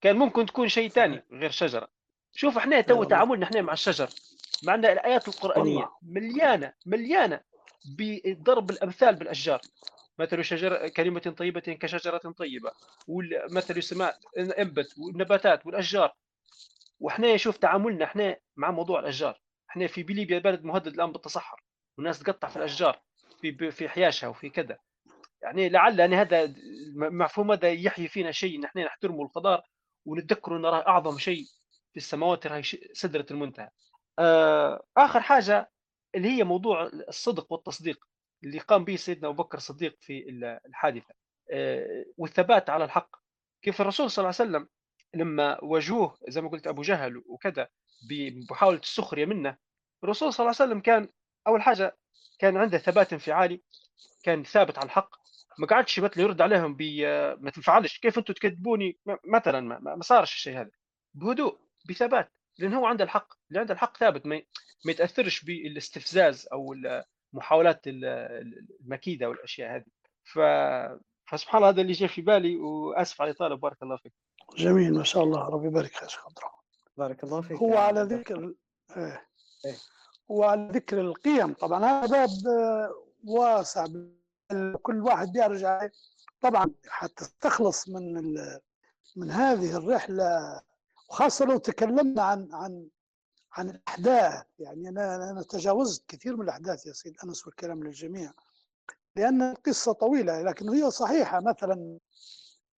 كان 0.00 0.16
ممكن 0.16 0.46
تكون 0.46 0.68
شيء 0.68 0.88
ثاني 0.88 1.24
غير 1.32 1.50
شجرة. 1.50 1.88
شوف 2.34 2.58
إحنا 2.58 2.80
تو 2.80 3.04
تعاملنا 3.04 3.46
إحنا 3.46 3.62
مع 3.62 3.72
الشجر. 3.72 4.08
مع 4.62 4.74
إن 4.74 4.84
الآيات 4.84 5.28
القرآنية 5.28 5.90
مليانة 6.02 6.72
مليانة 6.86 7.40
بضرب 7.98 8.70
الأمثال 8.70 9.14
بالأشجار. 9.14 9.60
مثل 10.18 10.44
شجر 10.44 10.88
كلمة 10.88 11.20
طيبة 11.20 11.60
كشجرة 11.60 12.18
طيبة. 12.18 12.72
ومثل 13.08 13.76
السماء 13.76 14.18
انبت 14.38 14.94
والنباتات 14.98 15.66
والأشجار. 15.66 16.14
وإحنا 17.00 17.36
شوف 17.36 17.56
تعاملنا 17.56 18.04
إحنا 18.04 18.36
مع 18.56 18.70
موضوع 18.70 19.00
الأشجار. 19.00 19.40
إحنا 19.70 19.86
في 19.86 20.02
بليبيا 20.02 20.38
بلد 20.38 20.64
مهدد 20.64 20.94
الآن 20.94 21.12
بالتصحر. 21.12 21.62
والناس 21.96 22.18
تقطع 22.18 22.48
في 22.48 22.56
الأشجار. 22.56 23.00
في 23.42 23.70
في 23.70 23.88
حياشها 23.88 24.28
وفي 24.28 24.50
كذا. 24.50 24.78
يعني 25.42 25.68
لعل 25.68 26.00
يعني 26.00 26.16
هذا 26.16 26.44
المفهوم 26.44 27.52
هذا 27.52 27.70
يحيي 27.70 28.08
فينا 28.08 28.32
شيء. 28.32 28.60
نحن 28.60 28.78
نحترم 28.78 29.20
القدر 29.22 29.62
ونتذكر 30.06 30.56
أن 30.56 30.66
راه 30.66 30.88
أعظم 30.88 31.18
شيء 31.18 31.44
في 31.92 31.96
السماوات 31.96 32.46
راهي 32.46 32.62
سدرة 32.92 33.26
المنتهى. 33.30 33.68
آه، 34.18 34.82
آخر 34.96 35.20
حاجة 35.20 35.70
اللي 36.14 36.28
هي 36.28 36.44
موضوع 36.44 36.82
الصدق 37.08 37.52
والتصديق 37.52 38.04
اللي 38.44 38.58
قام 38.58 38.84
به 38.84 38.96
سيدنا 38.96 39.28
أبو 39.28 39.42
بكر 39.42 39.58
الصديق 39.58 39.96
في 40.00 40.28
الحادثة. 40.66 41.14
آه، 41.50 42.04
والثبات 42.16 42.70
على 42.70 42.84
الحق. 42.84 43.16
كيف 43.62 43.80
الرسول 43.80 44.10
صلى 44.10 44.22
الله 44.22 44.34
عليه 44.40 44.50
وسلم 44.50 44.68
لما 45.14 45.64
واجهوه 45.64 46.18
زي 46.28 46.40
ما 46.40 46.48
قلت 46.48 46.66
أبو 46.66 46.82
جهل 46.82 47.22
وكذا 47.26 47.68
بمحاوله 48.08 48.78
السخرية 48.78 49.24
منه 49.24 49.56
الرسول 50.04 50.32
صلى 50.32 50.44
الله 50.44 50.56
عليه 50.60 50.70
وسلم 50.70 50.80
كان 50.80 51.08
أول 51.46 51.62
حاجة 51.62 51.96
كان 52.42 52.56
عنده 52.56 52.78
ثبات 52.78 53.12
انفعالي 53.12 53.60
كان 54.22 54.44
ثابت 54.44 54.78
على 54.78 54.86
الحق 54.86 55.10
ما 55.58 55.66
قعدش 55.66 56.00
مثلا 56.00 56.22
يرد 56.22 56.40
عليهم 56.40 56.74
ب 56.78 56.82
ما 57.40 57.50
تنفعلش. 57.50 57.98
كيف 57.98 58.18
أنتم 58.18 58.34
تكذبوني؟ 58.34 58.98
مثلا 59.24 59.60
ما, 59.60 59.78
ما 59.94 60.02
صارش 60.02 60.34
الشيء 60.34 60.60
هذا. 60.60 60.70
بهدوء 61.14 61.58
بثبات. 61.88 62.32
لأن 62.58 62.74
هو 62.74 62.86
عنده 62.86 63.04
الحق. 63.04 63.32
اللي 63.48 63.60
عنده 63.60 63.74
الحق 63.74 63.96
ثابت 63.96 64.26
ما, 64.26 64.42
ما 64.84 64.92
يتأثرش 64.92 65.44
بالاستفزاز 65.44 66.48
أو 66.52 66.74
محاولات 67.32 67.80
المكيدة 67.86 69.28
والأشياء 69.28 69.76
هذه. 69.76 69.84
ف 70.24 70.38
فسبحان 71.30 71.56
الله 71.62 71.68
هذا 71.68 71.80
اللي 71.80 71.92
جاء 71.92 72.08
في 72.08 72.22
بالي 72.22 72.56
وأسف 72.56 73.22
على 73.22 73.30
الإطالة. 73.30 73.56
بارك 73.56 73.82
الله 73.82 73.96
فيك. 73.96 74.12
جميل 74.56 74.94
ما 74.94 75.04
شاء 75.04 75.24
الله. 75.24 75.48
ربي 75.48 75.66
يبارك 75.66 75.92
في 75.92 76.16
عبد 76.24 76.38
بارك 76.96 77.24
الله 77.24 77.40
فيك 77.40 77.56
هو 77.56 77.78
على 77.78 78.02
ذكر 78.02 78.54
إيه. 78.96 79.26
إيه. 80.30 80.36
هو 80.36 80.42
على 80.44 80.68
ذكر 80.72 81.00
القيم. 81.00 81.52
طبعا 81.54 81.84
هذا 81.84 82.06
باب 82.06 82.30
واسع. 83.24 83.86
كل 84.82 85.02
واحد 85.02 85.32
بيرجع 85.32 85.88
طبعا 86.40 86.70
حتى 86.88 87.24
تخلص 87.40 87.88
من 87.88 88.34
من 89.16 89.30
هذه 89.30 89.76
الرحلة 89.76 90.60
وخاصة 91.08 91.44
لو 91.44 91.58
تكلمنا 91.58 92.22
عن 92.22 92.48
عن 92.52 92.88
عن 93.52 93.70
الأحداث. 93.70 94.44
يعني 94.58 94.88
أنا 94.88 95.30
أنا 95.30 95.42
تجاوزت 95.42 96.04
كثير 96.08 96.36
من 96.36 96.42
الأحداث 96.44 96.86
يا 96.86 96.92
سيد 96.92 97.16
أنس 97.24 97.46
والكلام 97.46 97.84
للجميع. 97.84 98.32
لأن 99.16 99.42
القصة 99.42 99.92
طويلة 99.92 100.42
لكن 100.42 100.68
هي 100.68 100.90
صحيحة. 100.90 101.40
مثلا 101.40 101.98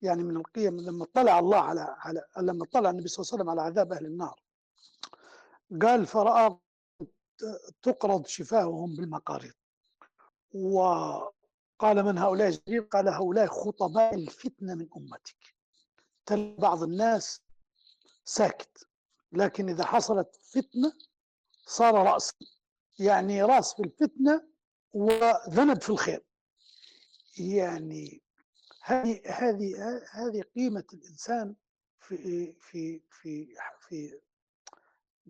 يعني 0.01 0.23
من 0.23 0.37
القيم 0.37 0.79
لما 0.79 1.03
اطلع 1.03 1.39
الله 1.39 1.57
على 1.57 1.95
على 1.99 2.21
لما 2.37 2.63
اطلع 2.63 2.89
النبي 2.89 3.07
صلى 3.07 3.23
الله 3.23 3.31
عليه 3.33 3.43
وسلم 3.43 3.49
على 3.49 3.61
عذاب 3.61 3.93
أهل 3.93 4.05
النار 4.05 4.39
قال 5.81 6.05
فرأى 6.05 6.57
تقرض 7.81 8.25
شفاههم 8.27 8.95
بالمقاريض 8.95 9.53
وقال 10.53 12.03
من 12.05 12.17
هؤلاء 12.17 12.49
جبريل 12.49 12.81
قال 12.89 13.09
هؤلاء 13.09 13.47
خطباء 13.47 14.15
الفتنة 14.15 14.75
من 14.75 14.87
أمتك. 14.97 15.55
تل 16.25 16.55
بعض 16.55 16.83
الناس 16.83 17.41
ساكت 18.23 18.87
لكن 19.31 19.69
إذا 19.69 19.85
حصلت 19.85 20.35
فتنة 20.41 20.93
صار 21.65 21.93
رأس 21.93 22.33
يعني 22.99 23.43
رأس 23.43 23.73
في 23.73 23.79
الفتنة 23.83 24.47
وذنب 24.93 25.81
في 25.81 25.89
الخير. 25.89 26.23
يعني 27.39 28.21
هذه 28.81 29.21
هذه 29.25 29.73
هذه 30.11 30.41
قيمة 30.55 30.83
الإنسان 30.93 31.55
في 31.99 32.53
في 32.61 33.01
في 33.11 33.55
في 33.79 34.19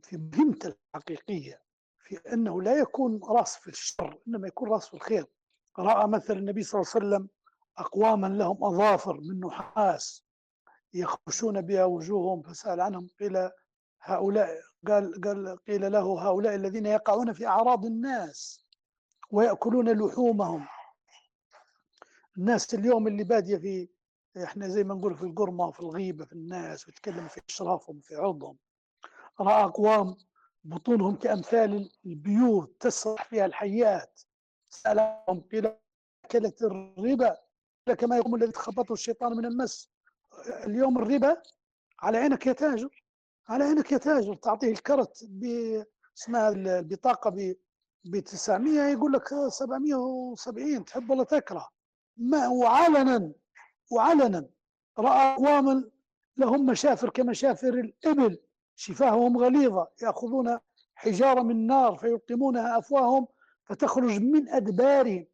في 0.04 0.18
مهمته 0.18 0.76
الحقيقية. 0.96 1.65
في 2.06 2.18
أنه 2.34 2.62
لا 2.62 2.80
يكون 2.80 3.20
رأس 3.24 3.56
في 3.56 3.68
الشر 3.68 4.20
إنما 4.28 4.48
يكون 4.48 4.70
رأس 4.70 4.88
في 4.88 4.94
الخير. 4.94 5.26
رأى 5.80 6.08
مثل 6.08 6.34
النبي 6.38 6.64
صلى 6.64 6.82
الله 6.82 6.92
عليه 6.96 7.06
وسلم 7.06 7.30
أقواما 7.78 8.28
لهم 8.28 8.64
أظافر 8.64 9.14
من 9.22 9.40
نحاس 9.40 10.26
يخشون 10.94 11.62
بها 11.62 11.86
وجوههم 11.86 12.42
فسأل 12.42 12.82
عنهم 12.82 13.08
قيل 13.20 13.50
هؤلاء 14.02 14.50
قال 14.88 15.22
قال 15.22 15.58
قيل 15.68 15.92
له 15.92 16.28
هؤلاء 16.30 16.56
الذين 16.56 16.86
يقعون 16.86 17.34
في 17.34 17.48
أعراض 17.48 17.86
الناس 17.86 18.66
ويأكلون 19.32 19.90
لحومهم. 19.90 20.68
الناس 22.38 22.74
اليوم 22.74 23.08
اللي 23.08 23.24
بادية 23.24 23.58
في 23.58 23.90
إحنا 24.44 24.68
زي 24.68 24.84
ما 24.84 24.96
نقول 24.96 25.16
في 25.16 25.24
القرمة 25.24 25.66
وفي 25.66 25.80
الغيبة 25.80 26.26
في 26.26 26.34
الناس 26.34 26.88
ويتكلم 26.88 27.28
في 27.28 27.42
إشرافهم 27.50 28.00
في 28.00 28.16
عرضهم. 28.16 28.58
رأى 29.42 29.64
أقوام 29.64 30.16
بطونهم 30.66 31.16
كأمثال 31.16 31.90
البيوت 32.06 32.76
تسرح 32.80 33.24
فيها 33.24 33.46
الحيات 33.46 34.22
سألهم 34.70 35.42
قيل 35.52 35.72
أكلت 36.26 36.64
الربا 36.64 37.38
كما 37.98 38.18
يقوم 38.18 38.36
الذي 38.36 38.52
تخبطه 38.52 38.94
الشيطان 38.94 39.38
من 39.38 39.46
المس. 39.46 39.92
اليوم 40.48 40.98
الربا 40.98 41.42
على 42.00 42.18
عينك 42.18 42.48
يا 42.48 42.54
تاجر 42.54 43.04
على 43.48 43.64
عينك 43.64 43.92
يا 43.92 43.98
تاجر. 43.98 44.36
تعطيه 44.36 44.72
الكرت 44.72 45.30
اسمها 46.18 46.50
البطاقه 46.50 47.56
ب 48.04 48.20
900 48.20 48.82
يقول 48.82 49.14
لك 49.14 49.28
770 49.50 50.86
تحب 50.86 51.10
ولا 51.10 51.24
تكره. 51.24 51.70
ما 52.18 52.48
وعلنا 52.48 53.32
وعلنا. 53.92 54.50
رأى 55.00 55.34
أقواما 55.34 55.90
لهم 56.38 56.66
مشافر 56.66 57.10
كمشافر 57.10 57.74
الإبل. 57.74 58.40
شفاههم 58.76 59.38
غليظة 59.38 59.88
يأخذون 60.02 60.60
حجارة 60.96 61.42
من 61.42 61.68
نار 61.68 61.96
فيلقمونها 61.96 62.78
أفواههم 62.78 63.28
فتخرج 63.64 64.22
من 64.22 64.50
أدبارهم. 64.50 65.28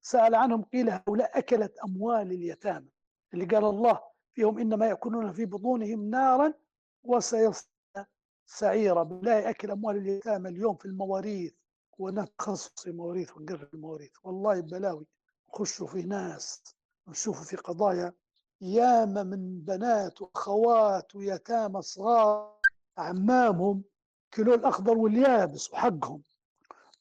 سأل 0.00 0.34
عنهم 0.34 0.62
قيل 0.62 0.90
هؤلاء 0.90 1.38
أكلت 1.38 1.78
أموال 1.78 2.32
اليتامى. 2.32 2.88
اللي 3.34 3.44
قال 3.44 3.64
الله 3.64 4.00
فيهم 4.32 4.58
إنما 4.58 4.86
يأكلون 4.86 5.32
في 5.32 5.44
بطونهم 5.46 6.10
نارا 6.10 6.54
وسيصلون 7.02 8.06
سعيرا. 8.46 9.02
بالله 9.02 9.50
أكل 9.50 9.70
أموال 9.70 9.96
اليتامى 9.96 10.48
اليوم 10.48 10.76
في 10.76 10.84
المواريث. 10.84 11.54
ونتخصص 11.98 12.86
المواريث 12.86 13.36
ونقرب 13.36 13.74
المواريث. 13.74 14.12
والله 14.22 14.60
بلاوي 14.60 15.06
نخشوا 15.48 15.86
في 15.86 16.02
ناس 16.02 16.76
نشوفوا 17.08 17.44
في 17.44 17.56
قضايا 17.56 18.12
ياما 18.60 19.22
من 19.22 19.60
بنات 19.60 20.22
وأخوات 20.22 21.14
ويتامى 21.14 21.82
صغار. 21.82 22.53
عمامهم 22.98 23.82
كيلو 24.30 24.54
الأخضر 24.54 24.98
واليابس 24.98 25.72
وحقهم. 25.72 26.22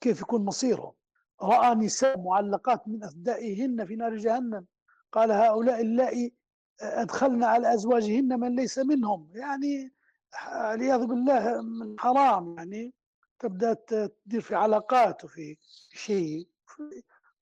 كيف 0.01 0.21
يكون 0.21 0.45
مصيرهم؟ 0.45 0.93
رأى 1.41 1.75
نساء 1.75 2.19
معلقات 2.19 2.87
من 2.87 3.03
اثدائهن 3.03 3.85
في 3.85 3.95
نار 3.95 4.17
جهنم. 4.17 4.65
قال 5.11 5.31
هؤلاء 5.31 5.81
اللائي 5.81 6.33
أدخلنا 6.81 7.47
على 7.47 7.73
أزواجهن 7.73 8.39
من 8.39 8.55
ليس 8.55 8.79
منهم. 8.79 9.29
يعني 9.33 9.93
والعياذ 10.47 11.05
بالله 11.05 11.61
من 11.61 11.99
حرام 11.99 12.55
يعني. 12.57 12.93
تبدأ 13.39 13.73
تدير 13.73 14.41
في 14.41 14.55
علاقات 14.55 15.23
وفي 15.23 15.57
شيء. 15.93 16.47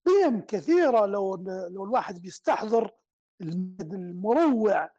قيم 0.05 0.41
كثيرة 0.41 1.05
لو 1.05 1.35
لو 1.69 1.83
الواحد 1.83 2.21
بيستحضر 2.21 2.91
المروع 3.41 4.89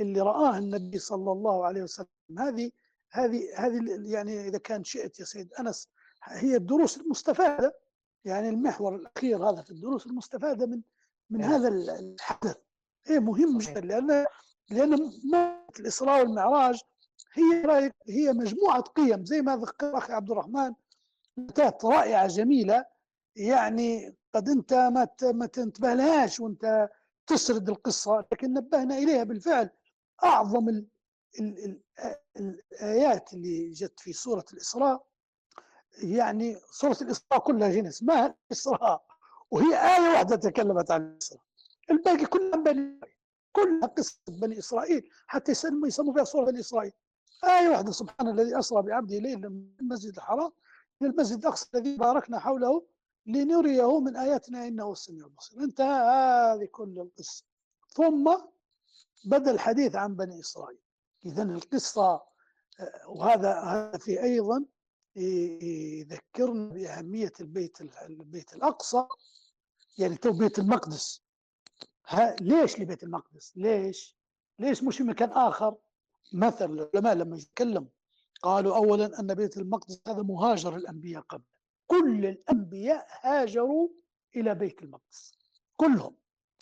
اللي 0.00 0.20
رآه 0.20 0.58
النبي 0.58 0.98
صلى 0.98 1.32
الله 1.32 1.66
عليه 1.66 1.82
وسلم. 1.82 2.06
هذه 2.38 2.70
هذه 3.12 3.42
هذه 3.56 3.80
يعني 4.12 4.48
إذا 4.48 4.58
كان 4.58 4.84
شئت 4.84 5.20
يا 5.20 5.24
سيد 5.24 5.52
أنس 5.54 5.88
هي 6.24 6.56
الدروس 6.56 6.96
المستفادة 6.98 7.76
يعني 8.24 8.48
المحور 8.48 8.94
الأخير 8.94 9.50
هذا 9.50 9.62
في 9.62 9.70
الدروس 9.70 10.06
المستفادة 10.06 10.66
من 10.66 10.80
من 11.30 11.42
هذا 11.44 11.68
الحدث. 11.68 12.56
هي 13.04 13.20
مهم 13.20 13.58
جدا 13.58 13.80
لأن 13.80 14.26
لأن 14.70 15.10
الإسراء 15.80 16.20
والمعراج 16.20 16.80
هي 17.32 17.92
هي 18.08 18.32
مجموعة 18.32 18.80
قيم 18.80 19.24
زي 19.24 19.42
ما 19.42 19.56
ذكر 19.56 19.98
أخي 19.98 20.12
عبد 20.12 20.30
الرحمن. 20.30 20.74
رائعة 21.84 22.26
جميلة. 22.26 22.84
يعني 23.36 24.16
قد 24.34 24.48
أنت 24.48 24.74
ما 24.74 25.08
ما 25.22 25.46
تنتبه 25.46 25.94
لهاش 25.94 26.40
وأنت 26.40 26.88
تسرد 27.26 27.68
القصة 27.68 28.24
لكن 28.32 28.52
نبهنا 28.52 28.98
إليها 28.98 29.24
بالفعل. 29.24 29.70
أعظم 30.24 30.84
ال 31.38 31.64
ال 31.64 31.80
ال 32.36 32.60
الآيات 32.72 33.32
اللي 33.32 33.70
جت 33.70 34.00
في 34.00 34.12
سورة 34.12 34.44
الإسراء 34.52 35.06
يعني 36.02 36.56
سورة 36.70 36.96
الإسراء 37.02 37.40
كلها 37.40 37.68
جنس 37.68 37.94
اسمها 37.96 38.36
الإسراء؟ 38.46 39.04
وهي 39.50 39.96
آية 39.96 40.12
واحدة 40.12 40.36
تكلمت 40.36 40.90
عن 40.90 41.12
الإسراء. 41.12 41.42
الباقي 41.90 42.26
كلها 42.26 42.56
بني 42.56 43.00
كلها 43.52 43.86
قصة 43.86 44.18
بني 44.28 44.58
إسرائيل 44.58 45.08
حتى 45.26 45.52
يسموا 45.52 45.88
يسموا 45.88 46.14
فيها 46.14 46.24
سورة 46.24 46.44
بني 46.50 46.60
إسرائيل. 46.60 46.92
آية 47.44 47.68
واحدة 47.68 47.92
سبحان 47.92 48.28
الذي 48.28 48.58
أسرى 48.58 48.82
بعبده 48.82 49.18
ليلا 49.18 49.48
من 49.48 49.70
المسجد 49.80 50.16
الحرام 50.16 50.52
إلى 51.02 51.10
المسجد 51.10 51.38
الأقصى 51.38 51.66
الذي 51.74 51.96
باركنا 51.96 52.38
حوله 52.38 52.86
لنريه 53.26 54.00
من 54.00 54.16
آياتنا 54.16 54.66
إنه 54.68 54.92
السميع 54.92 55.26
البصير. 55.26 55.60
انتهى 55.64 56.04
هذه 56.54 56.64
كل 56.72 56.98
القصة. 56.98 57.44
ثم 57.88 58.36
بدأ 59.24 59.50
الحديث 59.50 59.96
عن 59.96 60.16
بني 60.16 60.40
إسرائيل. 60.40 60.78
إذا 61.26 61.42
القصة 61.42 62.22
آه، 62.80 63.08
وهذا 63.08 63.60
هذا 63.60 63.98
في 63.98 64.22
أيضا 64.22 64.64
يذكرنا 65.16 66.68
بأهمية 66.68 67.32
البيت 67.40 67.80
البيت 67.80 68.54
الأقصى 68.54 69.06
يعني 69.98 70.16
تو 70.16 70.32
بيت 70.32 70.58
المقدس. 70.58 71.22
ها 72.08 72.36
ليش 72.40 72.78
لبيت 72.80 73.02
المقدس؟ 73.02 73.52
ليش؟ 73.56 74.16
ليش 74.58 74.82
مش 74.82 74.96
في 74.96 75.02
مكان 75.02 75.30
آخر؟ 75.32 75.76
مثلا 76.32 76.72
العلماء 76.72 77.14
لما 77.14 77.36
يتكلموا 77.36 77.88
قالوا 78.42 78.76
أولا 78.76 79.20
أن 79.20 79.34
بيت 79.34 79.56
المقدس 79.56 80.00
هذا 80.06 80.22
مهاجر 80.22 80.76
الأنبياء 80.76 81.22
قبل. 81.22 81.44
كل 81.86 82.26
الأنبياء 82.26 83.06
هاجروا 83.20 83.88
إلى 84.36 84.54
بيت 84.54 84.82
المقدس. 84.82 85.38
كلهم. 85.76 86.16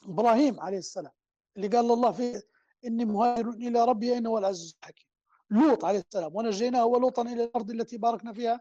إبراهيم 0.04 0.60
عليه 0.60 0.78
السلام 0.78 1.12
اللي 1.56 1.68
قال 1.68 1.92
الله 1.92 2.12
فيه 2.12 2.42
إني 2.84 3.04
مهاجر 3.04 3.48
إلى 3.48 3.84
ربي 3.84 4.18
إنه 4.18 4.30
هو 4.30 4.38
العزيز 4.38 4.76
الحكيم. 4.82 5.06
لوط 5.50 5.84
عليه 5.84 5.98
السلام 5.98 6.36
ونجيناه 6.36 6.86
ولوطا 6.86 7.22
إلى 7.22 7.44
الأرض 7.44 7.70
التي 7.70 7.98
باركنا 7.98 8.32
فيها 8.32 8.60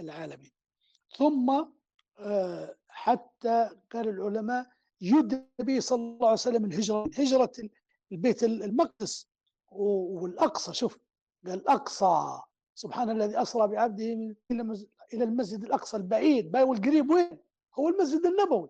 للعالمين 0.00 0.50
ثم 1.16 1.64
آه، 2.18 2.76
حتى 2.88 3.70
قال 3.92 4.08
العلماء 4.08 4.66
يد 5.00 5.46
النبي 5.60 5.80
صلى 5.80 5.96
الله 6.02 6.26
عليه 6.26 6.32
وسلم 6.32 6.64
الهجرة 6.64 7.10
هجرة 7.18 7.52
البيت 8.12 8.44
المقدس 8.44 9.28
والأقصى 9.72 10.72
شوف 10.74 10.98
قال 11.46 11.54
الأقصى 11.58 12.40
سبحان 12.74 13.10
الذي 13.10 13.42
أسرى 13.42 13.68
بعبده 13.68 14.34
إلى 15.14 15.24
المسجد 15.24 15.64
الأقصى 15.64 15.96
البعيد. 15.96 16.56
والقريب 16.56 17.10
وين؟ 17.10 17.38
هو 17.78 17.88
المسجد 17.88 18.26
النبوي 18.26 18.68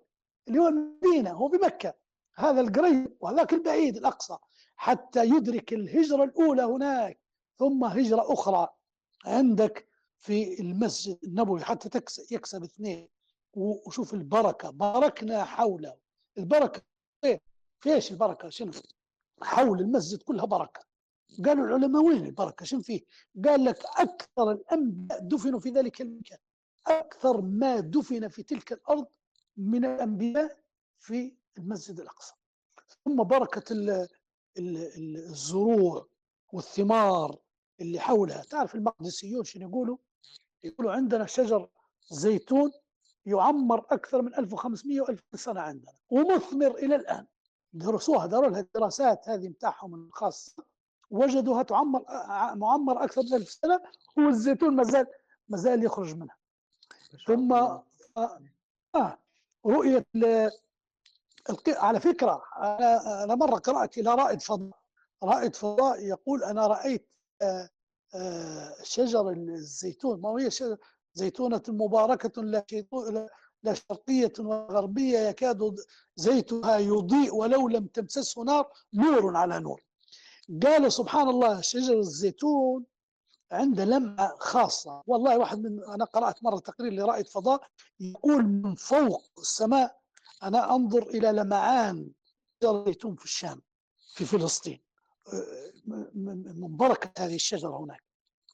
اللي 0.48 0.58
هو 0.58 0.68
المدينة 0.68 1.32
هو 1.32 1.48
بمكة 1.48 1.94
هذا 2.36 2.60
القريب 2.60 3.16
وهذاك 3.20 3.52
البعيد 3.52 3.96
الأقصى 3.96 4.36
حتى 4.76 5.24
يدرك 5.24 5.72
الهجرة 5.72 6.24
الأولى 6.24 6.62
هناك 6.62 7.20
ثم 7.58 7.84
هجرة 7.84 8.32
أخرى 8.32 8.68
عندك 9.24 9.88
في 10.18 10.60
المسجد 10.60 11.18
النبوي 11.24 11.60
حتى 11.64 12.00
يكسب 12.30 12.62
اثنين. 12.62 13.08
وشوف 13.54 14.14
البركة 14.14 14.70
باركنا 14.70 15.44
حوله. 15.44 15.96
البركة 16.38 16.82
فيش 17.80 18.10
البركة؟ 18.12 18.48
شنو؟ 18.48 18.72
حول 19.42 19.80
المسجد 19.80 20.22
كلها 20.22 20.44
بركة. 20.44 20.80
قالوا 21.44 21.66
العلماء 21.66 22.02
وين 22.02 22.26
البركة؟ 22.26 22.64
شنو 22.64 22.82
فيه؟ 22.82 23.00
قال 23.44 23.64
لك 23.64 23.78
أكثر 23.96 24.50
الأنبياء 24.50 25.20
دفنوا 25.20 25.60
في 25.60 25.70
ذلك 25.70 26.00
المكان. 26.00 26.38
أكثر 26.86 27.40
ما 27.40 27.80
دفن 27.80 28.28
في 28.28 28.42
تلك 28.42 28.72
الأرض 28.72 29.06
من 29.56 29.84
الأنبياء 29.84 30.58
في 30.98 31.34
المسجد 31.58 32.00
الأقصى. 32.00 32.34
ثم 33.04 33.22
بركة 33.22 33.64
الزروع 34.58 36.06
والثمار 36.52 37.38
اللي 37.80 38.00
حولها. 38.00 38.42
تعرف 38.42 38.74
المقدسيون 38.74 39.44
شنو 39.44 39.68
يقولوا؟ 39.68 39.96
يقولوا 40.64 40.92
عندنا 40.92 41.26
شجر 41.26 41.68
زيتون 42.10 42.72
يعمر 43.26 43.78
أكثر 43.78 44.22
من 44.22 44.34
1500 44.34 45.02
و1000 45.02 45.36
سنة 45.36 45.60
عندنا 45.60 45.92
ومثمر 46.10 46.74
إلى 46.74 46.96
الآن. 46.96 47.26
درسوها 47.72 48.26
داروا 48.26 48.50
لها 48.50 48.60
الدراسات 48.60 49.28
هذه 49.28 49.48
متاعهم 49.48 49.94
الخاصة. 49.94 50.64
وجدوها 51.10 51.62
تعمر 51.62 52.04
معمر 52.54 53.04
أكثر 53.04 53.22
من 53.22 53.34
1000 53.34 53.50
سنة 53.50 53.80
والزيتون 54.16 54.76
ما 54.76 54.82
زال 54.84 55.06
ما 55.48 55.56
زال 55.56 55.84
يخرج 55.84 56.14
منها. 56.14 56.36
ثم 57.26 57.52
آه, 57.52 57.84
آه 58.94 59.18
على 61.68 62.00
فكرة 62.00 62.42
أنا 63.24 63.34
مرة 63.34 63.58
قرأت 63.58 63.98
إلى 63.98 64.14
رائد 64.14 64.42
فضاء. 64.42 64.78
رائد 65.22 65.56
فضاء 65.56 66.00
يقول 66.00 66.44
أنا 66.44 66.66
رأيت 66.66 67.08
آه، 67.42 67.68
آه، 68.14 68.74
شجر 68.82 69.30
الزيتون. 69.30 70.20
ما 70.20 70.28
هي 70.30 70.50
زيتونة 71.14 71.62
مباركة 71.68 72.42
لا, 73.62 73.74
شرقية 73.74 74.32
وغربية 74.38 75.18
يكاد 75.18 75.76
زيتها 76.16 76.78
يضيء 76.78 77.34
ولو 77.34 77.68
لم 77.68 77.86
تمسسه 77.86 78.42
نار 78.42 78.68
نور 78.94 79.36
على 79.36 79.60
نور. 79.60 79.82
قال 80.62 80.92
سبحان 80.92 81.28
الله 81.28 81.60
شجر 81.60 81.98
الزيتون 81.98 82.84
عنده 83.52 83.84
لمعة 83.84 84.34
خاصة. 84.38 85.02
والله 85.06 85.38
واحد 85.38 85.58
من 85.62 85.84
أنا 85.84 86.04
قرأت 86.04 86.44
مرة 86.44 86.58
تقرير 86.58 86.92
لرائد 86.92 87.28
فضاء 87.28 87.60
يقول 88.00 88.44
من 88.44 88.74
فوق 88.74 89.24
السماء 89.38 90.03
أنا 90.44 90.74
أنظر 90.74 91.02
إلى 91.02 91.32
لمعان 91.32 92.10
الزيتون 92.64 93.16
في 93.16 93.24
الشام 93.24 93.62
في 94.14 94.24
فلسطين. 94.24 94.80
من 96.14 96.76
بركة 96.76 97.24
هذه 97.24 97.34
الشجرة 97.34 97.76
هناك. 97.76 98.02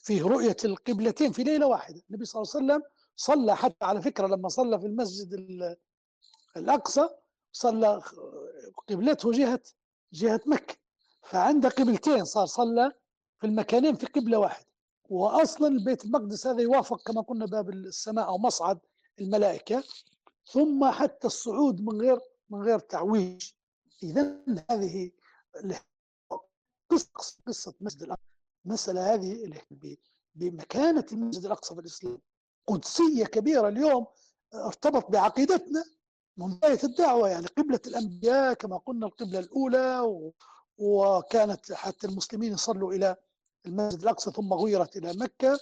فيه 0.02 0.22
رؤية 0.22 0.56
القبلتين 0.64 1.32
في 1.32 1.42
ليلة 1.42 1.66
واحدة. 1.66 2.02
النبي 2.10 2.24
صلى 2.24 2.42
الله 2.42 2.52
عليه 2.54 2.64
وسلم 2.64 2.90
صلى 3.16 3.56
حتى 3.56 3.84
على 3.84 4.02
فكرة 4.02 4.26
لما 4.26 4.48
صلى 4.48 4.80
في 4.80 4.86
المسجد 4.86 5.28
الأقصى 6.56 7.08
صلى 7.52 8.02
قبلته 8.88 9.32
جهة 9.32 9.60
جهة 10.12 10.40
مكة. 10.46 10.74
فعنده 11.22 11.68
قبلتين 11.68 12.24
صار 12.24 12.46
صلى 12.46 12.92
في 13.40 13.46
المكانين 13.46 13.94
في 13.94 14.06
قبلة 14.06 14.38
واحدة. 14.38 14.66
وأصلا 15.08 15.68
البيت 15.68 16.04
المقدس 16.04 16.46
هذا 16.46 16.62
يوافق 16.62 17.02
كما 17.02 17.20
قلنا 17.20 17.46
باب 17.46 17.70
السماء 17.70 18.26
أو 18.26 18.38
مصعد 18.38 18.78
الملائكة. 19.20 19.84
ثم 20.52 20.90
حتى 20.90 21.26
الصعود 21.26 21.80
من 21.80 22.00
غير 22.00 22.20
من 22.50 22.62
غير 22.62 22.78
تعويج 22.78 23.50
إذا 24.02 24.44
هذه 24.70 25.10
قصة 26.90 27.36
قصة 27.46 27.74
مسجد 27.80 28.02
الأقصى 28.02 28.22
المسألة 28.66 29.14
هذه 29.14 29.62
بمكانة 30.34 31.06
المسجد 31.12 31.44
الأقصى 31.44 31.74
في 31.74 31.80
الإسلام. 31.80 32.18
قدسية 32.66 33.24
كبيرة 33.24 33.68
اليوم 33.68 34.06
ارتبط 34.54 35.10
بعقيدتنا 35.10 35.84
من 36.36 36.54
بداية 36.56 36.78
الدعوة 36.84 37.28
يعني 37.28 37.46
قبلة 37.46 37.80
الأنبياء 37.86 38.54
كما 38.54 38.76
قلنا 38.76 39.06
القبلة 39.06 39.38
الأولى 39.38 40.00
و... 40.00 40.32
وكانت 40.78 41.72
حتى 41.72 42.06
المسلمين 42.06 42.52
يصلوا 42.52 42.92
إلى 42.92 43.16
المسجد 43.66 44.02
الأقصى 44.02 44.30
ثم 44.30 44.52
غيرت 44.52 44.96
إلى 44.96 45.12
مكة. 45.12 45.58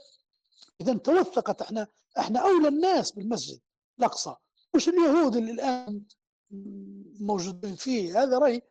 إذا 0.81 0.95
توثقت 0.95 1.63
إحنا 1.63 1.87
إحنا 2.19 2.41
أولى 2.41 2.69
الناس 2.69 3.13
بالمسجد 3.13 3.61
الأقصى. 3.99 4.35
مش 4.79 4.89
اليهود 4.89 5.37
اللي 5.37 5.53
الآن 5.53 6.03
موجودين 7.21 7.75
فيه؟ 7.77 8.23
هذا 8.23 8.39
رأي 8.39 8.63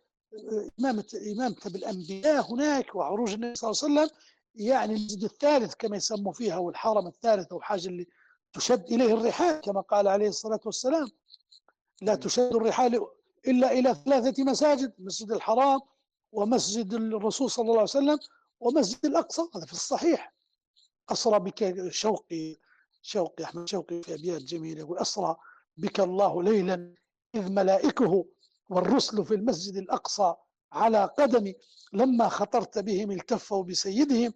إمامة 0.80 1.06
إمامته 1.34 1.70
بالأنبياء 1.70 2.54
هناك 2.54 2.96
وعروج 2.96 3.34
النبي 3.34 3.56
صلى 3.56 3.72
الله 3.72 3.84
عليه 3.84 3.94
وسلم 4.10 4.18
يعني 4.56 4.96
المسجد 4.96 5.24
الثالث 5.24 5.74
كما 5.76 5.98
يسموا 5.98 6.34
فيها 6.34 6.58
والحرم 6.58 7.08
الثالث 7.08 7.52
أو 7.52 7.62
حاجة 7.62 7.88
اللي 7.88 8.08
تشد 8.54 8.92
إليه 8.92 9.14
الرحال 9.14 9.62
كما 9.62 9.82
قال 9.82 10.08
عليه 10.08 10.28
الصلاة 10.28 10.60
والسلام 10.66 11.08
لا 12.02 12.16
تشد 12.16 12.56
الرحال 12.56 13.06
إلا 13.48 13.72
إلى 13.72 13.96
ثلاثة 14.06 14.44
مساجد 14.44 14.94
مسجد 15.00 15.32
الحرام 15.32 15.80
ومسجد 16.32 16.94
الرسول 16.94 17.52
صلى 17.52 17.64
الله 17.64 17.74
عليه 17.74 17.84
وسلم 17.84 18.20
ومسجد 18.60 19.06
الأقصى 19.06 19.42
هذا 19.56 19.66
في 19.66 19.74
الصحيح. 19.74 20.34
أسرى 21.10 21.40
بك 21.40 21.90
شوقي 21.92 22.58
شوقي 23.02 23.44
أحمد 23.44 23.68
شوقي 23.70 24.02
في 24.04 24.14
أبيات 24.14 24.42
جميلة 24.42 24.80
يقول 24.80 24.98
أسرى 24.98 25.36
بك 25.78 26.00
الله 26.00 26.44
ليلا 26.44 26.94
إذ 27.36 27.52
ملائكه 27.52 28.26
والرسل 28.70 29.26
في 29.26 29.34
المسجد 29.34 29.78
الأقصى 29.78 30.36
على 30.74 31.06
قدم 31.20 31.54
لما 31.94 32.30
خطرت 32.30 32.80
بهم 32.80 33.12
التفوا 33.12 33.64
بسيدهم 33.64 34.34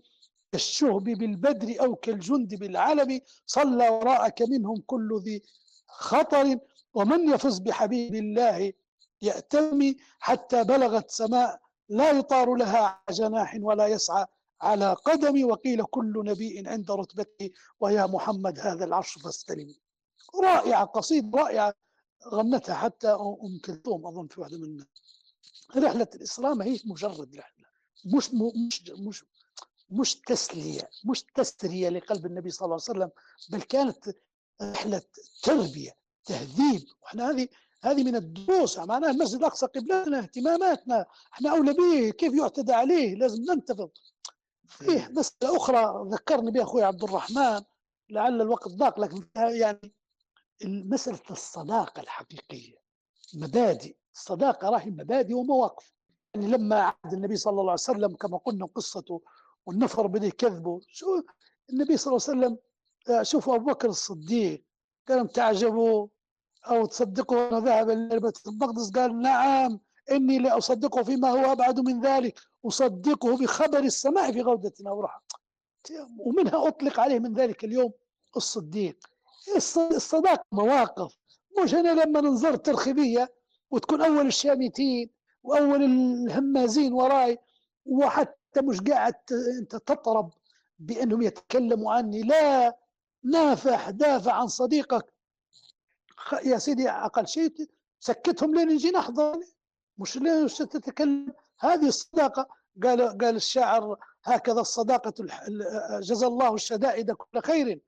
كالشهب 0.51 1.03
بالبدر 1.03 1.83
أو 1.83 1.95
كالجند 1.95 2.55
بالعلم 2.55 3.19
صلى 3.45 3.89
وراءك 3.89 4.41
منهم 4.41 4.83
كل 4.85 5.21
ذي 5.25 5.41
خطر 5.87 6.57
ومن 6.93 7.29
يفز 7.33 7.59
بحبيب 7.59 8.15
الله 8.15 8.73
يأتمي 9.21 9.97
حتى 10.19 10.63
بلغت 10.63 11.09
سماء 11.09 11.59
لا 11.89 12.11
يطار 12.11 12.55
لها 12.55 13.01
جناح 13.09 13.57
ولا 13.61 13.87
يسعى 13.87 14.25
على 14.61 14.93
قدم 14.93 15.49
وقيل 15.49 15.83
كل 15.83 16.13
نبي 16.25 16.63
عند 16.67 16.91
رتبته 16.91 17.49
ويا 17.79 18.05
محمد 18.05 18.59
هذا 18.59 18.85
العرش 18.85 19.13
فاستلم. 19.17 19.75
رائعة 20.35 20.85
قصيدة 20.85 21.39
رائعة 21.39 21.73
غنتها 22.27 22.75
حتى 22.75 23.07
أم 23.09 23.59
كلثوم 23.65 24.07
أظن 24.07 24.27
في 24.27 24.41
واحدة 24.41 24.57
من 24.57 24.83
رحلة 25.77 26.07
الإسلام 26.15 26.57
ما 26.57 26.65
هي 26.65 26.79
مجرد 26.85 27.35
رحلة 27.35 27.65
مش 28.05 28.29
مش 28.67 28.83
مش 28.89 29.23
مش 29.89 30.15
تسلية 30.15 30.89
مش 31.05 31.23
تسرية 31.35 31.89
لقلب 31.89 32.25
النبي 32.25 32.49
صلى 32.49 32.65
الله 32.65 32.79
عليه 32.89 32.99
وسلم 32.99 33.11
بل 33.49 33.61
كانت 33.61 34.15
رحلة 34.61 35.01
تربية 35.43 35.91
تهذيب. 36.25 36.81
وإحنا 37.03 37.29
هذه 37.29 37.47
هذه 37.83 38.03
من 38.03 38.15
الدروس 38.15 38.77
معناها 38.79 39.11
المسجد 39.11 39.39
الأقصى 39.39 39.65
قبلتنا 39.65 40.19
اهتماماتنا 40.19 41.05
إحنا 41.33 41.51
أولى 41.51 41.73
به 41.73 42.09
كيف 42.09 42.33
يعتدى 42.33 42.73
عليه 42.73 43.15
لازم 43.15 43.43
ننتفض 43.43 43.89
فيه 44.67 45.07
بس 45.07 45.35
أخرى 45.43 46.09
ذكرني 46.11 46.51
بها 46.51 46.63
أخوي 46.63 46.83
عبد 46.83 47.03
الرحمن 47.03 47.61
لعل 48.09 48.41
الوقت 48.41 48.67
ضاق 48.67 48.99
لكن 48.99 49.27
يعني 49.35 49.93
مسألة 50.65 51.19
الصداقة 51.31 52.01
الحقيقية. 52.01 52.75
مبادئ 53.33 53.95
الصداقة 54.15 54.69
راهي 54.69 54.91
مبادئ 54.91 55.33
ومواقف. 55.33 55.93
يعني 56.33 56.47
لما 56.47 56.81
عهد 56.81 57.13
النبي 57.13 57.35
صلى 57.35 57.51
الله 57.51 57.63
عليه 57.63 57.73
وسلم 57.73 58.15
كما 58.15 58.37
قلنا 58.37 58.65
قصته 58.65 59.21
والنفر 59.65 60.07
بده 60.07 60.27
يكذبوا 60.27 60.79
شو؟ 60.87 61.21
النبي 61.69 61.97
صلى 61.97 62.11
الله 62.15 62.25
عليه 62.27 62.39
وسلم 62.39 62.57
آه، 63.09 63.23
شوفوا 63.23 63.55
أبو 63.55 63.65
بكر 63.65 63.89
الصديق 63.89 64.63
كانوا 65.05 65.27
تعجبوا 65.27 66.07
أو 66.69 66.85
تصدقه 66.85 67.47
أنه 67.49 67.57
ذهب 67.57 67.89
إلى 67.89 68.19
بيت 68.19 68.47
المقدس؟ 68.47 68.91
قال 68.91 69.21
نعم 69.21 69.79
إني 70.11 70.39
لأصدقه 70.39 71.03
فيما 71.03 71.29
هو 71.29 71.51
أبعد 71.51 71.79
من 71.79 72.01
ذلك 72.01 72.39
أصدقه 72.65 73.37
بخبر 73.37 73.79
السماء 73.79 74.31
في 74.31 74.41
غودة 74.41 74.73
أو 74.87 75.07
ومنها 76.19 76.67
أطلق 76.67 76.99
عليه 76.99 77.19
من 77.19 77.33
ذلك 77.33 77.63
اليوم 77.63 77.91
الصديق. 78.37 79.10
الصداقة 79.77 80.45
مواقف. 80.51 81.17
مش 81.63 81.73
أنا 81.73 82.03
لما 82.03 82.21
ننظر 82.21 82.55
ترخيبية 82.55 83.33
وتكون 83.71 84.01
أول 84.01 84.27
الشامتين 84.27 85.09
وأول 85.43 85.83
الهمازين 85.83 86.93
وراي 86.93 87.37
وحتى 87.85 88.61
مش 88.63 88.81
قاعد 88.81 89.13
أنت 89.59 89.75
تطرب 89.75 90.33
بأنهم 90.79 91.21
يتكلموا 91.21 91.93
عني. 91.93 92.21
لا 92.21 92.77
نافح 93.23 93.89
دافع 93.89 94.33
عن 94.33 94.47
صديقك. 94.47 95.13
يا 96.43 96.57
سيدي 96.57 96.89
أقل 96.89 97.27
شيء 97.27 97.69
سكتهم 97.99 98.55
لين 98.55 98.71
يجي 98.71 98.91
نحضر. 98.91 99.39
مش 99.97 100.17
لين 100.17 100.47
تتكلم؟ 100.47 101.33
هذه 101.59 101.87
الصداقة. 101.87 102.47
قال 102.83 103.17
قال 103.17 103.35
الشاعر 103.35 103.97
هكذا 104.23 104.61
الصداقة 104.61 105.13
جزى 105.99 106.27
الله 106.27 106.53
الشدائد 106.53 107.11
كل 107.11 107.41
خير. 107.41 107.81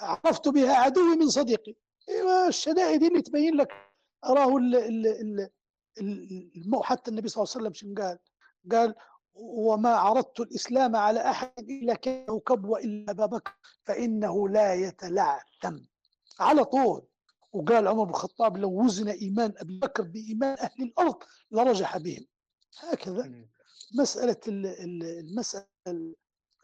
عرفت 0.00 0.48
بها 0.48 0.74
عدوي 0.74 1.16
من 1.16 1.28
صديقي. 1.28 1.74
أيوه 2.08 2.48
الشدائد 2.48 3.02
اللي 3.02 3.22
تبين 3.22 3.54
لك 3.56 3.68
أراه 4.24 4.56
ال 4.56 4.76
ال 4.76 5.50
ال 6.00 6.84
حتى 6.84 7.10
النبي 7.10 7.28
صلى 7.28 7.42
الله 7.42 7.52
عليه 7.54 7.62
وسلم 7.64 7.72
شنو 7.74 7.94
قال؟ 7.94 8.18
قال 8.72 8.94
وما 9.34 9.90
عرضت 9.90 10.40
الإسلام 10.40 10.96
على 10.96 11.30
أحد 11.30 11.52
إلا 11.70 11.94
كانه 11.94 12.40
كبوه 12.40 12.78
الا 12.78 13.10
أبا 13.12 13.26
بكر 13.26 13.52
فإنه 13.84 14.48
لا 14.48 14.74
يتلعثم. 14.74 15.78
على 16.40 16.64
طول. 16.64 17.06
وقال 17.52 17.88
عمر 17.88 18.04
بن 18.04 18.10
الخطاب 18.10 18.56
لو 18.56 18.84
وزن 18.84 19.08
إيمان 19.08 19.52
أبي 19.56 19.78
بكر 19.78 20.02
بإيمان 20.02 20.56
أهل 20.58 20.82
الأرض 20.82 21.16
لرجح 21.50 21.98
بهم. 21.98 22.26
هكذا. 22.78 23.32
مسألة 23.98 24.36
المسألة 24.48 25.66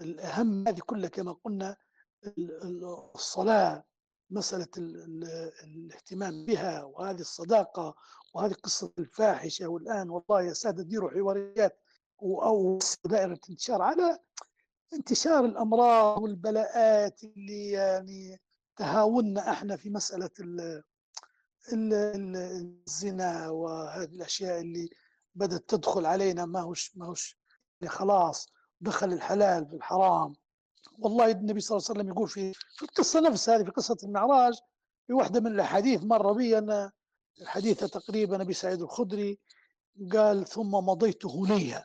الأهم 0.00 0.68
هذه 0.68 0.80
كلها 0.86 1.08
كما 1.08 1.32
قلنا 1.44 1.76
الصلاة 3.14 3.84
مسألة 4.30 4.68
الاهتمام 5.64 6.46
بها 6.46 6.84
وهذه 6.84 7.20
الصداقة 7.20 7.94
وهذه 8.34 8.52
قصه 8.52 8.92
الفاحشة 8.98 9.66
والآن 9.68 10.10
والله 10.10 10.42
يا 10.42 10.52
سادة 10.52 10.82
ديروا 10.82 11.10
حواريات 11.10 11.80
أو 12.22 12.78
دائرة 13.04 13.40
انتشار 13.50 13.82
على 13.82 14.18
انتشار 14.92 15.44
الأمراض 15.44 16.22
والبلاءات 16.22 17.24
اللي 17.24 17.70
يعني 17.70 18.40
تهاونا 18.76 19.50
إحنا 19.52 19.76
في 19.76 19.90
مسألة 19.90 20.30
الزنا 21.72 23.48
وهذه 23.48 24.04
الأشياء 24.14 24.60
اللي 24.60 24.90
بدأت 25.34 25.68
تدخل 25.68 26.06
علينا 26.06 26.44
ما 26.46 26.60
هوش 26.60 26.96
ما 26.96 27.06
هوش 27.06 27.38
يعني 27.80 27.94
خلاص 27.94 28.48
دخل 28.80 29.12
الحلال 29.12 29.66
في 29.66 29.74
الحرام. 29.76 30.34
والله 30.98 31.30
النبي 31.30 31.60
صلى 31.60 31.76
الله 31.76 31.86
عليه 31.88 31.98
وسلم 32.00 32.12
يقول 32.12 32.28
في 32.28 32.52
في 32.52 32.82
القصة 32.82 33.20
نفسها 33.20 33.56
هذه 33.56 33.64
في 33.64 33.70
قصة 33.70 33.96
المعراج 34.02 34.54
في 35.06 35.12
واحدة 35.12 35.40
من 35.40 35.46
الأحاديث 35.46 36.02
مر 36.04 36.32
بي 36.32 36.58
أن 36.58 36.90
الحديث 37.40 37.84
تقريبا 37.84 38.42
أبي 38.42 38.52
سعيد 38.52 38.82
الخدري 38.82 39.38
قال 40.12 40.46
ثم 40.46 40.70
مضيت 40.70 41.26
هنيها 41.26 41.84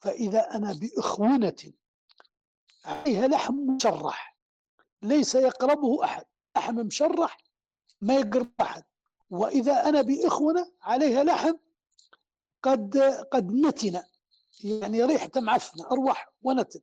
فإذا 0.00 0.40
أنا 0.40 0.72
باخونه 0.72 1.56
عليها 2.84 3.28
لحم 3.28 3.54
مشرح 3.54 4.36
ليس 5.02 5.34
يقربه 5.34 6.04
أحد 6.04 6.24
لحم 6.56 6.74
مشرح 6.74 7.38
ما 8.00 8.14
يقرب 8.14 8.50
أحد 8.60 8.82
وإذا 9.30 9.88
أنا 9.88 10.02
باخونه 10.02 10.72
عليها 10.82 11.24
لحم 11.24 11.52
قد 12.62 12.98
قد 13.32 13.52
نتن 13.52 14.02
يعني 14.64 15.04
ريحة 15.04 15.30
معفنة 15.36 15.86
أروح 15.92 16.32
ونتن. 16.42 16.80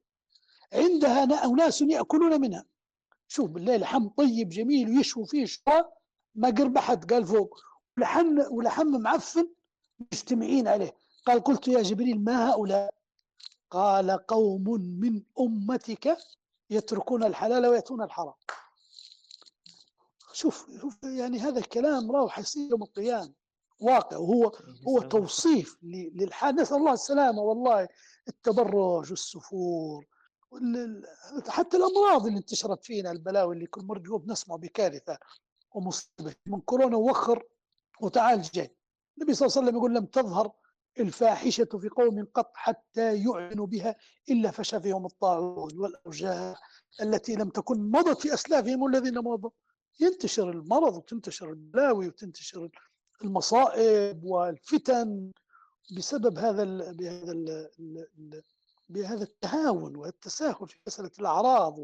عندها 0.74 1.46
أناس 1.46 1.82
يأكلون 1.82 2.42
منها. 2.42 2.66
شوف 3.28 3.50
بالله 3.50 3.78
لحم 3.78 4.08
طيب 4.08 4.50
جميل 4.50 4.90
ويشوي 4.90 5.26
فيه 5.26 5.46
شوى 5.46 5.86
ما 6.36 6.50
قرب 6.50 6.78
أحد 6.78 7.14
قال 7.14 7.26
فوق. 7.26 7.60
ولحم 7.98 8.40
ولحم 8.52 8.88
معفن 8.88 9.50
مجتمعين 10.00 10.68
عليه. 10.68 10.96
قال 11.26 11.44
قلت 11.44 11.68
يا 11.68 11.82
جبريل 11.82 12.24
ما 12.24 12.50
هؤلاء؟ 12.50 12.94
قال 13.72 14.12
قوم 14.12 14.64
من 15.00 15.24
أمتك 15.40 16.18
يتركون 16.70 17.24
الحلال 17.24 17.68
ويأتون 17.68 18.02
الحرام. 18.02 18.34
شوف 20.34 20.70
شوف 20.82 21.04
يعني 21.04 21.40
هذا 21.40 21.60
الكلام 21.60 22.12
راح 22.12 22.32
حيصير 22.32 22.72
يوم 22.72 22.84
القيامة. 22.84 23.34
واقع. 23.80 24.18
وهو 24.18 24.52
هو 24.88 25.00
توصيف 25.00 25.78
للحال 25.84 26.56
نسأل 26.56 26.78
الله 26.78 26.94
السلامة 26.94 27.42
والله 27.42 27.88
التبرج 28.28 29.10
والسفور. 29.10 30.06
حتى 31.48 31.78
الأمراض 31.78 32.26
اللي 32.26 32.38
انتشرت 32.38 32.84
فينا 32.86 33.12
البلاوي 33.12 33.56
اللي 33.56 33.66
كل 33.68 33.82
مره 33.82 34.24
نسمع 34.28 34.56
بكارثة 34.56 35.18
ومصيبة 35.72 36.36
من 36.46 36.62
كورونا 36.62 36.98
وخر 36.98 37.44
وتعال 38.02 38.42
جاي. 38.42 38.76
النبي 39.18 39.34
صلى 39.34 39.46
الله 39.46 39.58
عليه 39.58 39.68
وسلم 39.68 39.78
يقول 39.78 39.96
لم 39.96 40.06
تظهر 40.06 40.52
الفاحشة 41.00 41.66
في 41.82 41.90
قوم 41.90 42.26
قط 42.34 42.52
حتى 42.56 43.24
يعلنوا 43.24 43.68
بها 43.68 43.96
إلا 44.30 44.52
فشى 44.52 44.80
فيهم 44.80 45.06
الطاعون 45.06 45.78
والأوجاع 45.78 46.56
التي 47.02 47.36
لم 47.36 47.50
تكن 47.50 47.92
مضت 47.92 48.22
في 48.22 48.34
أسلافهم 48.34 48.86
الذين 48.88 49.18
مضوا. 49.18 49.50
ينتشر 50.00 50.50
المرض 50.50 50.96
وتنتشر 50.96 51.50
البلاوي 51.50 52.08
وتنتشر 52.08 52.70
المصائب 53.24 54.24
والفتن 54.24 55.32
بسبب 55.98 56.38
هذا 56.38 56.64
ال 56.64 56.98
بهذا 56.98 57.32
ال 57.32 58.44
بهذا 58.90 59.24
التهاون 59.24 59.96
والتساهل 59.96 60.70
في 60.70 60.80
مسألة 60.88 61.12
الأعراض 61.20 61.76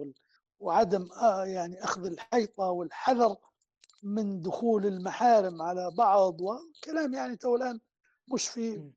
وعدم 0.60 1.12
آه، 1.12 1.46
يعني 1.46 1.84
أخذ 1.84 2.06
الحيطة 2.06 2.70
والحذر 2.70 3.36
من 4.04 4.42
دخول 4.42 4.86
المحارم 4.86 5.62
على 5.62 5.92
بعض 5.92 6.42
وكلام 6.42 7.14
يعني 7.14 7.36
تو 7.38 7.56
الآن 7.56 7.80
مش 8.34 8.48
في 8.48 8.92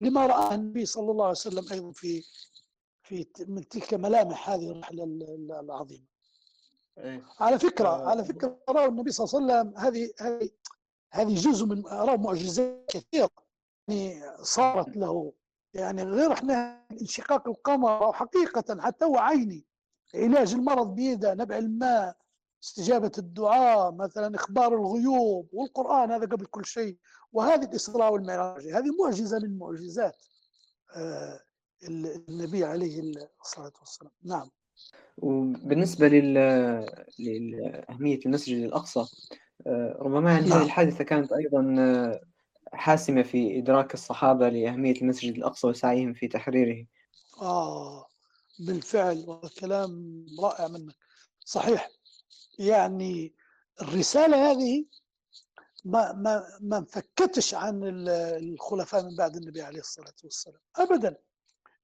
لما 0.00 0.26
رأى 0.26 0.54
النبي 0.54 0.86
صلى 0.86 1.10
الله 1.10 1.24
عليه 1.24 1.36
وسلم 1.36 1.72
أيضا 1.72 1.92
في 1.92 2.22
في 3.02 3.26
من 3.48 3.68
تلك 3.68 3.94
ملامح 3.94 4.50
هذه 4.50 4.70
الرحلة 4.70 5.04
العظيمة 5.60 6.06
إيه. 6.98 7.24
على 7.40 7.58
فكرة 7.58 7.88
آه. 7.88 8.08
على 8.08 8.24
فكرة 8.24 8.58
رأوا 8.68 8.88
النبي 8.88 9.10
صلى 9.10 9.40
الله 9.40 9.54
عليه 9.54 9.68
وسلم 9.70 9.78
هذه 9.78 10.12
هذه 10.20 10.50
هذه 11.12 11.34
جزء 11.34 11.66
من 11.66 11.86
رأوا 11.86 12.16
معجزات 12.16 12.84
كثيرة 12.88 13.30
يعني 13.88 14.22
صارت 14.42 14.96
له. 14.96 15.32
يعني 15.74 16.02
غير 16.02 16.32
إحنا 16.32 16.86
انشقاق 17.00 17.48
القمر 17.48 18.04
أو 18.04 18.12
حقيقة 18.12 18.80
حتى 18.80 19.04
هو 19.04 19.16
عيني. 19.16 19.66
علاج 20.14 20.54
المرض 20.54 20.94
بيده 20.94 21.34
نبع 21.34 21.58
الماء 21.58 22.16
استجابة 22.64 23.12
الدعاء 23.18 23.92
مثلا 23.92 24.36
إخبار 24.36 24.74
الغيوب 24.74 25.48
والقرآن 25.52 26.10
هذا 26.10 26.26
قبل 26.26 26.46
كل 26.46 26.64
شيء. 26.64 26.98
وهذه 27.32 27.64
الإسراء 27.64 28.12
والمعراج 28.12 28.66
هذه 28.66 28.90
معجزة 29.02 29.38
من 29.38 29.58
معجزات 29.58 30.16
آه، 30.96 31.40
النبي 32.28 32.64
عليه 32.64 33.12
الصلاة 33.40 33.72
والسلام. 33.80 34.12
نعم. 34.22 34.50
وبالنسبة 35.16 36.08
لل... 36.08 36.34
لأهمية 37.18 38.20
المسجد 38.26 38.62
الأقصى 38.62 39.04
آه، 39.66 39.98
ربما 40.00 40.38
هذه 40.38 40.48
نعم. 40.48 40.62
الحادثة 40.62 41.04
كانت 41.04 41.32
أيضا 41.32 41.76
آه، 41.78 42.20
حاسمة 42.74 43.22
في 43.22 43.58
إدراك 43.58 43.94
الصحابة 43.94 44.48
لأهمية 44.48 44.94
المسجد 45.02 45.34
الأقصى 45.34 45.66
وسعيهم 45.66 46.12
في 46.12 46.28
تحريره. 46.28 46.86
آه 47.42 48.06
بالفعل 48.58 49.40
كلام 49.60 50.26
رائع 50.40 50.68
منك. 50.68 50.94
صحيح. 51.44 51.90
يعني 52.58 53.34
الرسالة 53.82 54.50
هذه 54.50 54.84
ما 55.84 56.12
ما 56.12 56.58
ما 56.60 56.78
انفكتش 56.78 57.54
عن 57.54 57.80
الخلفاء 57.84 59.02
من 59.02 59.16
بعد 59.16 59.36
النبي 59.36 59.62
عليه 59.62 59.80
الصلاة 59.80 60.14
والسلام 60.24 60.60
أبدا. 60.76 61.16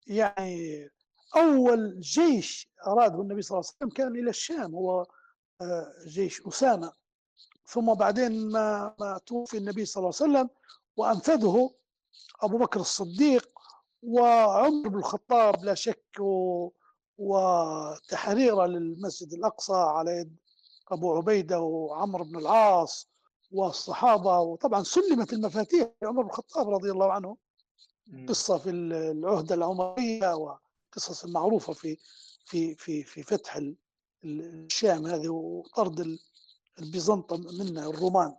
يعني 0.07 0.89
أول 1.37 2.01
جيش 2.01 2.71
أراده 2.87 3.23
النبي 3.23 3.43
صلى 3.43 3.59
الله 3.59 3.69
عليه 3.69 3.77
وسلم 3.77 3.97
كان 3.97 4.23
إلى 4.23 4.31
الشام 4.31 4.75
هو 4.75 5.07
آه، 5.61 5.95
جيش 6.07 6.47
أسامة. 6.47 6.93
ثم 7.67 7.95
بعدين 7.95 8.51
ما, 8.51 8.95
ما 9.01 9.21
توفي 9.27 9.57
النبي 9.59 9.85
صلى 9.85 10.01
الله 10.01 10.15
عليه 10.21 10.31
وسلم 10.33 10.51
وأنفذه 11.01 11.71
أبو 12.43 12.59
بكر 12.59 12.81
الصديق 12.81 13.49
وعمر 14.03 14.89
بن 14.89 14.99
الخطاب 14.99 15.65
لا 15.65 15.75
شك 15.75 16.21
وتحرير 17.19 18.65
للمسجد 18.67 19.33
الأقصى 19.33 19.73
على 19.75 20.11
يد 20.17 20.37
أبو 20.89 21.17
عبيدة 21.17 21.61
وعمر 21.61 22.23
بن 22.23 22.37
العاص 22.39 23.09
والصحابة. 23.53 24.41
وطبعا 24.41 24.83
سلمت 24.83 25.33
المفاتيح 25.33 25.89
لعمر 26.03 26.23
بن 26.23 26.29
الخطاب 26.29 26.69
رضي 26.71 26.91
الله 26.91 27.13
عنه. 27.13 27.37
قصة 28.29 28.59
في 28.59 28.71
العهدة 28.71 29.55
العمرية 29.55 30.35
القصص 30.35 31.25
المعروفة 31.25 31.73
في 31.73 31.97
في 32.45 32.75
في 32.75 33.03
في 33.05 33.23
فتح 33.23 33.61
الشام 34.25 35.07
هذه 35.07 35.29
وطرد 35.29 36.19
البيزنطة 36.79 37.37
منا 37.37 37.87
الرومان. 37.87 38.37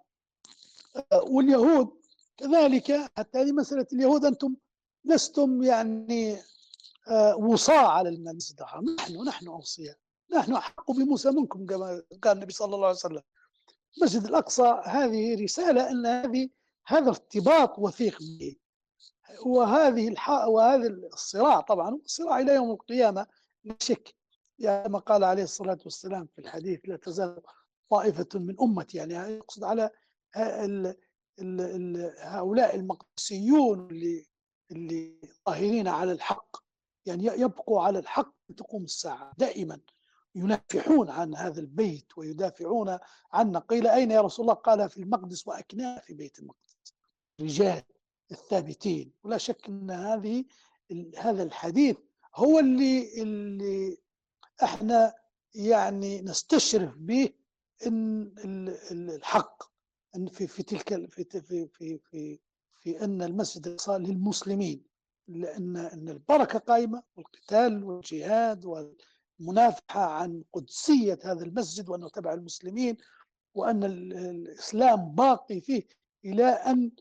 واليهود 1.24 2.01
كذلك 2.42 3.12
حتى 3.18 3.40
هذه 3.40 3.52
مسألة 3.52 3.88
اليهود 3.94 4.26
أنتم 4.26 4.56
لستم 5.06 5.64
يعني 5.64 6.38
وصاة 7.38 7.88
على 7.88 8.10
المسجد 8.10 8.62
نحن 9.00 9.24
نحن 9.28 9.48
أوصياء 9.48 9.96
نحن 10.34 10.54
أحق 10.54 10.92
بموسى 10.92 11.32
منكم 11.32 11.66
كما 11.66 12.04
قال 12.24 12.38
النبي 12.38 12.54
صلى 12.54 12.76
الله 12.76 12.88
عليه 12.88 12.98
وسلم. 12.98 13.22
المسجد 13.98 14.24
الأقصى 14.24 14.82
هذه 14.86 15.44
رسالة 15.44 15.90
أن 15.92 16.06
هذه 16.06 16.50
هذا 16.88 17.10
ارتباط 17.10 17.80
وثيق 17.80 18.20
به. 18.20 18.56
وهذه 19.46 20.08
الحق 20.08 20.48
وهذا 20.48 20.88
الصراع 20.88 21.60
طبعا 21.62 22.00
الصراع 22.06 22.40
إلى 22.40 22.56
يوم 22.56 22.72
القيامة 22.72 23.28
لا 23.64 23.76
شك. 23.80 24.16
يعني 24.60 24.90
ما 24.90 25.00
قال 25.00 25.24
عليه 25.24 25.44
الصلاة 25.44 25.80
والسلام 25.84 26.28
في 26.36 26.42
الحديث 26.42 26.80
لا 26.84 26.96
تزال 26.98 27.42
طائفة 27.90 28.28
من 28.36 28.56
أمتي. 28.62 28.98
يعني 28.98 29.14
يقصد 29.14 29.64
على 29.64 29.90
ال 31.40 31.62
ال 31.62 32.14
هؤلاء 32.20 32.76
المقدسيون 32.76 33.88
اللي 33.92 34.26
اللي 34.72 35.22
ظاهرين 35.50 35.88
على 35.88 36.12
الحق 36.12 36.58
يعني 37.06 37.26
يبقوا 37.26 37.82
على 37.82 38.00
الحق 38.00 38.34
تقوم 38.58 38.84
الساعة 38.84 39.34
دائما 39.38 39.80
ينافحون 40.36 41.10
عن 41.10 41.36
هذا 41.36 41.60
البيت 41.60 42.18
ويدافعون 42.18 42.98
عنا 43.34 43.60
قيل 43.60 43.88
أين 43.88 44.12
يا 44.12 44.22
رسول 44.22 44.44
الله؟ 44.44 44.54
قال 44.54 44.90
في 44.90 44.98
المقدس 44.98 45.48
وأكناه 45.48 46.00
في 46.00 46.14
بيت 46.14 46.40
المقدس. 46.40 46.94
رجال 47.42 47.84
الثابتين. 48.32 49.12
ولا 49.24 49.38
شك 49.38 49.68
أن 49.70 49.92
هذه 49.92 50.46
هذا 51.18 51.44
الحديث 51.44 51.98
هو 52.36 52.60
اللي 52.60 53.22
اللي 53.22 53.98
إحنا 54.64 55.14
يعني 55.56 56.22
نستشرف 56.22 56.98
به 56.98 57.30
إن 57.88 58.34
الحق. 58.92 59.71
أن 60.16 60.28
في 60.28 60.48
في 60.48 60.64
تلك 60.64 61.10
في 61.10 61.24
في 61.24 61.68
في 61.68 61.98
في, 61.98 62.40
في 62.82 63.04
أن 63.04 63.22
المسجد 63.22 63.80
صار 63.80 64.00
للمسلمين 64.00 64.84
لأن 65.28 65.78
أن 65.78 66.10
البركة 66.10 66.60
قائمة 66.60 67.04
والقتال 67.16 67.84
والجهاد 67.84 68.66
والمنافحة 68.66 70.02
عن 70.02 70.44
قدسية 70.54 71.20
هذا 71.24 71.44
المسجد 71.46 71.90
وأنه 71.90 72.10
تبع 72.10 72.34
المسلمين 72.34 72.98
وأن 73.54 73.84
الإسلام 73.84 75.16
باقي 75.16 75.62
فيه 75.62 75.88
إلى 76.26 76.46
أن 76.46 76.92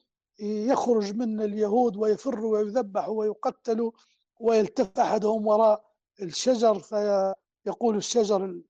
يخرج 0.41 1.15
من 1.16 1.41
اليهود 1.41 1.97
ويفروا 1.97 2.59
ويذبحوا 2.59 3.19
ويقتلوا 3.19 3.93
ويلتف 4.41 4.99
أحدهم 4.99 5.47
وراء 5.47 5.91
الشجر 6.23 6.78
فيقول 6.78 7.97
الشجر 7.97 8.61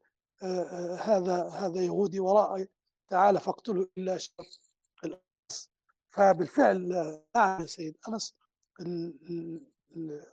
هذا 0.98 1.48
هذا 1.48 1.80
يهودي 1.82 2.20
وراء 2.20 2.66
تعال 3.10 3.40
فاقتلوا 3.40 3.86
شر 4.16 4.44
الأنس. 5.04 5.70
فبالفعل 6.10 7.20
نعم 7.36 7.66
سيد 7.66 7.98
أنس 8.08 8.34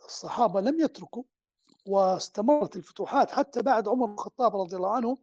الصحابة 0.06 0.62
لم 0.62 0.80
يتركوا 0.80 1.24
واستمرت 1.86 2.76
الفتوحات 2.76 3.32
حتى 3.32 3.62
بعد 3.62 3.88
عمر 3.88 4.14
الخطاب 4.14 4.56
رضي 4.56 4.76
الله 4.76 4.95
عنه 4.95 5.18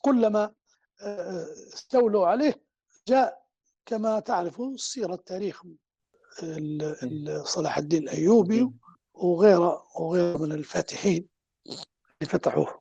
كلما 0.00 0.54
استولوا 1.74 2.26
عليه 2.26 2.62
جاء 3.08 3.46
كما 3.86 4.20
تعرفوا 4.20 4.74
السيرة 4.74 5.14
التاريخ 5.14 5.62
صلاح 7.44 7.78
الدين 7.78 8.02
الأيوبي 8.02 8.70
وغيره 9.14 9.86
وغيره 10.00 10.38
من 10.38 10.52
الفاتحين 10.52 11.28
اللي 11.66 12.30
فتحوه. 12.32 12.80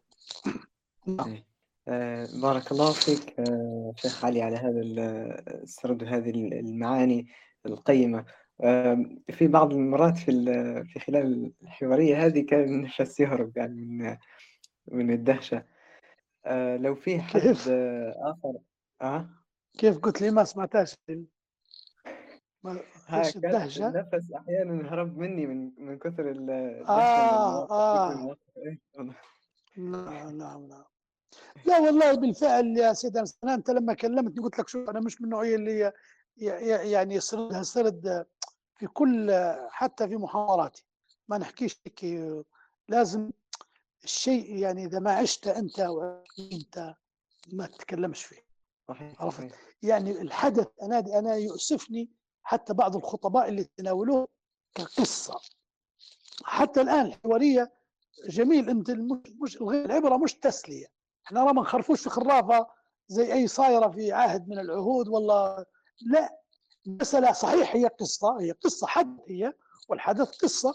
آه 1.88 2.28
بارك 2.42 2.72
الله 2.72 2.94
فيك 2.94 3.40
آه 3.40 3.94
شيخ 3.96 4.26
علي 4.26 4.42
على 4.42 4.56
هذا 4.56 4.82
السرد 5.64 6.04
وهذه 6.04 6.30
المعاني 6.30 7.28
القيمة. 7.66 8.26
آه 8.64 9.06
في 9.30 9.48
بعض 9.48 9.74
المرات 9.74 10.18
في 10.18 10.32
في 10.86 11.00
خلال 11.00 11.54
الحوارية 11.64 12.26
هذه 12.26 12.46
كان 12.46 12.64
النفس 12.64 13.20
يهرب 13.20 13.58
يعني 13.58 13.86
من 13.86 14.18
من 14.88 15.12
الدهشة. 15.12 15.66
آه 16.46 16.78
لو 16.78 16.96
في 16.96 17.20
حد 17.20 17.42
كيف؟ 17.42 17.70
آخر 17.70 18.54
آه؟ 19.02 19.30
كيف؟ 19.78 19.98
قلت 19.98 20.22
لي 20.22 20.32
ما 20.32 20.44
سمعتهاش. 20.44 20.96
ها 23.08 23.32
كان 23.32 23.46
الدهشة؟ 23.46 23.88
النفس 23.88 24.32
أحيانا 24.34 24.94
هرب 24.94 25.18
مني 25.18 25.46
من 25.46 25.72
من 25.78 26.00
كثر 26.00 26.30
الدهشة 26.32 26.90
آه 26.90 28.12
اللي 28.12 28.32
آه. 28.32 28.38
إيه،. 28.58 28.80
نعم 29.78 30.38
نعم 30.38 30.68
نعم. 30.68 30.84
لا 31.66 31.80
والله 31.80 32.14
بالفعل 32.14 32.78
يا 32.78 32.94
سيدي 32.94 33.20
أنا 33.44 33.54
أنت 33.54 33.70
لما 33.70 33.94
كلمتني 33.94 34.44
قلت 34.44 34.60
لك 34.60 34.68
شوف 34.70 34.90
أنا 34.90 35.00
مش 35.00 35.22
من 35.22 35.26
النوعية 35.26 35.56
اللي 35.56 35.92
يعني 36.92 37.16
يسردها 37.16 37.64
سرد 37.64 38.26
في 38.76 38.88
كل 38.88 39.32
حتى 39.70 40.08
في 40.08 40.16
محاضراتي. 40.18 40.86
ما 41.28 41.38
نحكيش 41.38 41.80
هيك 41.86 42.06
لازم 42.90 43.32
الشيء 44.04 44.56
يعني 44.56 44.86
إذا 44.86 45.00
ما 45.00 45.12
عشت 45.12 45.48
أنت 45.48 45.80
وأنت 45.80 46.96
ما 47.54 47.68
تتكلمش 47.68 48.24
فيه. 48.24 48.46
صحيح 48.88 49.22
عرفت؟ 49.22 49.52
يعني 49.82 50.12
الحدث 50.22 50.68
أنا 50.82 51.00
أنا 51.00 51.36
يؤسفني 51.36 52.10
حتى 52.44 52.74
بعض 52.74 52.96
الخطباء 52.96 53.50
اللي 53.50 53.64
تناولوه 53.64 54.28
كقصة. 54.76 55.40
حتى 56.44 56.82
الآن 56.82 57.06
الحوارية 57.06 57.74
جميل 58.28 58.70
أنت 58.70 58.90
المش 58.90 59.20
مش 59.42 59.58
العبرة 59.62 60.18
مش 60.18 60.34
تسلية. 60.34 60.95
إحنا 61.28 61.44
ما 61.52 61.62
نخرفوش 61.62 62.02
في 62.02 62.10
خرافة 62.10 62.68
زي 63.08 63.34
أي 63.34 63.48
صايرة 63.48 63.88
في 63.90 64.12
عهد 64.12 64.48
من 64.50 64.60
العهود 64.60 65.08
والله. 65.08 65.66
لا 66.02 66.40
مسألة 66.86 67.32
صحيح 67.32 67.76
هي 67.76 67.88
قصة 67.88 68.40
هي 68.42 68.52
قصة 68.52 68.88
حدث 68.88 69.20
هي 69.28 69.54
والحدث 69.90 70.30
قصة. 70.38 70.74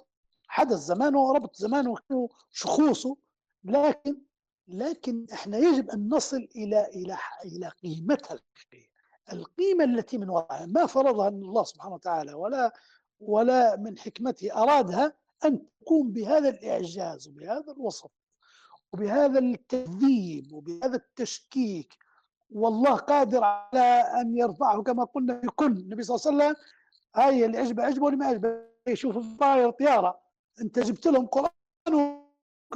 حدث 0.48 0.76
زمانه 0.78 1.20
وربط 1.20 1.56
زمانه 1.56 1.94
وشخوصه 2.10 3.16
لكن 3.64 4.16
لكن 4.68 5.26
إحنا 5.32 5.58
يجب 5.58 5.90
أن 5.90 6.08
نصل 6.08 6.48
إلى 6.56 6.86
إلى 6.86 7.18
إلى 7.44 7.68
قيمتها 7.68 8.34
الحقيقية. 8.34 8.90
القيمة 9.32 9.84
التي 9.84 10.18
من 10.18 10.28
وراءها 10.30 10.66
ما 10.66 10.86
فرضها 10.86 11.28
الله 11.28 11.64
سبحانه 11.64 11.94
وتعالى 11.94 12.34
ولا 12.34 12.72
ولا 13.20 13.76
من 13.76 13.98
حكمته 13.98 14.62
أرادها 14.62 15.12
أن 15.44 15.66
تقوم 15.80 16.12
بهذا 16.12 16.48
الإعجاز 16.48 17.28
وبهذا 17.28 17.72
الوصف. 17.72 18.10
وبهذا 18.92 19.38
التكذيب 19.38 20.52
وبهذا 20.52 20.96
التشكيك 20.96 21.96
والله 22.50 22.94
قادر 22.94 23.44
على 23.44 24.04
أن 24.20 24.36
يرفعه 24.36 24.82
كما 24.82 25.04
قلنا 25.04 25.40
يكن 25.44 25.72
النبي 25.72 26.02
صلى 26.02 26.16
الله 26.16 26.44
عليه 26.44 26.54
وسلم. 26.54 26.64
هاي 27.16 27.44
اللي 27.44 27.58
عجبه 27.58 27.82
عجبه 27.82 28.04
واللي 28.04 28.18
ما 28.18 28.26
عجبه. 28.26 28.64
يشوف 28.86 29.16
الطاير 29.16 29.70
طياره 29.70 30.20
أنت 30.60 30.78
جبت 30.78 31.06
لهم 31.06 31.26
قرآن 31.26 31.50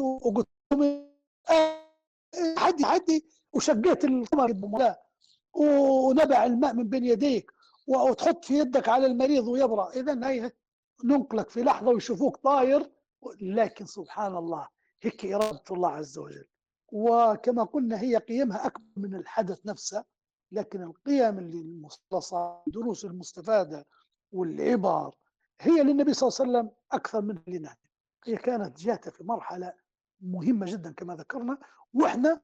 وقلت 0.00 0.48
لهم 0.72 1.08
حدي 2.56 2.84
حدي. 2.84 3.26
وشقيت 3.52 4.04
القمر. 4.04 4.94
ونبع 5.54 6.44
الماء 6.44 6.74
من 6.74 6.88
بين 6.88 7.04
يديك 7.04 7.52
وتحط 7.86 8.44
في 8.44 8.58
يدك 8.58 8.88
على 8.88 9.06
المريض 9.06 9.48
ويبرأ. 9.48 9.90
إذا 9.90 10.28
هي 10.28 10.52
ننقلك 11.04 11.48
في 11.48 11.62
لحظة 11.62 11.88
ويشوفوك 11.88 12.36
طاير. 12.36 12.90
لكن 13.40 13.86
سبحان 13.86 14.36
الله 14.36 14.68
هيك 15.04 15.24
إرادة 15.26 15.62
الله 15.70 15.88
عز 15.90 16.18
وجل. 16.18 16.44
وكما 16.92 17.64
قلنا 17.64 18.00
هي 18.00 18.16
قيمها 18.16 18.66
أكبر 18.66 18.84
من 18.96 19.14
الحدث 19.14 19.66
نفسه 19.66 20.04
لكن 20.52 20.82
القيم 20.82 21.38
اللي 21.38 21.60
المستلصة 21.60 22.62
الدروس 22.66 23.04
المستفادة 23.04 23.86
والعبر 24.32 25.14
هي 25.60 25.82
للنبي 25.82 26.14
صلى 26.14 26.28
الله 26.28 26.40
عليه 26.58 26.68
وسلم 26.68 26.76
أكثر 26.92 27.20
من 27.22 27.38
لنا 27.46 27.76
هي 28.26 28.36
كانت 28.36 28.78
جاته 28.80 29.10
في 29.10 29.24
مرحلة 29.24 29.72
مهمة 30.20 30.66
جدا 30.66 30.92
كما 30.92 31.16
ذكرنا 31.16 31.58
وإحنا 31.94 32.40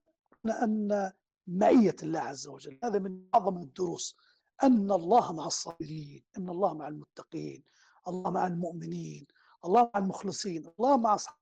أن 0.63 1.13
معية 1.47 1.97
الله 2.03 2.21
عز 2.21 2.47
وجل 2.49 2.79
هذا 2.85 2.99
من 2.99 3.25
أعظم 3.35 3.57
الدروس. 3.57 4.17
أن 4.63 4.91
الله 4.93 5.33
مع 5.33 5.47
الصابرين 5.47 6.23
أن 6.39 6.49
الله 6.49 6.75
مع 6.75 6.89
المتقين 6.89 7.65
الله 8.09 8.31
مع 8.31 8.47
المؤمنين 8.47 9.27
الله 9.65 9.91
مع 9.95 10.01
المخلصين 10.01 10.67
الله 10.79 10.97
مع 10.97 11.15
أصحاب 11.15 11.37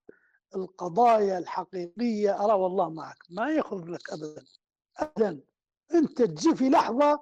القضايا 0.54 1.38
الحقيقية 1.38 2.44
أرى 2.44 2.52
والله 2.52 2.90
معك 2.90 3.16
ما 3.30 3.50
يأخذ 3.50 3.84
لك 3.84 4.10
أبدا 4.10 4.44
أبدا. 4.96 5.40
أنت 5.94 6.22
تجي 6.22 6.54
في 6.54 6.68
لحظة 6.70 7.20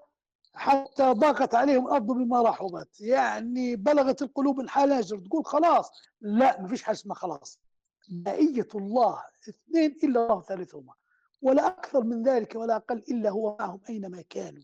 حتى 0.54 1.12
ضاقت 1.12 1.54
عليهم 1.54 1.86
الأرض 1.86 2.06
بما 2.06 2.42
رحبت 2.42 3.00
يعني 3.00 3.76
بلغت 3.76 4.22
القلوب 4.22 4.60
الحناجر 4.60 5.18
تقول 5.18 5.44
خلاص 5.44 5.90
لا 6.20 6.60
ما 6.62 6.68
فيش 6.68 6.82
حاجة 6.82 6.94
اسمها 6.96 7.16
خلاص. 7.16 7.58
مائية 8.08 8.68
الله 8.74 9.22
اثنين 9.48 9.96
إلا 10.04 10.22
الله 10.26 10.40
ثالثهما 10.42 10.92
ولا 11.42 11.66
أكثر 11.66 12.04
من 12.04 12.22
ذلك 12.22 12.54
ولا 12.54 12.76
أقل 12.76 12.98
إلا 12.98 13.30
هو 13.30 13.56
معهم 13.60 13.80
أينما 13.88 14.22
كانوا. 14.30 14.62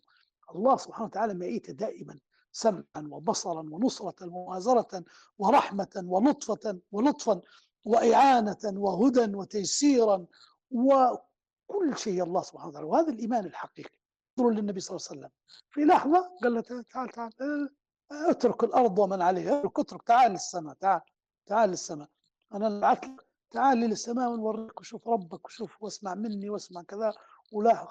الله 0.55 0.76
سبحانه 0.76 1.05
وتعالى 1.06 1.34
مائيته 1.34 1.72
دائما 1.72 2.18
سمعا 2.52 2.84
وبصرا 3.10 3.60
ونصرة 3.70 4.14
ومؤازرة 4.26 5.05
ورحمة 5.39 6.02
ولطفة 6.06 6.78
ولطفا. 6.93 7.40
وإعانة 7.85 8.59
وهدى 8.65 9.37
وتيسيرا 9.37 10.27
وكل 10.71 11.97
شيء 11.97 12.23
الله 12.23 12.43
سبحانه 12.43 12.69
وتعالى. 12.69 12.87
وهذا 12.87 13.13
الإيمان 13.13 13.45
الحقيقي. 13.45 13.91
انظروا 14.39 14.53
للنبي 14.55 14.81
صلى 14.81 14.97
الله 14.97 15.07
عليه 15.11 15.21
وسلم. 15.21 15.31
في 15.71 15.85
لحظة 15.85 16.31
قال 16.43 16.55
له 16.55 16.61
تعال 16.61 17.09
تعال 17.09 17.71
اترك 18.13 18.65
الأرض 18.65 18.99
ومن 18.99 19.23
عليها. 19.23 19.59
اترك 19.59 19.79
اترك. 19.79 20.03
تعال 20.03 20.33
للسماء. 20.33 20.75
تعال 20.75 21.01
تعال 21.47 21.71
للسماء. 21.71 22.09
أنا 22.55 22.69
لك. 22.93 23.11
تعال 23.51 23.79
للسماء 23.79 24.31
ونوريك 24.31 24.81
وشوف 24.81 25.09
ربك 25.09 25.47
وشوف 25.47 25.83
واسمع 25.83 26.15
مني 26.15 26.51
واسمع 26.51 26.83
كذا 26.83 27.13
ولا 27.53 27.89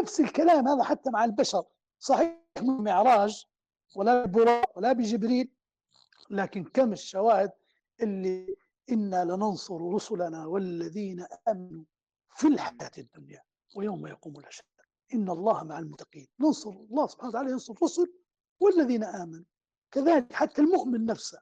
نفس 0.00 0.20
الكلام 0.20 0.68
هذا 0.68 0.82
حتى 0.82 1.10
مع 1.10 1.24
البشر. 1.24 1.64
صحيح 1.98 2.38
من 2.62 2.84
معراج 2.84 3.46
ولا 3.96 4.26
براق 4.26 4.78
ولا 4.78 4.92
بجبريل 4.92 5.50
لكن 6.30 6.64
كم 6.64 6.92
الشواهد 6.92 7.52
اللي 8.02 8.56
إنا 8.90 9.24
لننصر 9.24 9.94
رسلنا 9.94 10.46
والذين 10.46 11.26
آمنوا 11.48 11.84
في 12.34 12.48
الحياة 12.48 12.90
الدنيا 12.98 13.42
ويوم 13.76 14.06
يقوم 14.06 14.38
الأشهاد 14.38 14.68
إن 15.14 15.30
الله 15.30 15.64
مع 15.64 15.78
المتقين. 15.78 16.28
ننصر 16.40 16.70
الله 16.70 17.06
سبحانه 17.06 17.28
وتعالى 17.28 17.50
ينصر 17.50 17.72
الرسل 17.72 18.12
والذين 18.60 19.04
آمنوا. 19.04 19.44
كذلك 19.90 20.32
حتى 20.32 20.60
المؤمن 20.60 21.06
نفسه 21.06 21.38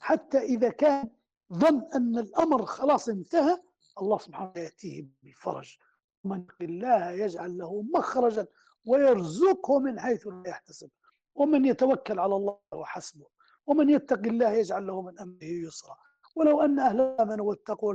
حتى 0.00 0.38
إذا 0.38 0.70
كان 0.70 1.10
ظن 1.52 1.88
أن 1.94 2.18
الأمر 2.18 2.66
خلاص 2.66 3.08
انتهى 3.08 3.62
الله 4.00 4.18
سبحانه 4.18 4.50
وتعالى 4.50 4.64
يأتيه 4.64 5.06
بالفرج. 5.22 5.78
من 6.24 6.46
الله 6.60 7.10
يجعل 7.10 7.58
له 7.58 7.82
مخرجا 7.82 8.46
ويرزقه 8.84 9.78
من 9.78 10.00
حيث 10.00 10.26
لا 10.26 10.42
يحتسب. 10.46 10.90
ومن 11.34 11.64
يتوكل 11.64 12.18
على 12.18 12.36
الله 12.36 12.58
وحسبه 12.72 13.26
ومن 13.66 13.90
يتق 13.90 14.26
الله 14.26 14.50
يجعل 14.50 14.86
له 14.86 15.02
من 15.02 15.18
أمره 15.18 15.44
يسرا. 15.44 15.96
ولو 16.34 16.60
أن 16.60 16.78
أهل 16.78 17.00
آمنوا 17.00 17.48
واتقوا 17.48 17.94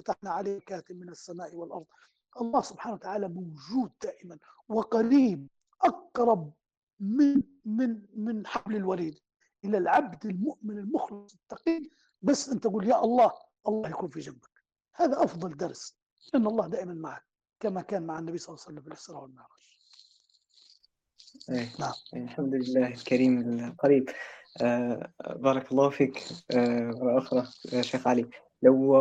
لفتحنا 0.00 0.30
عليه 0.30 0.58
كاتب 0.58 0.96
من 0.96 1.08
السماء 1.08 1.54
والأرض. 1.54 1.86
الله 2.40 2.60
سبحانه 2.62 2.94
وتعالى 2.94 3.28
موجود 3.28 3.92
دائما 4.02 4.38
وقريب 4.68 5.48
أقرب 5.82 6.52
من 7.00 7.42
من 7.64 8.02
من 8.14 8.46
حبل 8.46 8.76
الوريد 8.76 9.18
إلى 9.64 9.78
العبد 9.78 10.26
المؤمن 10.26 10.78
المخلص 10.78 11.34
التقي. 11.34 11.90
بس 12.22 12.48
أنت 12.48 12.64
تقول 12.64 12.88
يا 12.88 13.04
الله 13.04 13.32
الله 13.68 13.90
يكون 13.90 14.08
في 14.08 14.20
جنبك. 14.20 14.50
هذا 14.94 15.24
أفضل 15.24 15.56
درس 15.56 15.96
أن 16.34 16.46
الله 16.46 16.66
دائما 16.66 16.94
معك 16.94 17.24
كما 17.60 17.82
كان 17.82 18.02
مع 18.02 18.18
النبي 18.18 18.38
صلى 18.38 18.48
الله 18.48 18.64
عليه 18.64 18.72
وسلم 18.72 18.82
في 18.82 18.88
الإسراء 18.88 19.22
والمعراج. 19.22 19.62
أيه. 21.50 21.68
نعم. 21.80 21.92
الحمد 22.14 22.54
لله 22.54 22.86
الكريم 22.86 23.64
القريب. 23.64 24.10
آه 24.60 25.10
بارك 25.36 25.72
الله 25.72 25.90
فيك 25.90 26.22
آه 26.50 26.90
مرة 26.90 27.18
أخرى 27.18 27.46
آه 27.74 27.80
شيخ 27.80 28.06
علي. 28.06 28.26
لو 28.62 28.96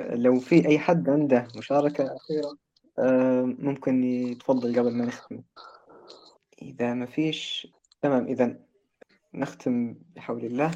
لو 0.00 0.40
في 0.40 0.68
أي 0.68 0.78
حد 0.78 1.10
عنده 1.10 1.48
مشاركة 1.56 2.16
أخيرة 2.16 2.56
آه 2.98 3.42
ممكن 3.42 4.04
يتفضل 4.04 4.78
قبل 4.78 4.92
ما 4.92 5.04
نختم. 5.04 5.42
إذا 6.62 6.94
ما 6.94 7.06
فيش 7.06 7.68
تمام 8.02 8.26
إذا 8.26 8.58
نختم 9.34 9.94
بحول 10.16 10.44
الله 10.44 10.70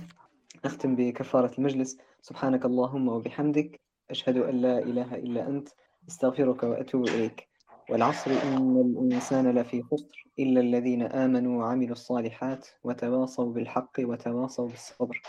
نختم 0.64 0.96
بكفارة 0.96 1.52
المجلس. 1.58 1.98
سبحانك 2.22 2.64
اللهم 2.64 3.08
وبحمدك 3.08 3.80
أشهد 4.10 4.36
أن 4.36 4.60
لا 4.60 4.78
إله 4.78 5.14
إلا 5.14 5.48
أنت 5.48 5.68
أستغفرك 6.08 6.62
وأتوب 6.62 7.08
إليك. 7.08 7.49
والعصر 7.90 8.30
إن 8.30 8.94
الإنسان 8.98 9.50
لفي 9.58 9.82
خسر 9.82 10.26
إلا 10.38 10.60
الذين 10.60 11.02
آمنوا 11.02 11.58
وعملوا 11.58 11.92
الصالحات 11.92 12.68
وتواصوا 12.84 13.52
بالحق 13.52 13.90
وتواصوا 14.00 14.68
بالصبر. 14.68 15.22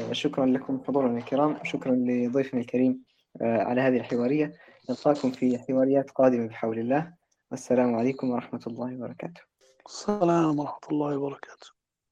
آه، 0.00 0.12
شكرا 0.12 0.46
لكم 0.46 0.80
حضورنا 0.86 1.18
الكرام 1.18 1.56
شكرا 1.62 1.92
لضيفنا 1.92 2.60
الكريم 2.60 3.02
آه، 3.42 3.62
على 3.62 3.80
هذه 3.80 3.96
الحوارية. 3.96 4.54
نلقاكم 4.90 5.30
في 5.30 5.58
حواريات 5.58 6.10
قادمة 6.10 6.46
بحول 6.46 6.78
الله. 6.78 7.14
والسلام 7.50 7.94
عليكم 7.94 8.30
ورحمة 8.30 8.62
الله 8.66 8.94
وبركاته. 8.94 9.40
السلام 9.86 10.58
ورحمة 10.58 10.88
الله 10.90 11.18
وبركاته. 11.18 11.75